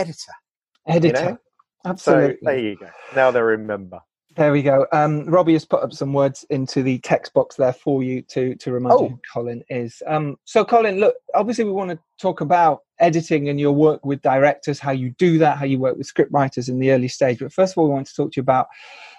editor. 0.00 0.32
Editor. 0.86 1.20
You 1.20 1.30
know? 1.30 1.38
Absolutely. 1.84 2.34
So 2.34 2.38
there 2.42 2.58
you 2.58 2.76
go. 2.76 2.88
Now 3.14 3.30
they 3.30 3.40
remember. 3.40 4.00
There 4.36 4.52
we 4.52 4.62
go. 4.62 4.86
Um, 4.92 5.26
Robbie 5.26 5.54
has 5.54 5.64
put 5.64 5.82
up 5.82 5.92
some 5.92 6.12
words 6.12 6.44
into 6.50 6.82
the 6.82 6.98
text 7.00 7.34
box 7.34 7.56
there 7.56 7.72
for 7.72 8.02
you 8.02 8.22
to 8.28 8.54
to 8.54 8.70
remind 8.70 8.94
oh. 8.94 9.02
you 9.02 9.08
who 9.08 9.20
Colin 9.32 9.62
is. 9.68 10.02
Um, 10.06 10.36
so, 10.44 10.64
Colin, 10.64 11.00
look, 11.00 11.16
obviously, 11.34 11.64
we 11.64 11.72
want 11.72 11.90
to 11.90 11.98
talk 12.20 12.40
about 12.40 12.80
editing 13.00 13.48
and 13.48 13.58
your 13.58 13.72
work 13.72 14.04
with 14.04 14.22
directors, 14.22 14.78
how 14.78 14.92
you 14.92 15.10
do 15.18 15.38
that, 15.38 15.58
how 15.58 15.64
you 15.64 15.78
work 15.78 15.96
with 15.96 16.06
script 16.06 16.32
writers 16.32 16.68
in 16.68 16.78
the 16.78 16.92
early 16.92 17.08
stage. 17.08 17.40
But 17.40 17.52
first 17.52 17.72
of 17.72 17.78
all, 17.78 17.88
we 17.88 17.94
want 17.94 18.06
to 18.06 18.14
talk 18.14 18.32
to 18.32 18.36
you 18.36 18.42
about 18.42 18.68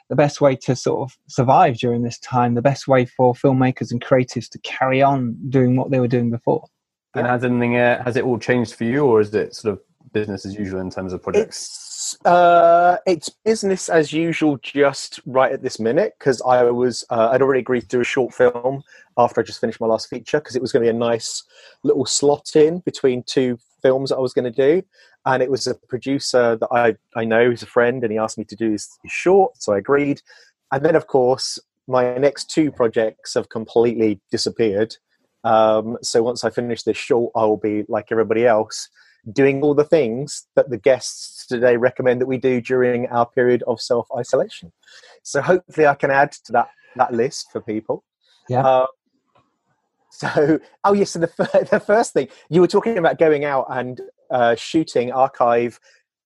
the 0.09 0.15
best 0.15 0.39
way 0.39 0.55
to 0.55 0.75
sort 0.75 1.09
of 1.09 1.17
survive 1.27 1.77
during 1.77 2.03
this 2.03 2.19
time, 2.19 2.53
the 2.53 2.61
best 2.61 2.87
way 2.87 3.05
for 3.05 3.33
filmmakers 3.33 3.91
and 3.91 4.01
creatives 4.01 4.49
to 4.49 4.59
carry 4.59 5.01
on 5.01 5.37
doing 5.49 5.75
what 5.75 5.91
they 5.91 5.99
were 5.99 6.07
doing 6.07 6.31
before. 6.31 6.65
And 7.15 7.27
has 7.27 7.43
anything 7.43 7.75
uh, 7.75 8.01
has 8.03 8.15
it 8.15 8.23
all 8.23 8.39
changed 8.39 8.75
for 8.75 8.85
you, 8.85 9.05
or 9.05 9.19
is 9.19 9.33
it 9.35 9.53
sort 9.55 9.73
of 9.73 9.81
business 10.13 10.45
as 10.45 10.55
usual 10.55 10.81
in 10.81 10.89
terms 10.89 11.13
of 11.13 11.21
projects? 11.21 12.15
It's, 12.15 12.25
uh, 12.25 12.97
it's 13.05 13.29
business 13.29 13.89
as 13.89 14.11
usual 14.11 14.57
just 14.61 15.19
right 15.25 15.51
at 15.51 15.61
this 15.61 15.79
minute 15.79 16.15
because 16.19 16.41
I 16.41 16.63
was 16.63 17.05
uh, 17.09 17.29
I'd 17.31 17.41
already 17.41 17.61
agreed 17.61 17.81
to 17.81 17.87
do 17.87 18.01
a 18.01 18.05
short 18.05 18.33
film 18.33 18.83
after 19.17 19.41
I 19.41 19.43
just 19.43 19.61
finished 19.61 19.79
my 19.79 19.87
last 19.87 20.09
feature 20.09 20.39
because 20.39 20.55
it 20.55 20.61
was 20.61 20.71
going 20.71 20.85
to 20.85 20.91
be 20.91 20.95
a 20.95 20.99
nice 20.99 21.43
little 21.83 22.05
slot 22.05 22.55
in 22.55 22.79
between 22.79 23.23
two 23.23 23.57
films 23.81 24.09
that 24.09 24.17
I 24.17 24.21
was 24.21 24.33
going 24.33 24.51
to 24.51 24.51
do, 24.51 24.83
and 25.25 25.41
it 25.41 25.51
was 25.51 25.67
a 25.67 25.75
producer 25.75 26.55
that 26.55 26.69
I 26.71 26.95
I 27.15 27.25
know 27.25 27.45
who's 27.45 27.63
a 27.63 27.67
friend, 27.67 28.03
and 28.03 28.11
he 28.11 28.17
asked 28.17 28.37
me 28.37 28.45
to 28.45 28.55
do 28.55 28.71
his, 28.71 28.97
his 29.03 29.11
short, 29.11 29.61
so 29.61 29.73
I 29.73 29.77
agreed, 29.77 30.21
and 30.71 30.83
then 30.83 30.95
of 30.95 31.07
course 31.07 31.59
my 31.87 32.17
next 32.17 32.49
two 32.49 32.71
projects 32.71 33.33
have 33.33 33.49
completely 33.49 34.19
disappeared. 34.31 34.95
Um, 35.43 35.97
so 36.03 36.21
once 36.21 36.43
I 36.43 36.51
finish 36.51 36.83
this 36.83 36.97
short, 36.97 37.31
I 37.35 37.43
will 37.45 37.57
be 37.57 37.83
like 37.87 38.11
everybody 38.11 38.45
else 38.45 38.89
doing 39.31 39.61
all 39.61 39.73
the 39.73 39.83
things 39.83 40.47
that 40.55 40.69
the 40.69 40.77
guests 40.77 41.45
today 41.45 41.77
recommend 41.77 42.21
that 42.21 42.25
we 42.25 42.37
do 42.37 42.61
during 42.61 43.07
our 43.07 43.25
period 43.25 43.63
of 43.67 43.81
self 43.81 44.07
isolation. 44.17 44.71
So 45.23 45.41
hopefully, 45.41 45.87
I 45.87 45.95
can 45.95 46.11
add 46.11 46.31
to 46.45 46.51
that 46.53 46.69
that 46.95 47.13
list 47.13 47.51
for 47.51 47.61
people. 47.61 48.03
Yeah. 48.49 48.65
Uh, 48.65 48.87
so, 50.09 50.59
oh 50.83 50.93
yes, 50.93 51.11
so 51.11 51.19
the 51.19 51.67
the 51.71 51.79
first 51.79 52.13
thing 52.13 52.27
you 52.49 52.61
were 52.61 52.67
talking 52.67 52.97
about 52.97 53.17
going 53.17 53.45
out 53.45 53.67
and 53.69 54.01
uh, 54.29 54.55
shooting 54.55 55.11
archive, 55.11 55.79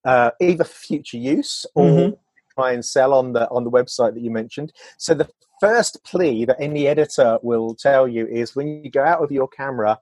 uh, 0.06 0.32
either 0.42 0.64
future 0.64 1.18
use 1.18 1.66
or 1.76 1.86
mm-hmm. 1.86 2.14
try 2.56 2.72
and 2.72 2.84
sell 2.84 3.14
on 3.14 3.34
the 3.34 3.50
on 3.50 3.64
the 3.64 3.72
website 3.72 4.14
that 4.14 4.22
you 4.22 4.32
mentioned. 4.32 4.74
So 4.98 5.14
the 5.14 5.30
first 5.60 6.04
plea 6.04 6.46
that 6.46 6.58
any 6.60 6.88
editor 6.88 7.40
will 7.42 7.76
tell 7.76 8.08
you 8.08 8.28
is 8.28 8.56
when 8.56 8.84
you 8.84 8.90
go 8.90 9.04
out 9.04 9.22
with 9.22 9.32
your 9.32 9.48
camera, 9.48 10.00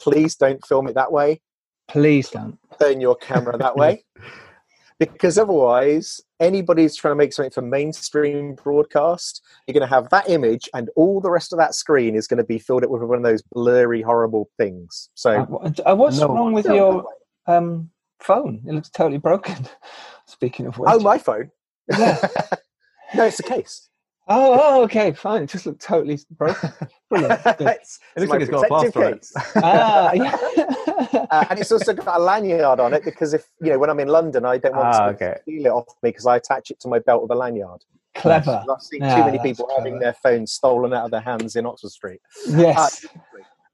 please 0.00 0.36
don't 0.36 0.64
film 0.64 0.86
it 0.88 0.94
that 0.94 1.12
way. 1.12 1.40
Please 1.88 2.30
don't 2.30 2.58
turn 2.80 3.00
your 3.00 3.16
camera 3.16 3.56
that 3.58 3.76
way, 3.76 4.04
because 4.98 5.38
otherwise, 5.38 6.20
anybody's 6.40 6.96
trying 6.96 7.12
to 7.12 7.16
make 7.16 7.32
something 7.32 7.52
for 7.52 7.62
mainstream 7.62 8.54
broadcast, 8.54 9.42
you're 9.66 9.74
going 9.74 9.88
to 9.88 9.94
have 9.94 10.10
that 10.10 10.28
image, 10.28 10.68
and 10.74 10.90
all 10.96 11.20
the 11.20 11.30
rest 11.30 11.52
of 11.52 11.58
that 11.58 11.74
screen 11.74 12.14
is 12.14 12.26
going 12.26 12.38
to 12.38 12.44
be 12.44 12.58
filled 12.58 12.84
up 12.84 12.90
with 12.90 13.02
one 13.02 13.18
of 13.18 13.24
those 13.24 13.42
blurry, 13.52 14.02
horrible 14.02 14.50
things. 14.56 15.10
So, 15.14 15.30
uh, 15.62 15.90
uh 15.90 15.94
what's 15.94 16.18
no, 16.18 16.28
wrong 16.28 16.52
with 16.52 16.66
your 16.66 17.04
um, 17.46 17.90
phone? 18.20 18.62
It 18.66 18.72
looks 18.72 18.90
totally 18.90 19.18
broken. 19.18 19.66
Speaking 20.26 20.66
of 20.66 20.78
which, 20.78 20.90
oh, 20.92 20.98
my 21.00 21.18
phone. 21.18 21.50
Yeah. 21.88 22.18
no, 23.14 23.24
it's 23.24 23.36
the 23.36 23.44
case. 23.44 23.88
Oh, 24.28 24.58
oh, 24.60 24.82
okay, 24.84 25.12
fine. 25.12 25.44
It 25.44 25.50
just 25.50 25.66
looked 25.66 25.80
totally 25.80 26.18
broken. 26.32 26.72
Brilliant. 27.08 27.40
it 27.46 27.60
looks 27.60 28.00
like 28.16 28.40
it's 28.40 28.50
got 28.50 28.64
a 28.64 28.68
password. 28.68 29.24
ah, 29.56 30.12
yeah. 30.12 30.74
uh, 31.30 31.44
and 31.50 31.58
it's 31.58 31.72
also 31.72 31.92
got 31.92 32.18
a 32.18 32.22
lanyard 32.22 32.80
on 32.80 32.94
it 32.94 33.04
because 33.04 33.34
if 33.34 33.44
you 33.60 33.70
know 33.70 33.78
when 33.78 33.90
I'm 33.90 34.00
in 34.00 34.08
London, 34.08 34.44
I 34.44 34.58
don't 34.58 34.74
want 34.74 34.94
ah, 34.94 35.08
okay. 35.08 35.34
to 35.34 35.42
steal 35.42 35.66
it 35.66 35.70
off 35.70 35.86
me 36.02 36.10
because 36.10 36.26
I 36.26 36.36
attach 36.36 36.70
it 36.70 36.80
to 36.80 36.88
my 36.88 36.98
belt 36.98 37.22
with 37.22 37.30
a 37.30 37.34
lanyard. 37.34 37.84
Clever. 38.14 38.64
I've 38.70 38.80
seen 38.80 39.02
yeah, 39.02 39.16
too 39.16 39.24
many 39.24 39.38
people 39.38 39.66
clever. 39.66 39.80
having 39.80 39.98
their 39.98 40.14
phones 40.14 40.52
stolen 40.52 40.94
out 40.94 41.04
of 41.04 41.10
their 41.10 41.20
hands 41.20 41.54
in 41.54 41.66
Oxford 41.66 41.90
Street. 41.90 42.20
Yes. 42.48 43.04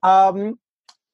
Uh, 0.03 0.31
um, 0.31 0.59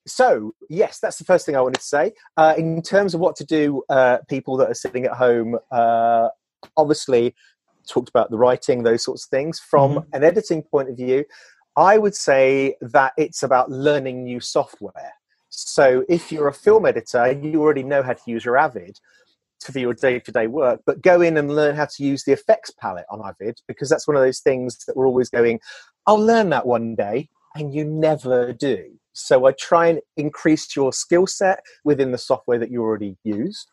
so 0.06 0.54
yes, 0.70 0.98
that's 0.98 1.18
the 1.18 1.24
first 1.24 1.44
thing 1.44 1.54
I 1.54 1.60
wanted 1.60 1.80
to 1.80 1.86
say. 1.86 2.12
Uh, 2.36 2.54
in 2.56 2.80
terms 2.80 3.14
of 3.14 3.20
what 3.20 3.36
to 3.36 3.44
do, 3.44 3.82
uh, 3.90 4.18
people 4.28 4.56
that 4.56 4.70
are 4.70 4.74
sitting 4.74 5.04
at 5.04 5.12
home, 5.12 5.58
uh, 5.70 6.28
obviously 6.76 7.34
talked 7.88 8.08
about 8.08 8.30
the 8.30 8.38
writing, 8.38 8.82
those 8.82 9.04
sorts 9.04 9.24
of 9.24 9.30
things. 9.30 9.58
From 9.58 9.96
mm-hmm. 9.96 10.14
an 10.14 10.24
editing 10.24 10.62
point 10.62 10.88
of 10.88 10.96
view, 10.96 11.24
I 11.76 11.98
would 11.98 12.14
say 12.14 12.74
that 12.80 13.12
it's 13.16 13.42
about 13.42 13.70
learning 13.70 14.24
new 14.24 14.40
software. 14.40 15.12
So 15.50 16.04
if 16.08 16.30
you're 16.30 16.48
a 16.48 16.52
film 16.52 16.86
editor, 16.86 17.32
you 17.32 17.60
already 17.60 17.82
know 17.82 18.02
how 18.02 18.12
to 18.12 18.22
use 18.26 18.44
your 18.44 18.56
Avid 18.56 18.98
for 19.60 19.76
your 19.78 19.94
day-to-day 19.94 20.46
work, 20.46 20.80
but 20.86 21.02
go 21.02 21.20
in 21.20 21.36
and 21.36 21.54
learn 21.54 21.74
how 21.74 21.86
to 21.86 22.04
use 22.04 22.24
the 22.24 22.32
effects 22.32 22.70
palette 22.70 23.06
on 23.10 23.20
Avid 23.24 23.60
because 23.66 23.88
that's 23.88 24.06
one 24.06 24.16
of 24.16 24.22
those 24.22 24.40
things 24.40 24.78
that 24.86 24.96
we're 24.96 25.06
always 25.06 25.30
going, 25.30 25.58
I'll 26.06 26.20
learn 26.20 26.50
that 26.50 26.66
one 26.66 26.94
day, 26.94 27.28
and 27.54 27.74
you 27.74 27.84
never 27.84 28.52
do. 28.52 28.84
So 29.14 29.46
I 29.46 29.52
try 29.52 29.88
and 29.88 30.00
increase 30.16 30.76
your 30.76 30.92
skill 30.92 31.26
set 31.26 31.60
within 31.84 32.12
the 32.12 32.18
software 32.18 32.58
that 32.58 32.70
you 32.70 32.82
already 32.82 33.16
use 33.24 33.66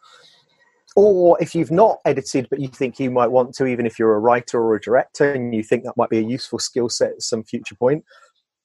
or 0.96 1.38
if 1.42 1.54
you've 1.54 1.72
not 1.72 2.00
edited 2.06 2.48
but 2.50 2.60
you 2.60 2.68
think 2.68 3.00
you 3.00 3.12
might 3.12 3.28
want 3.28 3.54
to 3.54 3.66
even 3.66 3.86
if 3.86 4.00
you're 4.00 4.16
a 4.16 4.20
writer 4.20 4.60
or 4.60 4.76
a 4.76 4.82
director 4.82 5.32
and 5.32 5.54
you 5.54 5.62
think 5.64 5.84
that 5.84 5.98
might 5.98 6.10
be 6.10 6.18
a 6.18 6.24
useful 6.24 6.58
skill 6.58 6.90
set 6.90 7.12
at 7.12 7.22
some 7.22 7.44
future 7.44 7.76
point 7.76 8.04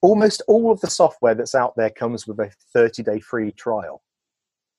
almost 0.03 0.43
all 0.49 0.71
of 0.71 0.81
the 0.81 0.91
software 0.91 1.35
that's 1.35 1.55
out 1.55 1.75
there 1.77 1.91
comes 1.91 2.27
with 2.27 2.39
a 2.41 2.51
30 2.73 3.03
day 3.03 3.21
free 3.21 3.53
trial. 3.53 4.03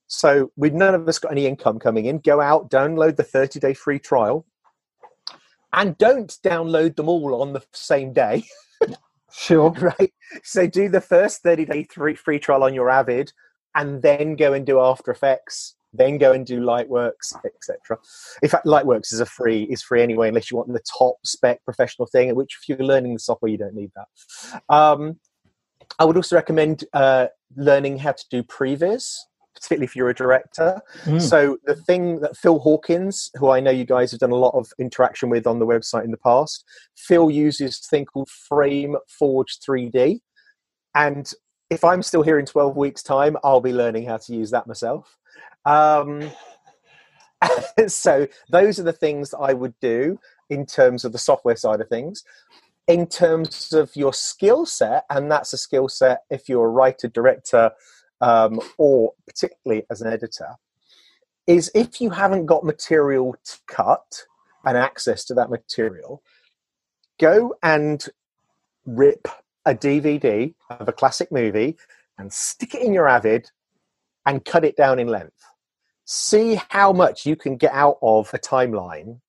So 0.07 0.51
with 0.57 0.73
none 0.73 0.93
of 0.93 1.07
us 1.07 1.19
got 1.19 1.31
any 1.31 1.47
income 1.47 1.79
coming 1.79 2.05
in. 2.05 2.19
Go 2.19 2.41
out 2.41 2.69
download 2.69 3.15
the 3.15 3.23
30 3.23 3.59
day 3.59 3.73
free 3.73 3.99
trial 3.99 4.45
and 5.73 5.97
don't 5.97 6.37
download 6.43 6.95
them 6.95 7.07
all 7.07 7.41
on 7.41 7.53
the 7.53 7.63
same 7.73 8.13
day. 8.13 8.43
Sure. 9.33 9.71
Right? 9.79 10.13
So 10.43 10.67
do 10.67 10.89
the 10.89 11.01
first 11.01 11.41
30 11.41 11.65
day 11.65 11.87
free 11.89 12.39
trial 12.39 12.63
on 12.63 12.73
your 12.73 12.89
avid 12.89 13.31
and 13.75 14.01
then 14.01 14.35
go 14.35 14.53
and 14.53 14.65
do 14.65 14.79
after 14.79 15.11
effects 15.11 15.75
then 15.93 16.17
go 16.17 16.31
and 16.31 16.45
do 16.45 16.61
Lightworks, 16.61 17.35
etc. 17.45 17.97
In 18.41 18.49
fact, 18.49 18.65
Lightworks 18.65 19.13
is 19.13 19.19
a 19.19 19.25
free 19.25 19.63
is 19.63 19.81
free 19.81 20.01
anyway, 20.01 20.29
unless 20.29 20.49
you 20.49 20.57
want 20.57 20.71
the 20.71 20.81
top 20.97 21.15
spec 21.25 21.63
professional 21.63 22.07
thing. 22.07 22.33
Which, 22.35 22.57
if 22.61 22.69
you're 22.69 22.85
learning 22.85 23.13
the 23.13 23.19
software, 23.19 23.51
you 23.51 23.57
don't 23.57 23.75
need 23.75 23.91
that. 23.95 24.61
Um, 24.73 25.19
I 25.99 26.05
would 26.05 26.15
also 26.15 26.35
recommend 26.35 26.85
uh, 26.93 27.27
learning 27.55 27.97
how 27.99 28.13
to 28.13 28.25
do 28.29 28.43
previs, 28.43 29.17
particularly 29.53 29.85
if 29.85 29.95
you're 29.95 30.09
a 30.09 30.15
director. 30.15 30.81
Mm. 31.03 31.21
So 31.21 31.57
the 31.65 31.75
thing 31.75 32.21
that 32.21 32.37
Phil 32.37 32.59
Hawkins, 32.59 33.29
who 33.35 33.49
I 33.49 33.59
know 33.59 33.71
you 33.71 33.85
guys 33.85 34.11
have 34.11 34.19
done 34.19 34.31
a 34.31 34.35
lot 34.35 34.55
of 34.55 34.71
interaction 34.79 35.29
with 35.29 35.45
on 35.45 35.59
the 35.59 35.65
website 35.65 36.05
in 36.05 36.11
the 36.11 36.17
past, 36.17 36.63
Phil 36.95 37.29
uses 37.29 37.79
a 37.79 37.87
thing 37.89 38.05
called 38.05 38.29
Frame 38.29 38.95
Forge 39.07 39.59
3D, 39.59 40.19
and 40.95 41.31
if 41.71 41.85
I'm 41.85 42.03
still 42.03 42.21
here 42.21 42.37
in 42.37 42.45
12 42.45 42.75
weeks' 42.75 43.01
time, 43.01 43.37
I'll 43.45 43.61
be 43.61 43.71
learning 43.71 44.05
how 44.05 44.17
to 44.17 44.35
use 44.35 44.51
that 44.51 44.67
myself. 44.67 45.17
Um, 45.65 46.29
so 47.87 48.27
those 48.49 48.77
are 48.77 48.83
the 48.83 48.91
things 48.91 49.33
I 49.33 49.53
would 49.53 49.73
do 49.79 50.19
in 50.49 50.65
terms 50.65 51.05
of 51.05 51.13
the 51.13 51.17
software 51.17 51.55
side 51.55 51.79
of 51.79 51.87
things. 51.87 52.25
In 52.87 53.07
terms 53.07 53.71
of 53.71 53.95
your 53.95 54.13
skill 54.13 54.65
set, 54.65 55.05
and 55.09 55.31
that's 55.31 55.53
a 55.53 55.57
skill 55.57 55.87
set 55.87 56.23
if 56.29 56.49
you're 56.49 56.65
a 56.65 56.69
writer, 56.69 57.07
director, 57.07 57.71
um, 58.19 58.59
or 58.77 59.13
particularly 59.25 59.85
as 59.89 60.01
an 60.01 60.11
editor, 60.11 60.49
is 61.47 61.71
if 61.73 62.01
you 62.01 62.09
haven't 62.09 62.47
got 62.47 62.65
material 62.65 63.33
to 63.45 63.57
cut 63.67 64.25
and 64.65 64.77
access 64.77 65.23
to 65.23 65.33
that 65.35 65.49
material, 65.49 66.21
go 67.17 67.55
and 67.63 68.07
rip 68.85 69.25
a 69.65 69.73
DVD 69.73 70.53
of 70.69 70.87
a 70.87 70.93
classic 70.93 71.31
movie 71.31 71.77
and 72.17 72.31
stick 72.31 72.75
it 72.75 72.81
in 72.81 72.93
your 72.93 73.07
Avid 73.07 73.49
and 74.25 74.43
cut 74.43 74.65
it 74.65 74.75
down 74.75 74.99
in 74.99 75.07
length. 75.07 75.43
See 76.05 76.59
how 76.69 76.91
much 76.91 77.25
you 77.25 77.35
can 77.35 77.57
get 77.57 77.73
out 77.73 77.97
of 78.01 78.33
a 78.33 78.39
timeline 78.39 79.19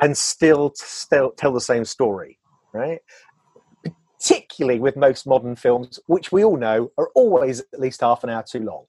and 0.00 0.16
still 0.16 0.72
still 0.76 1.30
tell 1.30 1.52
the 1.52 1.60
same 1.60 1.84
story 1.84 2.38
right? 2.76 3.00
Particularly 4.18 4.80
with 4.80 4.96
most 4.96 5.26
modern 5.26 5.56
films 5.56 5.98
which 6.06 6.30
we 6.30 6.44
all 6.44 6.56
know 6.56 6.90
are 6.98 7.10
always 7.14 7.60
at 7.60 7.80
least 7.80 8.00
half 8.00 8.24
an 8.24 8.30
hour 8.30 8.44
too 8.48 8.60
long 8.60 8.84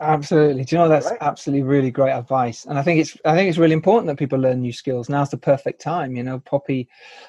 Absolutely. 0.00 0.64
Do 0.64 0.76
you 0.76 0.82
know 0.82 0.88
that's 0.88 1.06
Right. 1.10 1.18
absolutely 1.20 1.62
really 1.62 1.90
great 1.90 2.12
advice, 2.12 2.64
and 2.64 2.78
I 2.78 2.82
think 2.82 3.00
it's 3.00 3.16
I 3.24 3.34
think 3.34 3.48
it's 3.50 3.58
really 3.58 3.74
important 3.74 4.06
that 4.06 4.16
people 4.18 4.38
learn 4.38 4.60
new 4.62 4.72
skills. 4.72 5.08
Now's 5.10 5.28
the 5.30 5.36
perfect 5.36 5.80
time. 5.82 6.16
You 6.16 6.22
know, 6.22 6.38
Poppy 6.40 6.88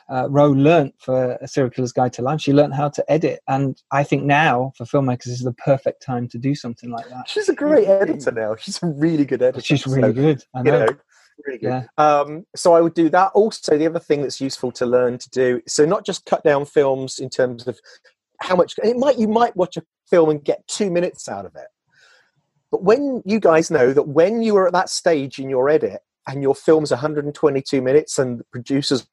uh, 0.09 0.27
Roe 0.29 0.51
learnt 0.51 0.93
for 0.99 1.33
a 1.41 1.47
serial 1.47 1.69
killer's 1.69 1.91
guide 1.91 2.13
to 2.13 2.21
life. 2.21 2.39
She 2.39 2.53
learnt 2.53 2.73
how 2.73 2.87
to 2.89 3.11
edit, 3.11 3.41
and 3.49 3.81
I 3.91 4.03
think 4.03 4.23
now 4.23 4.71
for 4.77 4.85
filmmakers 4.85 5.27
is 5.27 5.41
the 5.41 5.53
perfect 5.53 6.01
time 6.01 6.27
to 6.29 6.37
do 6.37 6.55
something 6.55 6.89
like 6.91 7.09
that. 7.09 7.27
She's 7.27 7.49
a 7.49 7.55
great 7.55 7.87
editor 7.87 8.31
now. 8.31 8.55
She's 8.55 8.81
a 8.81 8.87
really 8.87 9.25
good 9.25 9.41
editor. 9.41 9.61
She's 9.61 9.85
really 9.85 10.09
So, 10.09 10.13
good. 10.13 10.43
I 10.55 10.59
You 10.59 10.63
know. 10.71 10.79
know, 10.85 10.87
really 11.45 11.59
good. 11.59 11.67
Yeah. 11.67 11.85
Um, 11.97 12.45
so 12.55 12.73
I 12.73 12.79
would 12.79 12.93
do 12.93 13.09
that. 13.09 13.31
Also, 13.33 13.77
the 13.77 13.85
other 13.87 13.99
thing 13.99 14.21
that's 14.21 14.39
useful 14.39 14.71
to 14.73 14.85
learn 14.85 15.17
to 15.17 15.29
do, 15.29 15.61
so 15.67 15.83
not 15.85 16.05
just 16.05 16.25
cut 16.25 16.43
down 16.43 16.65
films 16.65 17.19
in 17.19 17.29
terms 17.29 17.67
of 17.67 17.77
how 18.39 18.55
much 18.55 18.75
it 18.83 18.95
might 18.97 19.19
you 19.19 19.27
might 19.27 19.55
watch 19.57 19.75
a 19.75 19.83
film 20.09 20.29
and 20.29 20.43
get 20.43 20.65
two 20.67 20.89
minutes 20.89 21.27
out 21.27 21.45
of 21.45 21.55
it. 21.55 21.67
But 22.71 22.83
when 22.83 23.21
you 23.25 23.39
guys 23.39 23.69
know 23.69 23.93
that 23.93 24.07
when 24.07 24.41
you 24.41 24.55
are 24.55 24.67
at 24.67 24.73
that 24.73 24.89
stage 24.89 25.39
in 25.39 25.49
your 25.49 25.69
edit 25.69 25.99
and 26.27 26.41
your 26.41 26.55
film's 26.55 26.91
122 26.91 27.81
minutes 27.81 28.17
and 28.17 28.39
the 28.39 28.43
producers, 28.45 29.07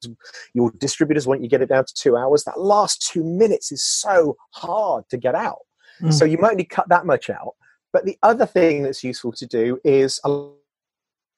your 0.53 0.71
distributors 0.77 1.27
want 1.27 1.41
you 1.41 1.49
to 1.49 1.51
get 1.51 1.61
it 1.61 1.69
down 1.69 1.85
to 1.85 1.93
two 1.93 2.15
hours, 2.15 2.45
that 2.45 2.59
last 2.59 3.07
two 3.11 3.23
minutes 3.23 3.71
is 3.71 3.83
so 3.83 4.37
hard 4.51 5.03
to 5.09 5.17
get 5.17 5.35
out. 5.35 5.59
Mm. 6.01 6.13
So 6.13 6.23
you 6.23 6.37
might 6.37 6.51
only 6.51 6.63
cut 6.63 6.87
that 6.89 7.05
much 7.05 7.29
out. 7.29 7.55
But 7.91 8.05
the 8.05 8.17
other 8.23 8.45
thing 8.45 8.83
that's 8.83 9.03
useful 9.03 9.33
to 9.33 9.45
do 9.45 9.79
is 9.83 10.19
a 10.23 10.29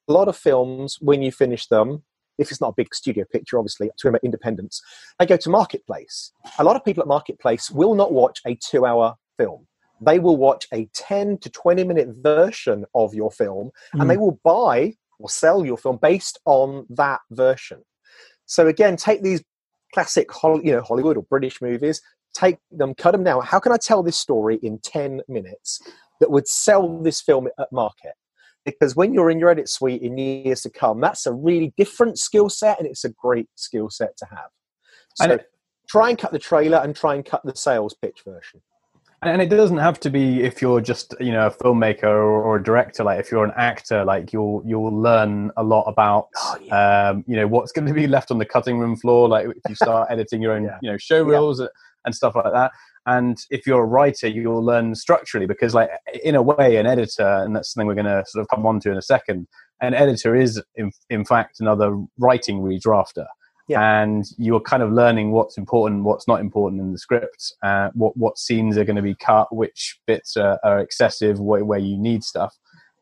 lot 0.08 0.28
of 0.28 0.38
films, 0.38 0.98
when 1.02 1.22
you 1.22 1.32
finish 1.32 1.68
them, 1.68 2.04
if 2.38 2.52
it's 2.52 2.62
not 2.62 2.70
a 2.70 2.74
big 2.76 2.94
studio 2.94 3.26
picture, 3.32 3.58
obviously, 3.58 3.90
talking 3.98 4.10
about 4.10 4.24
independence, 4.24 4.82
they 5.20 5.26
go 5.26 5.38
to 5.38 5.50
Marketplace. 5.50 6.32
A 6.60 6.64
lot 6.64 6.76
of 6.76 6.84
people 6.84 7.02
at 7.02 7.08
Marketplace 7.08 7.70
will 7.72 7.96
not 7.96 8.12
watch 8.12 8.42
a 8.46 8.56
two 8.56 8.86
hour 8.86 9.16
film. 9.38 9.68
They 10.02 10.20
will 10.20 10.38
watch 10.38 10.68
a 10.74 10.90
10 10.94 11.38
to 11.40 11.50
20 11.50 11.84
minute 11.84 12.10
version 12.22 12.86
of 12.96 13.14
your 13.14 13.32
film 13.32 13.72
and 13.94 14.10
they 14.10 14.16
mm. 14.16 14.22
will 14.22 14.40
buy 14.44 14.96
or 15.20 15.30
sell 15.30 15.66
your 15.66 15.78
film 15.78 16.00
based 16.02 16.40
on 16.46 16.88
that 16.90 17.22
version. 17.30 17.84
So 18.46 18.68
again, 18.68 18.98
take 18.98 19.22
these 19.22 19.44
classic 19.94 20.30
you 20.44 20.72
know, 20.72 20.82
Hollywood 20.82 21.18
or 21.18 21.24
British 21.24 21.62
movies, 21.62 22.02
take 22.34 22.58
them, 22.72 22.96
cut 22.96 23.12
them 23.12 23.24
down. 23.24 23.44
How 23.44 23.60
can 23.60 23.72
I 23.72 23.78
tell 23.78 24.02
this 24.04 24.18
story 24.18 24.60
in 24.64 24.80
10 24.80 25.22
minutes 25.28 25.82
that 26.20 26.32
would 26.32 26.48
sell 26.48 27.02
this 27.02 27.22
film 27.22 27.48
at 27.60 27.72
market? 27.72 28.14
Because 28.66 28.96
when 28.96 29.14
you're 29.14 29.30
in 29.30 29.40
your 29.40 29.50
edit 29.50 29.70
suite 29.70 30.02
in 30.02 30.18
years 30.18 30.62
to 30.62 30.70
come, 30.70 31.02
that's 31.02 31.26
a 31.26 31.34
really 31.34 31.74
different 31.78 32.20
skill 32.20 32.50
set 32.50 32.80
and 32.80 32.88
it's 32.88 33.04
a 33.04 33.10
great 33.10 33.50
skill 33.56 33.90
set 33.90 34.18
to 34.18 34.26
have. 34.26 34.50
So 35.16 35.40
try 35.88 36.10
and 36.10 36.18
cut 36.18 36.32
the 36.32 36.40
trailer 36.40 36.78
and 36.78 36.96
try 36.96 37.16
and 37.16 37.26
cut 37.26 37.42
the 37.44 37.56
sales 37.56 37.96
pitch 38.02 38.22
version. 38.26 38.62
And 39.24 39.42
it 39.42 39.50
doesn't 39.50 39.78
have 39.78 40.00
to 40.00 40.10
be 40.10 40.42
if 40.42 40.62
you're 40.62 40.82
just 40.82 41.14
you 41.20 41.32
know 41.32 41.48
a 41.48 41.52
filmmaker 41.52 42.04
or, 42.04 42.56
a 42.58 42.64
director 42.64 43.04
like 43.04 43.20
if 43.20 43.32
you're 43.32 43.46
an 43.46 43.54
actor 43.56 44.04
like 44.04 44.34
you'll 44.34 44.64
you'll 44.66 44.92
learn 44.96 45.52
a 45.58 45.64
lot 45.64 45.84
about 45.84 46.28
Oh, 46.38 46.58
um 46.72 47.24
you 47.28 47.36
know 47.36 47.48
what's 47.48 47.72
going 47.72 47.88
to 47.88 47.94
be 47.94 48.08
left 48.08 48.32
on 48.32 48.40
the 48.40 48.46
cutting 48.46 48.80
room 48.80 48.96
floor 48.96 49.28
like 49.30 49.48
if 49.48 49.62
you 49.70 49.76
start 49.76 50.08
editing 50.12 50.42
your 50.42 50.54
own 50.54 50.64
Yeah. 50.64 50.78
you 50.82 50.92
know 50.92 50.98
show 50.98 51.18
Yeah. 51.26 51.32
reels 51.38 51.62
and 52.06 52.16
stuff 52.16 52.36
like 52.36 52.52
that 52.52 52.72
and 53.06 53.38
if 53.50 53.66
you're 53.68 53.84
a 53.84 53.86
writer 53.86 54.28
you'll 54.28 54.64
learn 54.64 54.96
structurally 54.96 55.46
because 55.46 55.74
like 55.74 55.90
in 56.24 56.36
a 56.36 56.42
way 56.42 56.78
an 56.78 56.86
editor 56.88 57.28
and 57.28 57.56
that's 57.56 57.74
something 57.74 57.88
we're 57.88 57.96
going 57.96 58.06
to 58.06 58.24
sort 58.28 58.42
of 58.42 58.48
come 58.50 58.66
on 58.66 58.80
to 58.80 58.92
in 58.92 58.98
a 58.98 59.02
second 59.02 59.48
an 59.82 59.94
editor 59.94 60.36
is 60.36 60.62
in, 60.76 60.92
in 61.10 61.24
fact 61.26 61.60
another 61.60 61.96
writing 62.20 62.62
redrafter 62.62 63.26
Yeah. 63.72 64.02
and 64.02 64.26
you're 64.38 64.60
kind 64.62 64.84
of 64.84 64.92
learning 64.92 65.32
what's 65.32 65.58
important 65.58 66.04
what's 66.04 66.28
not 66.28 66.40
important 66.40 66.82
in 66.82 66.92
the 66.92 66.98
script 66.98 67.54
uh, 67.64 67.90
what 67.94 68.14
what 68.18 68.38
scenes 68.38 68.78
are 68.78 68.86
going 68.86 68.96
to 68.96 69.02
be 69.02 69.16
cut 69.16 69.48
which 69.62 70.00
bits 70.08 70.38
are, 70.38 70.58
are 70.64 70.80
excessive 70.80 71.40
where, 71.40 71.64
where 71.66 71.80
you 71.80 71.98
need 71.98 72.24
stuff 72.24 72.54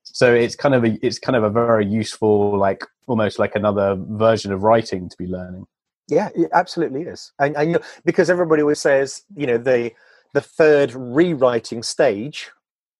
so 0.03 0.33
it's 0.33 0.55
kind 0.55 0.75
of 0.75 0.83
a 0.83 0.97
it's 1.05 1.19
kind 1.19 1.35
of 1.35 1.43
a 1.43 1.49
very 1.49 1.85
useful 1.85 2.57
like 2.57 2.81
almost 3.07 3.39
like 3.39 3.53
another 3.55 3.95
version 4.09 4.51
of 4.51 4.63
writing 4.63 5.09
to 5.09 5.17
be 5.17 5.27
learning 5.27 5.65
Yeah, 6.09 6.29
it 6.35 6.49
absolutely 6.53 7.03
is. 7.03 7.31
And, 7.37 7.55
and 7.57 7.65
you 7.69 7.73
know, 7.77 7.85
because 8.05 8.29
everybody 8.29 8.61
always 8.63 8.81
says, 8.81 9.23
you 9.35 9.45
know, 9.45 9.57
the 9.59 9.91
the 10.33 10.41
third 10.41 10.93
rewriting 10.95 11.83
stage 11.83 12.49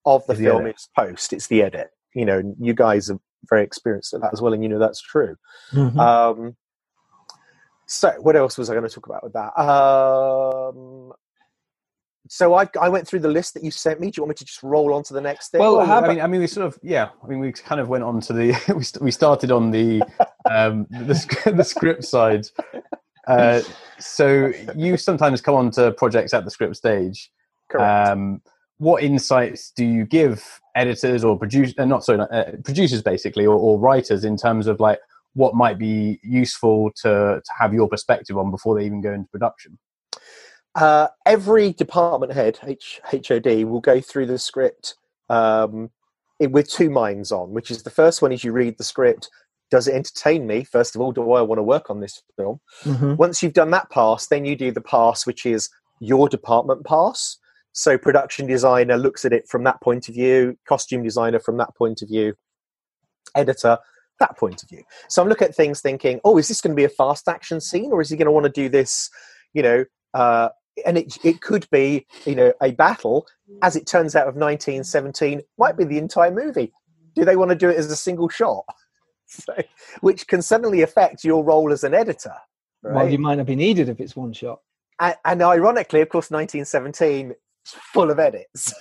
of 0.06 0.26
the 0.28 0.34
the 0.36 0.44
film 0.44 0.62
edit. 0.64 0.76
is 0.76 0.90
post. 0.96 1.34
It's 1.34 1.48
the 1.48 1.62
edit. 1.64 1.90
You 2.14 2.26
know, 2.26 2.56
you 2.60 2.74
guys 2.74 3.10
are 3.10 3.20
very 3.50 3.64
experienced 3.64 4.14
at 4.14 4.22
that 4.22 4.34
as 4.34 4.42
well, 4.42 4.54
and 4.54 4.62
you 4.64 4.70
know 4.70 4.80
that's 4.80 5.02
true. 5.02 5.36
Mhm. 5.72 5.98
Um, 5.98 6.56
so, 7.90 8.12
what 8.20 8.36
else 8.36 8.56
was 8.56 8.70
I 8.70 8.76
going 8.76 8.88
to 8.88 8.94
talk 8.94 9.08
about 9.08 9.24
with 9.24 9.34
that? 9.34 9.60
Um, 9.60 11.12
so 12.28 12.54
I, 12.54 12.68
I 12.80 12.88
went 12.88 13.08
through 13.08 13.22
the 13.22 13.30
list 13.30 13.56
that 13.56 13.64
you 13.64 13.72
sent 13.72 14.00
me. 14.00 14.12
Do 14.12 14.20
you 14.20 14.24
want 14.24 14.30
me 14.30 14.36
to 14.36 14.46
just 14.46 14.62
roll 14.62 14.94
on 14.94 15.02
to 15.06 15.14
the 15.16 15.22
next 15.22 15.50
thing? 15.50 15.60
Well, 15.60 15.80
I 15.80 16.08
mean, 16.08 16.22
I 16.22 16.28
mean, 16.28 16.42
we 16.42 16.46
sort 16.46 16.68
of, 16.68 16.78
yeah. 16.84 17.10
I 17.24 17.28
mean, 17.28 17.40
we 17.40 17.52
kind 17.52 17.82
of 17.82 17.90
went 17.90 18.04
on 18.04 18.22
to 18.22 18.34
the, 18.34 18.50
we, 18.76 18.84
st- 18.84 19.02
we 19.02 19.10
started 19.10 19.52
on 19.52 19.72
the, 19.72 20.04
um, 20.48 20.86
the, 20.92 21.52
the 21.58 21.64
script 21.64 22.06
side. 22.06 22.46
Uh, 23.28 23.62
so 23.98 24.54
you 24.76 24.96
sometimes 24.96 25.42
come 25.42 25.56
on 25.56 25.72
to 25.72 25.92
projects 25.94 26.32
at 26.36 26.46
the 26.46 26.52
script 26.52 26.76
stage. 26.76 27.32
Correct. 27.72 28.10
Um, 28.12 28.44
what 28.78 29.02
insights 29.02 29.72
do 29.72 29.84
you 29.84 30.06
give 30.06 30.62
editors 30.76 31.24
or 31.24 31.40
produce, 31.40 31.74
uh, 31.80 31.86
not 31.86 32.04
sorry, 32.04 32.20
not, 32.20 32.32
uh, 32.32 32.52
producers 32.64 33.02
basically, 33.02 33.48
or, 33.48 33.56
or 33.56 33.80
writers 33.80 34.24
in 34.24 34.38
terms 34.38 34.68
of 34.68 34.80
like 34.80 35.00
what 35.40 35.56
might 35.56 35.80
be 35.80 36.20
useful 36.22 36.92
to 37.02 37.42
to 37.44 37.52
have 37.58 37.74
your 37.74 37.88
perspective 37.88 38.38
on 38.38 38.52
before 38.52 38.78
they 38.78 38.86
even 38.86 39.02
go 39.02 39.14
into 39.14 39.30
production? 39.30 39.80
uh, 40.76 41.08
every 41.26 41.74
department 41.74 42.32
head, 42.32 42.60
H- 42.64 43.02
HOD, 43.04 43.64
will 43.64 43.82
go 43.82 44.00
through 44.00 44.28
the 44.28 44.38
script 44.38 44.96
um, 45.30 45.90
it, 46.40 46.52
with 46.52 46.70
two 46.70 46.90
minds 46.90 47.32
on, 47.32 47.52
which 47.52 47.72
is 47.72 47.84
the 47.84 47.90
first 47.90 48.22
one 48.22 48.32
is 48.32 48.44
you 48.44 48.52
read 48.52 48.78
the 48.78 48.84
script. 48.84 49.30
Does 49.72 49.88
it 49.88 49.96
entertain 49.96 50.48
me? 50.48 50.64
First 50.64 50.96
of 50.96 51.02
all, 51.02 51.12
do 51.12 51.34
I 51.34 51.42
want 51.42 51.60
to 51.60 51.64
work 51.64 51.90
on 51.90 52.00
this 52.00 52.22
film? 52.38 52.60
Mhm. 52.84 53.18
Once 53.18 53.44
you've 53.44 53.54
done 53.54 53.72
that 53.72 53.90
pass, 53.90 54.28
then 54.28 54.46
you 54.46 54.56
do 54.56 54.72
the 54.72 54.82
pass, 54.82 55.28
which 55.28 55.46
is 55.46 55.70
your 56.00 56.30
department 56.30 56.86
pass. 56.86 57.38
So, 57.74 57.98
production 57.98 58.48
designer 58.48 58.98
looks 58.98 59.26
at 59.26 59.34
it 59.34 59.48
from 59.48 59.64
that 59.66 59.80
point 59.82 60.10
of 60.10 60.16
view, 60.16 60.58
costume 60.68 61.04
designer 61.04 61.40
from 61.40 61.58
that 61.58 61.76
point 61.76 62.02
of 62.02 62.08
view, 62.08 62.34
editor 63.36 63.78
that 64.20 64.38
point 64.38 64.64
of 64.64 64.70
view. 64.70 64.84
So, 65.08 65.22
I'm 65.22 65.30
looking 65.30 65.48
at 65.48 65.56
things 65.56 65.82
thinking, 65.82 66.20
oh, 66.24 66.38
is 66.38 66.48
this 66.48 66.62
going 66.62 66.76
to 66.76 66.80
be 66.80 66.86
a 66.86 66.90
fast 66.90 67.28
action 67.28 67.62
scene, 67.62 67.92
or 67.92 68.02
is 68.02 68.10
he 68.10 68.18
going 68.18 68.26
to 68.26 68.32
want 68.32 68.46
to 68.46 68.52
do 68.52 68.70
this, 68.70 69.10
you 69.54 69.64
know? 69.64 69.86
Uh, 70.14 70.50
and 70.86 70.98
it 70.98 71.18
it 71.24 71.42
could 71.42 71.68
be, 71.72 72.06
you 72.26 72.36
know, 72.36 72.54
a 72.62 72.72
battle. 72.72 73.26
As 73.62 73.76
it 73.76 73.88
turns 73.88 74.16
out, 74.16 74.28
of 74.28 74.36
1917, 74.36 75.42
might 75.58 75.78
be 75.78 75.84
the 75.84 75.98
entire 75.98 76.32
movie. 76.32 76.72
Do 77.16 77.26
they 77.26 77.36
want 77.36 77.50
to 77.50 77.56
do 77.56 77.70
it 77.70 77.78
as 77.78 77.92
a 77.92 77.96
single 77.96 78.30
shot? 78.30 78.64
So, 79.32 79.54
which 80.02 80.26
can 80.26 80.42
suddenly 80.42 80.82
affect 80.82 81.24
your 81.24 81.44
role 81.44 81.72
as 81.72 81.84
an 81.84 81.94
editor. 81.94 82.34
Right? 82.82 82.96
Well, 82.96 83.10
you 83.10 83.20
might 83.20 83.36
not 83.36 83.46
be 83.46 83.56
needed 83.56 83.88
if 83.88 84.00
it's 84.00 84.16
one 84.16 84.34
shot. 84.34 84.60
and, 85.00 85.16
and 85.24 85.44
ironically, 85.44 86.02
of 86.02 86.10
course, 86.10 86.32
1917 86.32 87.30
is 87.30 87.36
full 87.66 88.10
of 88.12 88.20
edits. 88.20 88.74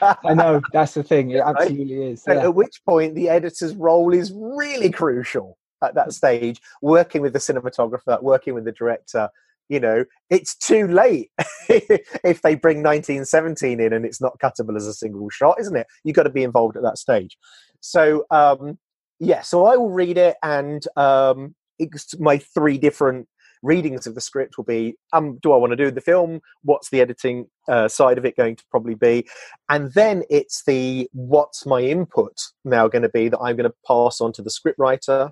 I 0.00 0.34
know 0.34 0.60
that's 0.72 0.94
the 0.94 1.02
thing. 1.02 1.30
It 1.30 1.42
absolutely 1.44 2.10
is. 2.10 2.24
Yeah. 2.26 2.44
At 2.44 2.54
which 2.54 2.80
point, 2.86 3.14
the 3.14 3.28
editor's 3.28 3.74
role 3.74 4.12
is 4.12 4.32
really 4.34 4.90
crucial 4.90 5.58
at 5.82 5.94
that 5.94 6.12
stage. 6.12 6.60
Working 6.82 7.22
with 7.22 7.32
the 7.32 7.38
cinematographer, 7.38 8.22
working 8.22 8.54
with 8.54 8.64
the 8.64 8.72
director. 8.72 9.28
You 9.68 9.78
know, 9.78 10.04
it's 10.30 10.56
too 10.56 10.88
late 10.88 11.30
if 11.68 12.42
they 12.42 12.56
bring 12.56 12.78
1917 12.78 13.78
in 13.80 13.92
and 13.92 14.04
it's 14.04 14.20
not 14.20 14.36
cuttable 14.40 14.76
as 14.76 14.88
a 14.88 14.92
single 14.92 15.30
shot, 15.30 15.60
isn't 15.60 15.76
it? 15.76 15.86
You've 16.02 16.16
got 16.16 16.24
to 16.24 16.30
be 16.30 16.42
involved 16.42 16.76
at 16.76 16.82
that 16.82 16.98
stage. 16.98 17.38
So, 17.80 18.24
um, 18.32 18.78
yeah, 19.20 19.42
so 19.42 19.66
I 19.66 19.76
will 19.76 19.90
read 19.90 20.18
it, 20.18 20.36
and 20.42 20.82
um, 20.96 21.54
it's 21.78 22.18
my 22.18 22.38
three 22.38 22.78
different 22.78 23.28
readings 23.62 24.06
of 24.06 24.14
the 24.14 24.20
script 24.20 24.56
will 24.56 24.64
be 24.64 24.94
um, 25.12 25.38
do 25.42 25.52
I 25.52 25.56
want 25.56 25.72
to 25.72 25.76
do 25.76 25.90
the 25.90 26.00
film? 26.00 26.40
What's 26.62 26.90
the 26.90 27.00
editing 27.00 27.46
uh, 27.68 27.88
side 27.88 28.18
of 28.18 28.24
it 28.24 28.36
going 28.36 28.56
to 28.56 28.64
probably 28.70 28.94
be? 28.94 29.26
and 29.70 29.92
then 29.94 30.22
it's 30.28 30.64
the 30.64 31.08
what's 31.12 31.64
my 31.64 31.80
input 31.80 32.36
now 32.64 32.88
going 32.88 33.02
to 33.02 33.08
be 33.08 33.28
that 33.28 33.38
i'm 33.38 33.56
going 33.56 33.70
to 33.70 33.76
pass 33.86 34.20
on 34.20 34.32
to 34.32 34.42
the 34.42 34.50
scriptwriter 34.50 35.30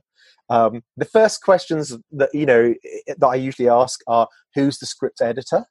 um, 0.51 0.83
the 0.97 1.05
first 1.05 1.43
questions 1.43 1.95
that 2.13 2.31
you 2.33 2.47
know 2.47 2.75
that 3.07 3.27
i 3.27 3.35
usually 3.35 3.69
ask 3.69 4.01
are 4.07 4.29
who's 4.55 4.79
the 4.79 4.87
script 4.87 5.21
editor 5.21 5.67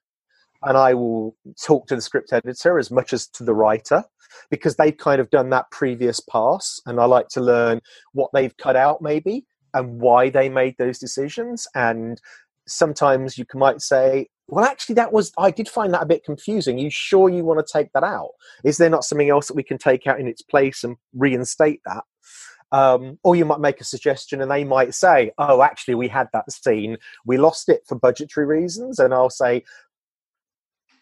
and 0.64 0.78
i 0.78 0.94
will 0.94 1.36
talk 1.64 1.88
to 1.88 1.96
the 1.96 2.02
script 2.02 2.32
editor 2.32 2.78
as 2.78 2.92
much 2.92 3.14
as 3.14 3.28
to 3.28 3.44
the 3.44 3.56
writer 3.56 4.04
because 4.52 4.76
they've 4.76 4.98
kind 4.98 5.22
of 5.22 5.30
done 5.30 5.50
that 5.50 5.70
previous 5.72 6.20
pass 6.20 6.80
and 6.86 7.00
i 7.00 7.06
like 7.06 7.30
to 7.30 7.42
learn 7.42 7.82
what 8.14 8.30
they've 8.34 8.58
cut 8.58 8.76
out 8.76 9.02
maybe 9.02 9.46
and 9.74 10.00
why 10.00 10.30
they 10.30 10.50
made 10.50 10.76
those 10.78 10.98
decisions 10.98 11.68
and 11.76 12.22
sometimes 12.68 13.38
you 13.38 13.45
might 13.56 13.81
say 13.81 14.27
well 14.48 14.65
actually 14.65 14.95
that 14.95 15.11
was 15.11 15.31
i 15.38 15.52
did 15.52 15.68
find 15.68 15.94
that 15.94 16.03
a 16.03 16.07
bit 16.07 16.23
confusing. 16.23 16.77
You 16.77 16.89
sure 16.89 17.30
you 17.30 17.44
want 17.44 17.65
to 17.65 17.73
take 17.73 17.91
that 17.94 18.03
out? 18.03 18.31
Is 18.64 18.77
there 18.77 18.89
not 18.89 19.03
something 19.03 19.30
else 19.30 19.48
that 19.48 19.56
we 19.56 19.64
can 19.64 19.77
take 19.77 20.07
out 20.07 20.19
in 20.19 20.27
its 20.27 20.41
place 20.41 20.84
and 20.84 20.98
reinstate 21.14 21.81
that? 21.85 22.03
Um, 22.69 23.18
or 23.23 23.38
you 23.38 23.45
might 23.45 23.61
make 23.61 23.80
a 23.80 23.85
suggestion 23.85 24.41
and 24.41 24.52
they 24.52 24.65
might 24.65 24.94
say 24.94 25.31
oh 25.38 25.61
actually 25.61 25.95
we 25.95 26.07
had 26.07 26.27
that 26.34 26.52
scene. 26.52 26.98
We 27.26 27.38
lost 27.38 27.69
it 27.69 27.84
for 27.88 27.95
budgetary 27.95 28.45
reasons. 28.45 28.99
And 28.99 29.14
i'll 29.14 29.30
say 29.30 29.64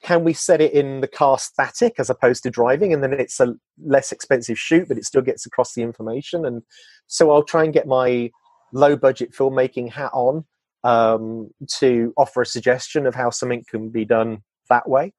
can 0.04 0.24
we 0.24 0.34
set 0.34 0.62
it 0.62 0.74
in 0.74 1.02
the 1.02 1.08
car 1.08 1.40
static 1.40 1.96
as 1.98 2.12
opposed 2.12 2.44
to 2.44 2.52
driving? 2.52 2.94
And 2.94 3.02
then 3.02 3.14
it's 3.14 3.40
a 3.40 3.56
less 3.84 4.12
expensive 4.12 4.60
shoot 4.60 4.88
but 4.88 4.98
it 4.98 5.06
still 5.06 5.24
gets 5.24 5.46
across 5.46 5.74
the 5.74 5.82
information. 5.82 6.46
And 6.46 6.64
so 7.08 7.32
i'll 7.32 7.44
try 7.44 7.64
and 7.64 7.74
get 7.74 7.88
my 7.88 8.32
low 8.74 8.96
budget 8.96 9.34
filmmaking 9.34 9.92
hat 9.92 10.12
on 10.14 10.46
um, 10.86 11.50
to 11.80 12.14
offer 12.16 12.44
a 12.44 12.46
suggestion 12.46 13.06
of 13.06 13.16
how 13.16 13.30
something 13.30 13.64
can 13.70 13.90
be 13.90 14.06
done 14.06 14.42
that 14.70 14.88
way 14.88 15.14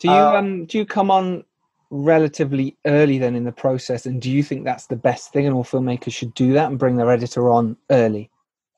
Do 0.00 0.08
you 0.08 0.14
Uh, 0.14 0.38
um 0.38 0.66
do 0.66 0.78
you 0.78 0.86
come 0.86 1.10
on 1.10 1.44
relatively 1.92 2.76
early 2.86 3.18
then 3.18 3.36
in 3.36 3.44
the 3.44 3.52
process, 3.52 4.06
and 4.06 4.20
do 4.20 4.30
you 4.30 4.42
think 4.42 4.64
that's 4.64 4.86
the 4.86 4.96
best 4.96 5.32
thing, 5.32 5.46
and 5.46 5.54
all 5.54 5.62
filmmakers 5.62 6.12
should 6.14 6.34
do 6.34 6.54
that 6.54 6.70
and 6.70 6.78
bring 6.78 6.96
their 6.96 7.10
editor 7.10 7.50
on 7.50 7.76
early? 7.90 8.30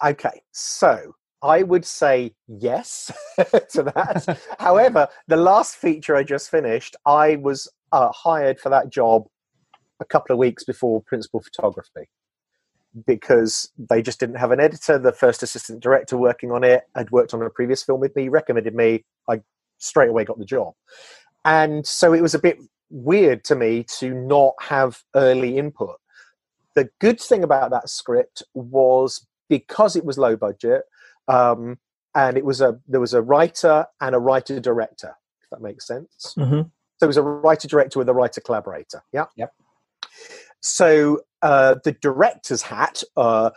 Okay, 0.05 0.43
so 0.53 1.15
I 1.41 1.63
would 1.63 1.85
say 1.85 2.35
yes 2.49 3.13
to 3.71 3.83
that. 3.95 4.39
However, 4.59 5.09
the 5.29 5.37
last 5.37 5.77
feature 5.77 6.17
I 6.17 6.25
just 6.25 6.51
finished, 6.51 6.97
I 7.07 7.37
was 7.37 7.71
uh, 7.93 8.11
hired 8.11 8.59
for 8.59 8.69
that 8.71 8.91
job 8.91 9.27
a 10.01 10.05
couple 10.05 10.35
of 10.35 10.39
weeks 10.39 10.65
before 10.65 11.01
principal 11.03 11.41
photography 11.41 12.09
because 13.07 13.71
they 13.79 14.03
just 14.03 14.21
didn't 14.21 14.37
have 14.37 14.51
an 14.51 14.61
editor. 14.61 14.99
The 14.99 15.13
first 15.13 15.43
assistant 15.43 15.83
director 15.83 16.17
working 16.17 16.51
on 16.53 16.65
it 16.65 16.85
had 16.95 17.11
worked 17.11 17.35
on 17.35 17.43
a 17.43 17.51
previous 17.51 17.83
film 17.83 18.01
with 18.01 18.15
me, 18.15 18.29
recommended 18.29 18.75
me. 18.75 19.05
I 19.29 19.41
straight 19.79 20.11
away 20.11 20.25
got 20.25 20.39
the 20.39 20.45
job. 20.45 20.75
And 21.45 21.87
so 21.87 22.13
it 22.13 22.23
was 22.23 22.35
a 22.35 22.39
bit 22.39 22.59
weird 22.91 23.45
to 23.45 23.57
me 23.57 23.85
to 23.99 24.15
not 24.15 24.55
have 24.61 25.03
early 25.15 25.59
input. 25.59 25.97
The 26.75 26.89
good 27.01 27.21
thing 27.21 27.45
about 27.45 27.71
that 27.71 27.89
script 27.89 28.43
was 28.55 29.27
because 29.49 29.97
it 29.97 30.05
was 30.05 30.19
low 30.19 30.37
budget, 30.37 30.83
um, 31.29 31.79
and 32.15 32.37
it 32.37 32.45
was 32.45 32.61
a 32.61 32.79
there 32.89 33.01
was 33.01 33.15
a 33.15 33.23
writer 33.23 33.87
and 34.01 34.15
a 34.15 34.19
writer 34.19 34.59
director. 34.61 35.15
If 35.43 35.51
that 35.51 35.61
makes 35.61 35.87
sense. 35.87 36.35
Mm-hmm. 36.39 36.63
So 36.99 37.05
it 37.05 37.07
was 37.07 37.17
a 37.17 37.23
writer 37.23 37.69
director 37.69 37.99
with 37.99 38.09
a 38.09 38.15
writer 38.15 38.41
collaborator. 38.41 39.03
Yeah. 39.13 39.27
Yep. 39.37 39.53
So 40.65 41.21
uh, 41.43 41.77
the 41.85 41.93
director's 41.93 42.63
hat, 42.63 43.03
uh, 43.19 43.51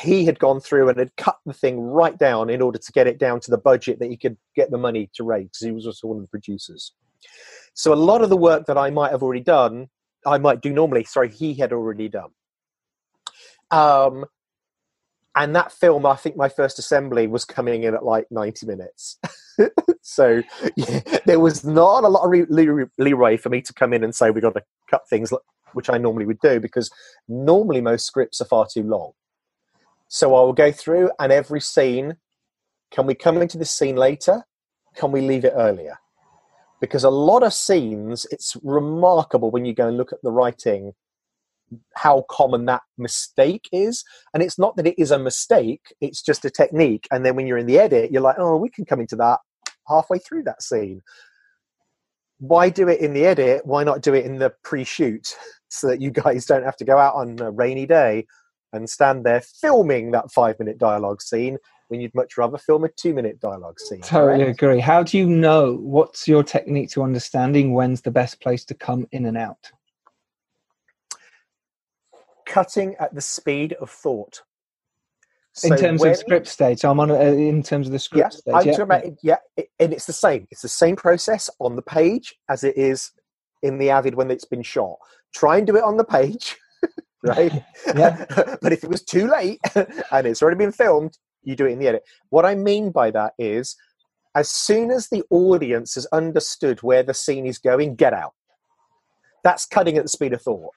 he 0.00 0.24
had 0.24 0.38
gone 0.38 0.58
through 0.58 0.88
and 0.88 0.98
had 0.98 1.14
cut 1.16 1.36
the 1.44 1.52
thing 1.52 1.78
right 1.78 2.18
down 2.18 2.48
in 2.48 2.62
order 2.62 2.78
to 2.78 2.92
get 2.92 3.06
it 3.06 3.18
down 3.18 3.40
to 3.40 3.50
the 3.50 3.58
budget 3.58 3.98
that 3.98 4.08
he 4.08 4.16
could 4.16 4.38
get 4.56 4.70
the 4.70 4.78
money 4.78 5.10
to 5.14 5.22
raise 5.22 5.48
because 5.48 5.66
he 5.66 5.70
was 5.70 5.86
also 5.86 6.08
one 6.08 6.16
of 6.16 6.22
the 6.22 6.28
producers. 6.28 6.92
So 7.74 7.92
a 7.92 7.94
lot 7.94 8.22
of 8.22 8.30
the 8.30 8.38
work 8.38 8.64
that 8.66 8.78
I 8.78 8.88
might 8.88 9.10
have 9.10 9.22
already 9.22 9.42
done, 9.42 9.88
I 10.24 10.38
might 10.38 10.62
do 10.62 10.72
normally. 10.72 11.04
Sorry, 11.04 11.28
he 11.28 11.52
had 11.52 11.74
already 11.74 12.08
done. 12.08 12.30
Um, 13.70 14.24
and 15.34 15.54
that 15.54 15.72
film, 15.72 16.06
I 16.06 16.16
think 16.16 16.38
my 16.38 16.48
first 16.48 16.78
assembly 16.78 17.26
was 17.26 17.44
coming 17.44 17.82
in 17.82 17.94
at 17.94 18.02
like 18.02 18.28
90 18.30 18.64
minutes. 18.64 19.18
so 20.00 20.42
yeah, 20.74 21.00
there 21.26 21.38
was 21.38 21.66
not 21.66 22.04
a 22.04 22.08
lot 22.08 22.24
of 22.24 22.48
leeway 22.96 23.36
for 23.36 23.50
me 23.50 23.60
to 23.60 23.74
come 23.74 23.92
in 23.92 24.02
and 24.02 24.14
say 24.14 24.30
we 24.30 24.40
got 24.40 24.54
to 24.54 24.62
cut 24.90 25.06
things, 25.10 25.30
which 25.72 25.90
I 25.90 25.98
normally 25.98 26.26
would 26.26 26.40
do 26.40 26.60
because 26.60 26.90
normally 27.28 27.80
most 27.80 28.06
scripts 28.06 28.40
are 28.40 28.46
far 28.46 28.66
too 28.66 28.82
long. 28.82 29.12
So 30.08 30.34
I 30.34 30.40
will 30.40 30.52
go 30.52 30.72
through 30.72 31.10
and 31.18 31.32
every 31.32 31.60
scene. 31.60 32.16
Can 32.90 33.06
we 33.06 33.14
come 33.14 33.38
into 33.38 33.58
this 33.58 33.70
scene 33.70 33.96
later? 33.96 34.44
Can 34.94 35.12
we 35.12 35.20
leave 35.20 35.44
it 35.44 35.52
earlier? 35.56 35.98
Because 36.80 37.04
a 37.04 37.10
lot 37.10 37.42
of 37.42 37.52
scenes, 37.52 38.26
it's 38.30 38.56
remarkable 38.62 39.50
when 39.50 39.64
you 39.64 39.74
go 39.74 39.88
and 39.88 39.96
look 39.96 40.12
at 40.12 40.22
the 40.22 40.30
writing 40.30 40.92
how 41.94 42.24
common 42.30 42.66
that 42.66 42.82
mistake 42.96 43.68
is. 43.72 44.04
And 44.32 44.42
it's 44.42 44.58
not 44.58 44.76
that 44.76 44.86
it 44.86 44.98
is 44.98 45.10
a 45.10 45.18
mistake, 45.18 45.94
it's 46.00 46.22
just 46.22 46.44
a 46.44 46.50
technique. 46.50 47.06
And 47.10 47.24
then 47.24 47.36
when 47.36 47.46
you're 47.46 47.58
in 47.58 47.66
the 47.66 47.78
edit, 47.78 48.12
you're 48.12 48.22
like, 48.22 48.36
oh, 48.38 48.56
we 48.56 48.70
can 48.70 48.84
come 48.84 49.00
into 49.00 49.16
that 49.16 49.40
halfway 49.88 50.18
through 50.18 50.44
that 50.44 50.62
scene. 50.62 51.02
Why 52.38 52.68
do 52.68 52.88
it 52.88 53.00
in 53.00 53.14
the 53.14 53.26
edit? 53.26 53.64
Why 53.64 53.84
not 53.84 54.02
do 54.02 54.14
it 54.14 54.24
in 54.24 54.38
the 54.38 54.52
pre 54.62 54.84
shoot 54.84 55.34
so 55.68 55.88
that 55.88 56.00
you 56.00 56.10
guys 56.10 56.46
don't 56.46 56.64
have 56.64 56.76
to 56.76 56.84
go 56.84 56.98
out 56.98 57.14
on 57.14 57.38
a 57.40 57.50
rainy 57.50 57.86
day 57.86 58.26
and 58.72 58.88
stand 58.88 59.24
there 59.24 59.40
filming 59.40 60.10
that 60.10 60.30
five 60.30 60.58
minute 60.58 60.78
dialogue 60.78 61.22
scene 61.22 61.58
when 61.88 62.00
you'd 62.00 62.14
much 62.14 62.36
rather 62.36 62.58
film 62.58 62.84
a 62.84 62.88
two 62.88 63.14
minute 63.14 63.40
dialogue 63.40 63.80
scene? 63.80 64.00
Totally 64.00 64.44
correct? 64.44 64.62
agree. 64.62 64.80
How 64.80 65.02
do 65.02 65.18
you 65.18 65.26
know 65.26 65.76
what's 65.76 66.28
your 66.28 66.42
technique 66.42 66.90
to 66.90 67.02
understanding 67.02 67.72
when's 67.72 68.02
the 68.02 68.10
best 68.10 68.40
place 68.40 68.64
to 68.66 68.74
come 68.74 69.06
in 69.12 69.26
and 69.26 69.36
out? 69.36 69.70
Cutting 72.44 72.94
at 73.00 73.14
the 73.14 73.20
speed 73.20 73.74
of 73.74 73.90
thought. 73.90 74.42
In 75.64 75.76
terms 75.76 76.00
when- 76.00 76.10
of 76.10 76.16
script 76.16 76.46
stage, 76.48 76.84
I'm 76.84 77.00
on 77.00 77.10
uh, 77.10 77.14
in 77.14 77.62
terms 77.62 77.86
of 77.86 77.92
the 77.92 77.96
Yeah, 78.14 78.28
script 78.28 78.32
stage. 78.34 78.54
I'm 78.54 78.66
yeah. 78.66 78.72
talking 78.72 78.82
about, 78.82 79.04
yeah, 79.22 79.36
it- 79.56 79.70
and 79.78 79.92
it's 79.92 80.06
the 80.06 80.12
same. 80.12 80.46
It's 80.50 80.62
the 80.62 80.68
same 80.68 80.96
process 80.96 81.48
on 81.58 81.76
the 81.76 81.82
page 81.82 82.34
as 82.48 82.64
it 82.64 82.76
is 82.76 83.10
in 83.62 83.78
the 83.78 83.90
Avid 83.90 84.14
when 84.14 84.30
it's 84.30 84.44
been 84.44 84.62
shot. 84.62 84.96
Try 85.34 85.58
and 85.58 85.66
do 85.66 85.76
it 85.76 85.82
on 85.82 85.96
the 85.96 86.04
page, 86.04 86.56
right? 87.22 87.52
Yeah. 87.94 88.24
but 88.62 88.72
if 88.72 88.82
it 88.84 88.90
was 88.90 89.02
too 89.02 89.28
late 89.28 89.60
and 89.74 90.26
it's 90.26 90.42
already 90.42 90.58
been 90.58 90.72
filmed, 90.72 91.16
you 91.42 91.54
do 91.56 91.66
it 91.66 91.72
in 91.72 91.78
the 91.78 91.88
edit. 91.88 92.02
What 92.30 92.44
I 92.44 92.54
mean 92.54 92.90
by 92.90 93.10
that 93.12 93.32
is, 93.38 93.76
as 94.34 94.50
soon 94.50 94.90
as 94.90 95.08
the 95.08 95.22
audience 95.30 95.94
has 95.94 96.04
understood 96.06 96.82
where 96.82 97.02
the 97.02 97.14
scene 97.14 97.46
is 97.46 97.58
going, 97.58 97.94
get 97.94 98.12
out. 98.12 98.34
That's 99.44 99.64
cutting 99.64 99.96
at 99.96 100.02
the 100.04 100.08
speed 100.08 100.32
of 100.32 100.42
thought. 100.42 100.72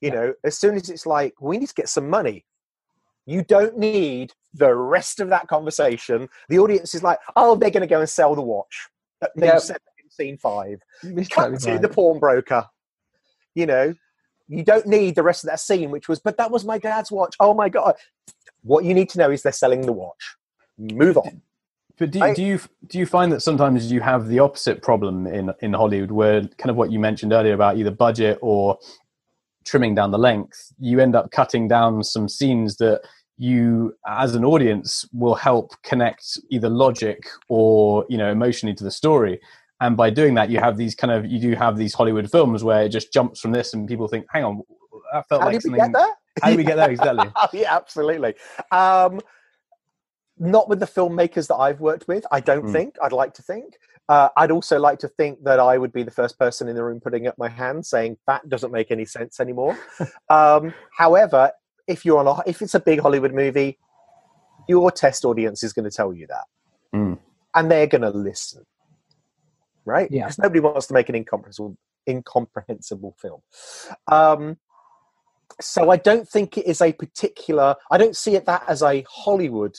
You 0.00 0.10
know, 0.10 0.34
as 0.44 0.56
soon 0.58 0.76
as 0.76 0.88
it's 0.88 1.06
like, 1.06 1.34
we 1.40 1.58
need 1.58 1.68
to 1.68 1.74
get 1.74 1.88
some 1.88 2.08
money, 2.08 2.44
you 3.28 3.42
don't 3.42 3.76
need 3.76 4.32
the 4.54 4.74
rest 4.74 5.20
of 5.20 5.28
that 5.28 5.48
conversation. 5.48 6.28
The 6.48 6.58
audience 6.58 6.94
is 6.94 7.02
like, 7.02 7.18
oh, 7.36 7.56
they're 7.56 7.70
going 7.70 7.82
to 7.82 7.86
go 7.86 8.00
and 8.00 8.08
sell 8.08 8.34
the 8.34 8.40
watch. 8.42 8.88
They 9.36 9.46
Yep. 9.48 9.60
said 9.60 9.76
in 10.02 10.08
scene 10.10 10.38
five. 10.38 10.80
Cut 11.30 11.60
to 11.60 11.72
right. 11.72 11.82
the 11.82 11.90
pawnbroker. 11.90 12.64
You 13.54 13.66
know, 13.66 13.94
you 14.48 14.64
don't 14.64 14.86
need 14.86 15.14
the 15.14 15.22
rest 15.22 15.44
of 15.44 15.50
that 15.50 15.60
scene, 15.60 15.90
which 15.90 16.08
was, 16.08 16.20
but 16.20 16.38
that 16.38 16.50
was 16.50 16.64
my 16.64 16.78
dad's 16.78 17.12
watch. 17.12 17.34
Oh 17.38 17.52
my 17.52 17.68
God. 17.68 17.96
What 18.62 18.84
you 18.84 18.94
need 18.94 19.10
to 19.10 19.18
know 19.18 19.30
is 19.30 19.42
they're 19.42 19.52
selling 19.52 19.82
the 19.82 19.92
watch. 19.92 20.36
Move 20.78 21.18
on. 21.18 21.42
But 21.98 22.12
do 22.12 22.20
you, 22.20 22.24
I- 22.24 22.34
do 22.34 22.42
you 22.42 22.60
do 22.86 22.98
you 22.98 23.04
find 23.06 23.30
that 23.32 23.40
sometimes 23.40 23.92
you 23.92 24.00
have 24.00 24.28
the 24.28 24.38
opposite 24.38 24.80
problem 24.82 25.26
in 25.26 25.52
in 25.60 25.74
Hollywood, 25.74 26.12
where 26.12 26.40
kind 26.56 26.70
of 26.70 26.76
what 26.76 26.90
you 26.92 26.98
mentioned 26.98 27.32
earlier 27.32 27.52
about 27.54 27.76
either 27.76 27.90
budget 27.90 28.38
or 28.40 28.78
trimming 29.66 29.94
down 29.94 30.12
the 30.12 30.18
length, 30.18 30.72
you 30.78 30.98
end 31.00 31.14
up 31.14 31.30
cutting 31.30 31.68
down 31.68 32.02
some 32.02 32.28
scenes 32.28 32.76
that 32.76 33.02
you, 33.38 33.94
as 34.06 34.34
an 34.34 34.44
audience, 34.44 35.08
will 35.12 35.34
help 35.34 35.72
connect 35.82 36.38
either 36.50 36.68
logic 36.68 37.20
or 37.48 38.04
you 38.08 38.18
know 38.18 38.30
emotionally 38.30 38.74
to 38.74 38.84
the 38.84 38.90
story. 38.90 39.40
And 39.80 39.96
by 39.96 40.10
doing 40.10 40.34
that, 40.34 40.50
you 40.50 40.58
have 40.58 40.76
these 40.76 40.94
kind 40.96 41.12
of 41.12 41.24
you 41.24 41.40
do 41.40 41.54
have 41.54 41.76
these 41.76 41.94
Hollywood 41.94 42.30
films 42.30 42.64
where 42.64 42.82
it 42.82 42.88
just 42.90 43.12
jumps 43.12 43.40
from 43.40 43.52
this, 43.52 43.72
and 43.72 43.88
people 43.88 44.08
think, 44.08 44.26
"Hang 44.30 44.44
on, 44.44 44.62
that 45.12 45.28
felt 45.28 45.42
How 45.42 45.46
like 45.48 45.60
did 45.60 45.70
we 45.70 45.78
get 45.78 45.92
there? 45.92 46.14
How 46.42 46.48
did 46.50 46.56
we 46.56 46.64
get 46.64 46.76
there 46.76 46.90
exactly? 46.90 47.30
Oh, 47.36 47.48
yeah, 47.52 47.74
absolutely. 47.74 48.34
Um, 48.70 49.20
not 50.38 50.68
with 50.68 50.80
the 50.80 50.86
filmmakers 50.86 51.48
that 51.48 51.56
I've 51.56 51.80
worked 51.80 52.06
with. 52.06 52.24
I 52.30 52.40
don't 52.40 52.66
Mm. 52.66 52.72
think. 52.72 52.96
I'd 53.02 53.12
like 53.12 53.34
to 53.34 53.42
think. 53.42 53.74
Uh, 54.08 54.28
I'd 54.36 54.50
also 54.50 54.78
like 54.78 54.98
to 55.00 55.08
think 55.08 55.42
that 55.44 55.60
I 55.60 55.76
would 55.78 55.92
be 55.92 56.02
the 56.02 56.10
first 56.10 56.38
person 56.38 56.68
in 56.68 56.76
the 56.76 56.82
room 56.84 57.00
putting 57.00 57.26
up 57.26 57.36
my 57.38 57.48
hand 57.48 57.84
saying 57.84 58.16
that 58.26 58.48
doesn't 58.48 58.72
make 58.72 58.90
any 58.90 59.04
sense 59.04 59.40
anymore. 59.40 59.76
um, 60.30 60.72
however, 60.96 61.52
if 61.88 62.04
you're 62.04 62.18
on 62.18 62.26
a, 62.26 62.42
if 62.46 62.62
it's 62.62 62.74
a 62.74 62.80
big 62.80 63.00
Hollywood 63.00 63.34
movie, 63.34 63.78
your 64.68 64.90
test 64.90 65.24
audience 65.24 65.62
is 65.62 65.72
going 65.72 65.88
to 65.90 65.96
tell 65.96 66.12
you 66.12 66.26
that, 66.28 66.44
Mm. 66.94 67.18
and 67.54 67.70
they're 67.70 67.86
going 67.86 68.02
to 68.02 68.10
listen, 68.10 68.64
right? 69.84 70.08
Yeah. 70.10 70.24
Because 70.24 70.38
nobody 70.38 70.60
wants 70.60 70.86
to 70.88 70.94
make 70.94 71.08
an 71.08 71.14
incomprehensible 71.14 71.76
incomprehensible 72.08 73.14
film. 73.20 73.40
Um, 74.10 74.56
so 75.60 75.90
I 75.90 75.96
don't 75.96 76.28
think 76.28 76.56
it 76.56 76.66
is 76.66 76.80
a 76.80 76.92
particular. 76.92 77.76
I 77.90 77.98
don't 77.98 78.16
see 78.16 78.34
it 78.36 78.46
that 78.46 78.64
as 78.68 78.82
a 78.82 79.04
Hollywood 79.08 79.76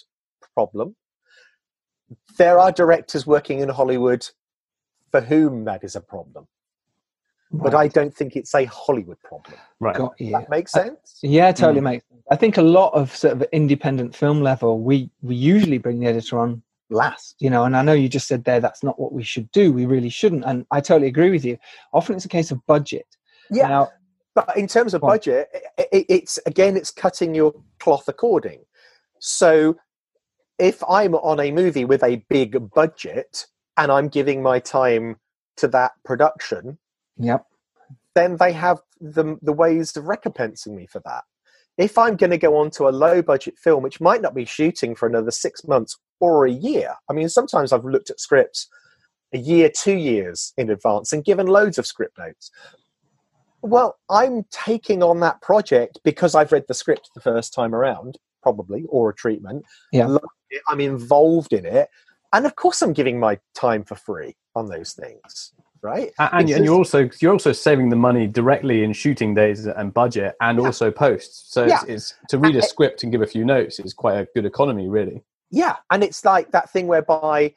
problem. 0.54 0.96
There 2.38 2.60
are 2.60 2.72
directors 2.72 3.26
working 3.26 3.60
in 3.60 3.70
Hollywood 3.70 4.28
for 5.12 5.22
whom 5.22 5.66
that 5.66 5.84
is 5.84 5.96
a 5.96 6.02
problem, 6.02 6.48
but 7.52 7.74
I 7.74 7.88
don't 7.88 8.14
think 8.16 8.36
it's 8.36 8.54
a 8.54 8.66
Hollywood 8.66 9.20
problem. 9.24 9.58
Right. 9.80 9.96
got 9.96 10.20
you. 10.20 10.32
That 10.32 10.50
makes 10.50 10.76
I- 10.76 10.84
sense. 10.86 11.20
Yeah, 11.24 11.52
totally 11.52 11.82
Mm. 11.82 11.84
makes 11.84 12.08
sense. 12.08 12.22
I 12.32 12.36
think 12.36 12.58
a 12.58 12.62
lot 12.62 12.94
of 12.94 13.16
sort 13.16 13.34
of 13.34 13.42
independent 13.52 14.16
film 14.16 14.42
level, 14.42 14.80
we 14.80 15.10
we 15.22 15.36
usually 15.36 15.78
bring 15.80 16.00
the 16.00 16.08
editor 16.08 16.40
on 16.40 16.62
last, 16.92 17.36
you 17.40 17.50
know, 17.50 17.64
and 17.64 17.76
I 17.78 17.82
know 17.82 17.94
you 17.94 18.10
just 18.10 18.28
said 18.28 18.44
there 18.44 18.60
that's 18.60 18.84
not 18.84 19.00
what 19.00 19.14
we 19.14 19.24
should 19.24 19.52
do. 19.52 19.72
We 19.72 19.86
really 19.86 20.10
shouldn't. 20.10 20.44
And 20.46 20.66
I 20.72 20.82
totally 20.82 21.08
agree 21.08 21.30
with 21.32 21.46
you. 21.46 21.58
Often 21.94 22.16
it's 22.16 22.26
a 22.26 22.30
case 22.30 22.52
of 22.52 22.66
budget. 22.66 23.06
Yeah, 23.52 23.68
Now, 23.68 23.90
but 24.36 24.56
in 24.56 24.68
terms 24.68 24.94
of 24.94 25.02
Go 25.02 25.08
budget, 25.08 25.48
i 25.80 25.88
i 25.94 26.06
it's 26.10 26.38
again, 26.46 26.78
it's 26.78 26.92
cutting 26.92 27.34
your 27.36 27.54
cloth 27.80 28.08
according. 28.08 28.62
So, 29.20 29.76
if 30.60 30.84
I'm 30.90 31.16
on 31.16 31.40
a 31.40 31.52
movie 31.52 31.86
with 31.86 32.04
a 32.04 32.18
big 32.30 32.72
budget 32.74 33.48
and 33.78 33.92
I'm 33.92 34.08
giving 34.08 34.42
my 34.44 34.60
time 34.60 35.16
to 35.58 35.68
that 35.70 35.94
production, 36.06 36.78
yep. 37.20 37.46
then 38.16 38.38
they 38.38 38.52
have 38.54 38.80
the, 39.00 39.38
the 39.42 39.54
ways 39.54 39.96
of 39.96 40.06
recompensing 40.06 40.76
me 40.76 40.88
for 40.88 41.02
that. 41.06 41.24
If 41.78 41.98
I'm 41.98 42.18
going 42.18 42.32
to 42.32 42.38
go 42.38 42.58
on 42.58 42.72
to 42.72 42.90
a 42.90 42.92
low 42.92 43.22
budget 43.22 43.58
film, 43.58 43.84
which 43.84 44.02
might 44.02 44.22
not 44.22 44.36
be 44.36 44.46
shooting 44.46 44.96
for 44.96 45.08
another 45.08 45.32
six 45.32 45.66
months 45.66 45.98
or 46.20 46.46
a 46.46 46.52
year, 46.52 46.96
I 47.10 47.14
mean, 47.14 47.30
sometimes 47.30 47.72
I've 47.72 47.86
looked 47.86 48.10
at 48.10 48.20
scripts 48.20 48.68
a 49.34 49.38
year, 49.38 49.70
two 49.70 49.96
years 49.96 50.54
in 50.58 50.70
advance 50.70 51.14
and 51.14 51.24
given 51.24 51.48
loads 51.48 51.78
of 51.78 51.86
script 51.86 52.18
notes. 52.18 52.52
Well, 53.62 53.98
I'm 54.10 54.46
taking 54.52 55.04
on 55.04 55.20
that 55.22 55.42
project 55.42 56.00
because 56.04 56.36
I've 56.36 56.52
read 56.52 56.66
the 56.68 56.74
script 56.74 57.12
the 57.14 57.22
first 57.22 57.54
time 57.54 57.76
around, 57.76 58.18
probably, 58.42 58.86
or 58.90 59.10
a 59.10 59.16
treatment. 59.16 59.66
Yeah. 59.92 60.18
I'm 60.68 60.82
involved 60.82 61.54
in 61.54 61.66
it. 61.66 61.90
And 62.34 62.46
of 62.46 62.56
course, 62.56 62.82
I'm 62.82 62.94
giving 62.94 63.20
my 63.20 63.40
time 63.56 63.84
for 63.84 63.96
free 63.96 64.36
on 64.56 64.68
those 64.68 64.94
things 64.94 65.54
right? 65.82 66.12
And, 66.20 66.50
and 66.50 66.66
you're 66.66 66.76
also 66.76 67.10
you're 67.20 67.32
also 67.32 67.52
saving 67.52 67.90
the 67.90 67.96
money 67.96 68.28
directly 68.28 68.84
in 68.84 68.94
shooting 68.94 69.34
days 69.34 69.66
and 69.66 69.94
budget, 69.94 70.36
and 70.42 70.60
yeah. 70.60 70.66
also 70.66 70.92
posts. 70.92 71.54
So 71.54 71.66
yeah. 71.66 71.82
it's, 71.88 72.12
it's, 72.12 72.16
to 72.30 72.38
read 72.38 72.56
a 72.56 72.62
script 72.62 73.04
and 73.04 73.12
give 73.12 73.22
a 73.22 73.28
few 73.28 73.46
notes 73.46 73.80
is 73.80 73.94
quite 73.94 74.18
a 74.18 74.28
good 74.36 74.46
economy, 74.46 74.88
really. 74.88 75.24
Yeah, 75.52 75.78
and 75.92 76.04
it's 76.04 76.24
like 76.26 76.52
that 76.52 76.70
thing 76.70 76.88
whereby 76.88 77.54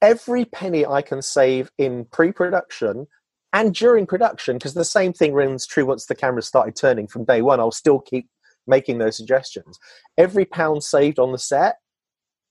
every 0.00 0.44
penny 0.44 0.86
I 0.86 1.02
can 1.02 1.20
save 1.22 1.70
in 1.78 2.04
pre-production 2.06 3.06
and 3.52 3.74
during 3.74 4.06
production, 4.06 4.56
because 4.56 4.74
the 4.74 4.84
same 4.84 5.12
thing 5.12 5.32
rings 5.32 5.66
true 5.66 5.86
once 5.86 6.06
the 6.06 6.14
camera 6.14 6.42
started 6.42 6.76
turning 6.76 7.06
from 7.06 7.24
day 7.24 7.42
one. 7.42 7.60
I'll 7.60 7.70
still 7.70 7.98
keep 7.98 8.28
making 8.66 8.98
those 8.98 9.16
suggestions. 9.16 9.78
Every 10.18 10.44
pound 10.44 10.84
saved 10.84 11.18
on 11.18 11.32
the 11.32 11.38
set 11.38 11.78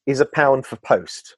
is 0.08 0.20
a 0.20 0.26
pound 0.26 0.66
for 0.66 0.78
post 0.78 1.36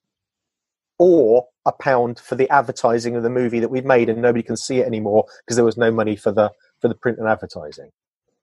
or 0.98 1.48
a 1.70 1.84
pound 1.84 2.20
for 2.20 2.36
the 2.36 2.50
advertising 2.50 3.16
of 3.16 3.24
the 3.24 3.30
movie 3.30 3.60
that 3.60 3.70
we've 3.70 3.86
made 3.86 4.10
and 4.10 4.22
nobody 4.22 4.44
can 4.44 4.58
see 4.58 4.80
it 4.80 4.88
anymore 4.88 5.26
because 5.46 5.56
there 5.56 5.66
was 5.66 5.78
no 5.78 5.92
money 5.92 6.16
for 6.16 6.32
the 6.32 6.52
for 6.80 6.88
the 6.88 6.96
print 6.96 7.18
and 7.20 7.28
advertising. 7.28 7.92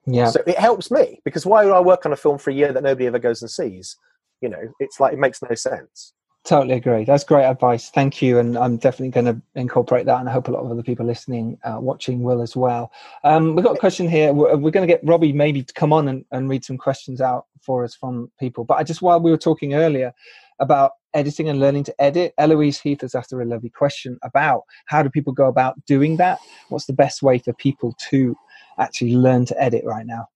Yeah. 0.06 0.30
So 0.30 0.40
it 0.46 0.58
helps 0.58 0.90
me 0.90 1.20
because 1.24 1.44
why 1.44 1.64
would 1.64 1.74
i 1.74 1.80
work 1.80 2.06
on 2.06 2.12
a 2.12 2.16
film 2.16 2.38
for 2.38 2.50
a 2.50 2.54
year 2.54 2.72
that 2.72 2.82
nobody 2.82 3.06
ever 3.06 3.18
goes 3.18 3.42
and 3.42 3.50
sees? 3.50 3.96
You 4.40 4.48
know 4.48 4.72
it's 4.80 5.00
like 5.00 5.12
it 5.12 5.18
makes 5.18 5.42
no 5.42 5.54
sense. 5.54 6.12
Totally 6.44 6.74
agree. 6.74 7.04
That's 7.04 7.24
great 7.24 7.44
advice. 7.44 7.90
Thank 7.90 8.22
you 8.22 8.38
and 8.38 8.56
i'm 8.56 8.76
definitely 8.76 9.10
going 9.10 9.26
to 9.26 9.42
incorporate 9.56 10.06
that 10.06 10.20
and 10.20 10.28
i 10.28 10.32
hope 10.32 10.48
a 10.48 10.52
lot 10.52 10.64
of 10.64 10.70
other 10.70 10.82
people 10.82 11.04
listening 11.04 11.58
uh, 11.64 11.78
watching 11.80 12.22
will 12.22 12.40
as 12.40 12.54
well. 12.54 12.92
Um, 13.24 13.56
we've 13.56 13.64
got 13.64 13.76
a 13.76 13.80
question 13.80 14.08
here. 14.08 14.32
We're, 14.32 14.56
we're 14.56 14.70
going 14.70 14.86
to 14.86 14.92
get 14.92 15.04
robbie 15.04 15.32
maybe 15.32 15.62
to 15.62 15.74
come 15.74 15.92
on 15.92 16.08
and, 16.08 16.24
and 16.30 16.48
read 16.48 16.64
some 16.64 16.78
questions 16.78 17.20
out 17.20 17.46
for 17.60 17.82
us 17.82 17.94
from 17.94 18.30
people. 18.38 18.64
But 18.64 18.74
i 18.74 18.84
just 18.84 19.02
while 19.02 19.20
we 19.20 19.32
were 19.32 19.36
talking 19.36 19.74
earlier 19.74 20.12
about 20.60 20.92
editing 21.16 21.48
and 21.48 21.58
learning 21.58 21.84
to 21.84 21.94
edit. 22.00 22.34
Eloise 22.38 22.78
Heath 22.78 23.00
has 23.00 23.14
asked 23.14 23.32
a 23.32 23.36
really 23.36 23.50
lovely 23.50 23.70
question 23.70 24.18
about 24.22 24.62
how 24.86 25.02
do 25.02 25.08
people 25.08 25.32
go 25.32 25.46
about 25.46 25.74
doing 25.86 26.18
that? 26.18 26.38
What's 26.68 26.86
the 26.86 26.92
best 26.92 27.22
way 27.22 27.38
for 27.38 27.52
people 27.54 27.96
to 28.10 28.36
actually 28.78 29.16
learn 29.16 29.46
to 29.46 29.60
edit 29.60 29.84
right 29.84 30.06
now? 30.06 30.28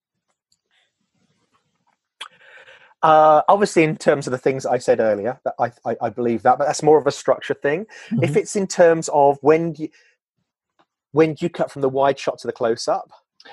Uh, 3.02 3.42
obviously, 3.48 3.82
in 3.82 3.96
terms 3.96 4.26
of 4.26 4.30
the 4.30 4.38
things 4.38 4.66
I 4.66 4.78
said 4.78 5.00
earlier, 5.00 5.40
that 5.44 5.54
I, 5.58 5.72
I, 5.86 5.96
I, 6.02 6.10
believe 6.10 6.42
that, 6.42 6.58
but 6.58 6.66
that's 6.66 6.82
more 6.82 6.98
of 6.98 7.06
a 7.06 7.10
structure 7.10 7.54
thing. 7.54 7.86
Mm-hmm. 8.10 8.24
If 8.24 8.36
it's 8.36 8.56
in 8.56 8.66
terms 8.66 9.08
of 9.14 9.38
when 9.40 9.74
you, 9.78 9.88
when 11.12 11.34
you 11.40 11.48
cut 11.48 11.70
from 11.70 11.80
the 11.80 11.88
wide 11.88 12.18
shot 12.18 12.38
to 12.40 12.46
the 12.46 12.52
close 12.52 12.88
up, 12.88 13.10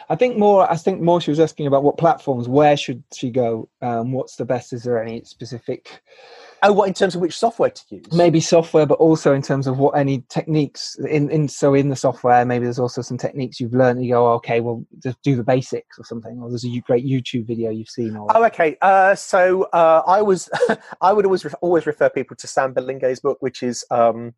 I 0.09 0.15
think 0.15 0.37
more. 0.37 0.69
I 0.69 0.75
think 0.75 1.01
more. 1.01 1.21
She 1.21 1.31
was 1.31 1.39
asking 1.39 1.65
about 1.65 1.83
what 1.83 1.97
platforms. 1.97 2.49
Where 2.49 2.75
should 2.75 3.03
she 3.13 3.29
go? 3.29 3.69
Um, 3.81 4.11
what's 4.11 4.35
the 4.35 4.43
best? 4.43 4.73
Is 4.73 4.83
there 4.83 5.01
any 5.01 5.23
specific 5.23 6.01
Oh, 6.63 6.73
what 6.73 6.87
in 6.87 6.93
terms 6.93 7.15
of 7.15 7.21
which 7.21 7.37
software 7.37 7.69
to 7.69 7.83
use? 7.89 8.11
Maybe 8.11 8.39
software, 8.39 8.85
but 8.85 8.97
also 8.99 9.33
in 9.33 9.41
terms 9.41 9.67
of 9.67 9.77
what 9.77 9.97
any 9.97 10.23
techniques 10.29 10.97
in, 11.09 11.29
in 11.29 11.47
so 11.47 11.73
in 11.73 11.89
the 11.89 11.95
software, 11.95 12.45
maybe 12.45 12.65
there's 12.65 12.79
also 12.79 13.01
some 13.01 13.17
techniques 13.17 13.59
you've 13.59 13.73
learned. 13.73 14.03
You 14.03 14.13
go, 14.13 14.27
oh, 14.27 14.33
okay, 14.35 14.59
well, 14.59 14.85
just 15.01 15.21
do 15.21 15.35
the 15.35 15.43
basics 15.43 15.99
or 15.99 16.03
something. 16.03 16.39
Or 16.41 16.49
there's 16.49 16.65
a 16.65 16.79
great 16.79 17.05
YouTube 17.05 17.45
video 17.45 17.69
you've 17.69 17.89
seen. 17.89 18.15
Or 18.15 18.27
oh, 18.35 18.45
okay. 18.45 18.77
Uh, 18.81 19.13
so 19.15 19.63
uh, 19.73 20.03
I 20.07 20.21
was, 20.21 20.49
I 21.01 21.13
would 21.13 21.25
always 21.25 21.45
always 21.61 21.85
refer 21.85 22.09
people 22.09 22.35
to 22.37 22.47
Sam 22.47 22.73
Billinge's 22.73 23.19
book, 23.19 23.37
which 23.39 23.61
is 23.61 23.85
um, 23.91 24.33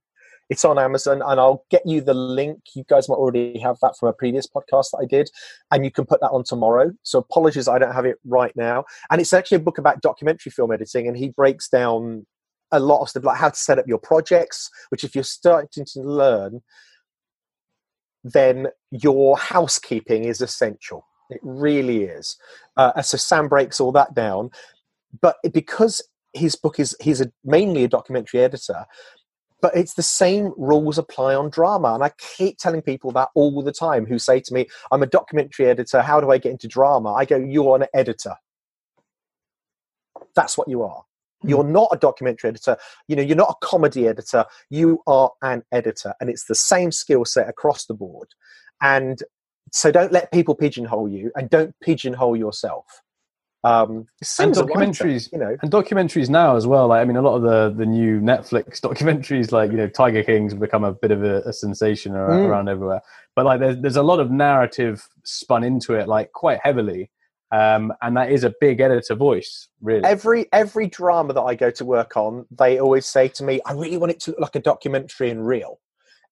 it's 0.49 0.65
on 0.65 0.79
Amazon, 0.79 1.21
and 1.23 1.39
I'll 1.39 1.63
get 1.69 1.85
you 1.85 2.01
the 2.01 2.13
link. 2.13 2.59
You 2.73 2.83
guys 2.89 3.07
might 3.07 3.15
already 3.15 3.59
have 3.59 3.77
that 3.81 3.95
from 3.97 4.09
a 4.09 4.13
previous 4.13 4.47
podcast 4.47 4.91
that 4.91 4.99
I 5.01 5.05
did, 5.05 5.29
and 5.71 5.85
you 5.85 5.91
can 5.91 6.05
put 6.05 6.21
that 6.21 6.31
on 6.31 6.43
tomorrow. 6.43 6.91
So 7.03 7.19
apologies, 7.19 7.67
I 7.67 7.77
don't 7.77 7.93
have 7.93 8.05
it 8.05 8.17
right 8.25 8.55
now. 8.55 8.85
And 9.11 9.21
it's 9.21 9.33
actually 9.33 9.57
a 9.57 9.61
book 9.61 9.77
about 9.77 10.01
documentary 10.01 10.51
film 10.51 10.71
editing, 10.71 11.07
and 11.07 11.15
he 11.15 11.29
breaks 11.29 11.69
down 11.69 12.25
a 12.71 12.79
lot 12.79 13.01
of 13.01 13.09
stuff 13.09 13.23
like 13.23 13.37
how 13.37 13.49
to 13.49 13.55
set 13.55 13.79
up 13.79 13.87
your 13.87 13.99
projects. 13.99 14.69
Which, 14.89 15.03
if 15.03 15.13
you're 15.13 15.23
starting 15.23 15.85
to 15.93 16.01
learn, 16.01 16.61
then 18.23 18.67
your 18.91 19.37
housekeeping 19.37 20.23
is 20.23 20.41
essential. 20.41 21.05
It 21.29 21.39
really 21.43 22.05
is. 22.05 22.37
Uh, 22.75 23.01
so 23.03 23.17
Sam 23.17 23.47
breaks 23.47 23.79
all 23.79 23.91
that 23.91 24.15
down, 24.15 24.49
but 25.21 25.37
because 25.53 26.01
his 26.33 26.55
book 26.55 26.79
is 26.79 26.95
he's 26.99 27.21
a, 27.21 27.31
mainly 27.43 27.83
a 27.83 27.87
documentary 27.87 28.41
editor 28.41 28.85
but 29.61 29.75
it's 29.75 29.93
the 29.93 30.03
same 30.03 30.53
rules 30.57 30.97
apply 30.97 31.35
on 31.35 31.49
drama. 31.49 31.93
And 31.93 32.03
I 32.03 32.11
keep 32.17 32.57
telling 32.57 32.81
people 32.81 33.11
that 33.11 33.29
all 33.35 33.61
the 33.61 33.71
time 33.71 34.05
who 34.05 34.19
say 34.19 34.39
to 34.39 34.53
me, 34.53 34.67
I'm 34.91 35.03
a 35.03 35.07
documentary 35.07 35.67
editor. 35.67 36.01
How 36.01 36.21
do 36.21 36.31
I 36.31 36.37
get 36.37 36.51
into 36.51 36.67
drama? 36.67 37.13
I 37.13 37.25
go, 37.25 37.37
You're 37.37 37.75
an 37.75 37.87
editor. 37.93 38.35
That's 40.35 40.57
what 40.57 40.67
you 40.67 40.83
are. 40.83 41.03
Hmm. 41.41 41.49
You're 41.49 41.63
not 41.63 41.89
a 41.91 41.97
documentary 41.97 42.49
editor. 42.49 42.77
You 43.07 43.15
know, 43.15 43.23
you're 43.23 43.35
not 43.35 43.55
a 43.61 43.65
comedy 43.65 44.07
editor. 44.07 44.45
You 44.69 45.01
are 45.07 45.31
an 45.41 45.63
editor. 45.71 46.13
And 46.19 46.29
it's 46.29 46.45
the 46.45 46.55
same 46.55 46.91
skill 46.91 47.25
set 47.25 47.49
across 47.49 47.85
the 47.85 47.93
board. 47.93 48.29
And 48.81 49.21
so 49.71 49.91
don't 49.91 50.11
let 50.11 50.31
people 50.31 50.55
pigeonhole 50.55 51.09
you 51.09 51.31
and 51.35 51.49
don't 51.49 51.75
pigeonhole 51.81 52.35
yourself 52.35 53.01
um 53.65 54.05
and 54.39 54.53
documentaries 54.53 55.03
writer, 55.03 55.29
you 55.33 55.37
know. 55.37 55.57
and 55.61 55.69
documentaries 55.71 56.29
now 56.29 56.55
as 56.55 56.65
well 56.65 56.87
like 56.87 57.01
i 57.01 57.05
mean 57.05 57.17
a 57.17 57.21
lot 57.21 57.35
of 57.35 57.41
the 57.41 57.73
the 57.77 57.85
new 57.85 58.21
netflix 58.21 58.79
documentaries 58.79 59.51
like 59.51 59.69
you 59.71 59.77
know 59.77 59.87
tiger 59.87 60.23
king's 60.23 60.53
become 60.53 60.85
a 60.85 60.93
bit 60.93 61.11
of 61.11 61.23
a, 61.23 61.41
a 61.41 61.51
sensation 61.51 62.15
around, 62.15 62.39
mm. 62.39 62.47
around 62.47 62.69
everywhere. 62.69 63.01
But 63.35 63.45
like 63.45 63.59
there's, 63.59 63.77
there's 63.77 63.95
a 63.95 64.03
lot 64.03 64.19
of 64.19 64.31
narrative 64.31 65.07
spun 65.23 65.63
into 65.63 65.93
it 65.93 66.07
like 66.07 66.31
quite 66.31 66.59
heavily 66.63 67.09
um, 67.51 67.91
and 68.01 68.15
that 68.15 68.31
is 68.31 68.43
a 68.43 68.53
big 68.61 68.79
editor 68.79 69.15
voice 69.15 69.69
really. 69.81 70.03
Every 70.03 70.47
every 70.53 70.87
drama 70.87 71.33
that 71.33 71.41
i 71.41 71.55
go 71.55 71.69
to 71.71 71.83
work 71.85 72.15
on 72.15 72.45
they 72.51 72.79
always 72.79 73.05
say 73.05 73.27
to 73.27 73.43
me 73.43 73.59
i 73.65 73.73
really 73.73 73.97
want 73.97 74.11
it 74.11 74.19
to 74.21 74.31
look 74.31 74.39
like 74.39 74.55
a 74.55 74.59
documentary 74.59 75.29
and 75.29 75.45
real 75.45 75.79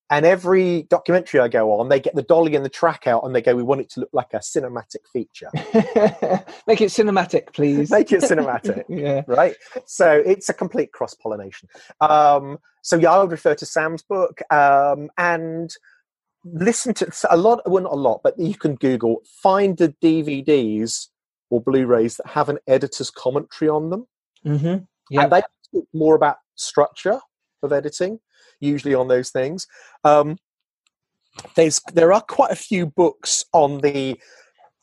and 0.09 0.25
every 0.25 0.83
documentary 0.83 1.41
I 1.41 1.49
go 1.49 1.73
on, 1.73 1.89
they 1.89 1.99
get 1.99 2.15
the 2.15 2.21
dolly 2.21 2.55
and 2.55 2.63
the 2.63 2.69
track 2.69 3.07
out 3.07 3.25
and 3.25 3.35
they 3.35 3.41
go, 3.41 3.55
We 3.55 3.63
want 3.63 3.81
it 3.81 3.89
to 3.91 4.01
look 4.01 4.09
like 4.13 4.33
a 4.33 4.37
cinematic 4.37 5.05
feature. 5.11 5.49
Make 6.67 6.81
it 6.81 6.91
cinematic, 6.91 7.53
please. 7.53 7.91
Make 7.91 8.11
it 8.11 8.21
cinematic. 8.21 8.85
yeah. 8.87 9.23
Right? 9.27 9.55
So 9.85 10.11
it's 10.25 10.47
a 10.47 10.53
complete 10.53 10.93
cross 10.93 11.13
pollination. 11.13 11.67
Um, 11.99 12.57
so, 12.83 12.95
yeah, 12.95 13.11
I 13.11 13.19
would 13.19 13.31
refer 13.31 13.53
to 13.55 13.65
Sam's 13.65 14.01
book 14.01 14.41
um, 14.49 15.09
and 15.17 15.69
listen 16.45 16.93
to 16.93 17.11
a 17.29 17.35
lot, 17.35 17.69
well, 17.69 17.83
not 17.83 17.91
a 17.91 17.95
lot, 17.95 18.21
but 18.23 18.39
you 18.39 18.55
can 18.55 18.75
Google, 18.75 19.21
find 19.43 19.77
the 19.77 19.93
DVDs 20.01 21.07
or 21.49 21.61
Blu 21.61 21.85
rays 21.85 22.15
that 22.15 22.27
have 22.27 22.47
an 22.47 22.59
editor's 22.65 23.09
commentary 23.09 23.67
on 23.67 23.89
them. 23.89 24.07
Mm-hmm. 24.45 24.85
Yeah. 25.09 25.23
And 25.23 25.31
they 25.31 25.41
talk 25.73 25.85
more 25.93 26.15
about 26.15 26.37
structure 26.55 27.19
of 27.61 27.73
editing 27.73 28.19
usually 28.59 28.93
on 28.93 29.07
those 29.07 29.29
things. 29.29 29.67
Um, 30.03 30.37
there's 31.55 31.81
there 31.93 32.13
are 32.13 32.21
quite 32.21 32.51
a 32.51 32.55
few 32.55 32.87
books 32.87 33.45
on 33.53 33.79
the 33.79 34.19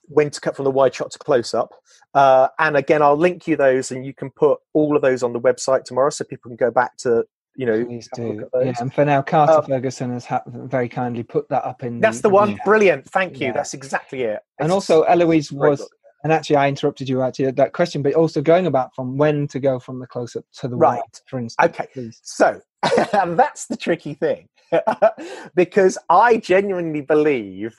when 0.07 0.31
to 0.31 0.41
cut 0.41 0.57
from 0.57 0.65
the 0.65 0.71
wide 0.71 0.95
shot 0.95 1.11
to 1.13 1.19
close 1.19 1.55
up. 1.55 1.75
Uh, 2.15 2.49
and 2.59 2.77
again, 2.77 3.03
I'll 3.03 3.17
link 3.17 3.47
you 3.47 3.57
those, 3.57 3.91
and 3.91 4.07
you 4.07 4.15
can 4.15 4.31
put 4.31 4.61
all 4.73 4.95
of 4.95 5.03
those 5.03 5.23
on 5.23 5.33
the 5.33 5.41
website 5.41 5.85
tomorrow, 5.85 6.11
so 6.11 6.25
people 6.25 6.49
can 6.51 6.57
go 6.57 6.71
back 6.71 6.97
to 6.99 7.25
you 7.57 7.67
know. 7.67 7.85
Please 7.85 8.09
do. 8.15 8.49
Yeah, 8.55 8.75
and 8.81 8.93
for 8.93 9.05
now, 9.05 9.23
Carter 9.23 9.55
um, 9.55 9.65
Ferguson 9.65 10.13
has 10.13 10.25
ha- 10.25 10.43
very 10.47 10.89
kindly 10.89 11.23
put 11.23 11.49
that 11.49 11.65
up 11.65 11.83
in. 11.83 12.01
That's 12.01 12.19
the, 12.19 12.29
the 12.29 12.35
one. 12.35 12.59
Brilliant. 12.65 13.11
Thank 13.11 13.41
you. 13.41 13.49
Yeah. 13.49 13.53
That's 13.53 13.75
exactly 13.75 14.23
it. 14.23 14.35
It's 14.35 14.43
and 14.61 14.73
also, 14.73 15.03
Eloise 15.03 15.53
was. 15.53 15.81
Book. 15.81 15.91
And 16.23 16.33
actually, 16.33 16.57
I 16.57 16.69
interrupted 16.71 17.07
you 17.07 17.21
actually 17.21 17.45
at 17.45 17.57
that 17.57 17.75
question, 17.75 18.01
but 18.01 18.15
also 18.15 18.41
going 18.41 18.67
about 18.67 18.95
from 18.95 19.19
when 19.19 19.47
to 19.49 19.61
go 19.61 19.79
from 19.79 19.99
the 19.99 20.07
close 20.07 20.35
up 20.35 20.47
to 20.55 20.69
the 20.69 20.75
right, 20.75 21.03
for 21.27 21.39
instance. 21.39 21.69
Okay, 21.69 21.87
please. 21.93 22.19
so 22.23 22.63
and 23.13 23.39
that's 23.39 23.67
the 23.67 23.77
tricky 23.77 24.15
thing 24.15 24.49
because 25.55 25.99
I 26.09 26.37
genuinely 26.39 27.01
believe 27.01 27.77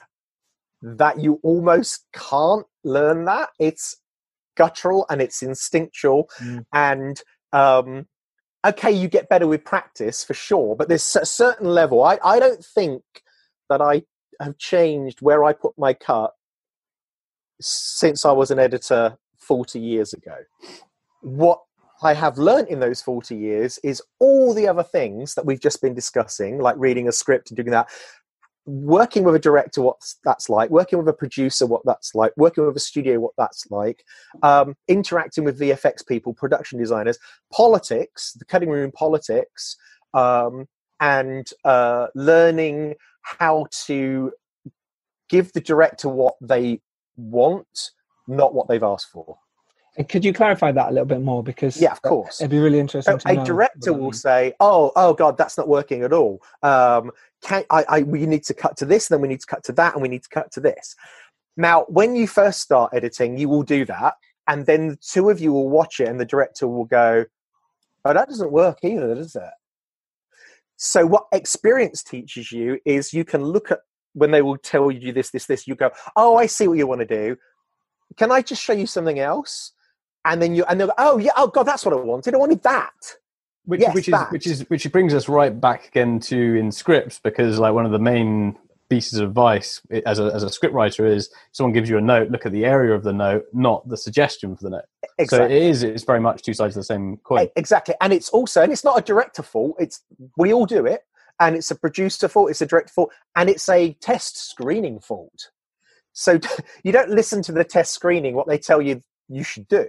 that 0.82 1.20
you 1.20 1.40
almost 1.42 2.04
can't 2.12 2.66
learn 2.84 3.24
that. 3.24 3.50
It's 3.58 3.96
guttural 4.56 5.06
and 5.08 5.20
it's 5.20 5.42
instinctual. 5.42 6.28
Mm. 6.40 6.64
And 6.72 7.22
um, 7.52 8.06
okay, 8.66 8.90
you 8.90 9.08
get 9.08 9.28
better 9.28 9.46
with 9.46 9.64
practice 9.64 10.24
for 10.24 10.34
sure, 10.34 10.76
but 10.76 10.88
there's 10.88 11.16
a 11.16 11.26
certain 11.26 11.68
level. 11.68 12.02
I, 12.02 12.18
I 12.24 12.38
don't 12.38 12.64
think 12.64 13.02
that 13.68 13.80
I 13.80 14.02
have 14.40 14.58
changed 14.58 15.22
where 15.22 15.44
I 15.44 15.52
put 15.52 15.72
my 15.78 15.94
cut 15.94 16.32
since 17.60 18.24
I 18.24 18.32
was 18.32 18.50
an 18.50 18.58
editor 18.58 19.16
40 19.38 19.80
years 19.80 20.12
ago. 20.12 20.36
What 21.22 21.62
I 22.02 22.14
have 22.14 22.38
learned 22.38 22.68
in 22.68 22.80
those 22.80 23.00
40 23.00 23.36
years 23.36 23.78
is 23.82 24.02
all 24.18 24.52
the 24.52 24.68
other 24.68 24.82
things 24.82 25.34
that 25.34 25.46
we've 25.46 25.60
just 25.60 25.80
been 25.80 25.94
discussing, 25.94 26.58
like 26.58 26.76
reading 26.78 27.08
a 27.08 27.12
script 27.12 27.50
and 27.50 27.56
doing 27.56 27.70
that, 27.70 27.88
working 28.66 29.22
with 29.22 29.34
a 29.34 29.38
director, 29.38 29.80
what 29.80 29.96
that's 30.24 30.50
like, 30.50 30.70
working 30.70 30.98
with 30.98 31.08
a 31.08 31.12
producer, 31.12 31.66
what 31.66 31.82
that's 31.84 32.14
like, 32.14 32.32
working 32.36 32.66
with 32.66 32.76
a 32.76 32.80
studio, 32.80 33.20
what 33.20 33.32
that's 33.38 33.70
like, 33.70 34.04
um, 34.42 34.76
interacting 34.88 35.44
with 35.44 35.58
VFX 35.58 36.06
people, 36.06 36.34
production 36.34 36.78
designers, 36.78 37.18
politics, 37.52 38.32
the 38.38 38.44
cutting 38.44 38.68
room 38.68 38.92
politics, 38.92 39.76
um, 40.14 40.66
and 41.00 41.50
uh, 41.64 42.08
learning 42.14 42.94
how 43.22 43.66
to 43.86 44.32
give 45.28 45.52
the 45.52 45.60
director 45.60 46.08
what 46.08 46.34
they 46.40 46.80
want, 47.16 47.90
not 48.26 48.54
what 48.54 48.68
they've 48.68 48.82
asked 48.82 49.10
for. 49.10 49.38
And 49.96 50.08
could 50.08 50.24
you 50.24 50.32
clarify 50.32 50.72
that 50.72 50.88
a 50.88 50.90
little 50.90 51.06
bit 51.06 51.22
more? 51.22 51.42
Because 51.42 51.80
Yeah, 51.80 51.92
of 51.92 52.02
course. 52.02 52.40
it'd 52.40 52.50
be 52.50 52.58
really 52.58 52.78
interesting. 52.78 53.18
So 53.18 53.30
a 53.30 53.44
director 53.44 53.92
will 53.92 54.12
say, 54.12 54.54
"Oh, 54.60 54.92
oh 54.94 55.14
God, 55.14 55.38
that's 55.38 55.56
not 55.56 55.68
working 55.68 56.02
at 56.02 56.12
all. 56.12 56.42
Um, 56.62 57.12
can 57.42 57.64
I, 57.70 57.84
I? 57.88 58.02
We 58.02 58.26
need 58.26 58.44
to 58.44 58.54
cut 58.54 58.76
to 58.78 58.84
this, 58.84 59.10
and 59.10 59.16
then 59.16 59.22
we 59.22 59.28
need 59.28 59.40
to 59.40 59.46
cut 59.46 59.64
to 59.64 59.72
that, 59.72 59.94
and 59.94 60.02
we 60.02 60.08
need 60.08 60.22
to 60.22 60.28
cut 60.28 60.52
to 60.52 60.60
this." 60.60 60.94
Now, 61.56 61.84
when 61.88 62.14
you 62.14 62.26
first 62.26 62.60
start 62.60 62.92
editing, 62.92 63.38
you 63.38 63.48
will 63.48 63.62
do 63.62 63.86
that, 63.86 64.14
and 64.46 64.66
then 64.66 64.88
the 64.88 64.96
two 64.96 65.30
of 65.30 65.40
you 65.40 65.52
will 65.52 65.70
watch 65.70 66.00
it, 66.00 66.08
and 66.08 66.20
the 66.20 66.26
director 66.26 66.68
will 66.68 66.84
go, 66.84 67.24
"Oh, 68.04 68.12
that 68.12 68.28
doesn't 68.28 68.52
work 68.52 68.80
either, 68.82 69.14
does 69.14 69.34
it?" 69.34 69.50
So, 70.76 71.06
what 71.06 71.26
experience 71.32 72.02
teaches 72.02 72.52
you 72.52 72.78
is 72.84 73.14
you 73.14 73.24
can 73.24 73.42
look 73.42 73.70
at 73.70 73.80
when 74.12 74.30
they 74.30 74.42
will 74.42 74.58
tell 74.58 74.90
you 74.90 75.12
this, 75.12 75.30
this, 75.30 75.46
this. 75.46 75.66
You 75.66 75.74
go, 75.74 75.90
"Oh, 76.16 76.36
I 76.36 76.44
see 76.44 76.68
what 76.68 76.76
you 76.76 76.86
want 76.86 77.00
to 77.00 77.06
do. 77.06 77.38
Can 78.18 78.30
I 78.30 78.42
just 78.42 78.62
show 78.62 78.74
you 78.74 78.86
something 78.86 79.18
else?" 79.18 79.72
And 80.26 80.42
then 80.42 80.54
you 80.54 80.64
and 80.64 80.78
they'll 80.78 80.88
go, 80.88 80.94
"Oh, 80.98 81.18
yeah, 81.18 81.30
oh 81.36 81.46
God, 81.46 81.62
that's 81.62 81.84
what 81.84 81.94
I 81.94 81.96
wanted. 81.98 82.34
I 82.34 82.38
wanted 82.38 82.62
that." 82.64 83.16
which, 83.66 83.80
Yes, 83.80 83.94
which 83.94 84.08
is 84.08 84.12
that. 84.12 84.32
which 84.32 84.46
is 84.46 84.60
which 84.68 84.90
brings 84.92 85.12
us 85.12 85.28
right 85.28 85.60
back 85.60 85.88
again 85.88 86.20
to 86.20 86.54
in 86.54 86.70
scripts 86.70 87.18
because 87.18 87.58
like 87.58 87.74
one 87.74 87.84
of 87.84 87.92
the 87.92 87.98
main 87.98 88.56
pieces 88.88 89.18
of 89.18 89.28
advice 89.28 89.82
as 90.06 90.20
a 90.20 90.26
as 90.26 90.44
a 90.44 90.48
script 90.48 90.72
writer 90.72 91.04
is 91.04 91.28
someone 91.50 91.72
gives 91.72 91.90
you 91.90 91.98
a 91.98 92.00
note 92.00 92.30
look 92.30 92.46
at 92.46 92.52
the 92.52 92.64
area 92.64 92.94
of 92.94 93.02
the 93.02 93.12
note 93.12 93.44
not 93.52 93.86
the 93.88 93.96
suggestion 93.96 94.54
for 94.54 94.62
the 94.62 94.70
note 94.70 94.84
so 95.24 95.44
it 95.44 95.50
is 95.50 95.82
it's 95.82 96.04
very 96.04 96.20
much 96.20 96.42
two 96.42 96.54
sides 96.54 96.76
of 96.76 96.80
the 96.80 96.84
same 96.84 97.16
coin 97.18 97.48
Exactly. 97.56 97.94
And 98.00 98.12
it's 98.12 98.28
also, 98.28 98.62
and 98.62 98.70
it's 98.72 98.84
not 98.84 98.98
a 98.98 99.02
director 99.02 99.42
fault, 99.42 99.76
it's 99.78 100.02
we 100.36 100.52
all 100.52 100.66
do 100.66 100.86
it, 100.86 101.00
and 101.40 101.56
it's 101.56 101.70
a 101.70 101.74
producer 101.74 102.28
fault, 102.28 102.50
it's 102.50 102.60
a 102.60 102.66
director 102.66 102.92
fault, 102.92 103.10
and 103.34 103.48
it's 103.48 103.68
a 103.68 103.94
test 103.94 104.36
screening 104.36 105.00
fault. 105.00 105.50
So 106.12 106.38
you 106.84 106.92
don't 106.92 107.10
listen 107.10 107.42
to 107.42 107.52
the 107.52 107.64
test 107.64 107.92
screening, 107.94 108.34
what 108.34 108.46
they 108.46 108.58
tell 108.58 108.82
you 108.82 109.02
you 109.28 109.42
should 109.42 109.68
do. 109.68 109.86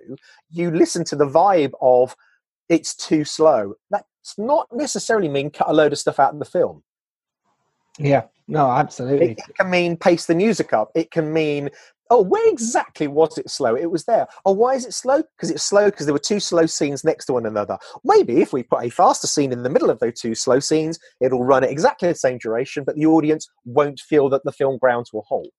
You 0.49 0.71
listen 0.71 1.03
to 1.05 1.15
the 1.15 1.27
vibe 1.27 1.73
of 1.81 2.15
it's 2.69 2.95
too 2.95 3.23
slow. 3.23 3.75
That's 3.91 4.37
not 4.37 4.67
necessarily 4.71 5.29
mean 5.29 5.49
cut 5.49 5.69
a 5.69 5.73
load 5.73 5.93
of 5.93 5.99
stuff 5.99 6.19
out 6.19 6.33
of 6.33 6.39
the 6.39 6.45
film. 6.45 6.83
Yeah, 7.97 8.23
no, 8.47 8.69
absolutely. 8.69 9.31
It 9.31 9.39
can 9.55 9.69
mean 9.69 9.97
pace 9.97 10.25
the 10.25 10.35
music 10.35 10.73
up. 10.73 10.91
It 10.95 11.11
can 11.11 11.33
mean, 11.33 11.69
oh, 12.09 12.21
where 12.21 12.47
exactly 12.49 13.07
was 13.07 13.37
it 13.37 13.49
slow? 13.49 13.75
It 13.75 13.89
was 13.89 14.05
there. 14.05 14.27
Oh, 14.45 14.51
why 14.51 14.75
is 14.75 14.85
it 14.85 14.93
slow? 14.93 15.23
Because 15.35 15.49
it's 15.49 15.63
slow 15.63 15.85
because 15.85 16.05
there 16.05 16.13
were 16.13 16.19
two 16.19 16.39
slow 16.39 16.65
scenes 16.65 17.03
next 17.03 17.25
to 17.25 17.33
one 17.33 17.45
another. 17.45 17.77
Maybe 18.03 18.41
if 18.41 18.53
we 18.53 18.63
put 18.63 18.85
a 18.85 18.89
faster 18.89 19.27
scene 19.27 19.51
in 19.51 19.63
the 19.63 19.69
middle 19.69 19.89
of 19.89 19.99
those 19.99 20.19
two 20.19 20.35
slow 20.35 20.59
scenes, 20.59 20.99
it'll 21.21 21.43
run 21.43 21.63
at 21.63 21.71
exactly 21.71 22.09
the 22.09 22.15
same 22.15 22.37
duration, 22.37 22.83
but 22.83 22.95
the 22.95 23.05
audience 23.05 23.49
won't 23.65 23.99
feel 23.99 24.29
that 24.29 24.43
the 24.43 24.51
film 24.51 24.77
ground 24.77 25.07
to 25.11 25.19
a 25.19 25.21
halt. 25.21 25.49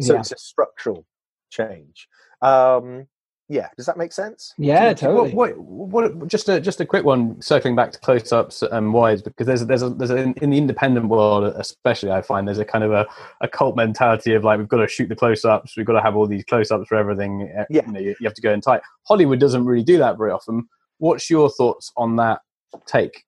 So 0.00 0.14
yeah, 0.14 0.20
it's 0.20 0.32
a 0.32 0.38
structural 0.38 1.06
change. 1.50 2.08
Um, 2.40 3.06
yeah, 3.52 3.68
does 3.76 3.86
that 3.86 3.96
make 3.96 4.12
sense? 4.12 4.54
yeah, 4.56 4.94
totally. 4.94 5.32
What, 5.32 5.56
what, 5.58 6.14
what, 6.14 6.28
just 6.28 6.48
a 6.48 6.60
just 6.60 6.80
a 6.80 6.86
quick 6.86 7.04
one, 7.04 7.40
circling 7.42 7.76
back 7.76 7.92
to 7.92 7.98
close-ups 8.00 8.62
and 8.62 8.92
wides, 8.94 9.20
because 9.22 9.46
there's 9.46 9.66
there's 9.66 9.82
a, 9.82 9.90
there's 9.90 10.10
a, 10.10 10.32
in 10.42 10.50
the 10.50 10.58
independent 10.58 11.08
world, 11.08 11.44
especially, 11.56 12.10
I 12.10 12.22
find 12.22 12.48
there's 12.48 12.58
a 12.58 12.64
kind 12.64 12.84
of 12.84 12.92
a, 12.92 13.06
a 13.42 13.48
cult 13.48 13.76
mentality 13.76 14.32
of 14.34 14.44
like 14.44 14.58
we've 14.58 14.68
got 14.68 14.78
to 14.78 14.88
shoot 14.88 15.08
the 15.08 15.16
close-ups, 15.16 15.76
we've 15.76 15.86
got 15.86 15.92
to 15.94 16.02
have 16.02 16.16
all 16.16 16.26
these 16.26 16.44
close-ups 16.44 16.88
for 16.88 16.96
everything. 16.96 17.50
eh, 17.54 17.64
Yeah. 17.70 17.82
you, 17.86 17.92
know, 17.92 18.00
you, 18.00 18.14
you 18.20 18.24
have 18.26 18.34
to 18.34 18.42
go 18.42 18.52
in 18.52 18.60
tight. 18.60 18.80
Hollywood 19.06 19.38
doesn't 19.40 19.64
really 19.66 19.84
do 19.84 19.98
that 19.98 20.16
very 20.18 20.30
often. 20.30 20.68
What's 20.98 21.28
your 21.28 21.50
thoughts 21.50 21.92
on 21.96 22.16
that 22.16 22.40
take? 22.86 23.24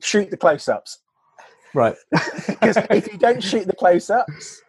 Shoot 0.00 0.30
the 0.30 0.36
close 0.36 0.68
ups. 0.68 1.00
Right. 1.74 1.96
Because 2.46 2.76
if 2.90 3.12
you 3.12 3.18
don't 3.18 3.42
shoot 3.42 3.66
the 3.66 3.74
close 3.74 4.10
ups, 4.10 4.62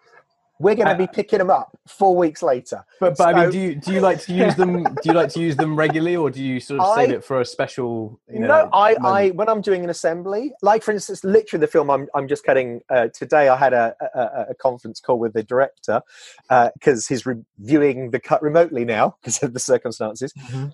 we're 0.59 0.75
going 0.75 0.87
to 0.89 0.95
be 0.95 1.07
picking 1.07 1.39
them 1.39 1.49
up 1.49 1.75
four 1.87 2.15
weeks 2.15 2.43
later. 2.43 2.83
But, 2.99 3.17
but 3.17 3.33
I 3.33 3.41
mean, 3.41 3.51
do 3.51 3.59
you 3.59 3.75
do 3.75 3.93
you 3.93 4.01
like 4.01 4.21
to 4.23 4.33
use 4.33 4.55
them? 4.55 4.83
Do 4.83 5.01
you 5.05 5.13
like 5.13 5.29
to 5.29 5.39
use 5.39 5.55
them 5.55 5.75
regularly, 5.75 6.17
or 6.17 6.29
do 6.29 6.43
you 6.43 6.59
sort 6.59 6.81
of 6.81 6.95
save 6.95 7.11
it 7.11 7.23
for 7.23 7.39
a 7.39 7.45
special? 7.45 8.19
You 8.31 8.39
know, 8.39 8.47
no, 8.47 8.69
I, 8.73 8.93
moment? 8.93 9.05
I 9.05 9.29
when 9.31 9.49
I'm 9.49 9.61
doing 9.61 9.85
an 9.85 9.89
assembly, 9.89 10.51
like 10.61 10.83
for 10.83 10.91
instance, 10.91 11.23
literally 11.23 11.61
the 11.61 11.71
film 11.71 11.89
I'm 11.89 12.07
I'm 12.13 12.27
just 12.27 12.43
cutting 12.43 12.81
uh, 12.89 13.07
today. 13.13 13.47
I 13.47 13.55
had 13.55 13.73
a, 13.73 13.95
a, 14.13 14.45
a 14.49 14.55
conference 14.55 14.99
call 14.99 15.17
with 15.17 15.33
the 15.33 15.43
director 15.43 16.01
because 16.49 17.07
he's 17.07 17.25
reviewing 17.25 18.11
the 18.11 18.19
cut 18.19 18.43
remotely 18.43 18.83
now 18.83 19.15
because 19.21 19.41
of 19.41 19.53
the 19.53 19.59
circumstances. 19.59 20.33
Mhm. 20.33 20.73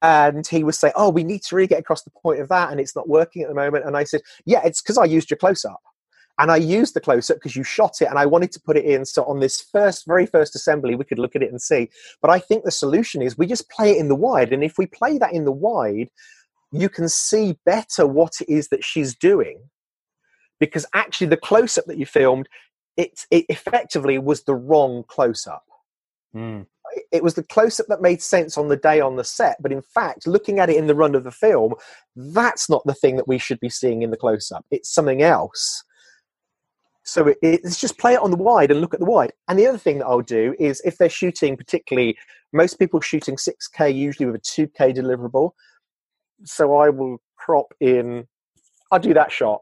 And 0.00 0.46
he 0.46 0.62
was 0.62 0.78
saying, 0.78 0.94
"Oh, 0.96 1.10
we 1.10 1.24
need 1.24 1.42
to 1.42 1.56
really 1.56 1.66
get 1.66 1.80
across 1.80 2.04
the 2.04 2.10
point 2.10 2.40
of 2.40 2.48
that, 2.50 2.70
and 2.70 2.80
it's 2.80 2.94
not 2.94 3.08
working 3.08 3.42
at 3.42 3.48
the 3.48 3.54
moment." 3.54 3.84
And 3.84 3.96
I 3.96 4.04
said, 4.04 4.20
"Yeah, 4.46 4.62
it's 4.64 4.80
because 4.80 4.96
I 4.96 5.04
used 5.04 5.28
your 5.28 5.38
close 5.38 5.64
up." 5.64 5.80
And 6.38 6.50
I 6.52 6.56
used 6.56 6.94
the 6.94 7.00
close 7.00 7.30
up 7.30 7.36
because 7.38 7.56
you 7.56 7.64
shot 7.64 8.00
it, 8.00 8.08
and 8.08 8.18
I 8.18 8.26
wanted 8.26 8.52
to 8.52 8.60
put 8.60 8.76
it 8.76 8.84
in 8.84 9.04
so 9.04 9.24
on 9.24 9.40
this 9.40 9.60
first, 9.60 10.06
very 10.06 10.26
first 10.26 10.54
assembly, 10.54 10.94
we 10.94 11.04
could 11.04 11.18
look 11.18 11.34
at 11.34 11.42
it 11.42 11.50
and 11.50 11.60
see. 11.60 11.90
But 12.22 12.30
I 12.30 12.38
think 12.38 12.64
the 12.64 12.70
solution 12.70 13.22
is 13.22 13.36
we 13.36 13.46
just 13.46 13.70
play 13.70 13.92
it 13.92 13.98
in 13.98 14.08
the 14.08 14.14
wide, 14.14 14.52
and 14.52 14.62
if 14.62 14.78
we 14.78 14.86
play 14.86 15.18
that 15.18 15.32
in 15.32 15.44
the 15.44 15.52
wide, 15.52 16.10
you 16.72 16.88
can 16.88 17.08
see 17.08 17.58
better 17.64 18.06
what 18.06 18.40
it 18.40 18.48
is 18.48 18.68
that 18.68 18.84
she's 18.84 19.14
doing 19.14 19.58
because 20.60 20.84
actually 20.94 21.28
the 21.28 21.36
close-up 21.36 21.86
that 21.86 21.98
you 21.98 22.06
filmed 22.06 22.48
it, 22.96 23.26
it 23.30 23.46
effectively 23.48 24.18
was 24.18 24.42
the 24.42 24.54
wrong 24.54 25.04
close-up 25.08 25.64
Mm. 26.34 26.66
it 27.10 27.22
was 27.22 27.32
the 27.32 27.42
close-up 27.42 27.86
that 27.86 28.02
made 28.02 28.20
sense 28.20 28.58
on 28.58 28.68
the 28.68 28.76
day 28.76 29.00
on 29.00 29.16
the 29.16 29.24
set 29.24 29.56
but 29.62 29.72
in 29.72 29.80
fact 29.80 30.26
looking 30.26 30.58
at 30.58 30.68
it 30.68 30.76
in 30.76 30.86
the 30.86 30.94
run 30.94 31.14
of 31.14 31.24
the 31.24 31.30
film 31.30 31.72
that's 32.14 32.68
not 32.68 32.82
the 32.84 32.92
thing 32.92 33.16
that 33.16 33.26
we 33.26 33.38
should 33.38 33.58
be 33.60 33.70
seeing 33.70 34.02
in 34.02 34.10
the 34.10 34.16
close-up 34.16 34.62
it's 34.70 34.92
something 34.92 35.22
else 35.22 35.82
so 37.08 37.26
it, 37.28 37.38
it's 37.42 37.80
just 37.80 37.96
play 37.98 38.12
it 38.14 38.20
on 38.20 38.30
the 38.30 38.36
wide 38.36 38.70
and 38.70 38.80
look 38.80 38.92
at 38.94 39.00
the 39.00 39.06
wide 39.06 39.32
and 39.48 39.58
the 39.58 39.66
other 39.66 39.78
thing 39.78 39.98
that 39.98 40.06
i'll 40.06 40.20
do 40.20 40.54
is 40.58 40.80
if 40.84 40.98
they're 40.98 41.08
shooting 41.08 41.56
particularly 41.56 42.16
most 42.52 42.78
people 42.78 43.00
shooting 43.00 43.36
6k 43.36 43.94
usually 43.94 44.26
with 44.26 44.36
a 44.36 44.38
2k 44.40 44.94
deliverable 44.96 45.52
so 46.44 46.76
i 46.76 46.88
will 46.88 47.18
crop 47.36 47.72
in 47.80 48.26
i'll 48.92 48.98
do 48.98 49.14
that 49.14 49.32
shot 49.32 49.60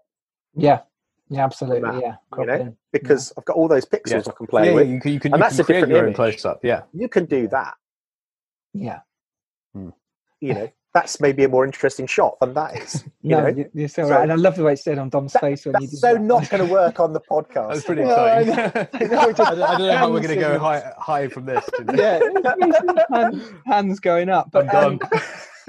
Yeah, 0.55 0.81
yeah, 1.29 1.45
absolutely. 1.45 1.81
Map, 1.83 2.03
Yeah, 2.03 2.15
you 2.39 2.47
know? 2.47 2.55
in. 2.55 2.77
because 2.93 3.33
i've 3.39 3.45
got 3.45 3.57
all 3.57 3.69
those 3.69 3.85
pixels 3.85 4.27
Yeah. 4.27 4.33
i 4.33 4.37
can 4.37 4.47
play 4.47 4.67
yeah, 4.69 4.75
with 4.75 4.89
you 4.89 5.01
can 5.01 5.13
you 5.13 5.21
can, 5.21 5.33
And 5.33 5.41
you 5.41 5.45
that's 5.45 5.57
can 5.57 5.63
a 5.63 5.65
create 5.65 5.77
different 5.81 5.91
your 5.93 5.99
own 6.01 6.05
image. 6.07 6.17
close-up. 6.17 6.61
Yeah. 6.65 6.83
you 6.93 7.09
can 7.09 7.25
do 7.27 7.49
that 7.49 7.75
Yeah. 8.75 9.01
you 10.41 10.55
know 10.55 10.69
that's 10.97 11.21
maybe 11.21 11.45
a 11.45 11.49
more 11.49 11.65
interesting 11.65 12.07
shot 12.07 12.39
than 12.41 12.55
that 12.55 12.75
is 12.83 13.05
you 13.23 13.31
No, 13.31 13.41
know 13.43 13.49
you- 13.49 13.71
you're 13.75 13.89
so 13.89 14.05
So- 14.05 14.11
right. 14.11 14.23
And 14.23 14.33
I 14.33 14.37
love 14.37 14.57
the 14.57 14.65
way 14.65 14.73
it 14.73 14.79
said 14.79 14.99
on 14.99 15.09
Dom's 15.11 15.33
That- 15.35 15.43
face 15.43 15.67
when 15.67 15.75
you 15.81 15.89
did 15.89 15.99
so 15.99 16.15
that. 16.15 16.23
not 16.23 16.49
going 16.51 16.67
to 16.67 16.73
work 16.73 16.99
on 17.01 17.13
the 17.13 17.21
podcast 17.21 17.53
That 17.55 17.69
was 17.81 17.85
pretty 17.85 18.03
No, 18.13 18.15
I 18.15 18.41
exciting. 18.41 18.57
know. 18.57 18.63
I, 18.75 19.05
I 19.05 19.25
know, 19.27 19.33
just 19.33 19.51
don't, 19.51 19.63
I 19.63 19.79
don't 19.79 19.87
know 19.89 19.97
how 19.97 20.11
we're 20.11 20.21
going 20.27 20.35
to 20.41 20.45
go 20.49 20.59
high, 20.59 20.93
high 20.99 21.29
from 21.29 21.45
this. 21.47 21.65
yeah, 21.95 22.21
hands, 23.13 23.43
hands 23.67 24.01
going 24.01 24.29
up. 24.31 24.51
But 24.51 24.75
I'm 24.75 24.85
um, 24.93 24.99
done. 24.99 25.21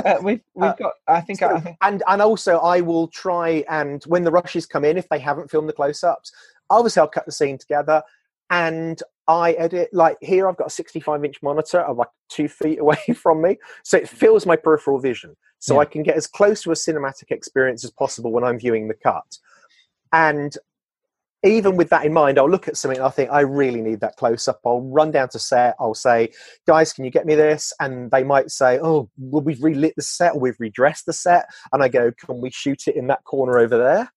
uh, 0.06 0.16
we've 0.22 0.42
we've 0.54 0.70
Uh, 0.70 0.76
got. 0.76 0.94
I 1.08 1.22
think. 1.22 1.42
I 1.42 1.60
think. 1.60 1.78
and 1.82 2.04
and 2.08 2.22
also 2.22 2.60
i 2.60 2.80
will 2.82 3.08
try 3.10 3.64
and 3.70 4.04
when 4.06 4.24
the 4.24 4.32
rushes 4.32 4.66
come 4.66 4.86
in 4.86 4.96
if 4.98 5.10
they 5.10 5.20
haven't 5.20 5.50
filmed 5.52 5.68
the 5.68 5.74
close-ups 5.74 6.32
obviously 6.70 7.00
i'll 7.02 7.08
cut 7.08 7.26
the 7.26 7.32
scene 7.32 7.58
together 7.58 8.02
and 8.52 9.02
i 9.28 9.52
edit 9.54 9.90
like 9.94 10.18
here 10.22 10.48
i've 10.48 10.58
got 10.58 10.68
a 10.68 10.72
65 10.72 11.24
inch 11.26 11.42
monitor 11.42 11.86
i'm 11.88 11.98
like 11.98 12.10
two 12.30 12.48
feet 12.48 12.80
away 12.82 12.98
from 13.16 13.42
me 13.42 13.58
so 13.84 13.98
it 13.98 14.06
mm-hmm. 14.06 14.16
fills 14.16 14.46
my 14.46 14.56
peripheral 14.56 15.00
vision. 15.00 15.36
So 15.60 15.76
Yeah. 15.76 15.82
i 15.82 15.86
can 15.86 16.04
get 16.04 16.16
as 16.16 16.28
close 16.28 16.64
to 16.64 16.72
a 16.72 16.76
cinematic 16.76 17.32
experience 17.32 17.84
as 17.84 17.92
possible 17.92 18.32
when 18.32 18.44
i'm 18.44 18.60
viewing 18.60 18.88
the 18.88 18.94
cut. 18.94 19.38
And 20.14 20.56
even 21.44 21.78
with 21.78 21.90
that 21.90 22.04
in 22.04 22.12
mind 22.12 22.40
i'll 22.40 22.50
look 22.50 22.68
at 22.68 22.76
something 22.76 22.98
and 22.98 23.06
i 23.06 23.12
think 23.12 23.30
i 23.32 23.42
really 23.42 23.82
need 23.82 24.00
that 24.00 24.16
close 24.16 24.48
up 24.48 24.60
i'll 24.66 24.82
run 24.82 25.12
down 25.12 25.30
to 25.30 25.38
set 25.38 25.76
i'll 25.80 25.94
say 25.94 26.28
guys 26.66 26.92
can 26.92 27.06
you 27.06 27.12
get 27.12 27.28
me 27.28 27.36
this? 27.36 27.72
And 27.80 28.10
they 28.10 28.24
might 28.24 28.50
say 28.50 28.80
oh 28.82 29.10
well 29.18 29.44
we've 29.44 29.64
relit 29.64 29.94
the 29.96 30.02
set 30.02 30.34
or 30.34 30.40
we've 30.40 30.60
redressed 30.60 31.06
the 31.06 31.14
set. 31.14 31.48
And 31.72 31.84
i 31.84 31.88
go 31.88 32.12
can 32.12 32.42
we 32.42 32.50
shoot 32.50 32.88
it 32.88 32.96
in 32.96 33.08
that 33.08 33.24
corner 33.24 33.60
over 33.60 33.78
there 33.78 34.12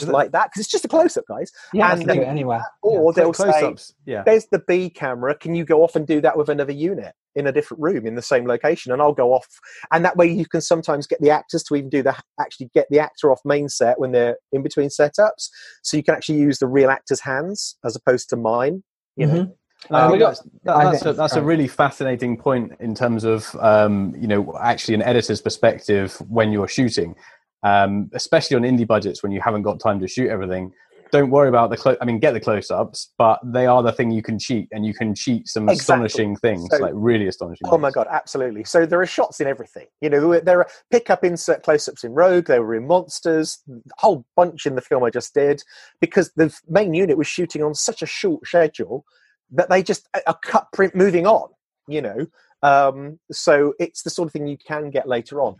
just 0.00 0.12
like 0.12 0.32
that 0.32 0.46
because 0.50 0.60
it's 0.60 0.70
just 0.70 0.84
a 0.84 0.88
close 0.88 1.16
up 1.16 1.24
guys 1.28 1.50
Yeah, 1.72 1.92
and 1.92 2.02
and 2.02 2.10
do 2.12 2.20
it 2.22 2.26
anywhere. 2.26 2.64
or 2.82 3.12
they'll 3.12 3.32
Close 3.32 3.52
say 3.54 3.64
ups. 3.66 3.94
Yeah. 4.06 4.22
there's 4.24 4.46
the 4.46 4.60
B 4.66 4.90
camera. 4.90 5.34
Can 5.34 5.54
you 5.54 5.64
go 5.64 5.82
off 5.82 5.96
and 5.96 6.06
do 6.06 6.20
that 6.20 6.36
with 6.36 6.48
another 6.48 6.72
unit 6.72 7.12
in 7.34 7.46
a 7.46 7.52
different 7.52 7.82
room 7.82 8.06
in 8.06 8.14
the 8.14 8.22
same 8.22 8.46
location? 8.46 8.92
And 8.92 9.00
I'll 9.02 9.12
go 9.12 9.32
off, 9.32 9.46
and 9.92 10.04
that 10.04 10.16
way 10.16 10.26
you 10.26 10.46
can 10.46 10.60
sometimes 10.60 11.06
get 11.06 11.20
the 11.20 11.30
actors 11.30 11.62
to 11.64 11.76
even 11.76 11.90
do 11.90 12.02
that. 12.02 12.22
Actually, 12.40 12.70
get 12.74 12.86
the 12.90 12.98
actor 13.00 13.30
off 13.30 13.40
main 13.44 13.68
set 13.68 13.98
when 14.00 14.12
they're 14.12 14.36
in 14.52 14.62
between 14.62 14.88
setups, 14.88 15.48
so 15.82 15.96
you 15.96 16.02
can 16.02 16.14
actually 16.14 16.38
use 16.38 16.58
the 16.58 16.66
real 16.66 16.90
actor's 16.90 17.20
hands 17.20 17.76
as 17.84 17.94
opposed 17.96 18.28
to 18.30 18.36
mine. 18.36 18.82
You 19.16 19.26
know, 19.26 19.34
Mhm. 19.34 19.52
No, 19.90 19.96
Um, 19.98 20.04
I 20.04 20.10
mean, 20.10 20.18
that's, 20.18 20.40
that- 20.40 20.50
that's, 20.64 21.06
a, 21.06 21.12
that's 21.12 21.36
a 21.36 21.42
really 21.42 21.68
fascinating 21.68 22.36
point 22.36 22.72
in 22.80 22.96
terms 22.96 23.22
of 23.22 23.54
um, 23.60 24.12
you 24.18 24.26
know 24.26 24.58
actually 24.60 24.94
an 24.94 25.02
editor's 25.02 25.40
perspective 25.40 26.20
when 26.28 26.50
you're 26.50 26.66
shooting, 26.66 27.14
um, 27.62 28.10
especially 28.12 28.56
on 28.56 28.62
indie 28.62 28.86
budgets 28.86 29.22
when 29.22 29.32
you 29.32 29.40
haven't 29.40 29.62
got 29.62 29.80
time 29.80 30.00
to 30.00 30.08
shoot 30.08 30.28
everything. 30.30 30.72
don't 31.10 31.30
worry 31.30 31.48
about 31.48 31.70
the 31.70 31.76
close. 31.78 31.96
I 32.02 32.04
mean, 32.04 32.18
get 32.18 32.32
the 32.34 32.40
close-ups, 32.40 33.14
but 33.16 33.40
they 33.42 33.64
are 33.64 33.82
the 33.82 33.92
thing 33.92 34.10
you 34.10 34.20
can 34.22 34.38
cheat, 34.38 34.68
and 34.72 34.84
you 34.84 34.92
can 34.92 35.14
cheat 35.14 35.48
some 35.48 35.66
Exactly. 35.66 36.04
astonishing 36.04 36.36
things, 36.36 36.68
So- 36.70 36.76
like 36.82 36.92
really 36.94 37.26
astonishing. 37.28 37.66
Oh 37.70 37.78
my 37.78 37.90
god, 37.90 38.06
absolutely. 38.10 38.64
So 38.64 38.84
there 38.84 39.00
are 39.00 39.06
shots 39.06 39.40
in 39.40 39.46
everything. 39.46 39.86
You 40.02 40.10
know, 40.10 40.38
there 40.40 40.58
are 40.58 40.68
pick-up 40.90 41.24
insert 41.24 41.62
close-ups 41.62 42.04
in 42.04 42.12
Rogue. 42.12 42.44
There 42.46 42.62
were 42.62 42.74
in 42.74 42.86
Monsters, 42.86 43.58
a 43.70 43.80
whole 43.96 44.26
bunch 44.36 44.66
in 44.66 44.74
the 44.74 44.82
film 44.82 45.02
I 45.02 45.08
just 45.08 45.32
did, 45.32 45.62
because 45.98 46.30
the 46.36 46.54
main 46.68 46.92
unit 46.92 47.16
was 47.16 47.26
shooting 47.26 47.62
on 47.62 47.74
such 47.74 48.02
a 48.02 48.06
short 48.06 48.46
schedule 48.46 49.06
that 49.52 49.70
they 49.70 49.82
just 49.82 50.06
a 50.26 50.34
cut 50.34 50.70
print 50.74 50.94
moving 50.94 51.26
on. 51.26 51.48
You 51.86 52.02
know, 52.02 52.26
um, 52.62 53.18
so 53.32 53.72
it's 53.80 54.02
the 54.02 54.10
sort 54.10 54.26
of 54.28 54.34
thing 54.34 54.46
you 54.46 54.58
can 54.58 54.90
get 54.90 55.08
later 55.08 55.40
on. 55.40 55.56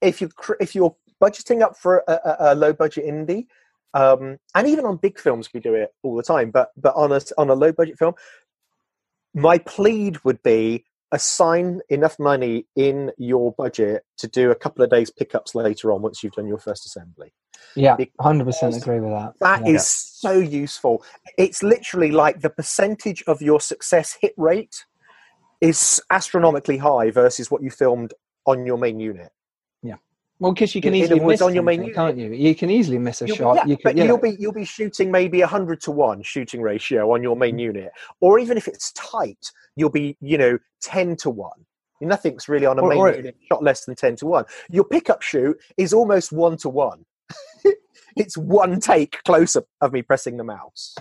If 0.00 0.20
you 0.20 0.28
if 0.58 0.74
you're 0.74 0.96
budgeting 1.22 1.62
up 1.62 1.76
for 1.76 2.04
a, 2.08 2.12
a, 2.12 2.36
a 2.40 2.54
low-budget 2.54 3.04
indie. 3.04 3.46
Um, 3.94 4.38
and 4.54 4.68
even 4.68 4.84
on 4.84 4.96
big 4.96 5.18
films, 5.18 5.48
we 5.52 5.60
do 5.60 5.74
it 5.74 5.90
all 6.02 6.14
the 6.16 6.22
time. 6.22 6.50
But 6.50 6.70
but 6.76 6.94
on 6.94 7.10
a 7.12 7.20
on 7.38 7.48
a 7.48 7.54
low 7.54 7.72
budget 7.72 7.98
film, 7.98 8.14
my 9.34 9.58
plead 9.58 10.22
would 10.24 10.42
be 10.42 10.84
assign 11.10 11.80
enough 11.88 12.18
money 12.18 12.66
in 12.76 13.10
your 13.16 13.52
budget 13.52 14.04
to 14.18 14.28
do 14.28 14.50
a 14.50 14.54
couple 14.54 14.84
of 14.84 14.90
days 14.90 15.10
pickups 15.10 15.54
later 15.54 15.90
on 15.90 16.02
once 16.02 16.22
you've 16.22 16.34
done 16.34 16.46
your 16.46 16.58
first 16.58 16.84
assembly. 16.84 17.32
Yeah, 17.74 17.96
Because 17.96 18.14
hundred 18.20 18.44
percent 18.44 18.76
agree 18.76 19.00
with 19.00 19.10
that. 19.10 19.34
That 19.40 19.66
is 19.66 20.20
Yeah. 20.22 20.30
so 20.30 20.32
useful. 20.38 21.02
It's 21.36 21.62
literally 21.62 22.10
like 22.10 22.40
the 22.40 22.50
percentage 22.50 23.22
of 23.26 23.40
your 23.40 23.60
success 23.60 24.16
hit 24.20 24.34
rate 24.36 24.84
is 25.60 26.00
astronomically 26.10 26.76
high 26.76 27.10
versus 27.10 27.50
what 27.50 27.62
you 27.62 27.70
filmed 27.70 28.14
on 28.46 28.66
your 28.66 28.78
main 28.78 29.00
unit. 29.00 29.30
Well 30.40 30.52
because 30.52 30.74
you 30.74 30.80
can 30.80 30.94
in 30.94 31.02
easily 31.02 31.20
words, 31.20 31.40
miss 31.40 31.42
on 31.42 31.54
your 31.54 31.62
main 31.62 31.78
something, 31.80 31.94
can't 31.94 32.16
you? 32.18 32.32
You 32.32 32.54
can 32.54 32.70
easily 32.70 32.98
miss 32.98 33.22
a 33.22 33.26
You'll 33.26 33.36
shot. 33.36 33.56
yeah, 33.56 33.66
you 33.66 33.76
can, 33.76 33.82
but 33.84 33.96
yeah. 33.96 34.04
you'll 34.04 34.18
be 34.18 34.36
you'll 34.38 34.52
be 34.52 34.64
shooting 34.64 35.10
maybe 35.10 35.40
a 35.40 35.46
hundred 35.46 35.80
to 35.82 35.90
one 35.90 36.22
shooting 36.22 36.60
ratio 36.62 37.12
on 37.12 37.22
your 37.22 37.36
main 37.36 37.56
Mm. 37.56 37.60
unit, 37.62 37.90
or 38.20 38.38
even 38.38 38.56
if 38.56 38.68
it's 38.68 38.92
tight, 38.92 39.50
you'll 39.76 39.90
be 39.90 40.16
you 40.20 40.38
know 40.38 40.58
ten 40.80 41.16
to 41.16 41.30
one. 41.30 41.64
Nothing's 42.00 42.48
really 42.48 42.66
on 42.66 42.78
a 42.78 42.82
Or- 42.82 42.88
main 42.90 42.98
or- 42.98 43.12
unit 43.14 43.36
shot 43.48 43.62
less 43.62 43.84
than 43.84 43.94
ten 43.96 44.14
to 44.16 44.26
one. 44.26 44.44
Your 44.70 44.84
pickup 44.84 45.22
shoot 45.22 45.58
is 45.76 45.92
almost 45.92 46.30
one 46.32 46.56
to 46.58 46.68
one. 46.68 47.04
it's 48.16 48.36
one 48.36 48.80
take 48.80 49.22
close 49.24 49.56
up 49.56 49.64
of 49.80 49.92
me 49.92 50.02
pressing 50.02 50.36
the 50.36 50.44
mouse. 50.44 50.94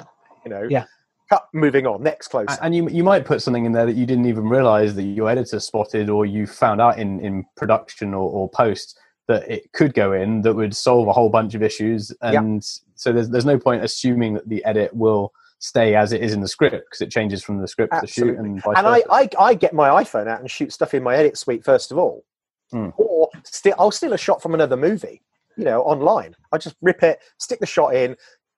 You 0.43 0.51
know. 0.51 0.68
Yeah. 0.69 0.85
Cut. 1.30 1.45
Moving 1.53 1.85
on. 1.85 2.01
Next 2.03 2.30
close. 2.30 2.47
And 2.61 2.73
you 2.76 2.88
you 2.89 3.03
might 3.03 3.26
put 3.26 3.41
something 3.41 3.65
in 3.65 3.73
there 3.73 3.85
that 3.85 3.95
you 3.95 4.05
didn't 4.05 4.26
even 4.27 4.47
realize 4.47 4.95
that 4.95 5.03
your 5.03 5.30
editor 5.30 5.59
spotted 5.59 6.09
or 6.09 6.26
you 6.26 6.47
found 6.47 6.80
out 6.81 6.97
in 6.97 7.19
in 7.19 7.45
production 7.57 8.14
or, 8.14 8.30
or 8.30 8.49
post 8.49 8.97
that 9.28 9.49
it 9.49 9.72
could 9.74 9.94
go 9.94 10.14
in 10.14 10.41
that 10.41 10.54
would 10.56 10.76
solve 10.76 11.08
a 11.08 11.14
whole 11.14 11.30
bunch 11.30 11.54
of 11.54 11.62
issues 11.62 12.12
Yeah. 12.24 12.40
and 12.40 12.64
so 12.95 13.12
there's 13.12 13.30
there's 13.30 13.45
no 13.45 13.60
point 13.60 13.84
assuming 13.84 14.34
that 14.36 14.48
the 14.49 14.64
edit 14.66 14.94
will 14.95 15.34
stay 15.60 15.95
as 15.95 16.14
it 16.14 16.22
is 16.22 16.34
in 16.34 16.41
the 16.41 16.48
script 16.48 16.86
because 16.88 17.02
it 17.02 17.12
changes 17.12 17.44
from 17.44 17.60
the 17.60 17.68
script 17.68 17.94
to 17.99 18.08
shoot 18.08 18.38
and 18.38 18.62
and 18.66 18.88
I. 18.88 19.04
I, 19.10 19.30
I 19.40 19.54
get 19.56 19.74
my 19.74 19.90
iPhone 20.04 20.28
out 20.28 20.40
and 20.40 20.49
shoot 20.49 20.72
stuff 20.72 20.94
in 20.94 21.04
my 21.04 21.16
edit 21.16 21.38
suite 21.38 21.64
first 21.66 21.91
of 21.91 21.98
all, 21.98 22.24
Hmm. 22.72 22.90
or 22.98 23.30
still 23.44 23.74
I'll 23.80 23.91
steal 23.91 24.14
a 24.14 24.18
shot 24.18 24.41
from 24.41 24.54
another 24.54 24.78
movie, 24.78 25.22
you 25.56 25.64
know, 25.64 25.82
online. 25.84 26.36
I 26.52 26.58
just 26.58 26.76
rip 26.82 27.02
it, 27.02 27.20
stick 27.40 27.60
the 27.60 27.66
shot 27.66 27.95
in, 27.95 28.16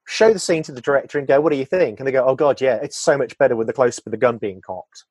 show 0.07 0.33
the 0.33 0.39
scene 0.39 0.63
to 0.63 0.71
the 0.71 0.81
director, 0.81 1.19
and 1.19 1.27
go, 1.27 1.39
"What 1.39 1.51
do 1.51 1.57
you 1.57 1.65
think?" 1.65 1.99
And 1.99 2.07
they 2.07 2.11
go, 2.11 2.25
"Oh 2.25 2.35
God, 2.35 2.59
yeah, 2.59 2.75
it's 2.81 2.97
so 2.97 3.17
much 3.17 3.37
better 3.37 3.55
with 3.55 3.67
the 3.67 3.73
close 3.73 3.97
up 3.99 4.07
of 4.07 4.11
the 4.11 4.17
gun 4.17 4.37
being 4.37 4.61
cocked." 4.61 5.05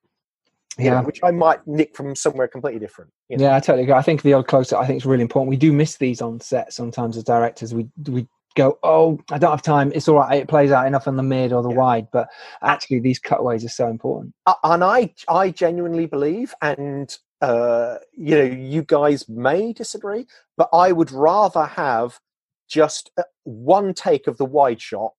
You 0.78 0.90
know, 0.90 0.96
yeah. 0.96 1.02
which 1.02 1.20
I 1.24 1.32
might 1.32 1.66
nick 1.66 1.96
from 1.96 2.14
somewhere 2.14 2.46
completely 2.46 2.78
different. 2.78 3.10
You 3.28 3.36
know? 3.36 3.44
Yeah, 3.44 3.56
I 3.56 3.60
totally 3.60 3.82
agree. 3.82 3.94
I 3.94 4.02
think 4.02 4.22
the 4.22 4.32
odd 4.34 4.46
close 4.46 4.72
I 4.72 4.86
think, 4.86 4.98
is 4.98 5.06
really 5.06 5.22
important. 5.22 5.50
We 5.50 5.56
do 5.56 5.72
miss 5.72 5.96
these 5.96 6.22
on 6.22 6.40
set 6.40 6.72
sometimes 6.72 7.16
as 7.16 7.24
directors. 7.24 7.74
We 7.74 7.88
we 8.06 8.28
go, 8.54 8.78
oh, 8.82 9.20
I 9.30 9.38
don't 9.38 9.50
have 9.50 9.62
time. 9.62 9.92
It's 9.94 10.08
all 10.08 10.16
right. 10.16 10.40
It 10.40 10.48
plays 10.48 10.70
out 10.70 10.86
enough 10.86 11.06
on 11.08 11.16
the 11.16 11.22
mid 11.22 11.52
or 11.52 11.62
the 11.62 11.70
Yeah. 11.70 11.76
wide. 11.76 12.08
But 12.12 12.28
actually, 12.62 13.00
these 13.00 13.18
cutaways 13.18 13.64
are 13.64 13.68
so 13.68 13.88
important. 13.88 14.34
Uh, 14.46 14.54
and 14.64 14.84
I 14.84 15.12
I 15.28 15.50
genuinely 15.50 16.06
believe, 16.06 16.54
and 16.62 17.16
uh, 17.40 17.96
you 18.12 18.36
know, 18.36 18.44
you 18.44 18.82
guys 18.82 19.28
may 19.28 19.72
disagree, 19.72 20.26
but 20.56 20.68
I 20.72 20.92
would 20.92 21.10
rather 21.12 21.66
have 21.66 22.20
just 22.68 23.10
uh, 23.16 23.22
one 23.44 23.94
take 23.94 24.26
of 24.26 24.36
the 24.38 24.44
wide 24.44 24.80
shot, 24.80 25.12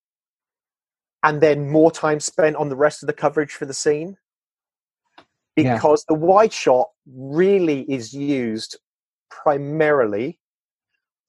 and 1.24 1.42
then 1.42 1.70
more 1.70 1.92
time 1.92 2.20
spent 2.20 2.56
on 2.56 2.70
the 2.70 2.76
rest 2.76 3.04
of 3.04 3.08
the 3.08 3.14
coverage 3.14 3.52
for 3.54 3.66
the 3.66 3.74
scene, 3.74 4.18
Yeah. 5.64 5.76
because 5.76 6.06
the 6.08 6.14
wide 6.14 6.54
shot 6.54 6.90
really 7.06 7.82
is 7.92 8.14
used 8.14 8.78
primarily 9.30 10.40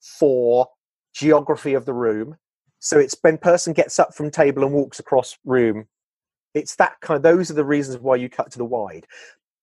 for 0.01 0.67
geography 1.13 1.73
of 1.73 1.85
the 1.85 1.93
room. 1.93 2.37
So 2.79 2.97
it's 2.97 3.15
when 3.21 3.37
person 3.37 3.73
gets 3.73 3.99
up 3.99 4.15
from 4.15 4.31
table 4.31 4.63
and 4.63 4.73
walks 4.73 4.99
across 4.99 5.37
room 5.45 5.87
it's 6.53 6.75
that 6.75 6.99
kind 7.01 7.17
of 7.17 7.23
those 7.23 7.49
are 7.49 7.55
the 7.55 7.65
reasons 7.65 7.99
why 7.99 8.15
you 8.15 8.29
cut 8.29 8.51
to 8.51 8.57
the 8.57 8.65
wide 8.65 9.05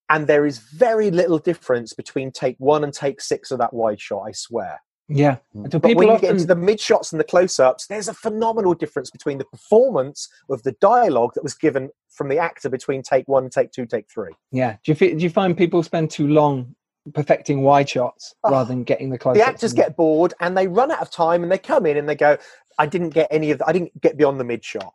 and 0.09 0.25
there 0.25 0.45
is 0.45 0.57
very 0.57 1.11
little 1.11 1.37
difference 1.37 1.93
between 1.93 2.31
take 2.31 2.55
one 2.57 2.83
and 2.83 2.93
take 2.93 3.21
six 3.21 3.51
of 3.51 3.59
that 3.59 3.73
wide 3.73 3.99
shot 3.99 4.23
i 4.23 4.31
swear 4.31 4.81
Yeah. 5.09 5.37
Mm. 5.55 5.69
But 5.71 5.81
people 5.83 5.95
when 5.95 6.07
you 6.07 6.13
often, 6.13 6.21
get 6.21 6.31
into 6.31 6.45
the 6.45 6.55
mid 6.55 6.79
shots 6.79 7.11
and 7.11 7.19
the 7.19 7.23
close-ups 7.25 7.87
there's 7.87 8.07
a 8.07 8.13
phenomenal 8.13 8.73
difference 8.75 9.09
between 9.09 9.39
the 9.39 9.45
performance 9.45 10.29
of 10.49 10.61
the 10.63 10.73
dialogue 10.73 11.31
that 11.35 11.43
was 11.43 11.53
given 11.55 11.89
from 12.09 12.29
the 12.29 12.37
actor 12.37 12.69
between 12.69 13.01
take 13.01 13.27
one 13.27 13.49
take 13.49 13.71
two 13.71 13.85
take 13.85 14.05
three 14.09 14.31
yeah. 14.51 14.73
Do 14.85 14.91
you 14.91 14.95
fi- 14.95 15.13
do 15.15 15.23
you 15.23 15.29
find 15.29 15.57
people 15.57 15.81
spend 15.83 16.11
too 16.11 16.27
long 16.27 16.75
perfecting 17.13 17.63
wide 17.63 17.89
shots 17.89 18.35
Oh, 18.43 18.51
rather 18.51 18.67
than 18.67 18.83
getting 18.83 19.09
the 19.09 19.17
close? 19.17 19.35
the 19.35 19.45
actors 19.45 19.73
get 19.73 19.95
bored 19.97 20.33
and 20.39 20.55
they 20.55 20.67
run 20.67 20.91
out 20.91 21.01
of 21.01 21.09
time 21.09 21.41
and 21.43 21.51
they 21.51 21.57
come 21.57 21.85
in 21.87 21.97
and 21.97 22.07
they 22.07 22.15
go 22.15 22.37
i 22.77 22.85
didn't 22.85 23.09
get 23.11 23.27
any 23.31 23.49
of 23.51 23.57
the, 23.57 23.67
i 23.67 23.71
didn't 23.71 23.99
get 24.01 24.15
beyond 24.17 24.39
the 24.39 24.43
mid 24.43 24.63
shot 24.63 24.93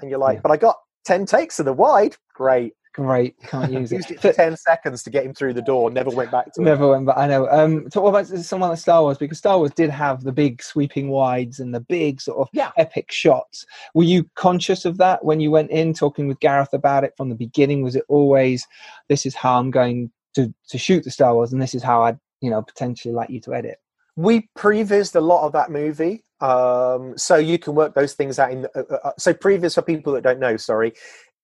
and 0.00 0.08
you're 0.08 0.18
like 0.20 0.36
Yeah. 0.36 0.40
but 0.42 0.52
i 0.52 0.56
got 0.56 0.76
10 1.04 1.26
takes 1.26 1.58
of 1.58 1.64
the 1.66 1.72
wide 1.72 2.16
great 2.34 2.74
great. 2.92 3.36
Can't 3.42 3.72
use 3.80 3.92
it. 3.92 3.96
used 3.96 4.10
it. 4.12 4.20
for 4.20 4.32
10 4.32 4.56
seconds 4.56 5.02
to 5.04 5.10
get 5.10 5.24
him 5.24 5.34
through 5.34 5.54
the 5.54 5.62
door 5.62 5.90
never 5.90 6.10
went 6.10 6.30
back 6.30 6.52
to 6.52 6.60
it 6.60 6.64
Never 6.64 6.88
went, 6.88 7.06
but 7.06 7.16
I 7.18 7.26
know. 7.26 7.48
Um, 7.50 7.88
talk 7.90 8.06
about 8.08 8.26
someone 8.26 8.70
like 8.70 8.78
Star 8.78 9.02
Wars 9.02 9.18
because 9.18 9.38
Star 9.38 9.58
Wars 9.58 9.72
did 9.72 9.90
have 9.90 10.22
the 10.24 10.32
big 10.32 10.62
sweeping 10.62 11.08
wides 11.08 11.60
and 11.60 11.74
the 11.74 11.80
big 11.80 12.20
sort 12.20 12.38
of 12.38 12.48
Yeah. 12.52 12.72
epic 12.76 13.10
shots. 13.10 13.64
Were 13.94 14.04
you 14.04 14.28
conscious 14.34 14.84
of 14.84 14.98
that 14.98 15.24
when 15.24 15.40
you 15.40 15.50
went 15.50 15.70
in 15.70 15.94
talking 15.94 16.28
with 16.28 16.40
Gareth 16.40 16.72
about 16.72 17.04
it 17.04 17.14
from 17.16 17.28
the 17.28 17.34
beginning? 17.34 17.82
Was 17.82 17.96
it 17.96 18.04
always 18.08 18.66
this 19.08 19.26
is 19.26 19.34
how 19.34 19.58
I'm 19.58 19.70
going 19.70 20.10
to 20.34 20.52
to 20.68 20.78
shoot 20.78 21.04
the 21.04 21.10
Star 21.10 21.34
Wars 21.34 21.52
and 21.52 21.60
this 21.60 21.74
is 21.74 21.82
how 21.82 22.02
I'd 22.02 22.18
you 22.40 22.50
know 22.50 22.62
potentially 22.62 23.14
like 23.14 23.30
you 23.30 23.40
to 23.40 23.54
edit? 23.54 23.78
we 24.14 24.46
prevised 24.54 25.16
a 25.16 25.20
lot 25.22 25.46
of 25.46 25.52
that 25.52 25.70
movie 25.70 26.22
um, 26.42 27.16
so 27.16 27.36
you 27.36 27.58
can 27.58 27.74
work 27.74 27.94
those 27.94 28.12
things 28.12 28.38
out 28.38 28.50
in 28.52 28.66
uh, 28.74 28.82
uh, 29.04 29.12
so 29.16 29.32
previs 29.32 29.74
for 29.74 29.80
people 29.80 30.12
that 30.12 30.22
don't 30.22 30.38
know 30.38 30.54
sorry 30.58 30.92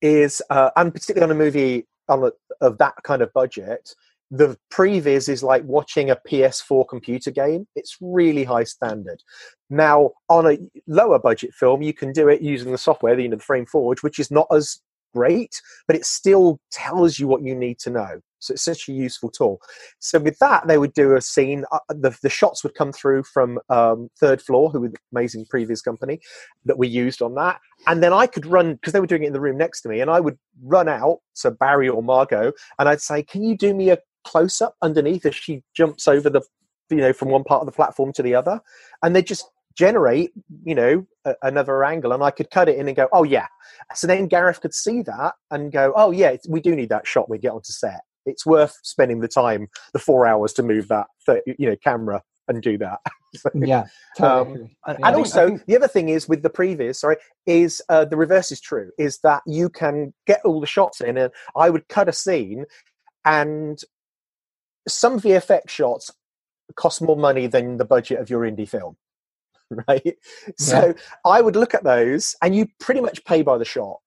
is 0.03 0.43
uh, 0.51 0.71
and 0.77 0.93
particularly 0.93 1.33
on 1.33 1.37
a 1.37 1.39
movie 1.39 1.87
on 2.09 2.25
a, 2.25 2.33
of 2.65 2.79
that 2.79 2.95
kind 3.05 3.23
of 3.23 3.33
budget 3.33 3.95
the 4.31 4.59
previs 4.71 5.29
is 5.29 5.43
like 5.43 5.65
watching 5.65 6.11
a 6.11 6.17
ps4 6.17 6.87
computer 6.87 7.31
game. 7.31 7.67
It's 7.75 7.97
really 8.01 8.45
high 8.45 8.65
standard. 8.65 9.23
Now 9.71 10.13
on 10.29 10.47
a 10.47 10.59
lower 10.87 11.19
budget 11.19 11.55
film 11.55 11.83
you 11.83 11.95
can 11.95 12.13
do 12.13 12.29
it 12.29 12.43
using 12.43 12.73
the 12.73 12.79
software 12.79 13.17
the, 13.17 13.23
you 13.23 13.29
know 13.29 13.37
the 13.37 13.43
FrameForge 13.43 14.03
which 14.03 14.19
is 14.19 14.31
not 14.31 14.47
as 14.53 14.81
great 15.15 15.61
but 15.87 15.97
it 15.97 16.05
still 16.05 16.61
tells 16.71 17.19
you 17.19 17.27
what 17.27 17.43
you 17.43 17.55
need 17.55 17.79
to 17.79 17.91
know 17.91 18.21
so 18.39 18.55
it's 18.55 18.65
such 18.65 18.89
a 18.89 18.93
useful 18.93 19.31
tool 19.31 19.61
so 19.99 20.19
with 20.19 20.39
that, 20.39 20.67
they 20.67 20.79
would 20.79 20.93
do 20.93 21.17
a 21.17 21.21
scene. 21.21 21.65
Uh, 21.73 21.79
the, 21.89 22.17
the 22.23 22.29
shots 22.29 22.63
would 22.63 22.75
come 22.75 22.93
through 22.93 23.25
from 23.25 23.59
um, 23.69 24.11
Third 24.19 24.41
Floor, 24.41 24.71
who 24.71 24.81
were 24.81 24.89
the 24.89 24.99
amazing 25.13 25.47
previs 25.47 25.83
company 25.83 26.21
that 26.65 26.79
we 26.79 26.89
used 26.89 27.23
on 27.23 27.35
that. 27.35 27.61
And 27.87 28.03
then 28.03 28.13
I 28.13 28.27
could 28.27 28.47
run 28.47 28.75
because 28.75 28.93
they 28.93 29.01
were 29.01 29.07
doing 29.07 29.25
it 29.25 29.29
in 29.29 29.33
the 29.33 29.41
room 29.41 29.59
next 29.59 29.83
to 29.83 29.89
me, 29.89 30.01
and 30.01 30.11
I 30.11 30.21
would 30.21 30.39
run 30.63 30.89
out 30.89 31.19
to 31.37 31.51
Barry 31.51 31.89
or 31.89 32.03
Margot, 32.03 32.53
and 32.79 32.89
I'd 32.89 33.01
say, 33.01 33.23
"Can 33.23 33.43
you 33.43 33.57
do 33.57 33.75
me 33.75 33.91
a 33.91 33.99
close 34.25 34.61
up 34.61 34.77
underneath 34.83 35.25
as 35.27 35.35
she 35.35 35.63
jumps 35.75 36.09
over 36.09 36.29
the, 36.29 36.43
you 36.91 36.99
know, 36.99 37.13
from 37.13 37.29
one 37.31 37.45
part 37.45 37.61
of 37.61 37.67
the 37.67 37.73
platform 37.73 38.13
to 38.15 38.23
the 38.23 38.35
other?" 38.35 38.61
And 39.03 39.15
they 39.15 39.23
just 39.23 39.51
generate, 39.77 40.33
you 40.65 40.75
know, 40.75 41.07
a, 41.25 41.35
another 41.43 41.85
angle, 41.85 42.13
and 42.13 42.23
I 42.23 42.31
could 42.31 42.51
cut 42.51 42.69
it 42.69 42.79
in 42.79 42.89
and 42.89 42.97
go, 42.97 43.09
"Oh 43.13 43.25
yeah." 43.25 43.47
So 43.95 44.07
then 44.07 44.27
Gareth 44.27 44.61
could 44.61 44.75
see 44.75 45.03
that 45.03 45.35
and 45.51 45.73
go, 45.73 45.93
"Oh 45.97 46.11
yeah, 46.11 46.37
we 46.49 46.61
do 46.61 46.75
need 46.75 46.89
that 46.91 47.07
shot. 47.07 47.29
We 47.29 47.39
get 47.39 47.53
onto 47.53 47.73
set." 47.73 48.03
It's 48.29 48.47
worth 48.47 48.77
spending 48.83 49.21
the 49.21 49.29
time 49.29 49.69
the 49.93 49.99
four 49.99 50.27
hours 50.27 50.53
to 50.55 50.63
move 50.63 50.89
that 50.89 51.07
30, 51.27 51.57
you 51.59 51.69
know 51.71 51.77
camera 51.83 52.23
and 52.47 52.63
do 52.63 52.79
that. 52.79 53.01
Yeah, 53.55 53.85
totally 54.17 54.41
Um, 54.41 54.57
and- 54.57 54.71
Yeah. 54.87 54.95
and 54.95 55.05
think- 55.05 55.17
also 55.19 55.49
think- 55.49 55.67
the 55.67 55.77
other 55.77 55.87
thing 55.89 56.09
is 56.09 56.29
with 56.31 56.43
the 56.43 56.49
previs 56.49 56.97
sorry 56.97 57.17
is 57.45 57.83
uh, 57.91 58.07
the 58.07 58.17
reverse 58.17 58.51
is 58.51 58.59
true 58.59 58.91
is 58.99 59.19
that 59.23 59.43
you 59.47 59.69
can 59.69 60.15
get 60.27 60.41
all 60.47 60.59
the 60.63 60.67
shots 60.67 61.03
in 61.03 61.19
and 61.19 61.31
i 61.55 61.69
would 61.69 61.87
cut 61.89 62.09
a 62.09 62.13
scene 62.15 62.65
and 63.27 63.81
some 64.89 65.21
vfx 65.21 65.69
shots 65.69 66.11
cost 66.75 67.03
more 67.03 67.17
money 67.19 67.47
than 67.47 67.77
the 67.77 67.85
budget 67.85 68.19
of 68.19 68.31
your 68.31 68.41
indie 68.51 68.67
film 68.69 68.97
right? 69.89 70.17
So 70.57 70.95
i 71.27 71.43
would 71.43 71.55
look 71.57 71.75
at 71.75 71.85
those 71.85 72.35
and 72.43 72.57
you 72.57 72.67
pretty 72.81 73.03
much 73.03 73.23
pay 73.27 73.43
by 73.43 73.59
the 73.59 73.65
shot 73.67 73.99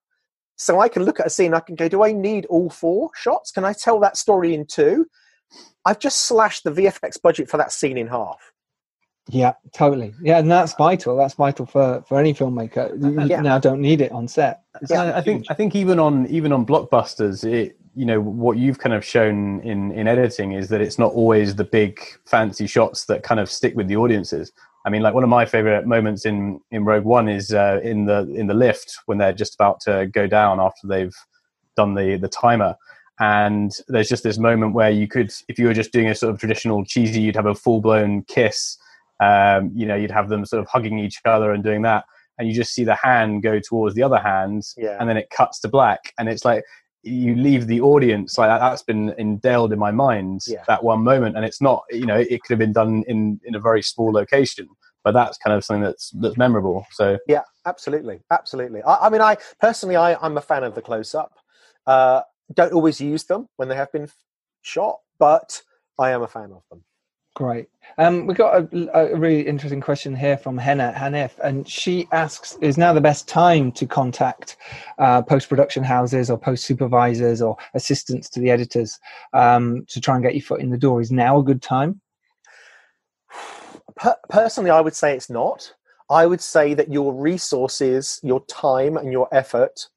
so 0.62 0.80
i 0.80 0.88
can 0.88 1.02
look 1.04 1.20
at 1.20 1.26
a 1.26 1.30
scene 1.30 1.54
i 1.54 1.60
can 1.60 1.74
go 1.74 1.88
do 1.88 2.02
i 2.02 2.12
need 2.12 2.46
all 2.46 2.70
four 2.70 3.10
shots 3.16 3.50
can 3.50 3.64
i 3.64 3.72
tell 3.72 3.98
that 4.00 4.16
story 4.16 4.54
in 4.54 4.64
two 4.66 5.06
i've 5.84 5.98
just 5.98 6.20
slashed 6.26 6.64
the 6.64 6.70
vfx 6.70 7.20
budget 7.20 7.48
for 7.48 7.56
that 7.56 7.72
scene 7.72 7.98
in 7.98 8.06
half 8.06 8.52
Yeah, 9.28 9.52
totally. 9.72 10.12
Yeah, 10.20 10.38
and 10.40 10.50
that's 10.50 10.74
vital. 10.74 11.16
That's 11.16 11.34
vital 11.34 11.64
for 11.64 12.02
for 12.08 12.18
any 12.18 12.34
filmmaker. 12.34 12.84
You 13.00 13.26
Yeah. 13.30 13.40
now 13.40 13.58
don't 13.60 13.80
need 13.80 14.00
it 14.00 14.10
on 14.10 14.26
set. 14.26 14.62
Yeah, 14.90 15.16
I 15.16 15.22
think. 15.22 15.46
I 15.48 15.54
think 15.54 15.76
even 15.76 16.00
on 16.00 16.26
even 16.26 16.52
on 16.52 16.66
blockbusters, 16.66 17.44
it 17.44 17.76
you 17.94 18.04
know 18.04 18.20
what 18.20 18.56
you've 18.58 18.80
kind 18.80 18.94
of 18.94 19.04
shown 19.04 19.60
in 19.60 19.92
in 19.92 20.08
editing 20.08 20.52
is 20.60 20.68
that 20.70 20.80
it's 20.80 20.98
not 20.98 21.12
always 21.12 21.54
the 21.54 21.64
big 21.64 22.00
fancy 22.26 22.66
shots 22.66 23.04
that 23.06 23.22
kind 23.22 23.38
of 23.38 23.48
stick 23.48 23.76
with 23.76 23.86
the 23.86 23.96
audiences. 23.96 24.50
I 24.84 24.90
mean, 24.90 25.02
like 25.02 25.14
one 25.14 25.22
of 25.22 25.30
my 25.30 25.46
favorite 25.46 25.86
moments 25.86 26.26
in 26.26 26.60
in 26.70 26.84
Rogue 26.84 27.04
One 27.04 27.28
is 27.28 27.52
uh, 27.54 27.80
in 27.82 28.06
the 28.06 28.20
in 28.34 28.46
the 28.46 28.54
lift 28.54 28.98
when 29.06 29.18
they're 29.18 29.32
just 29.32 29.54
about 29.54 29.80
to 29.82 30.06
go 30.12 30.26
down 30.26 30.60
after 30.60 30.86
they've 30.86 31.14
done 31.76 31.94
the 31.94 32.16
the 32.16 32.28
timer. 32.28 32.74
And 33.20 33.70
there's 33.88 34.08
just 34.08 34.24
this 34.24 34.38
moment 34.38 34.74
where 34.74 34.90
you 34.90 35.06
could, 35.06 35.32
if 35.46 35.58
you 35.58 35.66
were 35.66 35.74
just 35.74 35.92
doing 35.92 36.08
a 36.08 36.14
sort 36.14 36.34
of 36.34 36.40
traditional 36.40 36.84
cheesy, 36.84 37.20
you'd 37.20 37.36
have 37.36 37.46
a 37.46 37.54
full 37.54 37.80
blown 37.80 38.22
kiss. 38.24 38.76
Um, 39.20 39.70
you 39.74 39.86
know, 39.86 39.94
you'd 39.94 40.10
have 40.10 40.28
them 40.28 40.44
sort 40.44 40.60
of 40.60 40.66
hugging 40.68 40.98
each 40.98 41.20
other 41.24 41.52
and 41.52 41.62
doing 41.62 41.82
that, 41.82 42.04
and 42.38 42.48
you 42.48 42.54
just 42.54 42.74
see 42.74 42.82
the 42.82 42.96
hand 42.96 43.42
go 43.44 43.60
towards 43.60 43.94
the 43.94 44.02
other 44.02 44.18
hand, 44.18 44.64
Yeah. 44.76 44.96
and 44.98 45.08
then 45.08 45.16
it 45.16 45.30
cuts 45.30 45.60
to 45.60 45.68
black, 45.68 46.12
and 46.18 46.28
it's 46.28 46.44
like 46.44 46.64
you 47.02 47.34
leave 47.34 47.66
the 47.66 47.80
audience 47.80 48.38
like 48.38 48.48
that, 48.48 48.58
that's 48.60 48.82
been 48.82 49.10
endelled 49.18 49.72
in 49.72 49.78
my 49.78 49.90
mind 49.90 50.42
Yeah. 50.46 50.64
that 50.68 50.82
one 50.82 51.02
moment, 51.02 51.36
and 51.36 51.44
it's 51.44 51.60
not, 51.60 51.82
you 51.90 52.06
know, 52.06 52.18
it 52.18 52.42
could 52.42 52.50
have 52.50 52.58
been 52.58 52.72
done 52.72 53.04
in 53.08 53.40
in 53.44 53.54
a 53.54 53.60
very 53.60 53.82
small 53.82 54.12
location, 54.12 54.68
but 55.04 55.12
that's 55.12 55.38
kind 55.38 55.56
of 55.56 55.64
something 55.64 55.82
that's 55.82 56.10
that's 56.10 56.36
memorable. 56.36 56.86
So 56.92 57.18
Yeah, 57.26 57.42
absolutely, 57.66 58.20
absolutely. 58.30 58.82
I, 58.82 59.06
I 59.06 59.10
mean, 59.10 59.20
I 59.20 59.36
personally, 59.60 59.96
I, 59.96 60.14
I'm 60.14 60.36
a 60.36 60.40
fan 60.40 60.64
of 60.64 60.74
the 60.74 60.82
close-up. 60.82 61.32
Uh, 61.86 62.22
don't 62.54 62.72
always 62.72 63.00
use 63.00 63.24
them 63.24 63.48
when 63.56 63.68
they 63.68 63.76
have 63.76 63.90
been 63.92 64.08
shot, 64.62 65.00
but 65.18 65.62
I 65.98 66.10
am 66.10 66.22
a 66.22 66.28
fan 66.28 66.52
of 66.52 66.62
them. 66.70 66.84
Great. 67.34 67.68
Um, 67.96 68.26
we 68.26 68.34
got 68.34 68.72
a, 68.74 69.14
a 69.14 69.16
really 69.16 69.46
interesting 69.46 69.80
question 69.80 70.14
here 70.14 70.36
from 70.36 70.58
Henna 70.58 70.92
Hanif, 70.94 71.38
and 71.42 71.66
she 71.66 72.06
asks: 72.12 72.58
Is 72.60 72.76
now 72.76 72.92
the 72.92 73.00
best 73.00 73.26
time 73.26 73.72
to 73.72 73.86
contact 73.86 74.56
uh, 74.98 75.22
post-production 75.22 75.82
houses 75.82 76.30
or 76.30 76.38
post 76.38 76.64
supervisors 76.64 77.40
or 77.40 77.56
assistants 77.72 78.28
to 78.30 78.40
the 78.40 78.50
editors 78.50 78.98
um, 79.32 79.86
to 79.88 80.00
try 80.00 80.14
and 80.14 80.22
get 80.22 80.34
your 80.34 80.42
foot 80.42 80.60
in 80.60 80.68
the 80.68 80.76
door? 80.76 81.00
Is 81.00 81.10
now 81.10 81.38
a 81.38 81.42
good 81.42 81.62
time? 81.62 82.00
Per- 83.96 84.16
personally, 84.28 84.70
I 84.70 84.82
would 84.82 84.94
say 84.94 85.14
it's 85.14 85.30
not. 85.30 85.72
I 86.10 86.26
would 86.26 86.42
say 86.42 86.74
that 86.74 86.92
your 86.92 87.14
resources, 87.14 88.20
your 88.22 88.44
time, 88.44 88.98
and 88.98 89.10
your 89.10 89.28
effort 89.32 89.88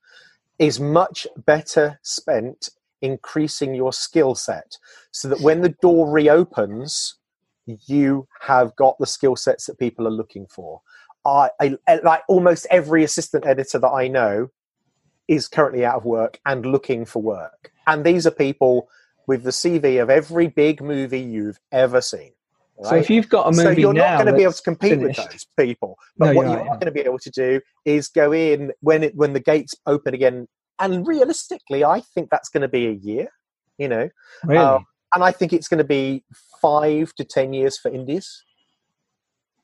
is 0.58 0.80
much 0.80 1.28
better 1.46 2.00
spent 2.02 2.70
increasing 3.02 3.76
your 3.76 3.92
skill 3.92 4.36
set 4.36 4.78
so 5.12 5.28
that 5.28 5.42
when 5.42 5.62
the 5.62 5.76
door 5.82 6.10
reopens, 6.10 7.16
you 7.66 8.28
have 8.42 8.76
got 8.76 8.98
the 9.00 9.06
skill 9.06 9.36
sets 9.36 9.66
that 9.66 9.80
people 9.80 10.08
are 10.08 10.12
looking 10.12 10.48
for. 10.48 10.82
I, 11.26 11.50
I 11.60 12.00
like 12.04 12.22
almost 12.28 12.68
every 12.70 13.04
assistant 13.04 13.46
editor 13.46 13.80
that 13.80 13.90
I 13.90 14.08
know 14.08 14.50
is 15.28 15.48
currently 15.48 15.84
out 15.84 15.96
of 15.96 16.06
work 16.06 16.40
and 16.46 16.66
looking 16.66 17.06
for 17.06 17.22
work. 17.22 17.72
And 17.88 18.06
these 18.06 18.28
are 18.28 18.32
people 18.32 18.90
with 19.28 19.44
the 19.44 19.50
CV 19.50 20.02
of 20.02 20.10
every 20.10 20.48
big 20.48 20.82
movie 20.82 21.22
you've 21.22 21.60
ever 21.72 22.02
seen. 22.02 22.32
So 22.84 22.96
if 22.96 23.10
you've 23.10 23.30
got 23.30 23.50
a 23.50 23.54
so 23.54 23.64
movie 23.64 23.82
you're 23.82 23.94
now, 23.94 24.18
not 24.18 24.24
going 24.24 24.34
to 24.34 24.38
be 24.38 24.44
able 24.44 24.54
to 24.54 24.62
compete 24.62 24.90
finished- 24.92 25.20
with 25.20 25.32
those 25.32 25.48
people. 25.58 25.98
But 26.18 26.28
No, 26.28 26.34
what 26.34 26.48
you're 26.48 26.58
you're 26.58 26.66
going 26.66 26.86
to 26.86 26.92
be 26.92 27.02
able 27.02 27.20
to 27.20 27.32
do 27.32 27.62
is 27.86 28.10
go 28.10 28.34
in 28.34 28.74
when 28.82 29.04
it 29.04 29.16
when 29.16 29.34
the 29.34 29.40
gates 29.40 29.74
open 29.86 30.14
again. 30.14 30.48
And 30.78 31.08
realistically, 31.08 31.86
I 31.86 32.02
think 32.02 32.30
that's 32.30 32.50
going 32.50 32.62
to 32.62 32.68
be 32.68 32.88
a 32.88 32.92
year. 32.92 33.30
You 33.78 33.88
know, 33.88 34.10
really, 34.44 34.62
um, 34.62 34.86
and 35.14 35.24
I 35.24 35.32
think 35.32 35.54
it's 35.54 35.68
going 35.68 35.80
to 35.80 35.84
be 35.84 36.24
five 36.62 37.14
to 37.16 37.24
ten 37.24 37.54
years 37.54 37.78
for 37.78 37.92
indies. 37.92 38.44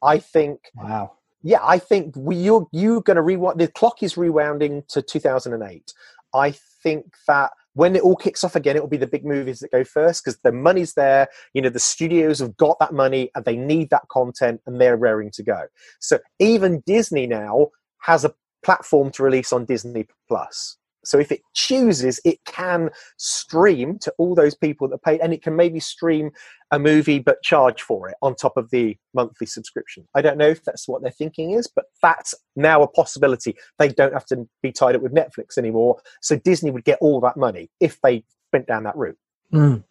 I 0.03 0.19
think 0.19 0.59
wow. 0.75 1.13
yeah, 1.43 1.59
I 1.61 1.77
think 1.77 2.15
we, 2.15 2.35
you're 2.35 2.67
you're 2.71 3.01
going 3.01 3.15
to 3.15 3.21
rewind. 3.21 3.59
The 3.59 3.67
clock 3.67 4.03
is 4.03 4.15
rewinding 4.15 4.87
to 4.89 5.01
2008. 5.01 5.93
I 6.33 6.51
think 6.83 7.13
that 7.27 7.51
when 7.73 7.95
it 7.95 8.01
all 8.01 8.15
kicks 8.15 8.43
off 8.43 8.55
again, 8.55 8.75
it 8.75 8.81
will 8.81 8.89
be 8.89 8.97
the 8.97 9.07
big 9.07 9.25
movies 9.25 9.59
that 9.59 9.71
go 9.71 9.83
first 9.83 10.23
because 10.23 10.39
the 10.43 10.51
money's 10.51 10.93
there. 10.93 11.27
You 11.53 11.61
know, 11.61 11.69
the 11.69 11.79
studios 11.79 12.39
have 12.39 12.57
got 12.57 12.77
that 12.79 12.93
money 12.93 13.31
and 13.35 13.45
they 13.45 13.55
need 13.55 13.89
that 13.91 14.07
content, 14.11 14.61
and 14.65 14.79
they're 14.79 14.97
raring 14.97 15.31
to 15.31 15.43
go. 15.43 15.63
So 15.99 16.19
even 16.39 16.83
Disney 16.85 17.27
now 17.27 17.69
has 17.99 18.25
a 18.25 18.33
platform 18.63 19.11
to 19.11 19.23
release 19.23 19.53
on 19.53 19.65
Disney 19.65 20.07
Plus. 20.27 20.77
So 21.03 21.19
if 21.19 21.31
it 21.31 21.41
chooses, 21.53 22.19
it 22.25 22.39
can 22.45 22.89
stream 23.17 23.97
to 23.99 24.13
all 24.17 24.35
those 24.35 24.55
people 24.55 24.87
that 24.89 25.01
paid, 25.03 25.19
and 25.21 25.33
it 25.33 25.41
can 25.41 25.55
maybe 25.55 25.79
stream 25.79 26.31
a 26.71 26.79
movie 26.79 27.19
but 27.19 27.41
charge 27.43 27.81
for 27.81 28.07
it 28.09 28.15
on 28.21 28.35
top 28.35 28.55
of 28.57 28.69
the 28.69 28.95
monthly 29.13 29.47
subscription. 29.47 30.07
I 30.15 30.21
don't 30.21 30.37
know 30.37 30.47
if 30.47 30.63
that's 30.63 30.87
what 30.87 31.01
their 31.01 31.11
thinking 31.11 31.51
is, 31.51 31.67
but 31.67 31.85
that's 32.01 32.33
now 32.55 32.81
a 32.81 32.87
possibility. 32.87 33.55
They 33.79 33.89
don't 33.89 34.13
have 34.13 34.25
to 34.27 34.47
be 34.61 34.71
tied 34.71 34.95
up 34.95 35.01
with 35.01 35.13
Netflix 35.13 35.57
anymore. 35.57 35.97
So 36.21 36.35
Disney 36.37 36.71
would 36.71 36.85
get 36.85 36.97
all 37.01 37.19
that 37.21 37.35
money 37.37 37.69
if 37.79 37.99
they 38.01 38.23
went 38.53 38.67
down 38.67 38.83
that 38.83 38.95
route. 38.95 39.17
Mm, 39.53 39.83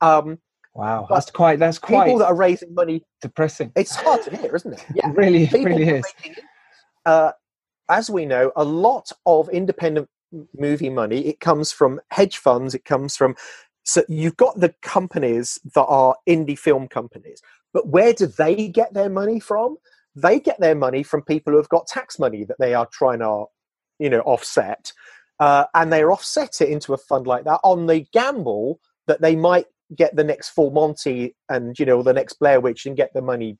Um, 0.00 0.38
wow, 0.74 1.06
that's 1.08 1.30
quite 1.30 1.58
that's 1.58 1.78
quite 1.78 2.04
people 2.06 2.18
that 2.18 2.26
are 2.26 2.34
raising 2.34 2.74
money, 2.74 3.02
depressing. 3.22 3.72
it's 3.76 3.94
hard 3.94 4.22
to 4.24 4.36
hear, 4.36 4.54
isn't 4.56 4.72
it? 4.74 4.84
It 4.96 5.04
really, 5.16 5.44
it 5.44 5.50
People 5.50 5.64
really 5.66 5.88
is. 5.88 6.04
uh, 7.06 7.32
as 7.88 8.10
we 8.10 8.26
know, 8.26 8.52
a 8.56 8.64
lot 8.64 9.10
of 9.26 9.48
independent 9.48 10.08
movie 10.56 10.90
money 10.90 11.26
it 11.26 11.40
comes 11.40 11.72
from 11.72 12.00
hedge 12.10 12.38
funds. 12.38 12.74
It 12.74 12.84
comes 12.84 13.16
from 13.16 13.34
so 13.82 14.02
you've 14.08 14.36
got 14.36 14.60
the 14.60 14.74
companies 14.82 15.58
that 15.74 15.84
are 15.84 16.16
indie 16.28 16.58
film 16.58 16.86
companies, 16.88 17.40
but 17.72 17.88
where 17.88 18.12
do 18.12 18.26
they 18.26 18.68
get 18.68 18.92
their 18.94 19.08
money 19.08 19.40
from? 19.40 19.76
They 20.14 20.38
get 20.38 20.60
their 20.60 20.74
money 20.74 21.02
from 21.02 21.22
people 21.22 21.52
who 21.52 21.56
have 21.56 21.68
got 21.68 21.86
tax 21.86 22.18
money 22.18 22.44
that 22.44 22.58
they 22.58 22.74
are 22.74 22.86
trying 22.92 23.20
to, 23.20 23.46
you 23.98 24.10
know, 24.10 24.20
offset, 24.20 24.92
uh, 25.38 25.64
and 25.74 25.92
they 25.92 26.04
offset 26.04 26.60
it 26.60 26.68
into 26.68 26.92
a 26.92 26.98
fund 26.98 27.26
like 27.26 27.44
that 27.44 27.60
on 27.64 27.86
the 27.86 28.00
gamble 28.12 28.80
that 29.06 29.22
they 29.22 29.34
might 29.34 29.66
get 29.96 30.14
the 30.14 30.24
next 30.24 30.50
Full 30.50 30.70
Monty 30.70 31.34
and 31.48 31.78
you 31.78 31.86
know 31.86 32.02
the 32.02 32.12
next 32.12 32.34
Blair 32.34 32.60
Witch 32.60 32.86
and 32.86 32.96
get 32.96 33.12
the 33.14 33.22
money 33.22 33.58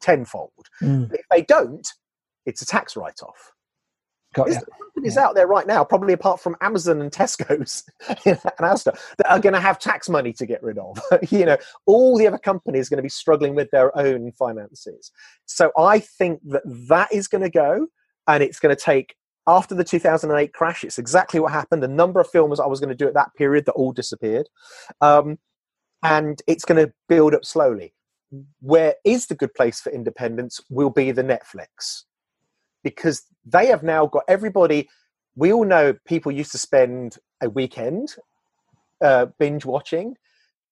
tenfold. 0.00 0.52
Mm, 0.82 1.12
If 1.12 1.26
they 1.30 1.42
don't, 1.42 1.86
it's 2.46 2.62
a 2.62 2.66
tax 2.66 2.96
write-off. 2.96 3.52
Got 4.34 4.50
ya. 4.50 4.60
companies 4.94 5.16
out 5.16 5.34
there 5.34 5.46
right 5.46 5.66
now, 5.66 5.84
probably 5.84 6.12
apart 6.12 6.40
from 6.40 6.56
Amazon 6.60 7.00
and 7.00 7.10
Tesco's 7.10 7.84
and 8.26 8.38
Asda, 8.38 8.98
that 9.18 9.30
are 9.30 9.40
going 9.40 9.54
to 9.54 9.60
have 9.60 9.78
tax 9.78 10.08
money 10.08 10.32
to 10.34 10.46
get 10.46 10.62
rid 10.62 10.78
of. 10.78 10.98
you 11.30 11.46
know, 11.46 11.56
all 11.86 12.16
the 12.18 12.26
other 12.26 12.38
companies 12.38 12.88
are 12.88 12.90
going 12.90 12.98
to 12.98 13.02
be 13.02 13.08
struggling 13.08 13.54
with 13.54 13.70
their 13.70 13.96
own 13.96 14.32
finances. 14.32 15.10
So 15.46 15.72
I 15.78 16.00
think 16.00 16.40
that 16.48 16.62
that 16.88 17.12
is 17.12 17.28
going 17.28 17.42
to 17.42 17.50
go, 17.50 17.86
and 18.26 18.42
it's 18.42 18.60
going 18.60 18.74
to 18.74 18.80
take. 18.80 19.14
After 19.46 19.74
the 19.74 19.82
2008 19.82 20.52
crash, 20.52 20.84
it's 20.84 20.98
exactly 20.98 21.40
what 21.40 21.52
happened. 21.52 21.82
The 21.82 21.88
number 21.88 22.20
of 22.20 22.28
films 22.28 22.60
I 22.60 22.66
was 22.66 22.80
going 22.80 22.90
to 22.90 22.94
do 22.94 23.08
at 23.08 23.14
that 23.14 23.34
period 23.34 23.64
that 23.64 23.72
all 23.72 23.92
disappeared, 23.92 24.46
um, 25.00 25.38
and 26.02 26.42
it's 26.46 26.66
going 26.66 26.84
to 26.84 26.92
build 27.08 27.34
up 27.34 27.46
slowly. 27.46 27.94
Where 28.60 28.96
is 29.06 29.26
the 29.26 29.34
good 29.34 29.54
place 29.54 29.80
for 29.80 29.90
independence? 29.90 30.60
Will 30.68 30.90
be 30.90 31.12
the 31.12 31.24
Netflix 31.24 32.04
because 32.82 33.22
they 33.44 33.66
have 33.66 33.82
now 33.82 34.06
got 34.06 34.24
everybody. 34.28 34.88
We 35.36 35.52
all 35.52 35.64
know 35.64 35.94
people 36.06 36.32
used 36.32 36.52
to 36.52 36.58
spend 36.58 37.16
a 37.40 37.48
weekend 37.48 38.14
uh, 39.02 39.26
binge 39.38 39.64
watching. 39.64 40.16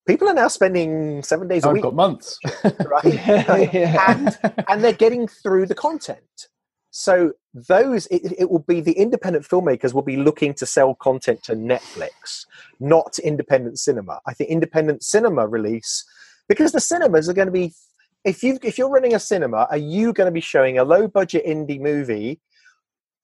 People 0.06 0.28
are 0.28 0.34
now 0.34 0.48
spending 0.48 1.22
seven 1.22 1.48
days 1.48 1.64
a 1.64 1.68
I've 1.68 1.74
week, 1.74 1.82
got 1.82 1.94
months. 1.94 2.38
right? 2.64 3.04
Yeah. 3.72 4.14
and 4.14 4.38
and 4.68 4.84
they're 4.84 4.92
getting 4.92 5.26
through 5.26 5.66
the 5.66 5.74
content. 5.74 6.48
So 6.90 7.32
those 7.52 8.06
it, 8.06 8.34
it 8.38 8.50
will 8.50 8.64
be 8.66 8.80
the 8.80 8.92
independent 8.92 9.46
filmmakers 9.46 9.92
will 9.92 10.02
be 10.02 10.16
looking 10.16 10.54
to 10.54 10.66
sell 10.66 10.94
content 10.94 11.42
to 11.44 11.54
Netflix, 11.54 12.46
not 12.80 13.18
independent 13.18 13.78
cinema. 13.78 14.20
I 14.26 14.32
think 14.32 14.50
independent 14.50 15.02
cinema 15.02 15.46
release 15.46 16.04
because 16.48 16.72
the 16.72 16.80
cinemas 16.80 17.28
are 17.28 17.34
going 17.34 17.48
to 17.48 17.52
be 17.52 17.74
if 18.26 18.42
you 18.42 18.58
if 18.62 18.76
you're 18.76 18.90
running 18.90 19.14
a 19.14 19.20
cinema, 19.20 19.68
are 19.70 19.78
you 19.78 20.12
going 20.12 20.26
to 20.26 20.32
be 20.32 20.40
showing 20.40 20.78
a 20.78 20.84
low 20.84 21.08
budget 21.08 21.46
indie 21.46 21.80
movie 21.80 22.40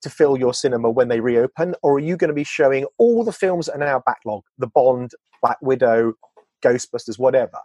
to 0.00 0.08
fill 0.08 0.38
your 0.38 0.54
cinema 0.54 0.90
when 0.90 1.08
they 1.08 1.20
reopen, 1.20 1.74
or 1.82 1.96
are 1.96 2.00
you 2.00 2.16
going 2.16 2.28
to 2.28 2.34
be 2.34 2.44
showing 2.44 2.86
all 2.98 3.24
the 3.24 3.32
films 3.32 3.66
that 3.66 3.74
are 3.74 3.78
now 3.78 4.02
backlog, 4.06 4.42
the 4.58 4.66
Bond, 4.68 5.10
Black 5.42 5.58
Widow, 5.60 6.14
Ghostbusters, 6.64 7.18
whatever? 7.18 7.58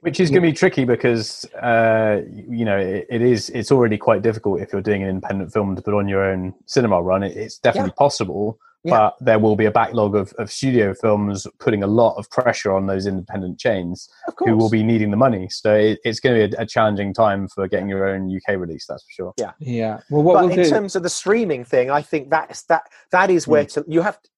which 0.00 0.18
is 0.18 0.30
going 0.30 0.40
to 0.40 0.48
be 0.48 0.52
tricky 0.54 0.86
because 0.86 1.44
uh, 1.56 2.22
you 2.48 2.64
know 2.64 2.78
it, 2.78 3.06
it 3.10 3.20
is 3.20 3.50
it's 3.50 3.70
already 3.70 3.98
quite 3.98 4.22
difficult 4.22 4.62
if 4.62 4.72
you're 4.72 4.80
doing 4.80 5.02
an 5.02 5.10
independent 5.10 5.52
film 5.52 5.76
to 5.76 5.82
put 5.82 5.92
on 5.92 6.08
your 6.08 6.24
own 6.24 6.54
cinema 6.64 7.02
run. 7.02 7.22
It, 7.22 7.36
it's 7.36 7.58
definitely 7.58 7.92
possible 7.98 8.58
Yeah. 8.82 8.96
but 8.98 9.16
there 9.20 9.38
will 9.38 9.56
be 9.56 9.66
a 9.66 9.70
backlog 9.70 10.14
of, 10.16 10.32
of 10.38 10.50
studio 10.50 10.94
films 10.94 11.46
putting 11.58 11.82
a 11.82 11.86
lot 11.86 12.14
of 12.16 12.30
pressure 12.30 12.72
on 12.72 12.86
those 12.86 13.06
independent 13.06 13.58
chains 13.60 14.08
who 14.38 14.56
will 14.56 14.70
be 14.70 14.82
needing 14.82 15.10
the 15.10 15.18
money 15.18 15.48
so 15.50 15.74
it, 15.74 15.98
it's 16.02 16.18
going 16.18 16.40
to 16.40 16.48
be 16.48 16.56
a, 16.56 16.62
a 16.62 16.66
challenging 16.66 17.12
time 17.12 17.46
for 17.48 17.68
getting 17.68 17.90
your 17.90 18.08
own 18.08 18.34
uk 18.34 18.48
release 18.58 18.86
that's 18.88 19.02
for 19.02 19.10
sure 19.10 19.32
Yeah. 19.36 19.52
Yeah. 19.58 20.00
Well, 20.08 20.22
what 20.22 20.34
but 20.34 20.44
we'll 20.46 20.58
in 20.58 20.62
do. 20.64 20.70
terms 20.70 20.96
of 20.96 21.02
the 21.02 21.10
streaming 21.10 21.62
thing, 21.64 21.90
I 21.90 22.00
think 22.00 22.30
that's 22.30 22.62
that 22.64 22.84
that 23.12 23.28
is 23.30 23.44
Hmm. 23.44 23.50
where 23.50 23.64
to 23.66 23.84
you 23.86 24.00
have 24.00 24.20
to, 24.22 24.28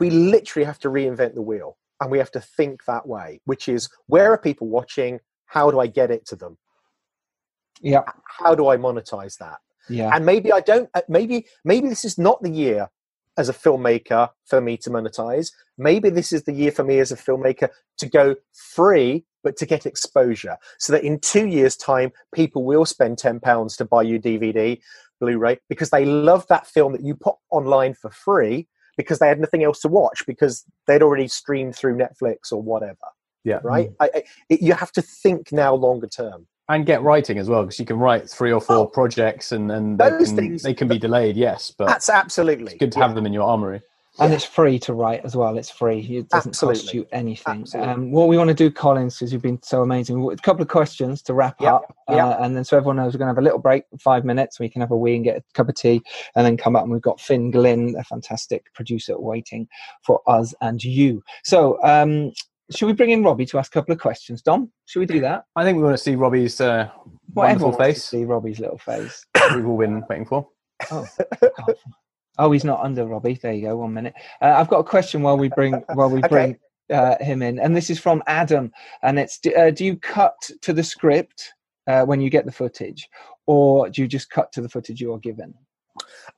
we 0.00 0.08
literally 0.08 0.64
have 0.64 0.78
to 0.80 0.88
reinvent 0.88 1.34
the 1.34 1.42
wheel 1.42 1.76
and 2.00 2.10
we 2.10 2.18
have 2.18 2.30
to 2.30 2.40
think 2.40 2.84
that 2.86 3.06
way, 3.06 3.40
which 3.44 3.68
is 3.68 3.88
where 4.06 4.32
are 4.32 4.38
people 4.38 4.68
watching, 4.68 5.20
how 5.46 5.70
do 5.70 5.80
I 5.80 5.86
get 5.86 6.10
it 6.10 6.24
to 6.28 6.36
them? 6.36 6.56
Yeah. 7.82 8.02
How 8.24 8.54
do 8.54 8.68
I 8.68 8.76
monetize 8.76 9.36
that? 9.38 9.58
Yeah. 9.88 10.10
And 10.14 10.24
maybe 10.26 10.50
I 10.52 10.60
don't. 10.60 10.88
uh, 10.94 11.02
Maybe 11.08 11.46
maybe 11.64 11.88
this 11.88 12.04
is 12.04 12.18
not 12.18 12.42
the 12.42 12.50
year 12.50 12.88
as 13.38 13.48
a 13.48 13.54
filmmaker 13.54 14.28
for 14.44 14.60
me 14.60 14.76
to 14.76 14.90
monetize. 14.90 15.52
Maybe 15.78 16.10
this 16.10 16.32
is 16.32 16.42
the 16.42 16.52
year 16.52 16.72
for 16.72 16.84
me 16.84 16.98
as 16.98 17.12
a 17.12 17.16
filmmaker 17.16 17.70
to 17.98 18.06
go 18.06 18.36
free, 18.52 19.24
but 19.42 19.56
to 19.56 19.66
get 19.66 19.86
exposure, 19.86 20.58
so 20.78 20.92
that 20.92 21.04
in 21.04 21.20
two 21.20 21.46
years' 21.46 21.76
time, 21.76 22.12
people 22.34 22.64
will 22.64 22.84
spend 22.84 23.16
ten 23.16 23.40
pounds 23.40 23.76
to 23.76 23.84
buy 23.84 24.02
you 24.02 24.20
DVD, 24.20 24.80
Blu-ray, 25.20 25.58
because 25.68 25.90
they 25.90 26.04
love 26.04 26.46
that 26.48 26.66
film 26.66 26.92
that 26.92 27.02
you 27.02 27.14
put 27.14 27.36
online 27.50 27.94
for 27.94 28.10
free 28.10 28.66
because 28.96 29.20
they 29.20 29.28
had 29.28 29.40
nothing 29.40 29.62
else 29.62 29.80
to 29.80 29.88
watch 29.88 30.26
because 30.26 30.64
they'd 30.86 31.02
already 31.02 31.28
streamed 31.28 31.76
through 31.76 31.96
Netflix 31.96 32.52
or 32.52 32.60
whatever. 32.60 32.96
Yeah. 33.44 33.60
Right. 33.62 33.90
Mm. 33.90 33.96
I, 34.00 34.10
I, 34.12 34.22
it, 34.48 34.60
you 34.60 34.74
have 34.74 34.92
to 34.92 35.02
think 35.02 35.52
now 35.52 35.72
longer 35.74 36.08
term. 36.08 36.48
And 36.68 36.84
get 36.86 37.02
writing 37.02 37.38
as 37.38 37.48
well 37.48 37.62
because 37.62 37.78
you 37.78 37.86
can 37.86 37.98
write 37.98 38.28
three 38.28 38.52
or 38.52 38.60
four 38.60 38.76
Oh. 38.76 38.86
projects 38.86 39.52
and 39.52 39.70
and 39.72 39.98
they 39.98 40.10
Those 40.10 40.28
can, 40.28 40.36
things- 40.36 40.62
they 40.62 40.74
can 40.74 40.88
be 40.88 40.98
delayed. 40.98 41.36
Yes, 41.36 41.72
but 41.76 41.86
That's 41.86 42.08
absolutely 42.08 42.72
it's 42.72 42.78
good 42.80 42.92
to 42.92 42.98
yeah. 42.98 43.06
have 43.06 43.14
them 43.14 43.26
in 43.26 43.32
your 43.32 43.44
armory. 43.44 43.80
and 44.20 44.32
it's 44.34 44.44
free 44.44 44.80
to 44.80 44.92
write 44.94 45.24
as 45.24 45.36
well. 45.36 45.56
It's 45.56 45.70
free. 45.70 46.00
It 46.00 46.28
doesn't 46.28 46.56
cost 46.58 46.92
you 46.92 47.06
anything. 47.12 47.64
Um, 47.76 48.10
what 48.10 48.26
we 48.26 48.36
want 48.36 48.48
to 48.48 48.54
do, 48.54 48.68
Collins, 48.68 49.14
because 49.16 49.32
you've 49.32 49.42
been 49.42 49.62
so 49.62 49.80
amazing. 49.80 50.28
A 50.32 50.36
couple 50.38 50.60
of 50.60 50.66
questions 50.66 51.22
to 51.22 51.34
wrap 51.34 51.54
Yep, 51.60 51.72
up, 51.72 51.94
yep. 52.10 52.24
Uh, 52.24 52.36
and 52.40 52.56
then 52.56 52.64
so 52.64 52.76
everyone 52.76 52.96
knows 52.96 53.14
we're 53.14 53.18
going 53.18 53.28
to 53.28 53.34
have 53.34 53.38
a 53.38 53.42
little 53.42 53.60
break, 53.60 53.84
five 54.00 54.24
minutes. 54.24 54.58
We 54.58 54.68
can 54.68 54.80
have 54.80 54.90
a 54.90 54.96
wee 54.96 55.14
and 55.14 55.22
get 55.24 55.36
a 55.36 55.44
cup 55.54 55.68
of 55.68 55.76
tea, 55.76 56.02
and 56.34 56.44
then 56.44 56.56
come 56.56 56.74
up. 56.74 56.82
And 56.82 56.90
we've 56.92 57.00
got 57.00 57.20
Finn 57.20 57.52
Glynn, 57.52 57.94
a 57.96 58.02
fantastic 58.02 58.74
producer, 58.74 59.16
waiting 59.20 59.68
for 60.02 60.20
us 60.26 60.52
and 60.60 60.82
you. 60.82 61.22
So, 61.44 61.78
um, 61.84 62.32
should 62.74 62.86
we 62.86 62.92
bring 62.92 63.10
in 63.10 63.22
Robbie 63.22 63.46
to 63.46 63.58
ask 63.58 63.72
a 63.72 63.78
couple 63.78 63.92
of 63.92 64.00
questions? 64.00 64.42
Dom, 64.42 64.70
should 64.86 65.00
we 65.00 65.06
do 65.06 65.20
that? 65.20 65.44
I 65.56 65.64
think 65.64 65.76
we 65.78 65.84
want 65.84 65.96
to 65.96 66.02
see 66.02 66.14
Robbie's 66.16 66.60
uh, 66.60 66.88
Well, 67.34 67.46
wonderful 67.46 67.68
everyone 67.68 67.72
to 67.72 67.84
face. 67.94 68.04
see 68.04 68.24
Robbie's 68.24 68.60
little 68.60 68.78
face. 68.78 69.24
We've 69.54 69.66
all 69.66 69.78
been 69.78 70.02
waiting 70.08 70.26
for. 70.26 70.48
Oh, 70.90 71.06
oh, 72.38 72.52
he's 72.52 72.64
not 72.64 72.80
under 72.80 73.06
Robbie. 73.06 73.38
There 73.42 73.52
you 73.52 73.68
go. 73.68 73.76
One 73.78 73.94
minute. 73.94 74.14
Uh, 74.40 74.54
I've 74.56 74.68
got 74.68 74.78
a 74.80 74.84
question 74.84 75.22
while 75.22 75.38
we 75.38 75.48
bring 75.48 75.74
while 75.94 76.10
we 76.10 76.18
Okay. 76.24 76.28
bring 76.28 76.58
uh, 76.92 77.16
him 77.22 77.42
in, 77.42 77.58
and 77.58 77.76
this 77.76 77.90
is 77.90 77.98
from 77.98 78.22
Adam. 78.26 78.70
And 79.02 79.18
it's: 79.18 79.38
do, 79.38 79.52
uh, 79.54 79.70
Do 79.70 79.84
you 79.84 79.96
cut 79.96 80.36
to 80.62 80.72
the 80.72 80.84
script 80.84 81.52
uh, 81.86 82.04
when 82.04 82.20
you 82.20 82.30
get 82.30 82.44
the 82.46 82.52
footage, 82.52 83.08
or 83.46 83.88
do 83.90 84.02
you 84.02 84.08
just 84.08 84.30
cut 84.30 84.52
to 84.52 84.60
the 84.60 84.68
footage 84.68 85.00
you 85.00 85.12
are 85.14 85.18
given? 85.18 85.54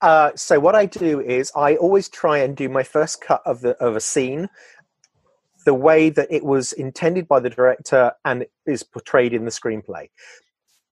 Uh, 0.01 0.31
so 0.37 0.59
what 0.59 0.75
I 0.75 0.87
do 0.87 1.21
is 1.21 1.53
I 1.55 1.77
always 1.77 2.09
try 2.09 2.39
and 2.39 2.57
do 2.57 2.69
my 2.69 2.83
first 2.83 3.21
cut 3.21 3.43
of 3.45 3.61
the 3.61 3.71
of 3.77 3.95
a 3.97 4.01
scene 4.01 4.49
the 5.65 5.75
way 5.75 6.11
that 6.11 6.29
it 6.31 6.45
was 6.45 6.73
intended 6.73 7.29
by 7.29 7.41
the 7.41 7.51
director 7.51 8.13
and 8.25 8.47
is 8.67 8.83
portrayed 8.83 9.33
in 9.33 9.45
the 9.45 9.51
screenplay. 9.51 10.09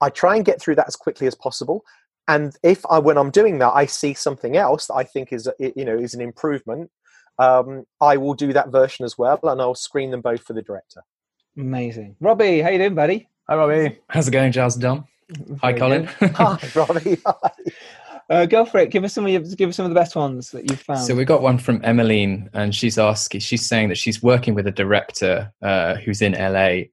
I 0.01 0.11
try 0.11 0.37
and 0.37 0.45
get 0.45 0.61
through 0.61 0.77
that 0.77 0.89
as 0.89 0.97
quickly 0.97 1.27
as 1.27 1.35
possible. 1.35 1.85
And 2.29 2.55
if 2.63 2.85
I, 2.91 2.99
when 2.99 3.17
I'm 3.17 3.31
doing 3.31 3.59
that, 3.59 3.73
I 3.75 3.87
see 3.87 4.15
something 4.15 4.57
else 4.57 4.87
that 4.87 4.95
I 4.95 5.05
think 5.05 5.33
is, 5.33 5.49
you 5.59 5.85
know, 5.85 5.97
is 5.97 6.15
an 6.15 6.21
improvement, 6.21 6.91
um, 7.39 7.87
I 8.01 8.17
will 8.17 8.35
do 8.35 8.53
that 8.53 8.69
version 8.71 9.05
as 9.05 9.17
well, 9.17 9.39
and 9.45 9.61
I'll 9.61 9.75
screen 9.75 10.11
them 10.11 10.21
both 10.21 10.43
for 10.43 10.53
the 10.53 10.63
director. 10.63 11.03
Amazing, 11.57 12.17
Robbie. 12.21 12.61
How 12.61 12.71
you 12.71 12.79
doing, 12.79 12.95
buddy? 12.95 13.29
Hi, 13.49 13.57
Robbie. 13.57 13.99
How's 14.09 14.29
it 14.29 14.33
going, 14.33 14.53
Giles 14.53 14.75
and 14.75 14.83
Dom? 14.83 15.07
Hi, 15.61 15.73
Colin. 15.73 16.05
Hi, 16.07 16.59
Robbie. 16.75 17.19
Uh, 18.31 18.45
go 18.45 18.65
for 18.65 18.79
it. 18.79 18.91
Give 18.91 19.05
us 19.05 19.15
some 19.15 19.25
of 19.25 19.33
your, 19.33 19.41
give 19.41 19.71
us 19.71 19.77
some 19.77 19.87
of 19.87 19.91
the 19.91 19.95
best 19.95 20.15
ones 20.15 20.51
that 20.51 20.69
you've 20.71 20.81
found. 20.81 21.01
so 21.01 21.15
we 21.15 21.25
got 21.25 21.41
one 21.41 21.57
from 21.57 21.81
Emmeline, 21.83 22.51
and 22.53 22.75
she's 22.75 22.99
asking. 22.99 23.41
She's 23.41 23.65
saying 23.65 23.89
that 23.89 23.97
she's 23.97 24.23
working 24.23 24.55
with 24.55 24.67
a 24.67 24.71
director 24.71 25.53
uh, 25.63 25.95
who's 25.97 26.21
in 26.21 26.33
LA, 26.33 26.89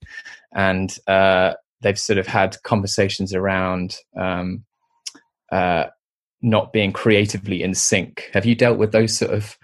and 0.54 0.98
uh, 1.08 1.56
they've 1.82 2.00
sort 2.00 2.20
of 2.20 2.28
had 2.28 2.56
conversations 2.64 3.34
around 3.34 3.98
um, 4.18 4.64
uh, 5.52 5.88
not 6.42 6.72
being 6.72 6.94
creatively 6.94 7.64
in 7.64 7.74
sync. 7.74 8.30
Have 8.34 8.46
you 8.46 8.56
dealt 8.56 8.78
with 8.78 8.94
those 8.94 9.18
sort 9.18 9.32
of 9.32 9.58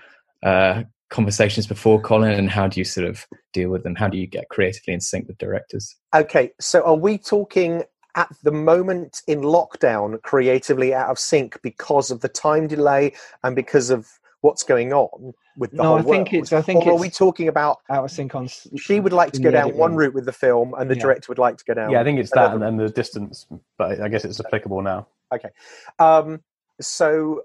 uh, 0.44 0.84
conversations 1.10 1.68
before, 1.68 2.02
Colin? 2.02 2.34
And 2.34 2.50
how 2.50 2.68
do 2.68 2.82
you 2.82 2.84
sort 2.84 3.08
of 3.08 3.26
deal 3.54 3.70
with 3.70 3.84
them? 3.84 3.96
How 3.96 4.10
do 4.10 4.18
you 4.18 4.28
get 4.28 4.50
creatively 4.50 4.94
in 4.94 5.00
sync 5.00 5.28
with 5.28 5.38
directors? 5.38 5.96
Okay, 6.14 6.52
so 6.60 6.82
are 6.82 6.96
we 6.96 7.18
talking 7.18 7.84
at 8.16 8.30
the 8.44 8.52
moment 8.52 9.22
in 9.28 9.42
lockdown 9.42 10.22
creatively 10.22 10.94
out 10.94 11.10
of 11.10 11.20
sync 11.20 11.62
because 11.62 12.12
of 12.12 12.22
the 12.22 12.30
time 12.30 12.68
delay 12.68 13.14
and 13.44 13.56
because 13.56 13.90
of 13.90 14.08
what's 14.42 14.64
going 14.64 14.92
on 14.92 15.34
with 15.56 15.72
the 15.72 15.78
No, 15.78 15.84
whole 15.84 15.98
I 16.00 16.02
think 16.02 16.08
world? 16.08 16.28
it's- 16.34 16.54
I 16.54 16.62
think 16.62 16.86
or 16.86 16.94
are 16.94 17.00
we 17.00 17.10
talking 17.10 17.48
about 17.48 17.80
out 17.90 18.04
of 18.06 18.12
sync 18.12 18.34
on. 18.34 18.48
she 18.48 19.00
would 19.00 19.14
like 19.14 19.32
to 19.34 19.42
go 19.42 19.52
down 19.52 19.76
one 19.78 19.96
route 19.96 20.14
with 20.14 20.26
the 20.26 20.32
film 20.34 20.74
and 20.78 20.90
the 20.90 20.96
Yeah. 20.96 21.02
director 21.04 21.26
would 21.30 21.38
like 21.40 21.58
to 21.58 21.66
go 21.66 21.74
down 21.76 21.92
Yeah, 21.92 22.02
I 22.02 22.04
think 22.04 22.20
it's 22.20 22.32
that 22.32 22.54
and 22.54 22.80
the 22.80 22.90
distance, 22.90 23.46
but 23.78 24.02
I 24.02 24.08
guess 24.08 24.26
it's 24.26 24.40
applicable 24.40 24.82
now. 24.82 25.08
Okay, 25.34 25.50
um, 26.00 26.42
so 26.80 27.44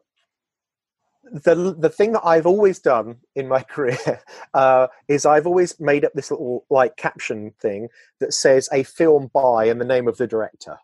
the 1.32 1.74
the 1.78 1.88
thing 1.88 2.12
that 2.12 2.24
I've 2.24 2.46
always 2.46 2.78
done 2.78 3.16
in 3.34 3.48
my 3.48 3.62
career 3.68 4.20
uh, 4.54 4.88
is 5.08 5.26
I've 5.26 5.46
always 5.46 5.78
made 5.80 6.04
up 6.04 6.12
this 6.14 6.30
little 6.30 6.64
like 6.70 6.96
caption 6.96 7.52
thing 7.60 7.88
that 8.20 8.32
says 8.32 8.68
a 8.72 8.82
film 8.82 9.30
by 9.32 9.66
and 9.66 9.80
the 9.80 9.84
name 9.84 10.08
of 10.08 10.16
the 10.16 10.26
director. 10.26 10.78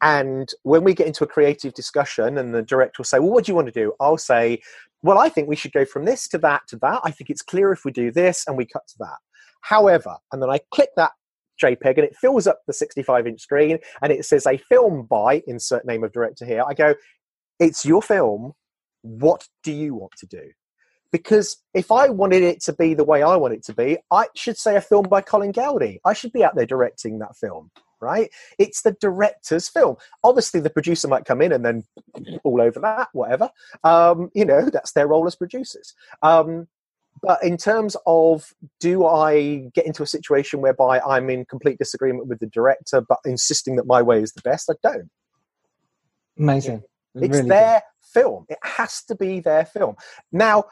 And 0.00 0.48
when 0.62 0.84
we 0.84 0.94
get 0.94 1.08
into 1.08 1.24
a 1.24 1.28
creative 1.28 1.74
discussion 1.74 2.38
and 2.38 2.54
the 2.54 2.62
director 2.62 3.00
will 3.00 3.04
say, 3.04 3.18
Well, 3.18 3.30
what 3.30 3.44
do 3.44 3.52
you 3.52 3.56
want 3.56 3.66
to 3.66 3.72
do? 3.72 3.94
I'll 4.00 4.18
say, 4.18 4.60
Well, 5.02 5.18
I 5.18 5.28
think 5.28 5.48
we 5.48 5.56
should 5.56 5.72
go 5.72 5.84
from 5.84 6.04
this 6.04 6.28
to 6.28 6.38
that 6.38 6.62
to 6.68 6.76
that. 6.76 7.00
I 7.04 7.10
think 7.10 7.30
it's 7.30 7.42
clear 7.42 7.72
if 7.72 7.84
we 7.84 7.90
do 7.90 8.12
this 8.12 8.44
and 8.46 8.56
we 8.56 8.66
cut 8.66 8.86
to 8.88 8.98
that. 9.00 9.18
However, 9.62 10.16
and 10.32 10.40
then 10.40 10.50
I 10.50 10.60
click 10.70 10.90
that 10.96 11.12
JPEG 11.60 11.96
and 11.96 12.04
it 12.04 12.16
fills 12.16 12.46
up 12.46 12.60
the 12.68 12.72
65 12.72 13.26
inch 13.26 13.40
screen 13.40 13.78
and 14.00 14.12
it 14.12 14.24
says 14.24 14.46
a 14.46 14.56
film 14.56 15.04
by 15.04 15.42
insert 15.48 15.84
name 15.84 16.04
of 16.04 16.12
director 16.12 16.44
here. 16.44 16.62
I 16.66 16.74
go, 16.74 16.94
It's 17.58 17.84
your 17.84 18.02
film. 18.02 18.54
What 19.02 19.46
do 19.62 19.72
you 19.72 19.94
want 19.94 20.12
to 20.18 20.26
do? 20.26 20.50
Because 21.10 21.56
if 21.72 21.90
I 21.90 22.08
wanted 22.10 22.42
it 22.42 22.60
to 22.64 22.72
be 22.72 22.94
the 22.94 23.04
way 23.04 23.22
I 23.22 23.36
want 23.36 23.54
it 23.54 23.64
to 23.64 23.74
be, 23.74 23.98
I 24.10 24.26
should 24.34 24.58
say 24.58 24.76
a 24.76 24.80
film 24.80 25.06
by 25.08 25.22
Colin 25.22 25.52
Goudie. 25.52 26.00
I 26.04 26.12
should 26.12 26.32
be 26.32 26.44
out 26.44 26.54
there 26.54 26.66
directing 26.66 27.18
that 27.20 27.36
film, 27.36 27.70
right? 28.00 28.30
It's 28.58 28.82
the 28.82 28.92
director's 28.92 29.68
film. 29.68 29.96
Obviously, 30.22 30.60
the 30.60 30.70
producer 30.70 31.08
might 31.08 31.24
come 31.24 31.40
in 31.40 31.52
and 31.52 31.64
then 31.64 31.84
all 32.44 32.60
over 32.60 32.78
that, 32.80 33.08
whatever. 33.12 33.50
Um, 33.84 34.30
you 34.34 34.44
know, 34.44 34.68
that's 34.72 34.92
their 34.92 35.06
role 35.06 35.26
as 35.26 35.36
producers. 35.36 35.94
Um, 36.22 36.68
but 37.22 37.42
in 37.42 37.56
terms 37.56 37.96
of 38.06 38.54
do 38.80 39.04
I 39.04 39.70
get 39.74 39.86
into 39.86 40.02
a 40.02 40.06
situation 40.06 40.60
whereby 40.60 41.00
I'm 41.00 41.30
in 41.30 41.44
complete 41.46 41.78
disagreement 41.78 42.28
with 42.28 42.38
the 42.38 42.46
director, 42.46 43.00
but 43.00 43.18
insisting 43.24 43.76
that 43.76 43.86
my 43.86 44.02
way 44.02 44.22
is 44.22 44.32
the 44.32 44.42
best? 44.42 44.70
I 44.70 44.74
don't. 44.82 45.10
Amazing. 46.38 46.84
It's 47.16 47.38
Really 47.38 47.48
their 47.48 47.82
film. 48.12 48.46
It 48.48 48.58
has 48.62 49.02
to 49.04 49.14
be 49.14 49.40
their 49.40 49.64
film. 49.64 49.96
Now, 50.32 50.64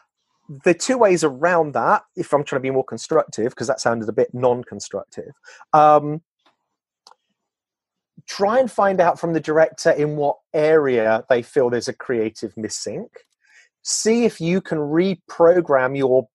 the 0.65 0.75
two 0.75 0.99
ways 0.99 1.25
around 1.25 1.73
that, 1.75 2.03
if 2.17 2.33
I'm 2.33 2.45
trying 2.45 2.61
to 2.61 2.63
be 2.63 2.71
more 2.71 2.85
constructive, 2.85 3.51
because 3.51 3.67
that 3.67 3.81
sounded 3.81 4.09
a 4.09 4.13
bit 4.13 4.33
non-constructive, 4.33 5.33
um, 5.73 6.23
try 8.27 8.59
and 8.59 8.71
find 8.71 9.01
out 9.01 9.19
from 9.21 9.33
the 9.33 9.41
director 9.41 9.91
in 9.91 10.17
what 10.17 10.37
area 10.55 11.25
they 11.29 11.43
feel 11.43 11.71
there's 11.71 11.89
a 11.89 11.93
creative 11.93 12.55
missync. 12.55 13.09
See 13.83 14.25
if 14.25 14.41
you 14.41 14.61
can 14.61 14.79
reprogram 14.79 15.97
your 15.97 16.29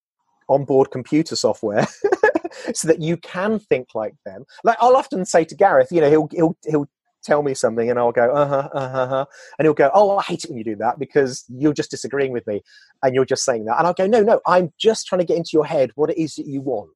onboard 0.48 0.90
computer 0.90 1.36
software 1.36 1.86
so 2.74 2.88
that 2.88 3.00
you 3.00 3.16
can 3.18 3.58
think 3.58 3.88
like 3.94 4.14
them. 4.24 4.44
Like 4.64 4.76
I'll 4.80 4.96
often 4.96 5.24
say 5.24 5.44
to 5.44 5.54
Gareth, 5.54 5.90
you 5.90 6.00
know, 6.00 6.10
he'll 6.10 6.28
he'll 6.32 6.56
he'll 6.66 6.88
tell 7.22 7.42
me 7.42 7.54
something 7.54 7.88
and 7.90 7.98
I'll 7.98 8.12
go, 8.12 8.30
uh 8.32 8.46
huh, 8.46 8.68
uh 8.72 8.88
huh, 8.88 8.98
uh-huh. 8.98 9.26
and 9.58 9.66
he'll 9.66 9.74
go, 9.74 9.90
oh, 9.94 10.18
I 10.18 10.22
hate 10.22 10.44
it 10.44 10.50
when 10.50 10.58
you 10.58 10.64
do 10.64 10.76
that 10.76 10.98
because 10.98 11.44
you're 11.48 11.72
just 11.72 11.90
disagreeing 11.90 12.32
with 12.32 12.46
me 12.46 12.62
and 13.02 13.14
you're 13.14 13.24
just 13.24 13.44
saying 13.44 13.64
that. 13.66 13.78
And 13.78 13.86
I'll 13.86 13.94
go, 13.94 14.06
no, 14.06 14.22
no, 14.22 14.40
I'm 14.46 14.72
just 14.78 15.06
trying 15.06 15.20
to 15.20 15.24
get 15.24 15.36
into 15.36 15.50
your 15.52 15.66
head 15.66 15.90
what 15.94 16.10
it 16.10 16.18
is 16.18 16.34
that 16.36 16.46
you 16.46 16.60
want. 16.60 16.90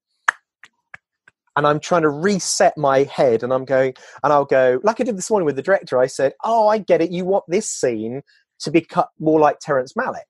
And 1.57 1.67
I'm 1.67 1.81
trying 1.81 2.03
to 2.03 2.11
reset 2.11 2.77
my 2.77 3.05
head 3.05 3.43
and 3.43 3.53
I'm 3.53 3.65
going, 3.65 3.95
and 4.23 4.33
I'll 4.33 4.45
go, 4.45 4.79
like 4.83 5.01
I 5.01 5.05
did 5.05 5.17
this 5.17 5.31
morning 5.31 5.47
with 5.47 5.57
the 5.57 5.63
director, 5.63 5.99
I 5.99 6.07
said, 6.07 6.35
oh, 6.45 6.69
I 6.69 6.79
get 6.79 7.01
it. 7.01 7.11
You 7.11 7.25
want 7.25 7.45
this 7.49 7.71
scene 7.71 8.23
to 8.61 8.71
be 8.71 8.83
cut 8.83 9.09
more 9.19 9.41
like 9.41 9.59
Terrence 9.61 9.95
Malick. 9.95 10.21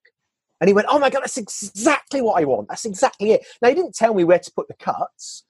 And 0.60 0.68
he 0.68 0.74
went, 0.74 0.86
oh 0.90 0.98
my 0.98 1.10
God, 1.10 1.20
that's 1.20 1.36
exactly 1.36 2.22
what 2.22 2.40
I 2.40 2.44
want. 2.44 2.68
That's 2.68 2.84
exactly 2.84 3.32
it. 3.32 3.44
Now, 3.60 3.68
he 3.68 3.74
didn't 3.74 3.94
tell 3.94 4.14
me 4.14 4.24
where 4.24 4.38
to 4.38 4.52
put 4.52 4.68
the 4.68 4.74
cuts, 4.74 5.44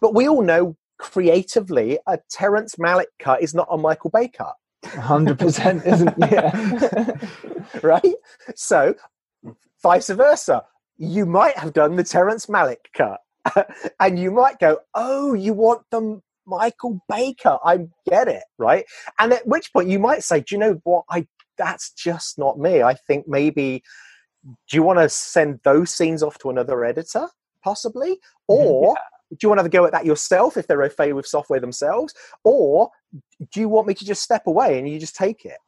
but 0.00 0.14
we 0.14 0.28
all 0.28 0.42
know 0.42 0.76
creatively 1.00 1.98
a 2.06 2.18
Terrence 2.30 2.76
Malick 2.76 3.06
cut 3.18 3.42
is 3.42 3.54
not 3.54 3.66
a 3.70 3.78
Michael 3.78 4.10
Bay 4.10 4.28
cut. 4.28 4.54
hundred 4.84 5.38
percent, 5.38 5.84
isn't 5.84 6.14
yeah. 6.18 7.10
right? 7.82 8.14
So, 8.54 8.94
vice 9.82 10.10
versa. 10.10 10.64
You 10.98 11.24
might 11.24 11.56
have 11.56 11.72
done 11.72 11.96
the 11.96 12.04
Terrence 12.04 12.46
Malick 12.46 12.92
cut, 12.94 13.20
and 14.00 14.18
you 14.18 14.30
might 14.30 14.58
go, 14.58 14.78
"Oh, 14.94 15.34
you 15.34 15.54
want 15.54 15.82
the 15.90 16.20
Michael 16.46 17.00
Baker. 17.08 17.58
I 17.64 17.88
get 18.08 18.28
it, 18.28 18.44
right?" 18.58 18.84
And 19.18 19.32
at 19.32 19.46
which 19.46 19.72
point 19.72 19.88
you 19.88 19.98
might 19.98 20.22
say, 20.22 20.40
"Do 20.40 20.54
you 20.54 20.58
know 20.58 20.80
what? 20.84 21.04
I 21.10 21.26
that's 21.56 21.92
just 21.92 22.38
not 22.38 22.58
me. 22.58 22.82
I 22.82 22.94
think 22.94 23.26
maybe." 23.26 23.82
Do 24.42 24.74
you 24.74 24.82
want 24.82 25.00
to 25.00 25.08
send 25.10 25.60
those 25.64 25.90
scenes 25.90 26.22
off 26.22 26.38
to 26.38 26.48
another 26.48 26.82
editor, 26.82 27.28
possibly, 27.62 28.18
or 28.48 28.96
do 29.30 29.36
you 29.42 29.48
want 29.48 29.58
to 29.58 29.62
have 29.62 29.66
a 29.66 29.70
go 29.70 29.84
at 29.86 29.92
that 29.92 30.04
yourself 30.04 30.56
if 30.56 30.66
they're 30.66 30.82
okay 30.84 31.12
with 31.12 31.26
software 31.26 31.60
themselves, 31.60 32.14
or 32.44 32.90
do 33.52 33.60
you 33.60 33.68
want 33.68 33.86
me 33.86 33.94
to 33.94 34.04
just 34.04 34.22
step 34.22 34.46
away 34.46 34.78
and 34.78 34.88
you 34.88 34.98
just 34.98 35.16
take 35.16 35.44
it? 35.44 35.58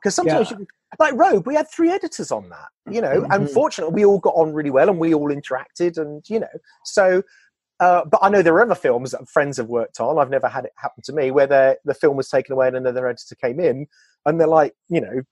Because 0.00 0.14
sometimes, 0.14 0.50
Yeah. 0.50 0.58
you, 0.58 0.66
like 0.98 1.14
Rogue, 1.14 1.46
we 1.46 1.54
had 1.54 1.68
three 1.70 1.90
editors 1.90 2.32
on 2.32 2.48
that. 2.50 2.68
You 2.92 3.00
know, 3.00 3.22
Mhm. 3.22 3.26
unfortunately, 3.30 3.94
we 3.94 4.04
all 4.04 4.18
got 4.18 4.34
on 4.34 4.52
really 4.52 4.70
well 4.70 4.88
and 4.90 4.98
we 4.98 5.14
all 5.14 5.28
interacted, 5.30 5.98
and 5.98 6.28
you 6.28 6.40
know, 6.40 6.48
so. 6.84 7.22
Uh, 7.80 8.04
but 8.04 8.20
I 8.22 8.28
know 8.28 8.42
there 8.42 8.54
are 8.54 8.62
other 8.62 8.76
films 8.76 9.10
that 9.10 9.28
friends 9.28 9.56
have 9.56 9.68
worked 9.68 9.98
on. 9.98 10.16
I've 10.16 10.30
never 10.30 10.46
had 10.46 10.64
it 10.64 10.72
happen 10.76 11.02
to 11.04 11.12
me 11.12 11.32
where 11.32 11.48
the 11.48 11.78
the 11.84 11.94
film 11.94 12.16
was 12.16 12.28
taken 12.28 12.52
away 12.52 12.68
and 12.68 12.76
another 12.76 13.08
editor 13.08 13.34
came 13.34 13.58
in, 13.58 13.88
and 14.24 14.38
they're 14.40 14.46
like, 14.46 14.74
you 14.88 15.00
know, 15.00 15.22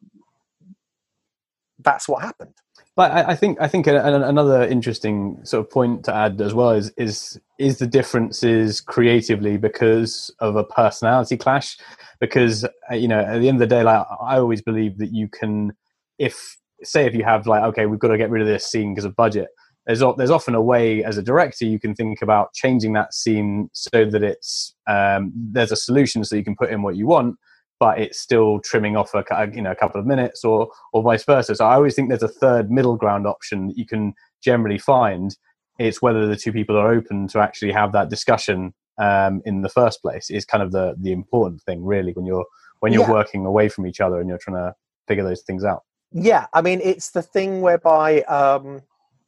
that's 1.78 2.08
what 2.08 2.22
happened. 2.22 2.54
But 2.96 3.12
I, 3.12 3.30
I 3.30 3.36
think 3.36 3.58
I 3.60 3.68
think 3.68 3.86
a, 3.86 3.96
a- 3.96 4.28
another 4.28 4.62
interesting 4.64 5.38
sort 5.44 5.64
of 5.64 5.70
point 5.70 6.04
to 6.04 6.14
add 6.14 6.40
as 6.40 6.54
well 6.54 6.70
is 6.70 6.90
is 6.96 7.40
is 7.58 7.78
the 7.78 7.86
differences 7.86 8.80
creatively 8.80 9.56
because 9.56 10.34
of 10.40 10.56
a 10.56 10.64
personality 10.64 11.36
clash. 11.36 11.76
Because 12.20 12.64
uh, 12.90 12.94
you 12.94 13.08
know, 13.08 13.20
at 13.20 13.38
the 13.38 13.48
end 13.48 13.56
of 13.62 13.68
the 13.68 13.74
day, 13.74 13.82
like 13.82 14.04
I 14.20 14.36
always 14.38 14.60
believe 14.60 14.98
that 14.98 15.12
you 15.12 15.28
can, 15.28 15.72
if 16.18 16.56
say 16.82 17.06
if 17.06 17.14
you 17.14 17.24
have 17.24 17.46
like 17.46 17.62
okay, 17.62 17.86
we've 17.86 18.00
got 18.00 18.08
to 18.08 18.18
get 18.18 18.30
rid 18.30 18.42
of 18.42 18.48
this 18.48 18.66
scene 18.66 18.94
because 18.94 19.04
of 19.04 19.16
budget. 19.16 19.48
There's 19.86 20.02
there's 20.18 20.30
often 20.30 20.54
a 20.54 20.62
way 20.62 21.02
as 21.02 21.16
a 21.16 21.22
director 21.22 21.64
you 21.64 21.80
can 21.80 21.94
think 21.94 22.20
about 22.22 22.52
changing 22.52 22.92
that 22.94 23.14
scene 23.14 23.70
so 23.72 24.04
that 24.04 24.22
it's 24.22 24.74
um, 24.86 25.32
there's 25.34 25.72
a 25.72 25.76
solution 25.76 26.22
so 26.22 26.36
you 26.36 26.44
can 26.44 26.54
put 26.54 26.70
in 26.70 26.82
what 26.82 26.96
you 26.96 27.06
want, 27.06 27.36
but 27.80 27.98
it's 27.98 28.20
still 28.20 28.60
trimming 28.60 28.96
off 28.96 29.14
a 29.14 29.24
you 29.52 29.62
know 29.62 29.72
a 29.72 29.76
couple 29.76 30.00
of 30.00 30.06
minutes 30.06 30.44
or 30.44 30.70
or 30.92 31.02
vice 31.02 31.24
versa. 31.24 31.56
So 31.56 31.64
I 31.64 31.74
always 31.74 31.94
think 31.96 32.08
there's 32.10 32.22
a 32.22 32.28
third 32.28 32.70
middle 32.70 32.96
ground 32.96 33.26
option 33.26 33.68
that 33.68 33.78
you 33.78 33.86
can 33.86 34.14
generally 34.44 34.78
find. 34.78 35.36
It's 35.78 36.02
whether 36.02 36.26
the 36.26 36.36
two 36.36 36.52
people 36.52 36.76
are 36.76 36.92
open 36.92 37.26
to 37.28 37.40
actually 37.40 37.72
have 37.72 37.92
that 37.92 38.10
discussion 38.10 38.74
um, 38.98 39.40
in 39.46 39.62
the 39.62 39.70
first 39.70 40.02
place 40.02 40.30
is 40.30 40.44
kind 40.44 40.62
of 40.62 40.70
the 40.70 40.94
the 41.00 41.10
important 41.10 41.62
thing, 41.62 41.84
really, 41.84 42.12
when 42.12 42.26
you're 42.26 42.44
when 42.80 42.92
you're 42.92 43.02
Yeah. 43.02 43.10
working 43.10 43.46
away 43.46 43.68
from 43.68 43.86
each 43.86 44.00
other 44.00 44.20
and 44.20 44.28
you're 44.28 44.38
trying 44.38 44.56
to 44.58 44.74
figure 45.08 45.24
those 45.24 45.42
things 45.42 45.64
out. 45.64 45.82
Yeah, 46.12 46.46
I 46.52 46.60
mean, 46.60 46.80
it's 46.82 47.10
the 47.10 47.22
thing 47.22 47.60
whereby 47.62 48.22
um, 48.22 48.82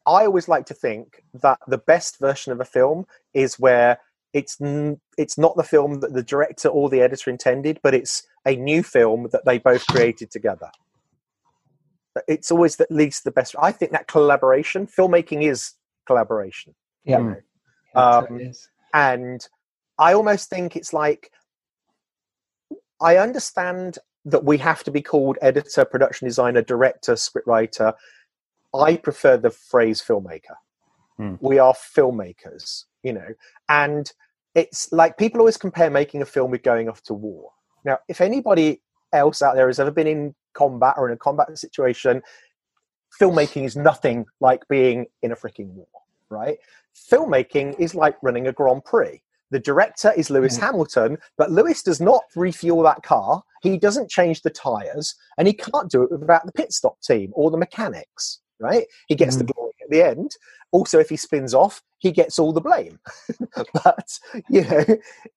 I 0.07 0.27
always 0.27 0.49
like 0.49 0.67
to 0.67 0.75
think 0.75 1.23
that 1.35 1.59
the 1.67 1.79
best 1.79 2.19
version 2.19 2.53
of 2.53 2.61
a 2.61 2.65
film 2.65 3.07
is 3.35 3.59
where 3.59 3.99
it's 4.33 4.59
it's 5.19 5.37
not 5.39 5.57
the 5.57 5.63
film 5.63 6.01
that 6.01 6.15
the 6.15 6.23
director 6.23 6.69
or 6.69 6.89
the 6.89 7.01
editor 7.01 7.31
intended, 7.31 7.81
but 7.83 7.95
it's 7.95 8.27
a 8.47 8.57
new 8.57 8.83
film 8.83 9.29
that 9.33 9.45
they 9.45 9.59
both 9.59 9.87
created 9.87 10.31
together. 10.31 10.71
It's 12.29 12.51
always 12.51 12.79
at 12.81 12.91
least 12.91 13.25
the 13.25 13.31
best. 13.31 13.55
I 13.61 13.73
think 13.73 13.93
that 13.93 14.07
collaboration, 14.07 14.87
filmmaking 14.87 15.43
is 15.43 15.73
collaboration, 16.07 16.75
Yeah. 17.05 17.19
Mm. 17.19 17.43
Yeah, 17.95 18.01
Um, 18.03 18.41
is. 18.41 18.69
and 18.95 19.47
I 19.99 20.15
almost 20.15 20.49
think 20.51 20.77
it's 20.77 20.93
like 20.93 21.31
I 23.01 23.17
understand 23.17 23.99
that 24.25 24.45
we 24.45 24.59
have 24.59 24.85
to 24.85 24.91
be 24.91 25.03
called 25.03 25.37
editor, 25.43 25.85
production 25.85 26.27
designer, 26.27 26.63
director, 26.63 27.15
scriptwriter. 27.15 27.95
I 28.75 28.97
prefer 28.97 29.37
the 29.37 29.51
phrase 29.51 30.01
filmmaker. 30.01 30.57
Hmm. 31.17 31.35
We 31.41 31.59
are 31.59 31.75
filmmakers, 31.75 32.85
you 33.03 33.13
know, 33.13 33.29
and 33.69 34.13
it's 34.55 34.93
like 34.93 35.17
people 35.17 35.41
always 35.41 35.57
compare 35.57 35.91
making 35.91 36.23
a 36.23 36.27
film 36.27 36.51
with 36.51 36.63
going 36.63 36.89
off 36.89 37.03
to 37.05 37.15
war. 37.15 37.51
Now, 37.85 37.99
if 38.09 38.21
anybody 38.21 38.81
else 39.13 39.43
out 39.43 39.55
there 39.55 39.67
has 39.67 39.81
ever 39.81 39.91
been 39.91 40.07
in 40.07 40.35
combat 40.55 40.95
or 40.97 41.09
in 41.09 41.15
a 41.15 41.19
combat 41.19 41.57
situation, 41.59 42.23
filmmaking 43.21 43.65
is 43.65 43.77
nothing 43.77 44.27
like 44.41 44.67
being 44.69 45.07
in 45.23 45.33
a 45.33 45.37
freaking 45.37 45.69
war, 45.69 45.87
right? 46.29 46.59
Filmmaking 47.11 47.79
is 47.79 47.95
like 47.95 48.17
running 48.23 48.47
a 48.47 48.53
Grand 48.53 48.85
Prix. 48.85 49.23
The 49.51 49.59
director 49.61 50.13
is 50.17 50.31
Lewis 50.31 50.57
Mm. 50.57 50.61
Hamilton, 50.61 51.19
but 51.37 51.51
Lewis 51.51 51.83
does 51.83 52.01
not 52.01 52.23
refuel 52.35 52.83
that 52.85 53.03
car. 53.03 53.43
He 53.63 53.77
doesn't 53.77 54.11
change 54.11 54.43
the 54.43 54.51
tires, 54.51 55.15
and 55.37 55.47
he 55.47 55.53
can't 55.53 55.91
do 55.91 56.03
it 56.03 56.11
without 56.11 56.47
the 56.47 56.53
pit 56.53 56.73
stop 56.73 57.01
team 57.01 57.33
or 57.35 57.51
the 57.51 57.59
mechanics, 57.59 58.41
right? 58.59 58.87
He 59.09 59.15
gets 59.15 59.37
the 59.37 59.45
glory 59.45 59.73
at 59.83 59.91
the 59.91 60.03
end. 60.03 60.37
Also, 60.71 60.99
if 60.99 61.11
he 61.11 61.17
spins 61.17 61.53
off, 61.53 61.83
he 62.03 62.11
gets 62.11 62.37
all 62.39 62.53
the 62.53 62.61
blame. 62.61 62.99
but, 63.85 64.19
you 64.51 64.63
know, 64.65 64.85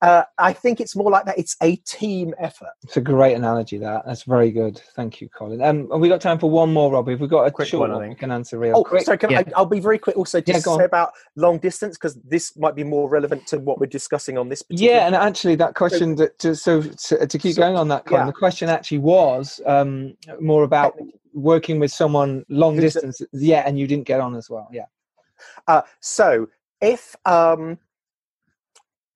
uh, 0.02 0.24
I 0.40 0.52
think 0.52 0.82
it's 0.82 0.96
more 0.96 1.12
like 1.12 1.26
that. 1.26 1.38
It's 1.38 1.56
a 1.62 1.76
team 1.78 2.34
effort. 2.40 2.72
It's 2.84 2.98
a 2.98 3.02
great 3.02 3.36
analogy. 3.36 3.78
That 3.78 4.04
that's 4.06 4.24
very 4.24 4.50
good. 4.52 4.82
Thank 4.96 5.22
you, 5.22 5.30
Colin. 5.30 5.62
Um, 5.62 5.88
have 5.92 6.00
we 6.02 6.10
got 6.10 6.22
time 6.22 6.40
for 6.40 6.50
one 6.50 6.74
more, 6.74 6.92
Robbie? 6.92 7.14
If 7.14 7.20
we've 7.20 7.30
got 7.30 7.44
a 7.46 7.52
Quick 7.52 7.68
short 7.68 7.82
one, 7.82 7.92
I 7.92 7.94
one, 7.94 8.02
we 8.04 8.08
think. 8.10 8.20
can 8.20 8.32
answer 8.32 8.58
real 8.58 8.78
Oh, 8.78 8.84
quick. 8.84 9.04
sorry, 9.06 9.20
can 9.20 9.30
Yeah. 9.30 9.40
I, 9.46 9.52
I'll 9.56 9.66
be 9.68 9.80
very 9.80 10.00
quick 10.00 10.18
also 10.18 10.42
just 10.42 10.66
go 10.66 10.72
to 10.72 10.74
on. 10.74 10.80
say 10.80 10.86
about 10.86 11.12
long 11.36 11.60
distance 11.60 11.98
because 11.98 12.16
this 12.26 12.58
might 12.58 12.74
be 12.76 12.84
more 12.84 13.08
relevant 13.08 13.46
to 13.48 13.60
what 13.60 13.80
we're 13.80 13.86
discussing 13.86 14.38
on 14.40 14.50
this 14.50 14.64
particular 14.64 14.92
Yeah, 14.94 15.06
and 15.06 15.16
actually, 15.16 15.56
that 15.58 15.76
question 15.76 16.16
that 16.16 16.40
to, 16.40 16.56
so 16.56 16.82
to, 16.82 17.28
to 17.28 17.38
keep 17.38 17.54
So- 17.56 17.62
going 17.62 17.78
on 17.78 17.88
that, 17.90 18.06
Colin, 18.06 18.22
yeah. 18.24 18.26
the 18.26 18.34
question 18.34 18.70
actually 18.70 18.98
was 19.00 19.62
um, 19.68 20.16
more 20.42 20.64
about 20.64 20.98
working 21.34 21.80
with 21.80 21.92
someone 21.92 22.44
long 22.50 22.76
Who's 22.76 22.96
a- 22.96 23.02
distance. 23.02 23.22
Yeah, 23.34 23.64
and 23.68 23.78
you 23.78 23.86
didn't 23.86 24.06
get 24.08 24.20
on 24.20 24.36
as 24.36 24.50
well. 24.50 24.68
Yeah. 24.72 24.86
Uh, 25.68 25.82
so 26.00 26.48
if 26.82 27.16
um, 27.26 27.80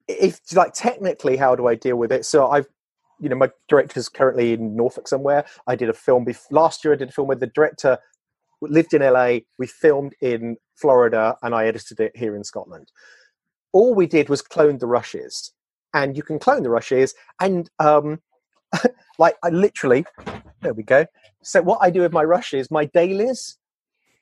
if 0.07 0.40
like 0.56 0.73
technically, 0.73 1.38
how 1.38 1.56
do 1.56 1.68
I 1.68 1.76
deal 1.76 1.98
with 1.98 2.11
it? 2.11 2.26
So 2.26 2.49
I've 2.49 2.68
you 3.19 3.30
know 3.30 3.36
my 3.36 3.49
director's 3.68 4.10
currently 4.10 4.53
in 4.53 4.76
Norfolk 4.76 5.07
somewhere. 5.07 5.45
I 5.68 5.76
did 5.76 5.90
a 5.90 5.94
film 5.94 6.26
bef- 6.26 6.52
last 6.52 6.84
year. 6.84 6.94
I 6.94 6.98
did 6.98 7.10
a 7.10 7.11
film 7.11 7.27
where 7.27 7.38
the 7.38 7.48
director 7.48 7.98
lived 8.61 8.94
in 8.94 9.02
LA. 9.02 9.40
We 9.57 9.68
filmed 9.68 10.15
in 10.22 10.57
Florida, 10.76 11.38
and 11.44 11.53
I 11.53 11.68
edited 11.68 11.99
it 11.99 12.15
here 12.15 12.36
in 12.36 12.44
Scotland. 12.44 12.91
All 13.72 13.94
we 13.94 14.07
did 14.07 14.30
was 14.30 14.41
clone 14.41 14.80
the 14.80 14.88
rushes, 14.88 15.53
and 15.94 16.18
you 16.18 16.23
can 16.23 16.40
clone 16.40 16.64
the 16.64 16.69
rushes, 16.69 17.14
and 17.40 17.69
um, 17.80 18.19
like 19.19 19.36
I 19.44 19.49
literally, 19.49 20.06
there 20.61 20.73
we 20.73 20.84
go. 20.84 21.06
So 21.44 21.61
what 21.61 21.80
I 21.81 21.90
do 21.90 22.02
with 22.02 22.14
my 22.14 22.23
rushes, 22.23 22.72
my 22.72 22.86
dailies 22.86 23.57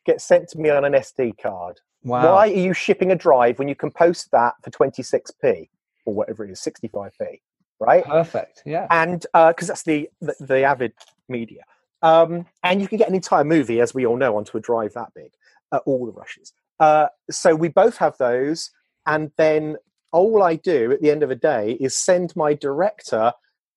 get 0.07 0.21
sent 0.21 0.49
to 0.49 0.57
me 0.57 0.69
on 0.69 0.85
an 0.85 0.93
SD 0.93 1.37
card. 1.37 1.79
Wow. 2.03 2.33
Why 2.33 2.47
are 2.47 2.53
you 2.53 2.73
shipping 2.73 3.11
a 3.11 3.15
drive 3.15 3.59
when 3.59 3.67
you 3.67 3.75
can 3.75 3.91
post 3.91 4.31
that 4.31 4.53
for 4.63 4.71
26p 4.71 5.69
or 6.05 6.13
whatever 6.13 6.45
it 6.45 6.51
is, 6.51 6.61
65p, 6.61 7.39
right? 7.79 8.05
Perfect. 8.05 8.63
Yeah. 8.65 8.87
And 8.89 9.25
because 9.33 9.67
that's 9.67 9.83
the, 9.83 10.09
the 10.21 10.35
the 10.39 10.63
Avid 10.63 10.93
media, 11.27 11.63
um, 12.01 12.45
and 12.63 12.81
you 12.81 12.87
can 12.87 12.97
get 12.97 13.09
an 13.09 13.15
entire 13.15 13.43
movie, 13.43 13.81
as 13.81 13.93
we 13.93 14.05
all 14.05 14.17
know, 14.17 14.37
onto 14.37 14.57
a 14.57 14.61
drive 14.61 14.93
that 14.93 15.09
big, 15.13 15.31
uh, 15.71 15.79
all 15.85 16.05
the 16.05 16.13
rushes. 16.13 16.53
Uh, 16.79 17.07
so 17.29 17.53
we 17.53 17.67
both 17.67 17.97
have 17.97 18.17
those, 18.17 18.71
and 19.05 19.31
then 19.37 19.75
all 20.13 20.41
I 20.43 20.55
do 20.55 20.91
at 20.91 21.01
the 21.01 21.11
end 21.11 21.23
of 21.23 21.31
a 21.31 21.35
day 21.35 21.73
is 21.79 21.97
send 21.97 22.35
my 22.35 22.53
director 22.53 23.33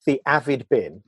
the 0.06 0.22
Avid 0.26 0.68
bin, 0.68 1.02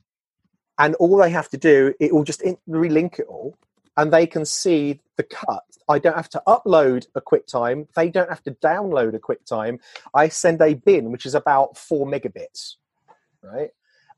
and 0.77 0.95
all 0.95 1.17
they 1.17 1.29
have 1.29 1.49
to 1.49 1.57
do 1.57 1.93
it 1.99 2.13
will 2.13 2.23
just 2.23 2.41
in- 2.41 2.57
relink 2.67 3.19
it 3.19 3.27
all, 3.29 3.57
and 3.97 4.11
they 4.11 4.25
can 4.27 4.45
see 4.45 4.99
the 5.17 5.23
cut. 5.23 5.63
I 5.89 5.99
don't 5.99 6.15
have 6.15 6.29
to 6.29 6.41
upload 6.47 7.05
a 7.15 7.21
QuickTime. 7.21 7.87
They 7.95 8.09
don't 8.09 8.29
have 8.29 8.43
to 8.43 8.51
download 8.51 9.13
a 9.15 9.19
QuickTime. 9.19 9.79
I 10.13 10.29
send 10.29 10.61
a 10.61 10.73
bin, 10.73 11.11
which 11.11 11.25
is 11.25 11.35
about 11.35 11.77
four 11.77 12.07
megabits, 12.07 12.75
right? 13.41 13.71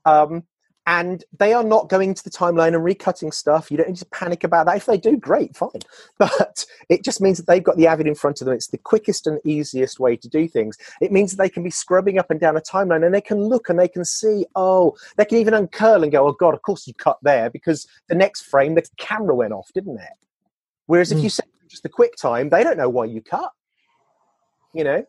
Um, 0.04 0.44
and 0.86 1.24
they 1.36 1.52
are 1.52 1.64
not 1.64 1.88
going 1.88 2.14
to 2.14 2.22
the 2.22 2.30
timeline 2.30 2.74
and 2.74 2.84
recutting 2.84 3.34
stuff. 3.34 3.70
You 3.70 3.76
don't 3.76 3.88
need 3.88 3.96
to 3.96 4.06
panic 4.06 4.44
about 4.44 4.66
that. 4.66 4.76
If 4.76 4.86
they 4.86 4.96
do, 4.96 5.16
great, 5.16 5.56
fine. 5.56 5.70
But 6.18 6.64
it 6.88 7.02
just 7.04 7.20
means 7.20 7.38
that 7.38 7.46
they've 7.48 7.62
got 7.62 7.76
the 7.76 7.88
Avid 7.88 8.06
in 8.06 8.14
front 8.14 8.40
of 8.40 8.46
them. 8.46 8.54
It's 8.54 8.68
the 8.68 8.78
quickest 8.78 9.26
and 9.26 9.40
easiest 9.44 9.98
way 9.98 10.16
to 10.16 10.28
do 10.28 10.46
things. 10.46 10.78
It 11.00 11.10
means 11.10 11.32
that 11.32 11.42
they 11.42 11.48
can 11.48 11.64
be 11.64 11.70
scrubbing 11.70 12.18
up 12.18 12.30
and 12.30 12.38
down 12.38 12.56
a 12.56 12.60
timeline 12.60 13.04
and 13.04 13.12
they 13.12 13.20
can 13.20 13.42
look 13.42 13.68
and 13.68 13.78
they 13.78 13.88
can 13.88 14.04
see, 14.04 14.46
oh, 14.54 14.96
they 15.16 15.24
can 15.24 15.38
even 15.38 15.54
uncurl 15.54 16.04
and 16.04 16.12
go, 16.12 16.26
oh, 16.28 16.32
God, 16.32 16.54
of 16.54 16.62
course 16.62 16.86
you 16.86 16.94
cut 16.94 17.18
there 17.22 17.50
because 17.50 17.86
the 18.08 18.14
next 18.14 18.42
frame, 18.42 18.74
the 18.76 18.88
camera 18.96 19.34
went 19.34 19.52
off, 19.52 19.70
didn't 19.74 19.98
it? 19.98 20.12
Whereas 20.86 21.10
if 21.10 21.18
Mm. 21.18 21.24
you 21.24 21.30
set 21.30 21.46
just 21.68 21.82
the 21.82 21.88
quick 21.88 22.14
time, 22.16 22.48
they 22.48 22.62
don't 22.62 22.76
know 22.76 22.88
why 22.88 23.06
you 23.06 23.20
cut, 23.20 23.50
you 24.72 24.84
know? 24.84 25.04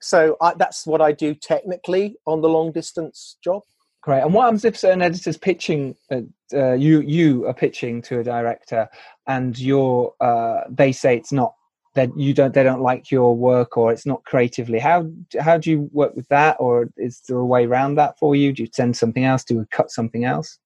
So 0.00 0.38
I, 0.40 0.54
that's 0.54 0.86
what 0.86 1.02
I 1.02 1.12
do 1.12 1.34
technically 1.34 2.16
on 2.26 2.40
the 2.40 2.48
long 2.48 2.72
distance 2.72 3.36
job. 3.44 3.62
Great. 4.02 4.22
And 4.22 4.32
what 4.32 4.44
happens 4.44 4.64
if 4.64 4.78
certain 4.78 5.02
editors 5.02 5.36
pitching 5.36 5.94
uh, 6.10 6.22
uh, 6.54 6.72
you 6.72 7.00
you 7.00 7.46
are 7.46 7.54
pitching 7.54 8.00
to 8.02 8.20
a 8.20 8.24
director 8.24 8.88
and 9.26 9.58
you're 9.58 10.14
uh, 10.20 10.62
they 10.68 10.92
say 10.92 11.16
it's 11.16 11.32
not 11.32 11.54
that 11.94 12.16
you 12.16 12.32
don't 12.32 12.54
they 12.54 12.62
don't 12.62 12.80
like 12.80 13.10
your 13.10 13.36
work 13.36 13.76
or 13.76 13.92
it's 13.92 14.06
not 14.06 14.24
creatively 14.24 14.78
how 14.78 15.10
how 15.40 15.58
do 15.58 15.70
you 15.70 15.90
work 15.92 16.14
with 16.14 16.26
that 16.28 16.56
or 16.60 16.88
is 16.96 17.20
there 17.28 17.38
a 17.38 17.44
way 17.44 17.66
around 17.66 17.96
that 17.96 18.18
for 18.18 18.36
you 18.36 18.52
do 18.52 18.62
you 18.62 18.68
send 18.72 18.96
something 18.96 19.24
else 19.24 19.44
do 19.44 19.54
you 19.54 19.66
cut 19.70 19.90
something 19.90 20.24
else 20.24 20.58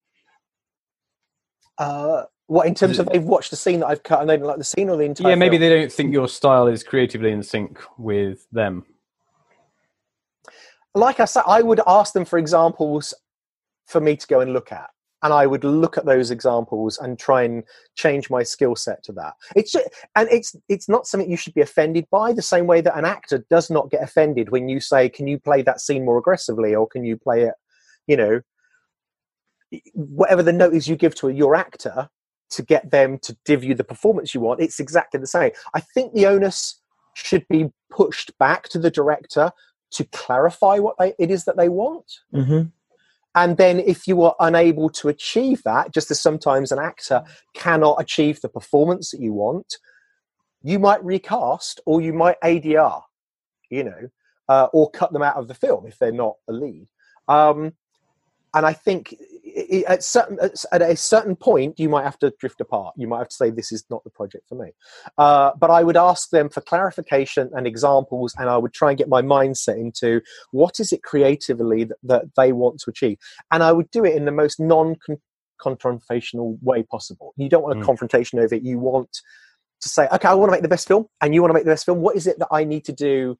Uh, 1.78 2.24
what 2.46 2.66
in 2.66 2.74
terms 2.74 2.98
of 2.98 3.08
they've 3.08 3.24
watched 3.24 3.50
the 3.50 3.56
scene 3.56 3.80
that 3.80 3.86
I've 3.86 4.02
cut 4.02 4.20
and 4.20 4.28
they 4.28 4.36
don't 4.36 4.46
like 4.46 4.58
the 4.58 4.64
scene 4.64 4.90
or 4.90 4.96
the 4.98 5.04
entire? 5.04 5.30
yeah, 5.30 5.34
maybe 5.34 5.56
film? 5.56 5.62
they 5.62 5.80
don't 5.80 5.92
think 5.92 6.12
your 6.12 6.28
style 6.28 6.66
is 6.68 6.82
creatively 6.82 7.32
in 7.32 7.42
sync 7.42 7.80
with 7.96 8.46
them. 8.52 8.84
like 10.94 11.20
I 11.20 11.24
said, 11.24 11.42
I 11.46 11.62
would 11.62 11.80
ask 11.86 12.12
them 12.12 12.26
for 12.26 12.38
examples 12.38 13.14
for 13.86 14.00
me 14.00 14.16
to 14.16 14.26
go 14.26 14.40
and 14.40 14.52
look 14.52 14.72
at. 14.72 14.90
and 15.24 15.32
I 15.32 15.46
would 15.46 15.64
look 15.64 15.96
at 15.96 16.04
those 16.04 16.30
examples 16.30 16.98
and 16.98 17.18
try 17.18 17.42
and 17.44 17.64
change 17.96 18.28
my 18.28 18.42
skill 18.42 18.76
set 18.76 19.02
to 19.04 19.12
that. 19.12 19.32
It's 19.56 19.72
ju- 19.72 19.88
and 20.14 20.28
it's 20.30 20.54
it's 20.68 20.88
not 20.88 21.06
something 21.06 21.30
you 21.30 21.38
should 21.38 21.54
be 21.54 21.62
offended 21.62 22.06
by. 22.10 22.34
The 22.34 22.42
same 22.42 22.66
way 22.66 22.82
that 22.82 22.96
an 22.96 23.06
actor 23.06 23.44
does 23.48 23.70
not 23.70 23.90
get 23.90 24.02
offended 24.02 24.50
when 24.50 24.68
you 24.68 24.80
say, 24.80 25.08
"Can 25.08 25.26
you 25.26 25.38
play 25.38 25.62
that 25.62 25.80
scene 25.80 26.04
more 26.04 26.18
aggressively?" 26.18 26.74
or 26.74 26.86
"Can 26.86 27.04
you 27.04 27.16
play 27.16 27.42
it," 27.42 27.54
you 28.06 28.16
know, 28.18 28.42
whatever 29.94 30.42
the 30.42 30.52
note 30.52 30.74
is 30.74 30.88
you 30.88 30.96
give 30.96 31.14
to 31.16 31.30
your 31.30 31.56
actor 31.56 32.10
to 32.50 32.62
get 32.62 32.90
them 32.90 33.18
to 33.20 33.34
give 33.46 33.64
you 33.64 33.74
the 33.74 33.82
performance 33.82 34.34
you 34.34 34.40
want. 34.40 34.60
It's 34.60 34.78
exactly 34.78 35.18
the 35.18 35.26
same. 35.26 35.52
I 35.72 35.80
think 35.80 36.12
the 36.12 36.26
onus 36.26 36.80
should 37.14 37.46
be 37.48 37.70
pushed 37.90 38.36
back 38.38 38.68
to 38.68 38.78
the 38.78 38.90
director 38.90 39.52
to 39.92 40.04
clarify 40.12 40.78
what 40.80 40.96
they, 40.98 41.14
it 41.18 41.30
is 41.30 41.44
that 41.46 41.56
they 41.56 41.70
want. 41.70 42.12
Mm-hmm. 42.34 42.62
And 43.34 43.56
then, 43.56 43.80
if 43.80 44.06
you 44.06 44.22
are 44.22 44.36
unable 44.38 44.88
to 44.90 45.08
achieve 45.08 45.62
that, 45.64 45.92
just 45.92 46.10
as 46.10 46.20
sometimes 46.20 46.70
an 46.70 46.78
actor 46.78 47.24
cannot 47.54 48.00
achieve 48.00 48.40
the 48.40 48.48
performance 48.48 49.10
that 49.10 49.20
you 49.20 49.32
want, 49.32 49.76
you 50.62 50.78
might 50.78 51.04
recast 51.04 51.80
or 51.84 52.00
you 52.00 52.12
might 52.12 52.40
ADR, 52.42 53.02
you 53.70 53.84
know, 53.84 54.08
uh, 54.48 54.68
or 54.72 54.90
cut 54.90 55.12
them 55.12 55.22
out 55.22 55.36
of 55.36 55.48
the 55.48 55.54
film 55.54 55.86
if 55.86 55.98
they're 55.98 56.12
not 56.12 56.36
a 56.48 56.52
lead. 56.52 56.88
Um, 57.28 57.72
and 58.54 58.64
I 58.64 58.72
think 58.72 59.14
at 59.86 60.02
certain 60.02 60.38
at 60.72 60.82
a 60.82 60.96
certain 60.96 61.36
point 61.36 61.78
you 61.78 61.88
might 61.88 62.04
have 62.04 62.18
to 62.18 62.32
drift 62.38 62.60
apart. 62.60 62.94
You 62.96 63.06
might 63.06 63.18
have 63.18 63.28
to 63.28 63.36
say 63.36 63.50
this 63.50 63.72
is 63.72 63.84
not 63.88 64.02
the 64.04 64.10
project 64.10 64.48
for 64.48 64.56
me. 64.56 64.72
Uh, 65.16 65.52
but 65.58 65.70
I 65.70 65.82
would 65.82 65.96
ask 65.96 66.30
them 66.30 66.48
for 66.48 66.60
clarification 66.60 67.50
and 67.54 67.66
examples, 67.66 68.34
and 68.38 68.48
I 68.48 68.56
would 68.56 68.72
try 68.72 68.90
and 68.90 68.98
get 68.98 69.08
my 69.08 69.22
mindset 69.22 69.76
into 69.76 70.20
what 70.50 70.80
is 70.80 70.92
it 70.92 71.02
creatively 71.02 71.84
that, 71.84 71.98
that 72.02 72.24
they 72.36 72.52
want 72.52 72.80
to 72.80 72.90
achieve, 72.90 73.18
and 73.52 73.62
I 73.62 73.72
would 73.72 73.90
do 73.90 74.04
it 74.04 74.16
in 74.16 74.24
the 74.24 74.32
most 74.32 74.58
non 74.58 74.96
confrontational 75.60 76.58
way 76.62 76.82
possible. 76.82 77.32
You 77.36 77.48
don't 77.48 77.62
want 77.62 77.78
a 77.78 77.82
mm. 77.82 77.86
confrontation 77.86 78.38
over 78.38 78.54
it. 78.54 78.62
You 78.62 78.78
want 78.78 79.20
to 79.80 79.88
say, 79.88 80.08
okay, 80.12 80.28
I 80.28 80.34
want 80.34 80.48
to 80.48 80.52
make 80.52 80.62
the 80.62 80.68
best 80.68 80.88
film, 80.88 81.06
and 81.20 81.34
you 81.34 81.42
want 81.42 81.50
to 81.50 81.54
make 81.54 81.64
the 81.64 81.70
best 81.70 81.86
film. 81.86 82.00
What 82.00 82.16
is 82.16 82.26
it 82.26 82.38
that 82.40 82.48
I 82.50 82.64
need 82.64 82.84
to 82.86 82.92
do? 82.92 83.38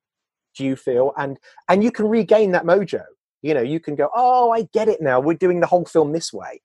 Do 0.57 0.65
you 0.65 0.77
feel 0.77 1.13
and 1.17 1.37
and 1.69 1.83
you 1.83 1.91
can 1.91 2.07
regain 2.07 2.53
that 2.53 2.65
mojo 2.65 3.03
you 3.45 3.53
know 3.55 3.61
you 3.61 3.79
can 3.79 3.95
go 3.95 4.09
oh 4.15 4.51
i 4.51 4.63
get 4.73 4.89
it 4.89 5.01
now 5.01 5.21
we're 5.21 5.35
doing 5.37 5.61
the 5.61 5.67
whole 5.67 5.85
film 5.85 6.13
this 6.13 6.33
way 6.33 6.61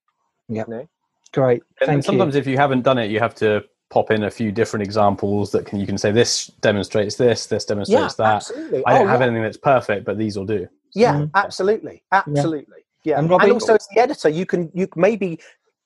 yeah 0.48 0.64
you 0.68 0.74
know? 0.74 0.90
great 1.34 1.62
and 1.82 1.88
Thank 1.88 2.06
sometimes 2.06 2.36
you. 2.36 2.42
if 2.42 2.48
you 2.48 2.58
haven't 2.58 2.82
done 2.84 2.98
it 2.98 3.12
you 3.12 3.20
have 3.20 3.36
to 3.36 3.64
pop 3.90 4.12
in 4.12 4.24
a 4.24 4.32
few 4.32 4.52
different 4.52 4.84
examples 4.84 5.52
that 5.52 5.66
can 5.66 5.80
you 5.80 5.86
can 5.86 5.98
say 5.98 6.12
this 6.12 6.48
demonstrates 6.62 7.16
this 7.18 7.48
this 7.48 7.66
demonstrates 7.66 8.16
yeah, 8.18 8.26
that 8.26 8.36
absolutely. 8.38 8.84
i 8.86 8.94
don't 8.98 9.08
oh, 9.08 9.10
have 9.10 9.20
yeah. 9.20 9.28
anything 9.28 9.44
that's 9.44 9.58
perfect 9.58 10.06
but 10.06 10.18
these 10.18 10.38
will 10.38 10.46
do 10.46 10.68
yeah 10.96 11.14
Mm. 11.14 11.32
absolutely 11.36 12.04
absolutely 12.12 12.86
yeah, 13.04 13.16
And 13.16 13.24
and, 13.24 13.30
Robbie- 13.32 13.52
also 13.52 13.76
as 13.76 13.88
the 13.94 14.02
editor 14.02 14.30
you 14.30 14.46
can 14.46 14.72
you 14.74 14.88
maybe 14.96 15.40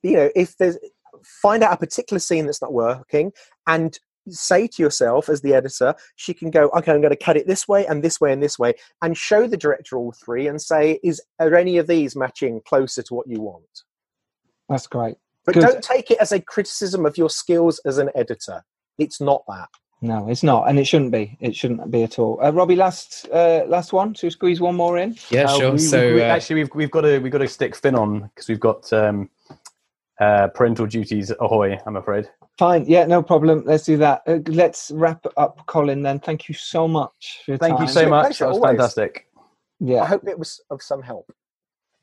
you 0.03 0.13
know 0.13 0.29
if 0.35 0.57
there's 0.57 0.77
find 1.23 1.63
out 1.63 1.73
a 1.73 1.77
particular 1.77 2.19
scene 2.19 2.45
that's 2.45 2.61
not 2.61 2.73
working 2.73 3.31
and 3.67 3.99
say 4.29 4.67
to 4.67 4.81
yourself 4.81 5.27
as 5.29 5.41
the 5.41 5.53
editor 5.53 5.93
she 6.15 6.33
can 6.33 6.49
go 6.49 6.69
okay 6.69 6.91
i'm 6.93 7.01
going 7.01 7.09
to 7.11 7.15
cut 7.17 7.35
it 7.35 7.45
this 7.45 7.67
way 7.67 7.85
and 7.87 8.01
this 8.03 8.21
way 8.21 8.31
and 8.31 8.41
this 8.41 8.57
way 8.57 8.73
and 9.01 9.17
show 9.17 9.47
the 9.47 9.57
director 9.57 9.97
all 9.97 10.13
three 10.13 10.47
and 10.47 10.61
say 10.61 10.99
is 11.03 11.21
are 11.39 11.55
any 11.55 11.77
of 11.77 11.87
these 11.87 12.15
matching 12.15 12.61
closer 12.65 13.03
to 13.03 13.13
what 13.13 13.27
you 13.27 13.41
want? 13.41 13.83
That's 14.69 14.87
great. 14.87 15.15
But 15.45 15.55
Good. 15.55 15.61
don't 15.61 15.83
take 15.83 16.09
it 16.09 16.17
as 16.19 16.31
a 16.31 16.39
criticism 16.39 17.05
of 17.05 17.17
your 17.17 17.29
skills 17.29 17.79
as 17.85 17.97
an 17.97 18.09
editor. 18.15 18.63
It's 18.97 19.19
not 19.19 19.43
that. 19.49 19.67
No 20.01 20.29
it's 20.29 20.43
not 20.43 20.69
and 20.69 20.79
it 20.79 20.85
shouldn't 20.85 21.11
be. 21.11 21.37
It 21.41 21.55
shouldn't 21.55 21.91
be 21.91 22.03
at 22.03 22.17
all. 22.19 22.39
Uh, 22.41 22.51
robbie 22.51 22.75
last 22.77 23.27
uh, 23.31 23.63
last 23.67 23.91
one 23.93 24.13
to 24.15 24.29
squeeze 24.31 24.61
one 24.61 24.75
more 24.75 24.97
in. 24.97 25.17
Yeah, 25.29 25.45
Uh, 25.45 25.57
sure. 25.57 25.71
we- 25.73 25.77
so 25.79 26.13
we- 26.13 26.21
uh, 26.21 26.25
actually 26.25 26.55
we've 26.63 26.75
we've 26.75 26.91
got 26.91 27.01
to 27.01 27.19
we've 27.19 27.31
got 27.31 27.39
to 27.39 27.47
stick 27.47 27.75
Finn 27.75 27.95
on 27.95 28.21
because 28.21 28.47
we've 28.47 28.59
got 28.59 28.91
um 28.93 29.29
uh 30.21 30.47
parental 30.49 30.85
duties 30.85 31.31
ahoy 31.39 31.75
i'm 31.87 31.95
afraid 31.95 32.29
fine. 32.57 32.85
Yeah 32.88 33.05
no 33.05 33.21
problem. 33.21 33.63
Let's 33.65 33.85
do 33.85 33.97
that. 33.97 34.21
Uh, 34.27 34.39
let's 34.47 34.91
wrap 34.91 35.25
up 35.38 35.65
colin 35.65 36.01
then. 36.01 36.19
Thank 36.19 36.47
you 36.47 36.55
so 36.55 36.88
much 36.88 37.41
for 37.45 37.51
your 37.51 37.57
thank 37.57 37.80
you 37.80 37.88
so 37.88 38.07
much. 38.07 38.25
pleasure, 38.25 38.45
that 38.45 38.49
was 38.49 38.57
always. 38.57 38.69
fantastic. 38.71 39.27
Yeah. 39.80 40.03
i 40.03 40.05
hope 40.05 40.25
it 40.27 40.39
was 40.39 40.61
of 40.69 40.81
some 40.81 41.01
help. 41.01 41.31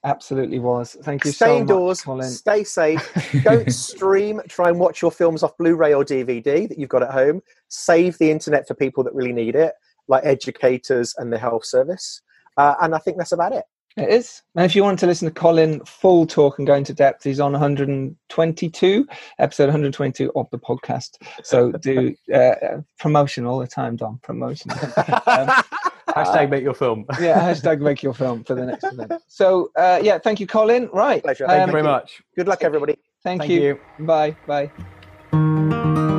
Absolutely 0.05 0.59
was. 0.59 0.97
Thank 1.03 1.25
you 1.25 1.33
stay 1.33 1.47
so 1.47 1.59
indoors 1.59 1.99
much 1.99 2.05
colin. 2.05 2.29
stay 2.29 2.65
safe. 2.65 3.43
Don't 3.45 3.71
stream 3.71 4.41
try 4.49 4.69
and 4.69 4.79
watch 4.79 5.03
your 5.03 5.11
films 5.11 5.43
off 5.43 5.57
blu-ray 5.59 5.93
or 5.95 6.05
dvd 6.05 6.69
that 6.69 6.79
you've 6.79 6.89
got 6.89 7.03
at 7.03 7.11
home. 7.11 7.43
Save 7.69 8.17
the 8.19 8.31
internet 8.31 8.67
for 8.67 8.75
people 8.75 9.05
that 9.05 9.15
really 9.15 9.33
need 9.33 9.55
it 9.55 9.75
like 10.09 10.25
educators 10.25 11.15
and 11.19 11.33
the 11.33 11.39
health 11.39 11.65
service. 11.65 12.23
Uh, 12.57 12.75
and 12.83 12.95
i 12.95 12.99
think 12.99 13.17
that's 13.17 13.33
about 13.33 13.53
it 13.53 13.65
It 13.97 14.09
is. 14.09 14.43
And 14.55 14.65
if 14.65 14.77
you 14.77 14.83
want 14.83 14.99
to 15.01 15.07
listen 15.07 15.27
to 15.29 15.35
Colin 15.35 15.85
full 15.85 16.27
talk 16.27 16.59
and 16.59 16.67
go 16.67 16.75
into 16.75 16.95
depth, 16.95 17.25
he's 17.25 17.41
on 17.41 17.53
122, 17.53 19.09
episode 19.39 19.65
122 19.65 20.33
of 20.37 20.49
the 20.51 20.59
podcast. 20.59 21.17
So 21.43 21.73
do 21.73 22.15
uh, 22.35 22.83
promotion 22.99 23.47
all 23.47 23.59
the 23.59 23.67
time, 23.67 23.97
Dom. 23.97 24.21
Promotion. 24.23 24.71
Um, 24.71 25.49
hashtag 26.11 26.51
make 26.51 26.65
your 26.65 26.75
film 26.75 27.07
yeah, 27.21 27.39
hashtag 27.39 27.81
make 27.81 28.03
your 28.03 28.15
film 28.15 28.43
for 28.43 28.55
the 28.55 28.67
next 28.67 28.85
event. 28.85 29.13
So 29.29 29.71
uh, 29.77 30.01
yeah, 30.03 30.19
thank 30.19 30.41
you, 30.41 30.47
Colin. 30.47 30.89
Right. 30.93 31.23
Pleasure. 31.23 31.47
thank 31.47 31.63
um, 31.63 31.69
you 31.69 31.73
very 31.73 31.85
much 31.85 32.21
good 32.37 32.49
luck 32.49 32.65
everybody 32.65 32.97
Thank, 33.23 33.43
Thank 33.43 33.53
you. 33.53 33.79
you. 33.99 34.07
Bye. 34.07 34.37
Bye. 34.47 36.17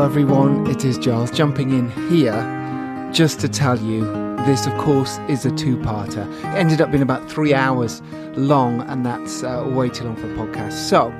Hello, 0.00 0.08
everyone. 0.08 0.66
It 0.66 0.82
is 0.82 0.96
Giles 0.96 1.30
jumping 1.30 1.72
in 1.72 1.90
here 2.08 3.10
just 3.12 3.38
to 3.40 3.50
tell 3.50 3.78
you 3.78 4.00
this, 4.46 4.66
of 4.66 4.72
course, 4.78 5.18
is 5.28 5.44
a 5.44 5.50
two 5.54 5.76
parter. 5.76 6.26
It 6.38 6.56
ended 6.56 6.80
up 6.80 6.90
being 6.90 7.02
about 7.02 7.30
three 7.30 7.52
hours 7.52 8.00
long, 8.34 8.80
and 8.88 9.04
that's 9.04 9.42
uh, 9.42 9.62
way 9.70 9.90
too 9.90 10.04
long 10.04 10.16
for 10.16 10.32
a 10.32 10.34
podcast. 10.34 10.72
So, 10.88 11.10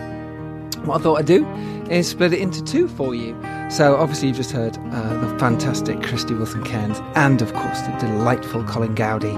what 0.86 0.98
I 0.98 1.02
thought 1.02 1.16
I'd 1.16 1.27
do 1.27 1.47
is 1.90 2.09
split 2.09 2.32
it 2.32 2.39
into 2.39 2.65
two 2.65 2.89
for 2.89 3.15
you. 3.15 3.39
So, 3.69 3.97
obviously, 3.97 4.28
you've 4.28 4.39
just 4.39 4.52
heard 4.52 4.78
uh, 4.78 5.27
the 5.27 5.39
fantastic 5.39 5.98
Krysty 5.98 6.35
Wilson 6.35 6.65
Cairns 6.65 7.02
and, 7.16 7.43
of 7.43 7.52
course, 7.52 7.82
the 7.82 7.94
delightful 8.01 8.65
Colin 8.65 8.94
Goudie. 8.94 9.36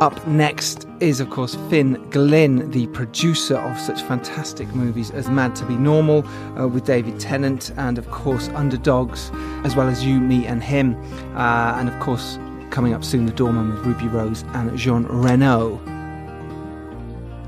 Up 0.00 0.26
next 0.26 0.86
is, 1.00 1.20
of 1.20 1.30
course, 1.30 1.54
Finn 1.70 1.94
Glynn, 2.10 2.70
the 2.70 2.86
producer 2.88 3.56
of 3.56 3.80
such 3.80 4.02
fantastic 4.02 4.68
movies 4.74 5.10
as 5.10 5.30
Mad 5.30 5.56
to 5.56 5.64
Be 5.64 5.74
Normal 5.74 6.22
uh, 6.58 6.68
with 6.68 6.84
David 6.84 7.18
Tennant, 7.18 7.72
and, 7.78 7.96
of 7.96 8.10
course, 8.10 8.48
Underdogs, 8.48 9.30
as 9.64 9.74
well 9.74 9.88
as 9.88 10.04
You, 10.04 10.20
Me, 10.20 10.44
and 10.44 10.62
Him. 10.62 10.96
Uh, 11.34 11.78
and, 11.78 11.88
of 11.88 11.98
course, 11.98 12.38
coming 12.68 12.92
up 12.92 13.04
soon, 13.04 13.24
The 13.24 13.32
Doorman 13.32 13.70
with 13.70 13.86
Ruby 13.86 14.06
Rose 14.08 14.44
and 14.52 14.76
Jean 14.76 15.04
Reno. 15.04 15.78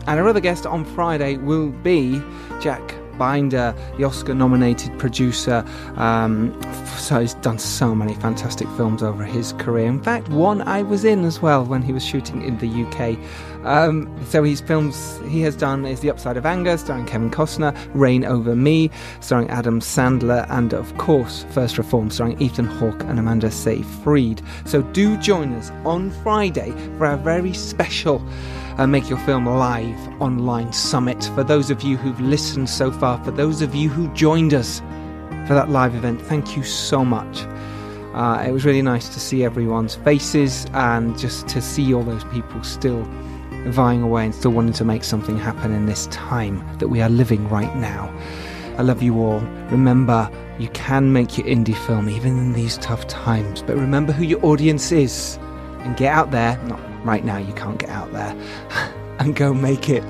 And 0.06 0.18
our 0.18 0.26
other 0.26 0.40
guest 0.40 0.64
on 0.64 0.86
Friday 0.86 1.36
will 1.36 1.68
be 1.68 2.18
Jack 2.62 2.94
Binder, 3.18 3.74
the 3.96 4.04
Oscar 4.04 4.34
nominated 4.34 4.98
producer. 4.98 5.64
Um, 5.96 6.58
so 6.96 7.20
he's 7.20 7.34
done 7.34 7.58
so 7.58 7.94
many 7.94 8.14
fantastic 8.14 8.68
films 8.70 9.02
over 9.02 9.24
his 9.24 9.52
career. 9.54 9.86
In 9.86 10.02
fact, 10.02 10.28
one 10.28 10.62
I 10.62 10.82
was 10.82 11.04
in 11.04 11.24
as 11.24 11.42
well 11.42 11.64
when 11.64 11.82
he 11.82 11.92
was 11.92 12.04
shooting 12.04 12.42
in 12.42 12.58
the 12.58 12.84
UK. 12.84 13.18
Um, 13.64 14.08
so 14.26 14.42
his 14.44 14.60
films 14.60 15.20
he 15.28 15.40
has 15.42 15.56
done 15.56 15.84
is 15.84 16.00
The 16.00 16.10
Upside 16.10 16.36
of 16.36 16.46
Anger, 16.46 16.76
starring 16.78 17.06
Kevin 17.06 17.30
Costner, 17.30 17.76
Reign 17.92 18.24
Over 18.24 18.54
Me, 18.54 18.90
starring 19.20 19.50
Adam 19.50 19.80
Sandler, 19.80 20.46
and 20.50 20.72
of 20.72 20.96
course, 20.96 21.44
First 21.50 21.76
Reform, 21.76 22.10
starring 22.10 22.40
Ethan 22.40 22.66
Hawke 22.66 23.02
and 23.04 23.18
Amanda 23.18 23.50
Seyfried. 23.50 24.42
So 24.64 24.82
do 24.82 25.16
join 25.18 25.52
us 25.54 25.70
on 25.84 26.10
Friday 26.22 26.72
for 26.96 27.06
our 27.06 27.16
very 27.16 27.52
special 27.52 28.22
uh, 28.78 28.86
Make 28.86 29.08
Your 29.08 29.18
Film 29.18 29.44
Live 29.44 30.22
online 30.22 30.72
summit. 30.72 31.24
For 31.34 31.42
those 31.42 31.68
of 31.70 31.82
you 31.82 31.96
who've 31.96 32.20
listened 32.20 32.70
so 32.70 32.92
far, 32.92 33.22
for 33.24 33.32
those 33.32 33.60
of 33.60 33.74
you 33.74 33.88
who 33.88 34.12
joined 34.14 34.54
us 34.54 34.80
for 35.46 35.54
that 35.54 35.68
live 35.68 35.96
event, 35.96 36.22
thank 36.22 36.56
you 36.56 36.62
so 36.62 37.04
much. 37.04 37.40
Uh, 38.14 38.44
it 38.46 38.52
was 38.52 38.64
really 38.64 38.82
nice 38.82 39.08
to 39.08 39.20
see 39.20 39.44
everyone's 39.44 39.96
faces 39.96 40.66
and 40.74 41.18
just 41.18 41.48
to 41.48 41.60
see 41.60 41.92
all 41.92 42.04
those 42.04 42.24
people 42.24 42.62
still 42.62 43.02
vying 43.66 44.02
away 44.02 44.24
and 44.24 44.34
still 44.34 44.52
wanting 44.52 44.72
to 44.72 44.84
make 44.84 45.02
something 45.02 45.36
happen 45.36 45.72
in 45.72 45.86
this 45.86 46.06
time 46.06 46.64
that 46.78 46.88
we 46.88 47.00
are 47.00 47.08
living 47.08 47.48
right 47.48 47.74
now. 47.76 48.12
I 48.76 48.82
love 48.82 49.02
you 49.02 49.20
all. 49.20 49.40
Remember, 49.70 50.30
you 50.60 50.68
can 50.68 51.12
make 51.12 51.36
your 51.36 51.48
indie 51.48 51.76
film 51.86 52.08
even 52.08 52.38
in 52.38 52.52
these 52.52 52.78
tough 52.78 53.08
times, 53.08 53.60
but 53.62 53.76
remember 53.76 54.12
who 54.12 54.22
your 54.22 54.44
audience 54.44 54.92
is 54.92 55.36
and 55.80 55.96
get 55.96 56.12
out 56.12 56.30
there. 56.30 56.56
Not 56.64 56.87
right 57.04 57.24
now, 57.24 57.38
you 57.38 57.52
can't 57.54 57.78
get 57.78 57.90
out 57.90 58.12
there, 58.12 58.34
and 59.18 59.34
go 59.34 59.52
make 59.54 59.88
it. 59.88 60.02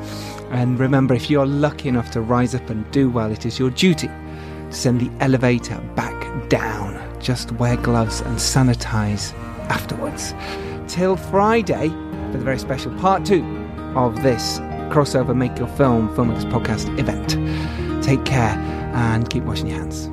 And 0.50 0.78
remember, 0.78 1.14
if 1.14 1.28
you're 1.28 1.46
lucky 1.46 1.88
enough 1.88 2.10
to 2.12 2.20
rise 2.20 2.54
up 2.54 2.70
and 2.70 2.90
do 2.90 3.10
well, 3.10 3.30
it 3.30 3.44
is 3.44 3.58
your 3.58 3.70
duty 3.70 4.08
to 4.08 4.72
send 4.72 5.00
the 5.00 5.10
elevator 5.22 5.78
back 5.94 6.48
down. 6.48 6.96
Just 7.20 7.52
wear 7.52 7.76
gloves 7.76 8.20
and 8.20 8.36
sanitize 8.36 9.32
afterwards. 9.68 10.34
Till 10.86 11.16
Friday 11.16 11.88
for 11.88 12.38
the 12.38 12.44
very 12.44 12.58
special 12.58 12.92
part 12.98 13.24
two 13.24 13.44
of 13.94 14.22
this 14.22 14.58
crossover 14.90 15.36
Make 15.36 15.58
Your 15.58 15.68
Film 15.68 16.08
Filmmakers 16.14 16.50
Podcast 16.50 16.98
event. 16.98 18.02
Take 18.02 18.24
care 18.24 18.56
and 18.94 19.28
keep 19.28 19.44
washing 19.44 19.68
your 19.68 19.78
hands. 19.78 20.06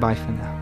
Bye 0.00 0.14
for 0.14 0.32
now. 0.32 0.55